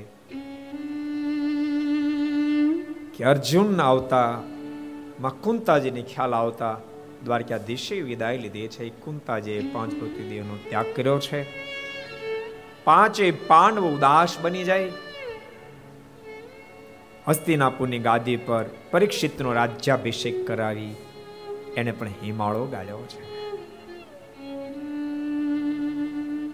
કે 3.13 3.21
અર્જુન 3.33 3.71
આવતા 3.87 4.29
માં 5.23 5.35
કુંતાજીને 5.45 6.03
ખ્યાલ 6.11 6.33
આવતા 6.37 6.75
દ્વારકાધીશે 7.23 8.01
વિદાય 8.01 8.37
લીધી 8.37 8.67
છે. 8.67 8.89
કુંતાજે 8.89 9.65
પાંચ 9.73 9.91
પૃથ્વીદેવનો 9.91 10.57
ત્યાગ 10.69 10.85
કર્યો 10.95 11.19
છે. 11.19 11.45
પાંચે 12.83 13.31
પાંડવ 13.31 13.85
ઉદાસ 13.85 14.37
બની 14.39 14.63
જાય. 14.63 14.91
હસ્તિનાપુરની 17.27 17.99
ગાદી 17.99 18.35
પર 18.35 18.65
પરીક્ષિતનો 18.91 19.53
રાજ્યાભિષેક 19.53 20.47
કરાવી 20.47 20.95
એને 21.77 21.91
પણ 21.91 22.07
હિમાળો 22.07 22.65
ગાળ્યો 22.65 23.05
છે. 23.07 23.31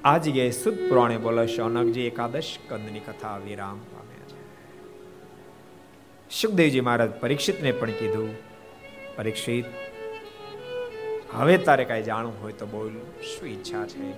આ 0.02 0.18
જગ્યાએ 0.18 0.52
સુદ 0.52 0.89
પુરાણે 0.89 1.18
બોલે 1.18 1.48
શૌનકજી 1.48 2.02
એકાદશ 2.02 2.57
કંદની 2.69 2.99
કથા 2.99 3.38
વિરામ 3.38 3.77
પામ્યા 3.77 4.27
છે. 4.27 4.41
સુખદેવજી 6.41 6.81
મહારાજ 6.81 7.11
પરીક્ષિતને 7.11 7.72
પણ 7.72 7.91
કીધું, 7.91 8.30
પરીક્ષિત 9.15 9.65
હવે 11.34 11.58
તારે 11.58 11.86
કાંઈ 11.86 12.04
જાણવું 12.04 12.44
હોય 12.44 12.54
તો 12.54 12.66
બોલ, 12.66 12.90
શું 13.22 13.49
ઈચ્છા 13.49 13.88
છે? 13.88 14.12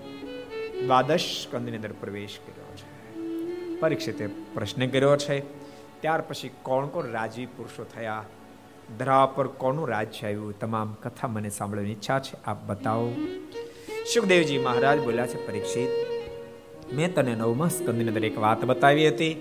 દ્વાદશ 0.85 1.47
કંદની 1.51 1.75
અંદર 1.75 1.91
પ્રવેશ 1.91 2.39
કર્યો 2.47 2.75
છે. 2.75 2.89
પરીક્ષિતે 3.79 4.27
પ્રશ્ન 4.27 4.87
કર્યો 4.87 5.17
છે. 5.17 5.39
ત્યાર 6.01 6.21
પછી 6.21 6.49
કોણ 6.63 6.87
કોણ 6.87 7.05
રાજવી 7.05 7.45
પુરુષો 7.45 7.83
થયા? 7.83 8.25
ધરા 8.99 9.25
પર 9.25 9.47
કોનું 9.47 9.87
રાજ્ય 9.87 10.27
આવ્યું? 10.27 10.59
તમામ 10.59 10.93
કથા 10.93 11.27
મને 11.27 11.49
સાંભળવાની 11.49 11.91
ઈચ્છા 11.91 12.19
છે. 12.19 12.43
આપ 12.45 12.63
બતાવો. 12.63 13.13
સુખદેવજી 14.13 14.57
મહારાજ 14.57 14.99
બોલ્યા 14.99 15.27
છે, 15.27 15.47
પરીક્ષિત, 15.47 15.89
મેં 16.93 17.13
તને 17.13 17.35
નવમા 17.35 17.67
સ્કંદની 17.67 18.07
અંદર 18.07 18.25
એક 18.25 18.39
વાત 18.39 18.65
બતાવી 18.65 19.07
હતી 19.07 19.33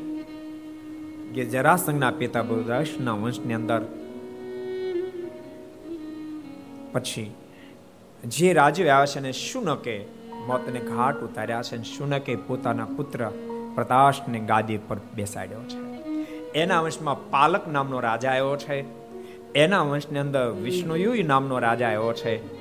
કે 1.35 1.45
જરાસંઘના 1.45 2.11
પિતા 2.11 2.43
બુદ્રાશના 2.43 3.13
વંશની 3.13 3.55
અંદર 3.55 3.81
પછી 6.93 7.35
જે 8.25 8.53
રાજ્ય 8.53 8.89
આવ્યા 8.89 9.07
છે 9.07 9.19
અને 9.19 9.33
શુનકે 9.33 10.05
મોતને 10.47 10.81
ઘાટ 10.81 11.17
ઉતાર્યા 11.17 11.63
છે 11.63 11.75
અને 11.75 11.85
શુનકે 11.85 12.37
પોતાના 12.37 12.85
પુત્ર 12.85 13.31
પ્રતાશને 13.75 14.41
ગાદી 14.41 14.77
પર 14.77 14.97
બેસાડ્યો 15.15 15.59
છે. 15.59 15.89
એના 16.53 16.81
વંશમાં 16.81 17.31
પાલક 17.31 17.69
નામનો 17.69 18.01
રાજા 18.01 18.31
આવ્યો 18.31 18.57
છે. 18.57 18.85
એના 19.55 19.83
વંશની 19.83 20.19
અંદર 20.19 20.51
વિષ્ણુયુ 20.51 21.15
નામનો 21.27 21.59
રાજા 21.59 21.87
આવ્યો 21.87 22.13
છે. 22.13 22.59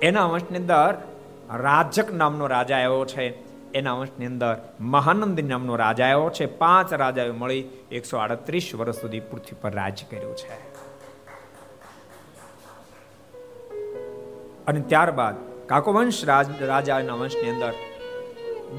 એના 0.00 0.24
વંશની 0.24 0.58
અંદર 0.58 0.94
રાજક 1.54 2.14
નામનો 2.14 2.46
રાજા 2.46 2.76
આવ્યો 2.76 3.04
છે. 3.04 3.34
એના 3.72 3.92
વંશની 3.92 4.26
અંદર 4.26 4.56
મહાનંદ 4.80 5.40
નામનો 5.40 5.76
રાજા 5.76 6.04
આવ્યો 6.04 6.30
છે. 6.30 6.46
પાંચ 6.46 6.92
રાજાઓ 6.92 7.32
મળી 7.32 7.64
એકસો 7.92 8.16
આડત્રીસ 8.16 8.74
વર્ષ 8.74 8.96
સુધી 8.96 9.20
પૃથ્વી 9.20 9.56
પર 9.60 9.70
રાજ 9.70 10.04
કર્યું 10.10 10.36
છે. 10.36 10.73
અને 14.66 14.80
ત્યારબાદ 14.80 15.34
કાકોવંશ 15.66 16.24
રાજાના 16.60 17.14
વંશની 17.14 17.50
અંદર 17.50 17.72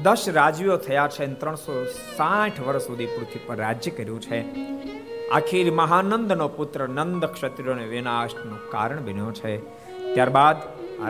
દસ 0.02 0.28
રાજવીઓ 0.28 0.76
થયા 0.76 1.08
છે 1.08 1.26
ત્રણસો 1.26 1.84
સાઠ 2.16 2.60
વર્ષ 2.60 2.82
સુધી 2.82 3.06
પૃથ્વી 3.06 3.40
પર 3.46 3.56
રાજ્ય 3.56 3.90
કર્યું 3.90 4.20
છે. 4.20 4.40
આખીર 5.28 5.72
મહાનંદનો 5.72 6.48
પુત્ર 6.48 6.88
નંદ 6.88 7.24
ક્ષત્રિયોને 7.24 7.84
વિનાશનું 7.84 8.70
કારણ 8.70 9.04
બન્યો 9.04 9.32
છે. 9.32 9.52
ત્યારબાદ 10.14 10.56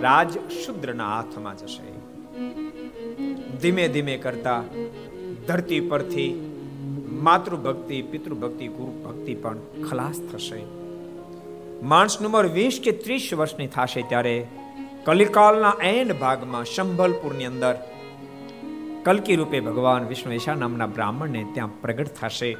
રાજ 0.00 0.38
શુદ્રના 0.38 1.08
હાથમાં 1.08 1.56
જશે. 1.56 1.88
ધીમે 3.58 3.88
ધીમે 3.88 4.16
કરતા 4.16 4.62
ધરતી 5.48 5.80
પરથી 5.80 6.52
માતૃભક્તિ, 7.22 8.02
પિતૃભક્તિ 8.02 8.68
ગુરુ 8.68 8.92
ભક્તિ 9.04 9.34
પણ 9.34 9.56
ખલાસ 9.90 10.20
થશે. 10.32 10.62
માણસની 11.82 12.26
ઉંમર 12.26 12.46
વીસ 12.46 12.80
કે 12.84 12.92
ત્રીસ 12.92 13.30
વર્ષની 13.34 13.66
થશે 13.66 14.02
ત્યારે 14.02 14.48
કલિકાલના 15.06 15.72
એન્ડ 15.82 16.12
ભાગમાં 16.12 16.64
સંભલપુરની 16.64 17.44
અંદર 17.44 17.74
કલકી 19.02 19.36
રૂપે 19.36 19.60
ભગવાન 19.60 20.06
વિષ્ણુ 20.06 20.58
નામના 20.58 20.86
બ્રાહ્મણને 20.86 21.46
ત્યાં 21.54 21.80
પ્રગટ 21.80 22.06
થશે 22.06 22.56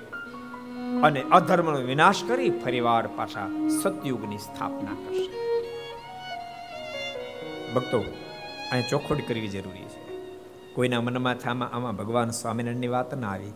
અને 1.02 1.23
અધર્મનો 1.23 1.78
વિનાશ 1.78 2.24
કરી 2.28 2.51
ફરીવાર 2.51 3.06
પાછા 3.06 3.68
સતયુગની 3.82 4.39
સ્થાપના 4.39 4.94
કરશે. 4.94 5.28
ભક્તો 7.74 7.98
અહીં 8.73 8.89
ચોખવટ 8.89 9.28
કરવી 9.28 9.48
જરૂરી 9.48 9.82
છે. 9.82 10.18
કોઈના 10.74 11.01
મનમાં 11.01 11.35
થામાં 11.35 11.73
આમાં 11.73 11.97
ભગવાન 11.97 12.31
સ્વામિનારાયણની 12.31 12.89
વાત 12.89 13.14
ના 13.14 13.31
આવી. 13.31 13.52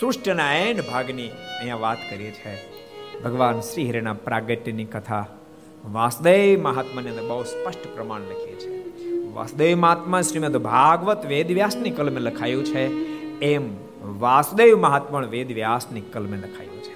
સૃષ્ટના 0.00 0.54
એન 0.54 0.80
ભાગની 0.80 1.28
અહીંયા 1.28 1.76
વાત 1.76 1.98
કરીએ 2.10 2.30
છે. 2.30 2.54
ભગવાન 3.22 3.60
શ્રી 3.60 3.88
હરિના 3.88 4.12
પ્રાગટ્યની 4.12 4.84
કથા 4.84 5.26
વાસુદેવ 5.92 6.62
મહાત્માની 6.62 7.08
અંદર 7.08 7.22
બહુ 7.22 7.42
સ્પષ્ટ 7.42 7.94
પ્રમાણ 7.94 8.20
લખીએ 8.20 8.54
છે. 8.54 8.68
વાસુદેવ 9.32 9.78
મહાત્મા 9.78 10.20
શ્રીમદ 10.20 10.56
ભાગવત 10.56 11.26
વેદ 11.26 11.52
વ્યાસની 11.52 11.90
કલમે 11.90 12.20
લખાયું 12.20 12.64
છે. 12.64 12.84
એમ 13.38 13.76
વાસુદેવ 14.18 14.78
મહાત્મા 14.78 15.18
વેદ 15.18 15.52
વ્યાસની 15.52 16.00
કલમે 16.00 16.36
લખાયું 16.36 16.82
છે. 16.82 16.94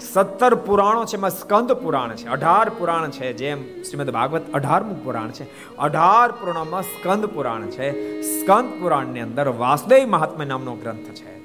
સત્તર 0.00 0.54
પુરાણો 0.54 1.04
છે, 1.04 1.16
એમાં 1.16 1.30
સ્કંદ 1.30 1.72
પુરાણ 1.72 2.14
છે, 2.14 2.28
અઢાર 2.28 2.68
પુરાણ 2.68 3.10
છે, 3.10 3.32
જેમ 3.32 3.82
શ્રીમદ 3.82 4.10
ભાગવત 4.10 4.52
અઢારમું 4.52 5.04
પુરાણ 5.04 5.30
છે. 5.30 5.76
અઢાર 5.76 6.32
પુરાણમાં 6.32 6.82
સ્કંદ 6.82 7.26
પુરાણ 7.26 7.66
છે. 7.66 8.20
સ્કંદ 8.22 8.82
પુરાણની 8.82 9.20
અંદર 9.20 9.48
વાસુદેવ 9.48 10.08
મહાત્મા 10.08 10.44
નામનો 10.44 10.74
ગ્રંથ 10.74 11.08
છે. 11.10 11.38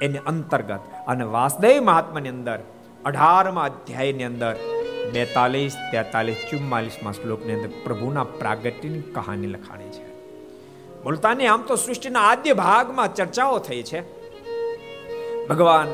એની 0.00 0.18
અંતર્ગત 0.18 0.80
અને 1.06 1.24
વાસુદેવ 1.24 1.82
મહાત્માની 1.82 2.28
અંદર 2.28 2.58
અઢારમા 3.04 3.64
અધ્યાયની 3.64 4.24
અંદર 4.24 4.56
બેતાલીસ, 5.12 5.74
તેતાલીસ 5.92 6.36
ચુમ્માલીસમાં 6.50 7.12
શ્લોકની 7.12 7.52
અંદર 7.52 7.68
પ્રભુના 7.84 8.24
પ્રાગટ્યની 8.24 9.00
કહાની 9.00 9.46
લખાણી 9.46 9.88
છે. 9.88 10.06
બોલતાની 11.02 11.46
આમ 11.46 11.62
તો 11.62 11.76
સૃષ્ટિના 11.76 12.20
આદ્ય 12.20 12.52
ભાગમાં 12.52 13.14
ચર્ચાઓ 13.14 13.58
થઈ 13.58 13.82
છે. 13.82 14.00
ભગવાન 15.46 15.88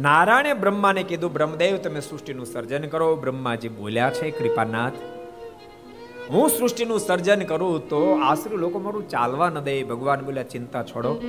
નારાયણે 0.00 0.52
બ્રહ્માને 0.52 1.02
કીધું, 1.02 1.32
બ્રહ્મદેવ, 1.32 1.76
તમે 1.76 2.00
સૃષ્ટિનું 2.00 2.46
સર્જન 2.46 2.86
કરો. 2.86 3.16
બ્રહ્માજી 3.16 3.68
બોલ્યા 3.68 4.10
છે, 4.10 4.30
કૃપાનાથ, 4.30 4.92
હું 6.30 6.48
સૃષ્ટિનું 6.48 7.00
સર્જન 7.00 7.40
કરું 7.40 7.88
તો 7.88 8.18
આશરે 8.22 8.56
લોકો 8.56 8.78
મારું 8.78 9.08
ચાલવા 9.08 9.48
ન 9.48 9.60
દે. 9.60 9.82
ભગવાન 9.82 10.20
બોલ્યા, 10.20 10.42
ચિંતા 10.42 10.82
છોડો. 10.82 11.22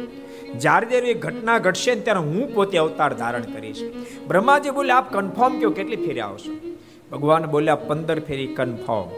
જ્યારે 0.56 0.86
જ્યારે 0.86 1.08
એ 1.08 1.14
ઘટના 1.14 1.58
ઘટશે 1.58 1.96
ને 1.96 2.02
ત્યારે 2.02 2.20
હું 2.20 2.56
પોતે 2.56 2.78
અવતાર 2.78 3.14
ધારણ 3.14 3.42
કરીશ. 3.42 3.82
બ્રહ્માજી 4.28 4.70
બોલ્યા, 4.70 4.96
આપ 4.96 5.14
કન્ફર્મ 5.14 5.60
કહો 5.60 5.70
કેટલી 5.70 5.96
ફેરી 5.96 6.20
આવશો? 6.20 6.78
ભગવાન 7.12 7.46
બોલ્યા, 7.46 7.76
પંદર 7.76 8.20
ફેરી 8.20 8.48
કન્ફર્મ. 8.48 9.10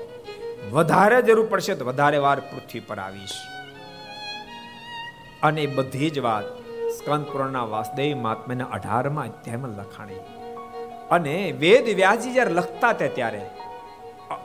વધારે 0.72 1.22
જરૂર 1.22 1.46
પડશે 1.46 1.76
તો 1.76 1.86
વધારે 1.86 2.18
વાર 2.18 2.40
પૃથ્વી 2.40 2.80
પર 2.80 3.00
આવીશ. 3.00 3.30
અને 5.44 5.66
બધી 5.66 6.10
જ 6.10 6.20
વાત 6.20 6.44
સ્કંદ 6.98 7.26
પુરાણના 7.26 7.64
વાસદેવ 7.64 8.18
મહાત્માના 8.18 8.66
અઢારમાં 8.66 9.26
અધ્યાયમાં 9.26 9.72
લખાણી. 9.72 10.16
અને 11.12 11.52
વેદ 11.60 11.96
વ્યાજી 11.96 12.34
જ્યારે 12.34 12.54
લખતા 12.54 12.90
હતા 12.90 13.08
ત્યારે, 13.08 13.50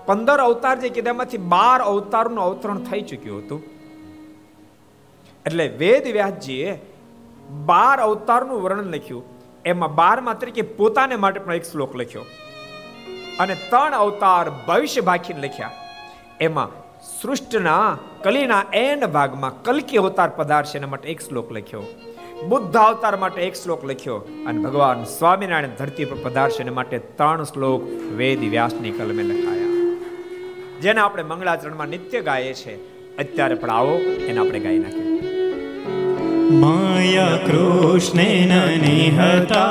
પંદર 0.06 0.38
અવતાર 0.38 0.78
જે 0.78 0.88
કીધામાંથી 0.88 1.38
બાર 1.38 1.82
અવતારનું 1.82 2.44
અવતરણ 2.44 2.78
થઈ 2.78 3.00
ચૂક્યું 3.00 3.38
હતું. 3.38 3.62
એટલે 5.46 5.68
વેદ 5.68 6.06
વ્યાસજીએ 6.12 6.78
બાર 7.66 8.00
અવતારનું 8.00 8.62
વર્ણન 8.62 8.94
લખ્યું. 8.94 9.24
એમાં 9.64 9.94
બારમાં 9.94 10.38
તરીકે 10.38 10.62
પોતાને 10.62 11.16
માટે 11.16 11.40
પણ 11.40 11.54
એક 11.54 11.64
શ્લોક 11.64 11.96
લખ્યો. 11.96 12.24
અને 13.40 13.55
ત્રણ 13.55 13.94
અવતાર 13.94 14.51
ભવિષ્ય 14.51 15.01
ભાખીને 15.01 15.40
લખ્યા. 15.40 15.70
એમાં 16.40 16.69
સૃષ્ટના, 17.23 17.98
કલીના 18.23 18.65
એન્ડ 18.73 19.05
ભાગમાં 19.05 19.62
કલકી 19.62 19.97
અવતાર 19.97 20.28
પધારશે 20.28 20.78
એના 20.78 20.86
માટે 20.86 21.09
એક 21.09 21.20
શ્લોક 21.20 21.52
લખ્યો. 21.52 21.82
બુદ્ધ 22.48 22.77
અવતાર 22.77 23.16
માટે 23.16 23.43
એક 23.43 23.55
શ્લોક 23.55 23.85
લખ્યો 23.85 24.16
અને 24.47 24.62
ભગવાન 24.62 25.05
સ્વામિનારાયણ 25.05 25.77
ધરતી 25.78 26.05
પર 26.05 26.16
પધારશે 26.23 26.62
એના 26.62 26.73
માટે 26.73 26.98
ત્રણ 26.98 27.44
શ્લોક 27.44 27.82
વેદ 28.16 28.39
વ્યાસની 28.39 28.90
કલમે 28.90 29.23
લખાયા. 29.23 29.70
જેને 30.81 31.01
આપણે 31.01 31.23
મંગળાચરણમાં 31.23 31.89
નિત્ય 31.89 32.20
ગાઈએ 32.20 32.55
છે 32.55 32.74
અત્યારે 33.16 33.55
પણ 33.55 33.70
આવો, 33.70 33.98
એને 33.98 34.40
આપણે 34.40 34.61
ગાઈ 34.61 34.78
નાખીએ. 34.78 35.05
માયા 36.61 37.36
કૃષ્ણેન 37.47 38.52
નિહતા. 38.81 39.65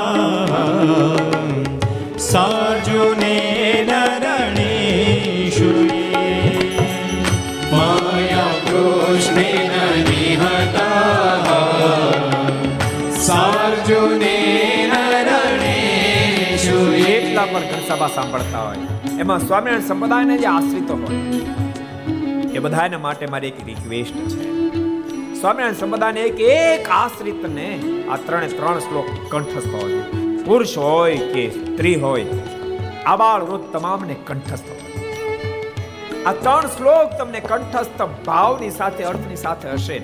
સાર્જુને 2.30 3.36
રણેષુ 3.88 5.70
માયા 7.72 8.54
કૃષ્ણેન 8.68 9.74
પણ 17.44 17.64
ઘનસભા 17.70 18.08
સાંભળતા 18.08 18.62
હોય. 18.62 18.86
એમાં 19.20 19.40
સ્વામિનારાયણ 19.46 19.86
સંપ્રદાયના 19.88 20.36
જે 20.36 20.46
આશ્રિતો 20.46 20.94
હોય, 20.94 21.18
એ 22.54 22.58
બધાને 22.58 22.96
માટે 22.96 23.26
મારી 23.26 23.52
એક 23.54 23.60
રિક્વેસ્ટ 23.66 24.18
છે. 24.32 24.48
સ્વામિનારાયણ 25.40 25.80
સંપ્રદાયને 25.80 26.20
એક 26.20 26.40
એક 26.50 26.92
આશ્રિતને 26.98 27.68
આ 28.10 28.16
ત્રણે 28.26 28.48
ત્રણ 28.58 28.78
શ્લોક 28.78 29.08
કંઠસ્થ 29.30 29.74
હોય. 29.82 30.23
પુરુષ 30.44 30.78
હોય 30.78 31.16
કે 31.16 31.44
સ્ત્રી 31.50 31.94
હોય 31.94 32.24
આબાળ 33.06 33.42
વૃદ્ધ 33.42 33.68
તમામને 33.72 34.16
કંઠસ્થ 34.26 34.70
આ 36.26 36.32
ત્રણ 36.32 36.66
શ્લોક 36.66 37.18
તમને 37.18 37.40
કંઠસ્થ 37.40 38.02
ભાવની 38.26 38.70
સાથે, 38.70 39.02
અર્થની 39.04 39.36
સાથે 39.36 39.70
હશે. 39.70 39.98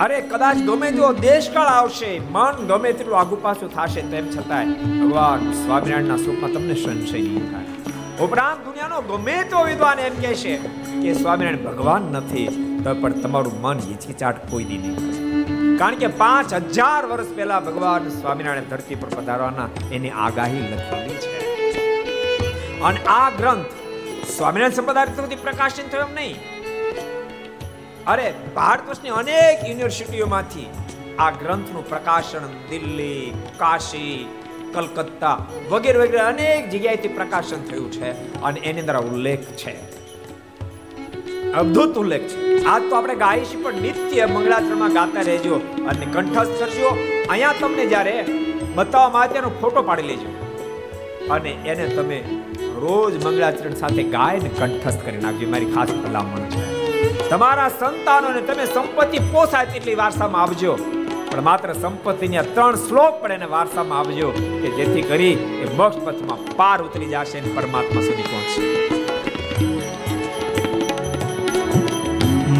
અરે 0.00 0.20
કદાચ 0.20 0.56
ગમે 0.56 0.90
તેવો 0.90 1.12
દેશકાળ 1.12 1.66
આવશે, 1.66 2.20
મન 2.30 2.60
ગમે 2.66 2.92
તેટલું 2.92 3.18
આગુ 3.18 3.36
પાછું 3.42 3.72
થશે, 3.74 4.02
તેમ 4.02 4.30
છતાંય 4.30 4.74
ભગવાન 4.74 5.48
સ્વામિનારાયણના 5.52 6.16
સુખમાં 6.16 6.52
તમને 6.52 6.74
સંશય 6.74 7.18
નહીં 7.18 7.50
થાય. 7.50 7.96
ઉપરાંત 8.20 8.64
દુનિયાનો 8.64 9.02
ગમે 9.02 9.36
તો 9.50 9.64
વિદ્વાન 9.64 9.98
એમ 9.98 10.22
કહેશે 10.22 10.56
કે, 11.02 11.14
સ્વામિનારાયણ, 11.14 11.64
ભગવાન 11.64 12.02
નથી, 12.12 12.46
તો 12.84 12.94
પણ 12.94 13.20
તમારું 13.20 13.60
મન 13.60 13.78
હિચકિચાટ 13.78 14.50
કોઈ 14.50 14.64
દી 14.64 14.78
નહીં 14.78 15.21
કારણ 15.78 15.94
કે 15.94 16.06
પાંચ 16.06 16.54
હજાર 16.54 17.06
વર્ષ 17.06 17.36
પહેલા 17.36 17.60
ભગવાન 17.60 18.08
સ્વામિનારાયણ 18.08 18.62
ધરતી 18.62 18.94
પર 18.94 19.08
પધારવાના 19.08 19.68
એની 19.92 20.10
આગાહી 20.10 20.58
લખેલી 20.58 21.14
છે. 21.14 21.42
અને 22.80 23.00
આ 23.06 23.30
ગ્રંથ 23.30 23.66
સ્વામિનારાયણ 24.36 24.72
સંપ્રદાય 24.72 25.06
સુધી 25.06 25.36
પ્રકાશિત 25.36 25.92
થયો 25.92 26.00
એમ 26.00 26.14
નહીં. 26.14 26.34
અરે, 28.06 28.34
ભારત 28.54 28.88
વર્ષની 28.88 29.08
અનેક 29.08 29.68
યુનિવર્સિટીઓમાંથી 29.68 30.66
આ 31.18 31.30
ગ્રંથનું 31.30 31.88
પ્રકાશન 31.88 32.68
દિલ્હી, 32.70 33.34
કાશી, 33.56 34.28
કલકત્તા 34.74 35.38
વગેરે 35.70 35.98
વગેરે 35.98 36.18
અનેક 36.18 36.70
જગ્યાએથી 36.70 37.08
પ્રકાશન 37.08 37.62
થયું 37.62 37.92
છે 37.92 38.40
અને 38.42 38.60
એની 38.60 38.80
અંદર 38.80 38.96
ઉલ્લેખ 38.96 39.40
છે. 39.40 40.01
અદ્ભુત 41.60 41.96
ઉલ્લેખ 42.02 42.26
છે. 42.30 42.36
આજ 42.72 42.84
તો 42.90 42.94
આપણે 42.98 43.16
ગાઈશું 43.22 43.64
પણ 43.64 43.82
નિત્ય 43.86 44.28
મંગળાચરણમાં 44.34 44.94
ગાતા 44.98 45.24
રહેજો 45.28 45.56
અને 45.90 46.06
કંઠસ્થ 46.14 46.54
કરજો 46.60 46.92
અહીંયા 47.32 47.58
તમને 47.58 47.84
જ્યારે 47.90 48.14
બતાવવામાં 48.76 49.18
આવે 49.22 49.34
તેનો 49.34 49.50
ફોટો 49.60 49.82
પાડી 49.88 50.08
લેજો. 50.12 50.30
અને 51.36 51.52
એને 51.72 51.84
તમે 51.98 52.18
રોજ 52.84 53.14
મંગળાચરણ 53.24 53.76
સાથે 53.82 54.02
ગાયને 54.16 54.50
કંઠસ્થ 54.60 55.04
કરી 55.04 55.22
નાખજો. 55.26 55.50
મારી 55.54 55.70
ખાસ 55.74 55.92
ભલામણ 56.06 56.48
છે. 56.54 56.64
તમારા 57.28 57.68
સંતાનોને 57.82 58.42
તમે 58.48 58.66
સંપત્તિ 58.72 59.22
પોસાય 59.36 59.72
તેટલી 59.74 59.98
વારસામાં 60.02 60.42
આવજો 60.46 60.74
પણ 61.30 61.44
માત્ર 61.50 61.74
સંપત્તિના 61.82 62.48
ત્રણ 62.56 62.82
શ્લોક 62.86 63.14
પણ 63.22 63.36
એને 63.38 63.52
વારસામાં 63.56 64.00
આવજો 64.00 64.32
કે 64.40 64.74
જેથી 64.80 65.06
કરી 65.12 65.36
એ 65.62 65.70
મોક્ષ 65.82 66.02
પથમાં 66.08 66.50
પાર 66.60 66.78
ઉતરી 66.88 67.12
જશે 67.14 67.36
અને 67.42 67.56
પરમાત્મા 67.58 68.08
સુધી 68.08 68.30
પહોંચશે. 68.32 69.11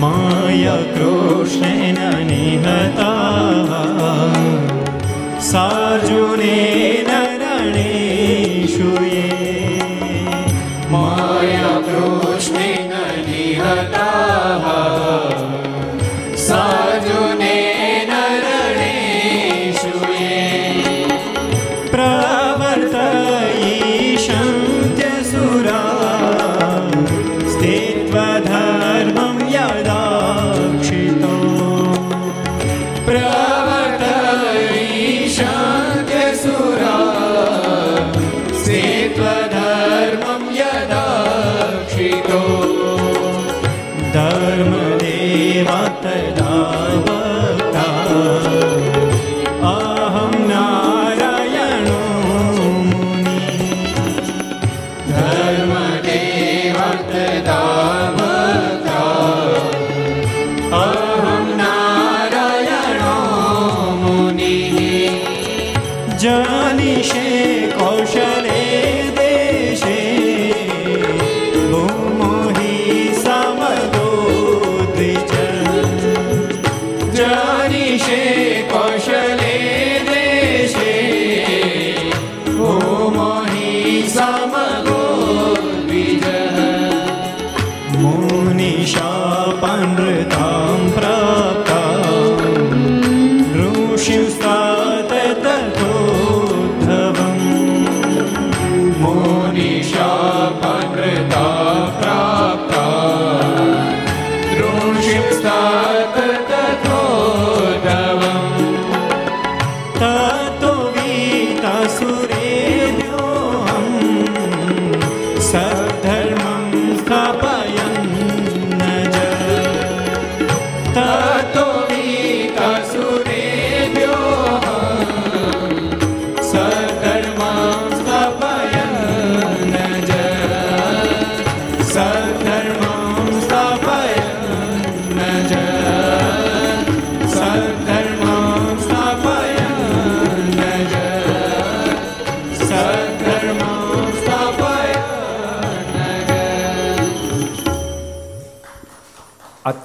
માયા 0.02 0.84
કૃષ્ણેન 0.94 1.98
નિહતા 2.26 3.12
સાર્જુને 5.50 6.56
રણેષુ 7.08 8.88
માયા 9.04 9.61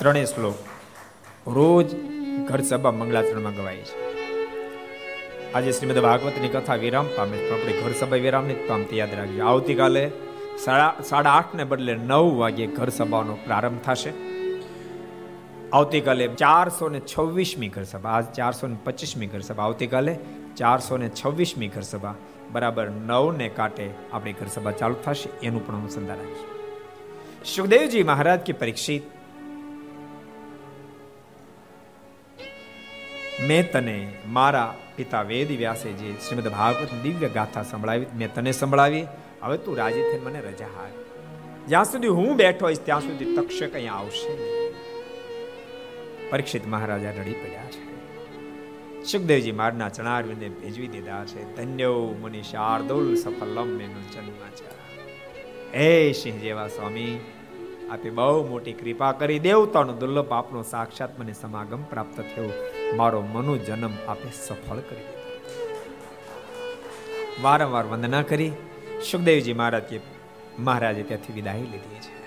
ત્રણેય 0.08 0.26
શ્લોક 0.26 0.56
રોજ 1.50 1.96
ઘર 2.48 2.62
સભા 2.62 2.92
મંગળાચરણમાં 2.92 3.54
ગવાય 3.54 3.78
છે. 3.78 3.96
આજે 5.54 5.72
શ્રીમદ 5.72 6.00
ભાગવતની 6.00 6.48
કથા 6.48 6.76
વિરામ 6.76 7.08
પામે 7.16 7.52
આપણે 7.52 7.82
ઘર 7.82 7.92
સભા 7.92 8.16
વિરામ 8.16 8.46
નહીં 8.46 8.68
પામતી 8.68 8.98
યાદ 8.98 9.14
રાખજો. 9.14 9.48
આવતીકાલે 9.48 10.12
સાડા 10.64 10.96
સાડા 11.04 11.32
આઠ 11.32 11.56
ને 11.56 11.64
બદલે 11.64 11.96
નવ 11.96 12.38
વાગે 12.38 12.68
ઘર 12.68 12.90
સભાનો 12.90 13.36
પ્રારંભ 13.36 13.82
થશે. 13.82 14.14
આવતીકાલે 15.74 16.28
ચારસો 16.28 16.90
ને 16.90 17.02
છવ્વીસમી 17.18 17.68
ઘર 17.68 17.84
સભા. 17.84 18.10
આજ 18.10 18.26
ચારસો 18.26 18.68
ને 18.68 18.78
પચીસમી 18.84 19.26
ઘર 19.26 19.40
સભા. 19.40 19.64
આવતીકાલે 19.64 20.20
ચારસો 20.58 20.98
ને 20.98 21.10
છવ્વીસમી 21.10 21.68
ઘર 21.68 21.82
સભા. 21.82 22.16
બરાબર 22.52 22.90
નવ 22.90 23.32
ને 23.38 23.50
કાંટે 23.50 23.90
આપણી 24.14 24.34
ઘર 24.34 24.48
સભા 24.48 24.72
ચાલુ 24.72 24.96
થશે. 25.04 25.30
એનું 25.46 25.68
પણ 25.68 25.76
અનુસંધાન 25.76 26.18
રાખીશું. 26.18 27.46
સુખદેવજી 27.56 28.04
મહારાજ 28.04 28.40
કે 28.40 28.54
પરીક્ષિત 28.54 29.17
મેં 33.42 33.72
તને 33.72 33.96
મારા 34.28 34.76
પિતા 34.96 35.22
વેદ 35.22 35.50
વ્યાસે 35.58 35.90
જે 35.92 36.14
શ્રીમદ 36.28 36.48
ભાગવત 36.48 36.94
દિવ્ય 37.04 37.30
ગાથા 37.30 37.64
સંભળાવી, 37.64 38.08
મેં 38.16 38.34
તને 38.34 38.52
સંભળાવી. 38.52 39.06
હવે 39.44 39.58
તું 39.58 39.78
રાજી 39.78 40.02
થઈને 40.02 40.24
મને 40.26 40.40
રજા 40.40 40.70
હાર. 40.78 40.92
જ્યાં 41.68 41.86
સુધી 41.86 42.08
હું 42.08 42.36
બેઠો 42.36 42.66
હોઈશ, 42.66 42.80
ત્યાં 42.80 43.02
સુધી 43.02 43.36
તક્ષક 43.36 43.76
અહીંયા 43.76 43.94
આવશે 43.94 44.32
પરીક્ષિત 46.32 46.66
મહારાજા 46.68 47.12
રડી 47.12 47.34
પડ્યા 47.34 47.70
છે. 47.70 47.82
સુખદેવજી 49.06 49.52
મારના 49.52 49.90
ચણારવીને 49.90 50.50
ભેજવી 50.50 50.88
દીધા 50.88 51.24
છે. 51.26 51.46
ધન્યો 51.56 52.02
મુનિ 52.22 52.42
શાર્દુલ 52.42 53.16
સફલમ 53.16 53.70
મેનો 53.78 54.02
જન્માચા 54.14 54.74
હે 55.76 56.14
સિંહ 56.14 56.42
જેવા 56.42 56.68
સ્વામી, 56.68 57.14
આપે 57.92 58.10
બહુ 58.10 58.48
મોટી 58.50 58.74
કૃપા 58.74 59.12
કરી 59.12 59.40
દેવતાનો 59.40 59.94
દુર્લભ 59.94 60.34
આપનો 60.34 60.64
સાક્ષાત 60.64 61.20
મને 61.20 61.34
સમાગમ 61.34 61.84
પ્રાપ્ત 61.84 62.20
થયો. 62.20 62.52
મારો 62.96 63.22
મનુ 63.22 63.58
જન્મ 63.58 63.92
આપે 64.08 64.32
સફળ 64.48 64.76
કરી 64.76 65.06
વારંવાર 67.42 67.86
વંદના 67.86 68.22
કરી. 68.22 68.52
સુખદેવજી 69.12 69.54
મહારાજ 69.54 69.84
મહારાજે 70.60 71.04
ત્યાંથી 71.04 71.34
વિદાય 71.34 71.60
લીધી 71.60 72.00
છે. 72.00 72.18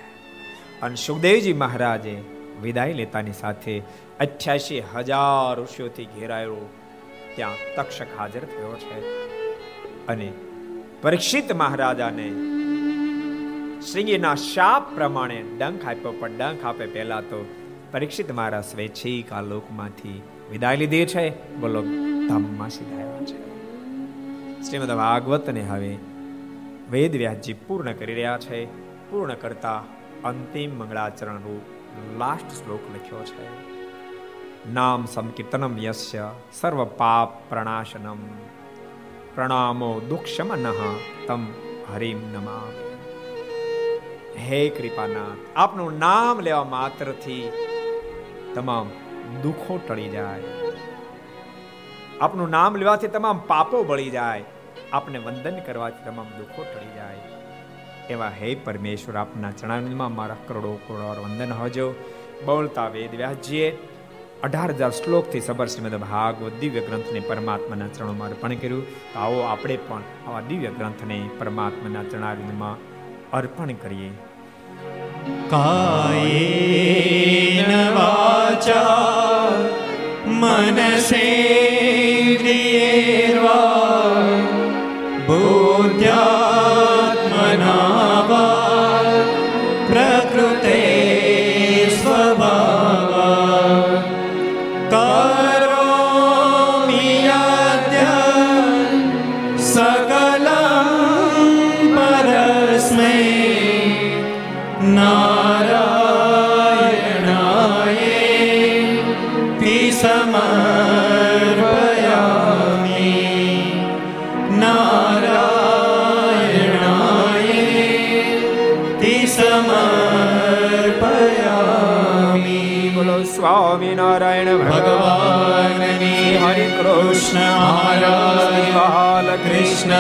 અને 0.81 0.97
સુખદેવજી 0.97 1.53
મહારાજે 1.53 2.23
વિદાય 2.63 2.93
લેતાની 2.93 3.33
સાથે 3.33 3.83
અઠ્યાસી 4.21 4.81
હજાર 4.81 5.61
ઋષિઓથી 5.61 6.05
ઘેરાયેલો 6.05 6.69
ત્યાં 7.37 7.75
તક્ષક 7.77 8.07
હાજર 8.19 8.41
થયો 8.41 8.77
છે. 8.77 9.01
અને 10.07 10.33
પરીક્ષિત 11.03 11.53
મહારાજાને 11.53 12.29
શ્રીંગીના 13.81 14.35
શાપ 14.35 14.95
પ્રમાણે 14.95 15.45
ડંખ 15.59 15.85
આપ્યો, 15.87 16.13
પણ 16.13 16.37
ડંખ 16.37 16.65
આપે 16.65 16.87
પહેલા 16.87 17.21
તો 17.21 17.55
પરીક્ષિત 17.91 18.33
મહારાજ 18.33 18.65
સ્વૈચ્છિક 18.65 19.33
આ 19.33 19.43
લોકમાંથી 19.43 20.23
વિદાય 20.51 20.77
લીધી 20.77 21.07
છે? 21.07 21.55
બોલો, 21.57 21.83
ધામમાં 22.29 22.71
સીધાયા 22.71 23.21
છે. 23.21 23.39
શ્રીમદ 24.63 24.91
ભાગવતને 24.91 25.61
હવે 25.61 25.99
વેદ 26.91 27.17
વ્યાસજી 27.17 27.53
પૂર્ણ 27.53 27.93
કરી 27.93 28.15
રહ્યા 28.15 28.39
છે. 28.39 28.65
પૂર્ણ 29.11 29.35
કરતા 29.35 29.83
અંતિમ 30.25 30.79
મંગળાચરણ 30.79 31.37
રૂપ 31.37 31.63
લાસ્ટ 32.19 32.65
શ્લોક 32.65 32.81
લખ્યો 32.95 33.25
છે. 33.25 33.47
નામ 34.73 35.07
સંકીર્તનમ 35.07 35.79
યસ્ય 35.79 36.31
સર્વ 36.53 36.85
પાપ 36.85 37.49
પ્રણાશનમ. 37.49 38.19
પ્રણામો 39.35 40.01
દુઃખશમન 40.09 40.67
તમ 41.27 41.47
હરિમ 41.95 42.33
નમા 42.33 42.73
હે 44.39 44.69
કૃપાનાથ, 44.69 45.39
આપનું 45.57 45.99
નામ 45.99 46.41
લેવા 46.41 46.65
માત્રથી 46.65 47.53
તમામ 48.55 48.91
દુઃખો 49.43 49.81
ટળી 49.89 50.09
જાય. 50.09 50.43
આપનું 52.21 52.51
નામ 52.51 52.77
લેવાથી 52.77 53.09
તમામ 53.09 53.39
પાપો 53.39 53.83
બળી 53.83 54.11
જાય. 54.11 54.45
આપને 54.93 55.19
વંદન 55.19 55.61
કરવાથી 55.61 56.05
તમામ 56.05 56.27
દુઃખો 56.39 56.63
ટળી 56.63 56.95
જાય. 56.95 57.17
એવા 58.11 58.29
હે 58.29 58.55
પરમેશ્વર, 58.55 59.17
આપના 59.17 59.51
ચણાવીમાં 59.51 60.15
મારા 60.15 60.37
કરોડો 60.49 60.79
કરોડો 60.87 61.23
વંદન 61.23 61.53
હોજો. 61.53 61.95
બોલતા 62.47 62.89
વેદ 62.89 63.15
વ્યાસજીએ 63.15 63.79
અઢાર 64.43 64.71
હજાર 64.71 64.91
શ્લોકથી 64.91 65.41
સબર 65.41 65.67
શ્રીમદ 65.67 65.95
ભાગવત 65.95 66.53
દિવ્ય 66.61 66.81
ગ્રંથને 66.81 67.21
પરમાત્માના 67.21 67.89
ચરણોમાં 67.89 68.29
અર્પણ 68.29 68.55
કર્યું. 68.55 69.13
તો 69.13 69.19
આવો 69.19 69.41
આપણે 69.41 69.77
પણ 69.77 70.03
આવા 70.29 70.41
દિવ્ય 70.41 70.69
ગ્રંથને 70.69 71.31
પરમાત્માના 71.39 72.05
ચરણાવિંદમાં 72.05 72.77
અર્પણ 73.31 73.73
કરીએ. 73.73 74.11
કાયેન 75.51 76.81
વાચા 77.95 79.51
મનસેન્દ્રિયેર્વા 80.27 81.80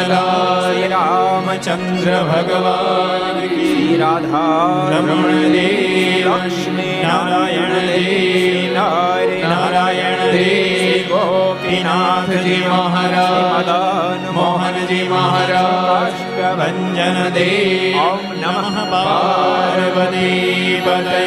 શ્રી 0.02 0.88
રામચંદ્ર 0.88 1.66
ચંદ્ર 1.66 2.14
ભગવાન 2.28 3.38
કી 3.48 3.96
રાધા 3.96 4.86
રમણ 4.92 5.54
દેવ 5.54 6.28
લક્ષ્મી 6.28 6.94
નારાયણ 7.02 7.74
દેવ 7.88 9.34
નારાયણ 9.44 10.22
દેવ 10.32 11.12
ગોપીનાથજી 11.12 12.62
મહારાજ 12.66 14.26
મોહનજી 14.32 15.04
મહારાજ 15.08 16.18
ભંજન 16.56 17.22
દેવ 17.30 17.96
નમઃ 18.34 18.76
પાર્વતી 18.92 20.82
પતય 20.82 21.24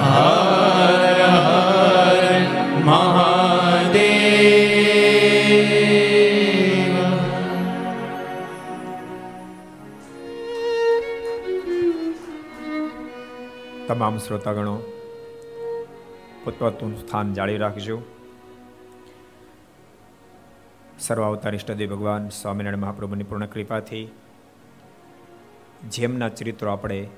હર 0.00 1.20
હર 1.26 2.24
મહાદેવ 2.86 3.31
તમામ 13.92 14.18
શ્રોતાગણો 14.18 14.78
પોતપોતું 16.44 16.98
સ્થાન 16.98 17.34
જાળવી 17.34 17.56
રાખજો. 17.56 18.02
સર્વાવતાર 20.98 21.54
ઇષ્ટદેવ 21.54 21.90
ભગવાન 21.90 22.28
સ્વામિનારાયણ 22.28 22.78
મહાપ્રભુની 22.78 23.24
પૂર્ણ 23.24 23.46
કૃપાથી 23.46 24.08
જેમના 25.88 26.28
ચરિત્રો 26.28 26.72
આપણે 26.72 27.08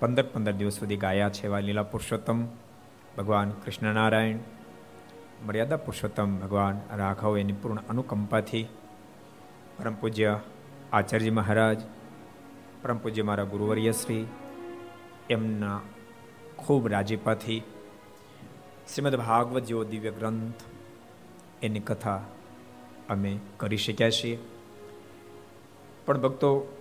પંદર 0.00 0.22
પંદર 0.22 0.52
દિવસ 0.52 0.72
સુધી 0.72 0.96
ગાયા 0.96 1.28
છે, 1.28 1.46
એવા 1.46 1.60
લીલા 1.60 1.82
પુરુષોત્તમ 1.82 2.44
ભગવાન 3.18 3.50
કૃષ્ણનારાયણ, 3.50 4.38
મર્યાદા 5.46 5.76
પુરુષોત્તમ 5.76 6.36
ભગવાન 6.36 6.80
રાઘવ 6.96 7.38
એની 7.38 7.52
પૂર્ણ 7.52 7.78
અનુકંપાથી 7.88 8.66
પરમ 9.78 9.94
પૂજ્ય 9.94 10.40
આચાર્ય 10.92 11.30
મહારાજ, 11.30 11.80
પરમ 12.82 12.98
પૂજ્ય 12.98 13.22
મારા 13.22 13.44
ગુરુવર્યશ્રી 13.44 14.26
એમના 15.30 15.80
ખૂબ 16.66 16.88
રાજીપાથી. 16.88 17.62
શ્રીમદ 18.94 19.16
ભાગવત 19.16 19.62
જેવો 19.62 19.84
દિવ્ય 19.84 20.10
ગ્રંથ, 20.10 20.54
એની 21.62 21.80
કથા 21.80 22.24
અમે 23.08 23.38
કરી 23.56 23.76
શક્યા 23.76 24.10
છીએ. 24.10 24.38
પણ 26.06 26.20
ભક્તો, 26.20 26.78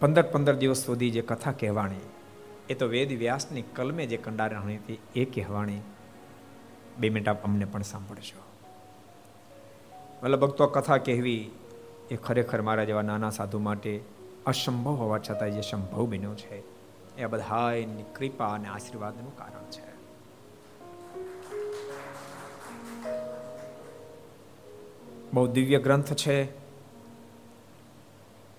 પંદર 0.00 0.22
પંદર 0.22 0.54
દિવસ 0.54 0.84
સુધી 0.84 1.10
જે 1.10 1.22
કથા 1.22 1.52
કહેવાણી, 1.52 2.08
એ 2.70 2.74
તો 2.74 2.86
વેદ 2.86 3.18
વ્યાસની 3.18 3.62
કલમે 3.62 4.06
જે 4.06 4.16
કંડારણી 4.16 4.76
હતી, 4.76 4.98
એ 5.16 5.24
કહેવાણી 5.24 5.80
બે 6.98 7.10
મિનિટ 7.10 7.28
આપ 7.28 7.44
અમને 7.44 7.64
પણ 7.64 7.82
સાંભળજો. 7.82 8.42
મતલબ 10.22 10.40
ભક્તો 10.40 10.66
કથા 10.66 10.96
કહેવી 10.96 11.50
એ 12.10 12.16
ખરેખર 12.16 12.62
મારા 12.62 12.84
જેવા 12.84 13.02
નાના 13.02 13.30
સાધુ 13.30 13.58
માટે 13.58 14.00
અસંભવ 14.46 14.90
હોવા 14.90 15.18
છતાં 15.18 15.50
જે 15.50 15.60
સંભવ 15.60 16.06
બન્યો 16.06 16.34
છે. 16.34 16.67
એ 17.18 17.26
બધા 17.26 17.72
એની 17.72 18.02
કૃપા 18.02 18.46
અને 18.46 18.68
આશીર્વાદનું 18.68 19.36
કારણ 19.36 19.70
છે. 19.70 19.88
બહુ 25.32 25.46
દિવ્ય 25.46 25.78
ગ્રંથ 25.78 26.12
છે. 26.12 26.58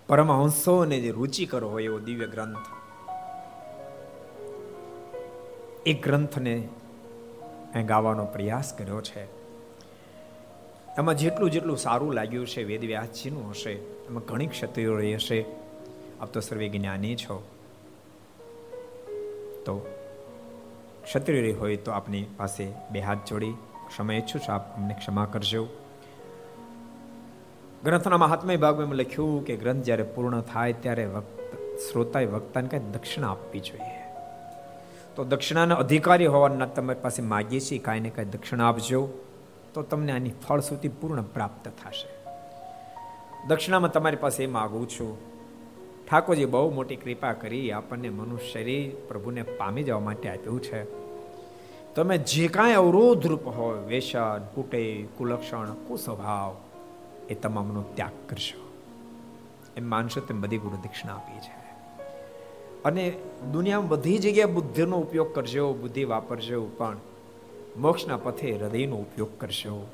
પરમહંસોને 0.08 1.00
જે 1.00 1.12
રુચિકર 1.12 1.64
હોય 1.64 1.84
એવો 1.84 2.00
દિવ્ય 2.00 2.28
ગ્રંથ. 2.28 2.58
એ 5.86 5.94
ગ્રંથને 5.94 6.70
ગાવાનો 7.86 8.26
પ્રયાસ 8.26 8.74
કર્યો 8.74 9.02
છે. 9.02 9.24
એમાં 10.98 11.18
જેટલું 11.18 11.52
જેટલું 11.52 11.78
સારું 11.78 12.14
લાગ્યું 12.14 12.48
છે 12.48 12.64
વેદવ્યાસજીનું 12.64 13.50
હશે, 13.50 13.72
એમાં 13.72 14.24
ઘણી 14.24 14.48
રહી 14.78 15.16
હશે. 15.16 15.46
આપ 16.22 16.34
તો 16.34 16.40
સર્વે 16.40 16.70
જ્ઞાની 16.70 17.16
છો. 17.16 17.59
તો 19.66 19.86
ક્ષત્રિય 21.04 21.52
હોય 21.52 21.76
તો 21.76 21.92
આપની 21.92 22.26
પાસે 22.38 22.72
બે 22.92 23.00
હાથ 23.00 23.18
જોડી. 23.30 23.52
ક્ષમા 23.88 24.14
ઈચ્છું 24.14 24.42
છું, 24.42 24.56
આપ 24.56 24.78
અમને 24.78 24.94
ક્ષમા 24.94 25.26
કરજો. 25.26 25.68
ગ્રંથના 27.84 28.18
મહાત્મય 28.18 28.58
ભાગમાં 28.58 28.96
લખ્યું 28.96 29.46
કે 29.46 29.56
ગ્રંથ 29.56 29.84
જ્યારે 29.84 30.04
પૂર્ણ 30.04 30.42
થાય 30.42 30.74
ત્યારે 30.74 31.08
શ્રોતાએ 31.92 32.26
વક્તાને 32.26 32.68
કાંઈ 32.68 32.84
દક્ષિણા 32.84 33.32
આપવી 33.32 33.60
જોઈએ. 33.60 34.00
તો 35.16 35.24
દક્ષિણાના 35.24 35.76
અધિકારી 35.76 36.26
હોવાના 36.26 36.66
તમારી 36.66 37.00
પાસે 37.00 37.22
માગીએ 37.22 37.60
છીએ, 37.60 37.80
કાંઈ 37.80 38.00
ને 38.00 38.10
કાંઈ 38.10 38.28
દક્ષિણા 38.28 38.70
આપજો, 38.70 39.10
તો 39.74 39.82
તમને 39.82 40.12
આની 40.12 40.32
ફળશ્રુતિ 40.48 40.88
પૂર્ણ 40.88 41.22
પ્રાપ્ત 41.22 41.68
થશે. 41.68 42.10
દક્ષિણામાં 43.48 43.92
તમારી 43.92 44.16
પાસે 44.16 44.44
એ 44.44 44.48
માગું 44.48 44.90
છું 44.90 45.39
ઠાકોરજી 46.12 46.46
બહુ 46.46 46.74
મોટી 46.74 46.96
કૃપા 46.96 47.34
કરી 47.34 47.72
આપણને 47.72 48.10
મનુષ્ય 48.10 48.50
શરીર 48.52 49.08
પ્રભુને 49.08 49.42
પામી 49.42 49.84
જવા 49.84 50.00
માટે 50.00 50.30
આપ્યું 50.30 50.62
છે. 50.62 50.84
તમે 51.96 52.18
જે 52.18 52.48
કાંઈ 52.48 52.74
અવરોધ 52.74 53.28
રૂપ 53.28 53.48
હોય, 53.48 53.78
વેસન, 53.78 54.46
કુટે, 54.56 55.08
કુલક્ષણ, 55.18 55.74
કુસ્વભાવ, 55.74 56.58
એ 57.30 57.34
તમામનો 57.34 57.82
ત્યાગ 57.82 58.30
કરશો. 58.30 58.70
એમ 59.78 59.90
માનશો 59.90 60.20
તેમ 60.20 60.42
બધી 60.42 60.58
ગુરુ 60.58 60.78
દક્ષિણા 60.78 61.14
આપી 61.14 61.40
છે. 61.40 61.60
અને 62.86 63.14
દુનિયામાં 63.52 63.90
બધી 63.90 64.18
જગ્યાએ 64.18 64.52
બુદ્ધિનો 64.52 65.00
ઉપયોગ 65.00 65.36
કરજો, 65.36 65.74
બુદ્ધિ 65.74 66.04
વાપરજો, 66.04 66.66
પણ 66.66 66.98
મોક્ષના 67.78 68.18
પથે 68.18 68.52
હૃદયનો 68.52 68.96
ઉપયોગ 68.96 69.40
કરશો. 69.40 69.88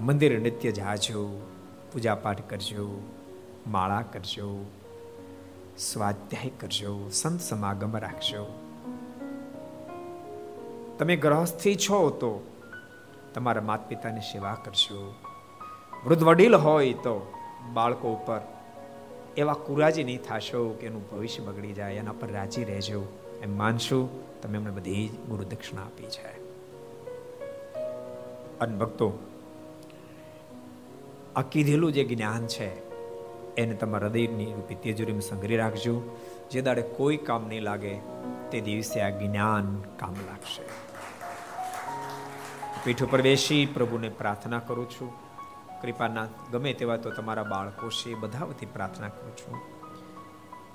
મંદિર 0.00 0.38
નિત્ય 0.38 0.72
જાજો 0.72 1.42
પૂજા 1.92 2.14
પાઠ 2.14 2.40
કરજો, 2.50 3.02
માળા 3.66 4.02
કરજો 4.12 4.66
સ્વાધ્યાય 5.78 6.50
કરજો, 6.60 7.08
સંત 7.08 7.40
સમાગમ 7.40 7.96
રાખજો. 7.96 8.46
તમે 10.98 11.16
ગ્રહસ્થી 11.16 11.76
છો 11.76 12.10
તો 12.10 12.46
તમારા 13.34 13.62
માતા 13.62 13.86
પિતાની 13.88 14.20
સેવા 14.20 14.54
કરશો 14.54 15.14
વૃદ્ધ 16.06 16.22
વડીલ 16.22 16.54
હોય 16.54 16.92
તો 16.92 17.32
બાળકો 17.72 18.12
ઉપર 18.12 18.40
એવા 19.36 19.52
કુરાજી 19.52 20.04
નહીં 20.04 20.22
થશો 20.22 20.76
કે 20.80 20.86
એનું 20.86 21.10
ભવિષ્ય 21.10 21.42
બગડી 21.42 21.72
જાય, 21.72 21.94
એના 21.94 22.12
પર 22.12 22.30
રાજી 22.30 22.64
રહેજો. 22.64 23.06
એમ 23.42 23.58
માનશું, 23.58 24.08
તમે 24.42 24.58
એમને 24.58 24.70
બધી 24.70 25.08
ગુરુ 25.28 25.44
દક્ષિણા 25.44 25.82
આપી 25.82 26.04
છે. 26.04 26.46
અને 28.58 28.78
ભક્તો, 28.78 29.12
આ 31.36 31.42
કીધેલું 31.42 31.92
જે 31.92 32.04
જ્ઞાન 32.04 32.46
છે 32.46 32.85
એને 33.56 33.74
તમારા 33.74 34.06
હૃદયની 34.06 34.52
રૂપી 34.52 34.74
તેજુરીમાં 34.74 35.20
સંગ્રહી 35.20 35.56
રાખજો. 35.56 36.02
જે 36.50 36.62
દાડે 36.62 36.82
કોઈ 36.82 37.16
કામ 37.16 37.48
નહીં 37.48 37.62
લાગે, 37.62 37.94
તે 38.50 38.60
દિવસે 38.60 39.00
આ 39.00 39.10
જ્ઞાન 39.10 39.80
કામ 39.80 40.12
લાગશે. 40.12 40.62
પીઠ 42.84 43.02
ઉપર 43.02 43.22
બેસી 43.22 43.66
પ્રભુને 43.66 44.08
પ્રાર્થના 44.08 44.58
કરું 44.58 44.90
છું. 44.90 45.12
કૃપાના, 45.82 46.26
ગમે 46.52 46.72
તેવા 46.72 46.96
તો 46.96 47.10
તમારા 47.10 47.42
બાળકો 47.42 47.90
છે 47.90 48.14
બધા 48.14 48.44
વતી 48.44 48.66
પ્રાર્થના 48.66 49.08
કરું 49.08 49.36
છું. 49.36 49.58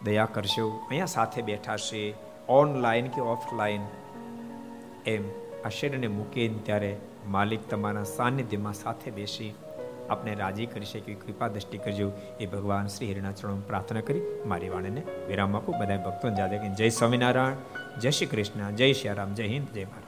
દયા 0.04 0.26
કરશો 0.26 0.70
અહીંયા 0.90 1.06
સાથે 1.06 1.42
બેઠા 1.42 1.78
છે, 1.78 2.14
ઓનલાઈન 2.48 3.08
કે 3.08 3.22
ઓફલાઈન. 3.22 3.82
એમ 5.06 5.24
આ 5.66 5.70
શરીરને 5.70 6.08
મૂકીને 6.08 6.60
ત્યારે 6.64 7.00
માલિક 7.28 7.70
તમારા 7.70 8.04
સાનિધ્યમાં 8.04 8.74
સાથે 8.74 9.12
બેસી 9.12 9.54
આપને 10.12 10.34
રાજી 10.34 10.66
કરી 10.66 10.86
શકે 10.86 11.14
કૃપા 11.14 11.48
દ્રષ્ટિ 11.48 11.78
કરજો. 11.78 12.12
એ 12.40 12.46
ભગવાન 12.46 12.88
શ્રી 12.88 13.12
હરિના 13.12 13.32
પ્રાર્થના 13.68 14.02
કરી 14.02 14.22
મારી 14.46 14.70
વાણીને 14.70 15.02
વિરામ 15.28 15.58
આપું. 15.58 15.76
બધા 15.80 15.98
ભક્તોને 15.98 16.36
જાદે 16.36 16.58
જય 16.76 16.90
સ્વામિનારાયણ, 16.90 17.54
જય 18.00 18.10
શ્રી 18.10 18.26
કૃષ્ણ, 18.26 18.72
જય 18.72 18.94
શ્રી 18.94 19.14
રામ, 19.14 19.34
જય 19.34 19.48
હિન્દ, 19.48 19.68
જય 19.74 19.86
ભારત. 19.86 20.01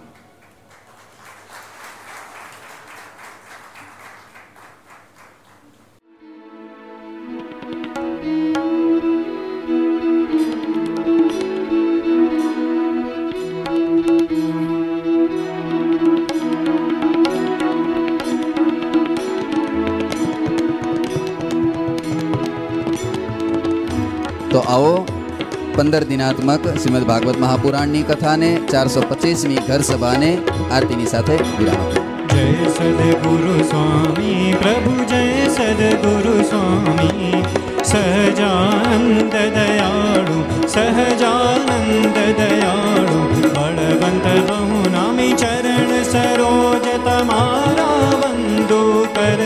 પંદર 25.84 26.04
દિનાત્મક 26.04 26.68
શ્રીમદ 26.68 27.04
ભાગવત 27.04 27.40
મહાપુરાણની 27.40 28.02
કથાને 28.02 28.60
ચારસો 28.72 29.02
પચીસમી 29.10 29.56
ઘર 29.56 29.82
સભાને 29.82 30.38
આરતીની 30.72 31.06
સાથે 31.06 31.34
વિરામ 31.34 31.90
જય 32.28 32.70
સદગુરુ 32.70 33.64
સ્વામી, 33.64 34.56
પ્રભુ 34.62 35.06
જય 35.06 35.48
સદગુરુ 35.48 36.42
સ્વામી. 36.42 37.44
સહજાનંદ 37.84 39.32
દયાળુ 39.32 40.68
સહજાનંદ 40.68 42.18
દયાળુ. 42.40 43.20
બળવંત 43.56 44.52
બહુ 44.52 44.92
નામી 44.92 45.34
ચરણ 45.34 46.04
સરોજ 46.04 47.06
તમારા 47.06 48.10
વંદો 48.10 49.08
કર 49.16 49.42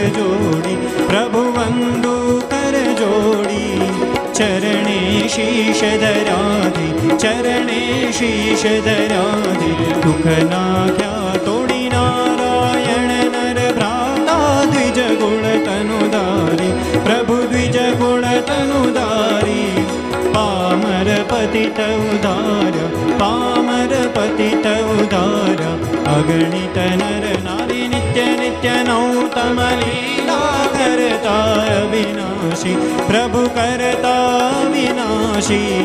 ચરણે 5.27 5.35
શીશ 5.35 5.81
ધરાધી 6.01 7.15
ચરણે 7.15 7.79
શીશ 8.11 8.65
ધરાધી 8.85 9.95
દુઃખ 10.03 10.27
નાખ્યા 10.45 11.41
તોડી 11.45 11.89
નારાયણ 11.89 13.11
નર 13.15 13.59
ભ્રાતા 13.73 14.53
દ્વિજ 14.67 14.99
ગુણ 15.19 15.47
તનુદારી 15.65 16.71
પ્રભુ 17.03 17.39
દ્વિજ 17.45 17.77
ગુણ 17.99 18.27
તનુદારી 18.45 19.85
પામર 20.31 21.11
પતિત 21.25 21.83
ઉદાર 21.89 22.79
પામર 23.19 23.99
પતિત 24.15 24.71
ઉદાર 24.95 25.76
અગણિત 26.07 26.77
નર 26.91 27.25
નારી 27.43 27.87
નિત્ય 27.87 28.27
નિત્ય 28.37 28.75
નૌતમ 28.83 29.59
લીલા 29.79 30.67
કરતા 30.73 31.47
અવિનાશી 31.73 32.77
પ્રભુ 33.07 33.43
કરતા 33.51 34.47
વિનાશી 34.71 35.81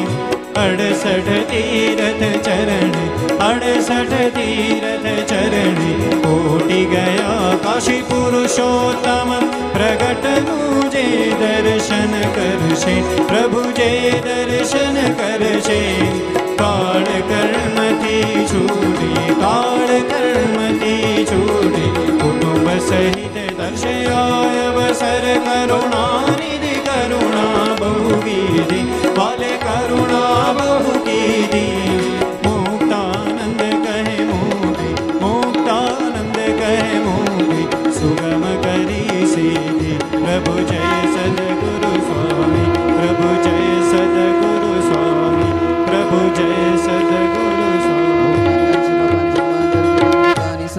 અડસઠ 0.56 1.30
તીરથ 1.50 2.24
ચરણ 2.40 2.96
અડસઠ 3.42 4.16
તીરથ 4.36 5.08
ચરણ 5.30 5.80
કોટી 6.24 6.84
ગયા 6.86 7.52
કાશી 7.64 8.02
પુરુષોત્તમ 8.04 9.32
પ્રગટ 9.74 10.26
જે 11.02 11.32
દર્શન 11.38 12.20
કરશે. 12.20 13.00
પ્રભુ 13.00 13.70
જે 13.72 14.10
દર્શન 14.10 15.12
કરશે. 15.12 15.94
કાળ 16.56 17.04
કર્મથી 17.04 18.46
છૂટી, 18.46 19.34
કાળ 19.40 19.86
કર્મથી 19.86 21.26
છૂટી. 21.30 22.18
કુટુંબ 22.18 22.68
સહિત 22.78 23.60
દર્શયાય 23.60 24.66
અવસર 24.66 25.34
કરુણાનિધિ, 25.44 26.74
કરુણા 26.74 27.74
બહુ 27.78 28.20
કીધી 28.20 28.92
વાલે 29.16 29.48
કરુણા 29.48 30.52
બહુ 30.52 30.98
કીધી 30.98 32.11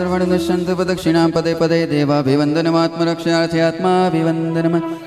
सर्वश्यन्तु 0.03 0.71
उपदक्षिणां 0.75 1.27
पदे 1.35 1.53
पदे 1.59 1.79
देवाभिवन्दनमात्मरक्षार्थे 1.91 3.59
आत्माभिवन्दनम्। 3.69 5.02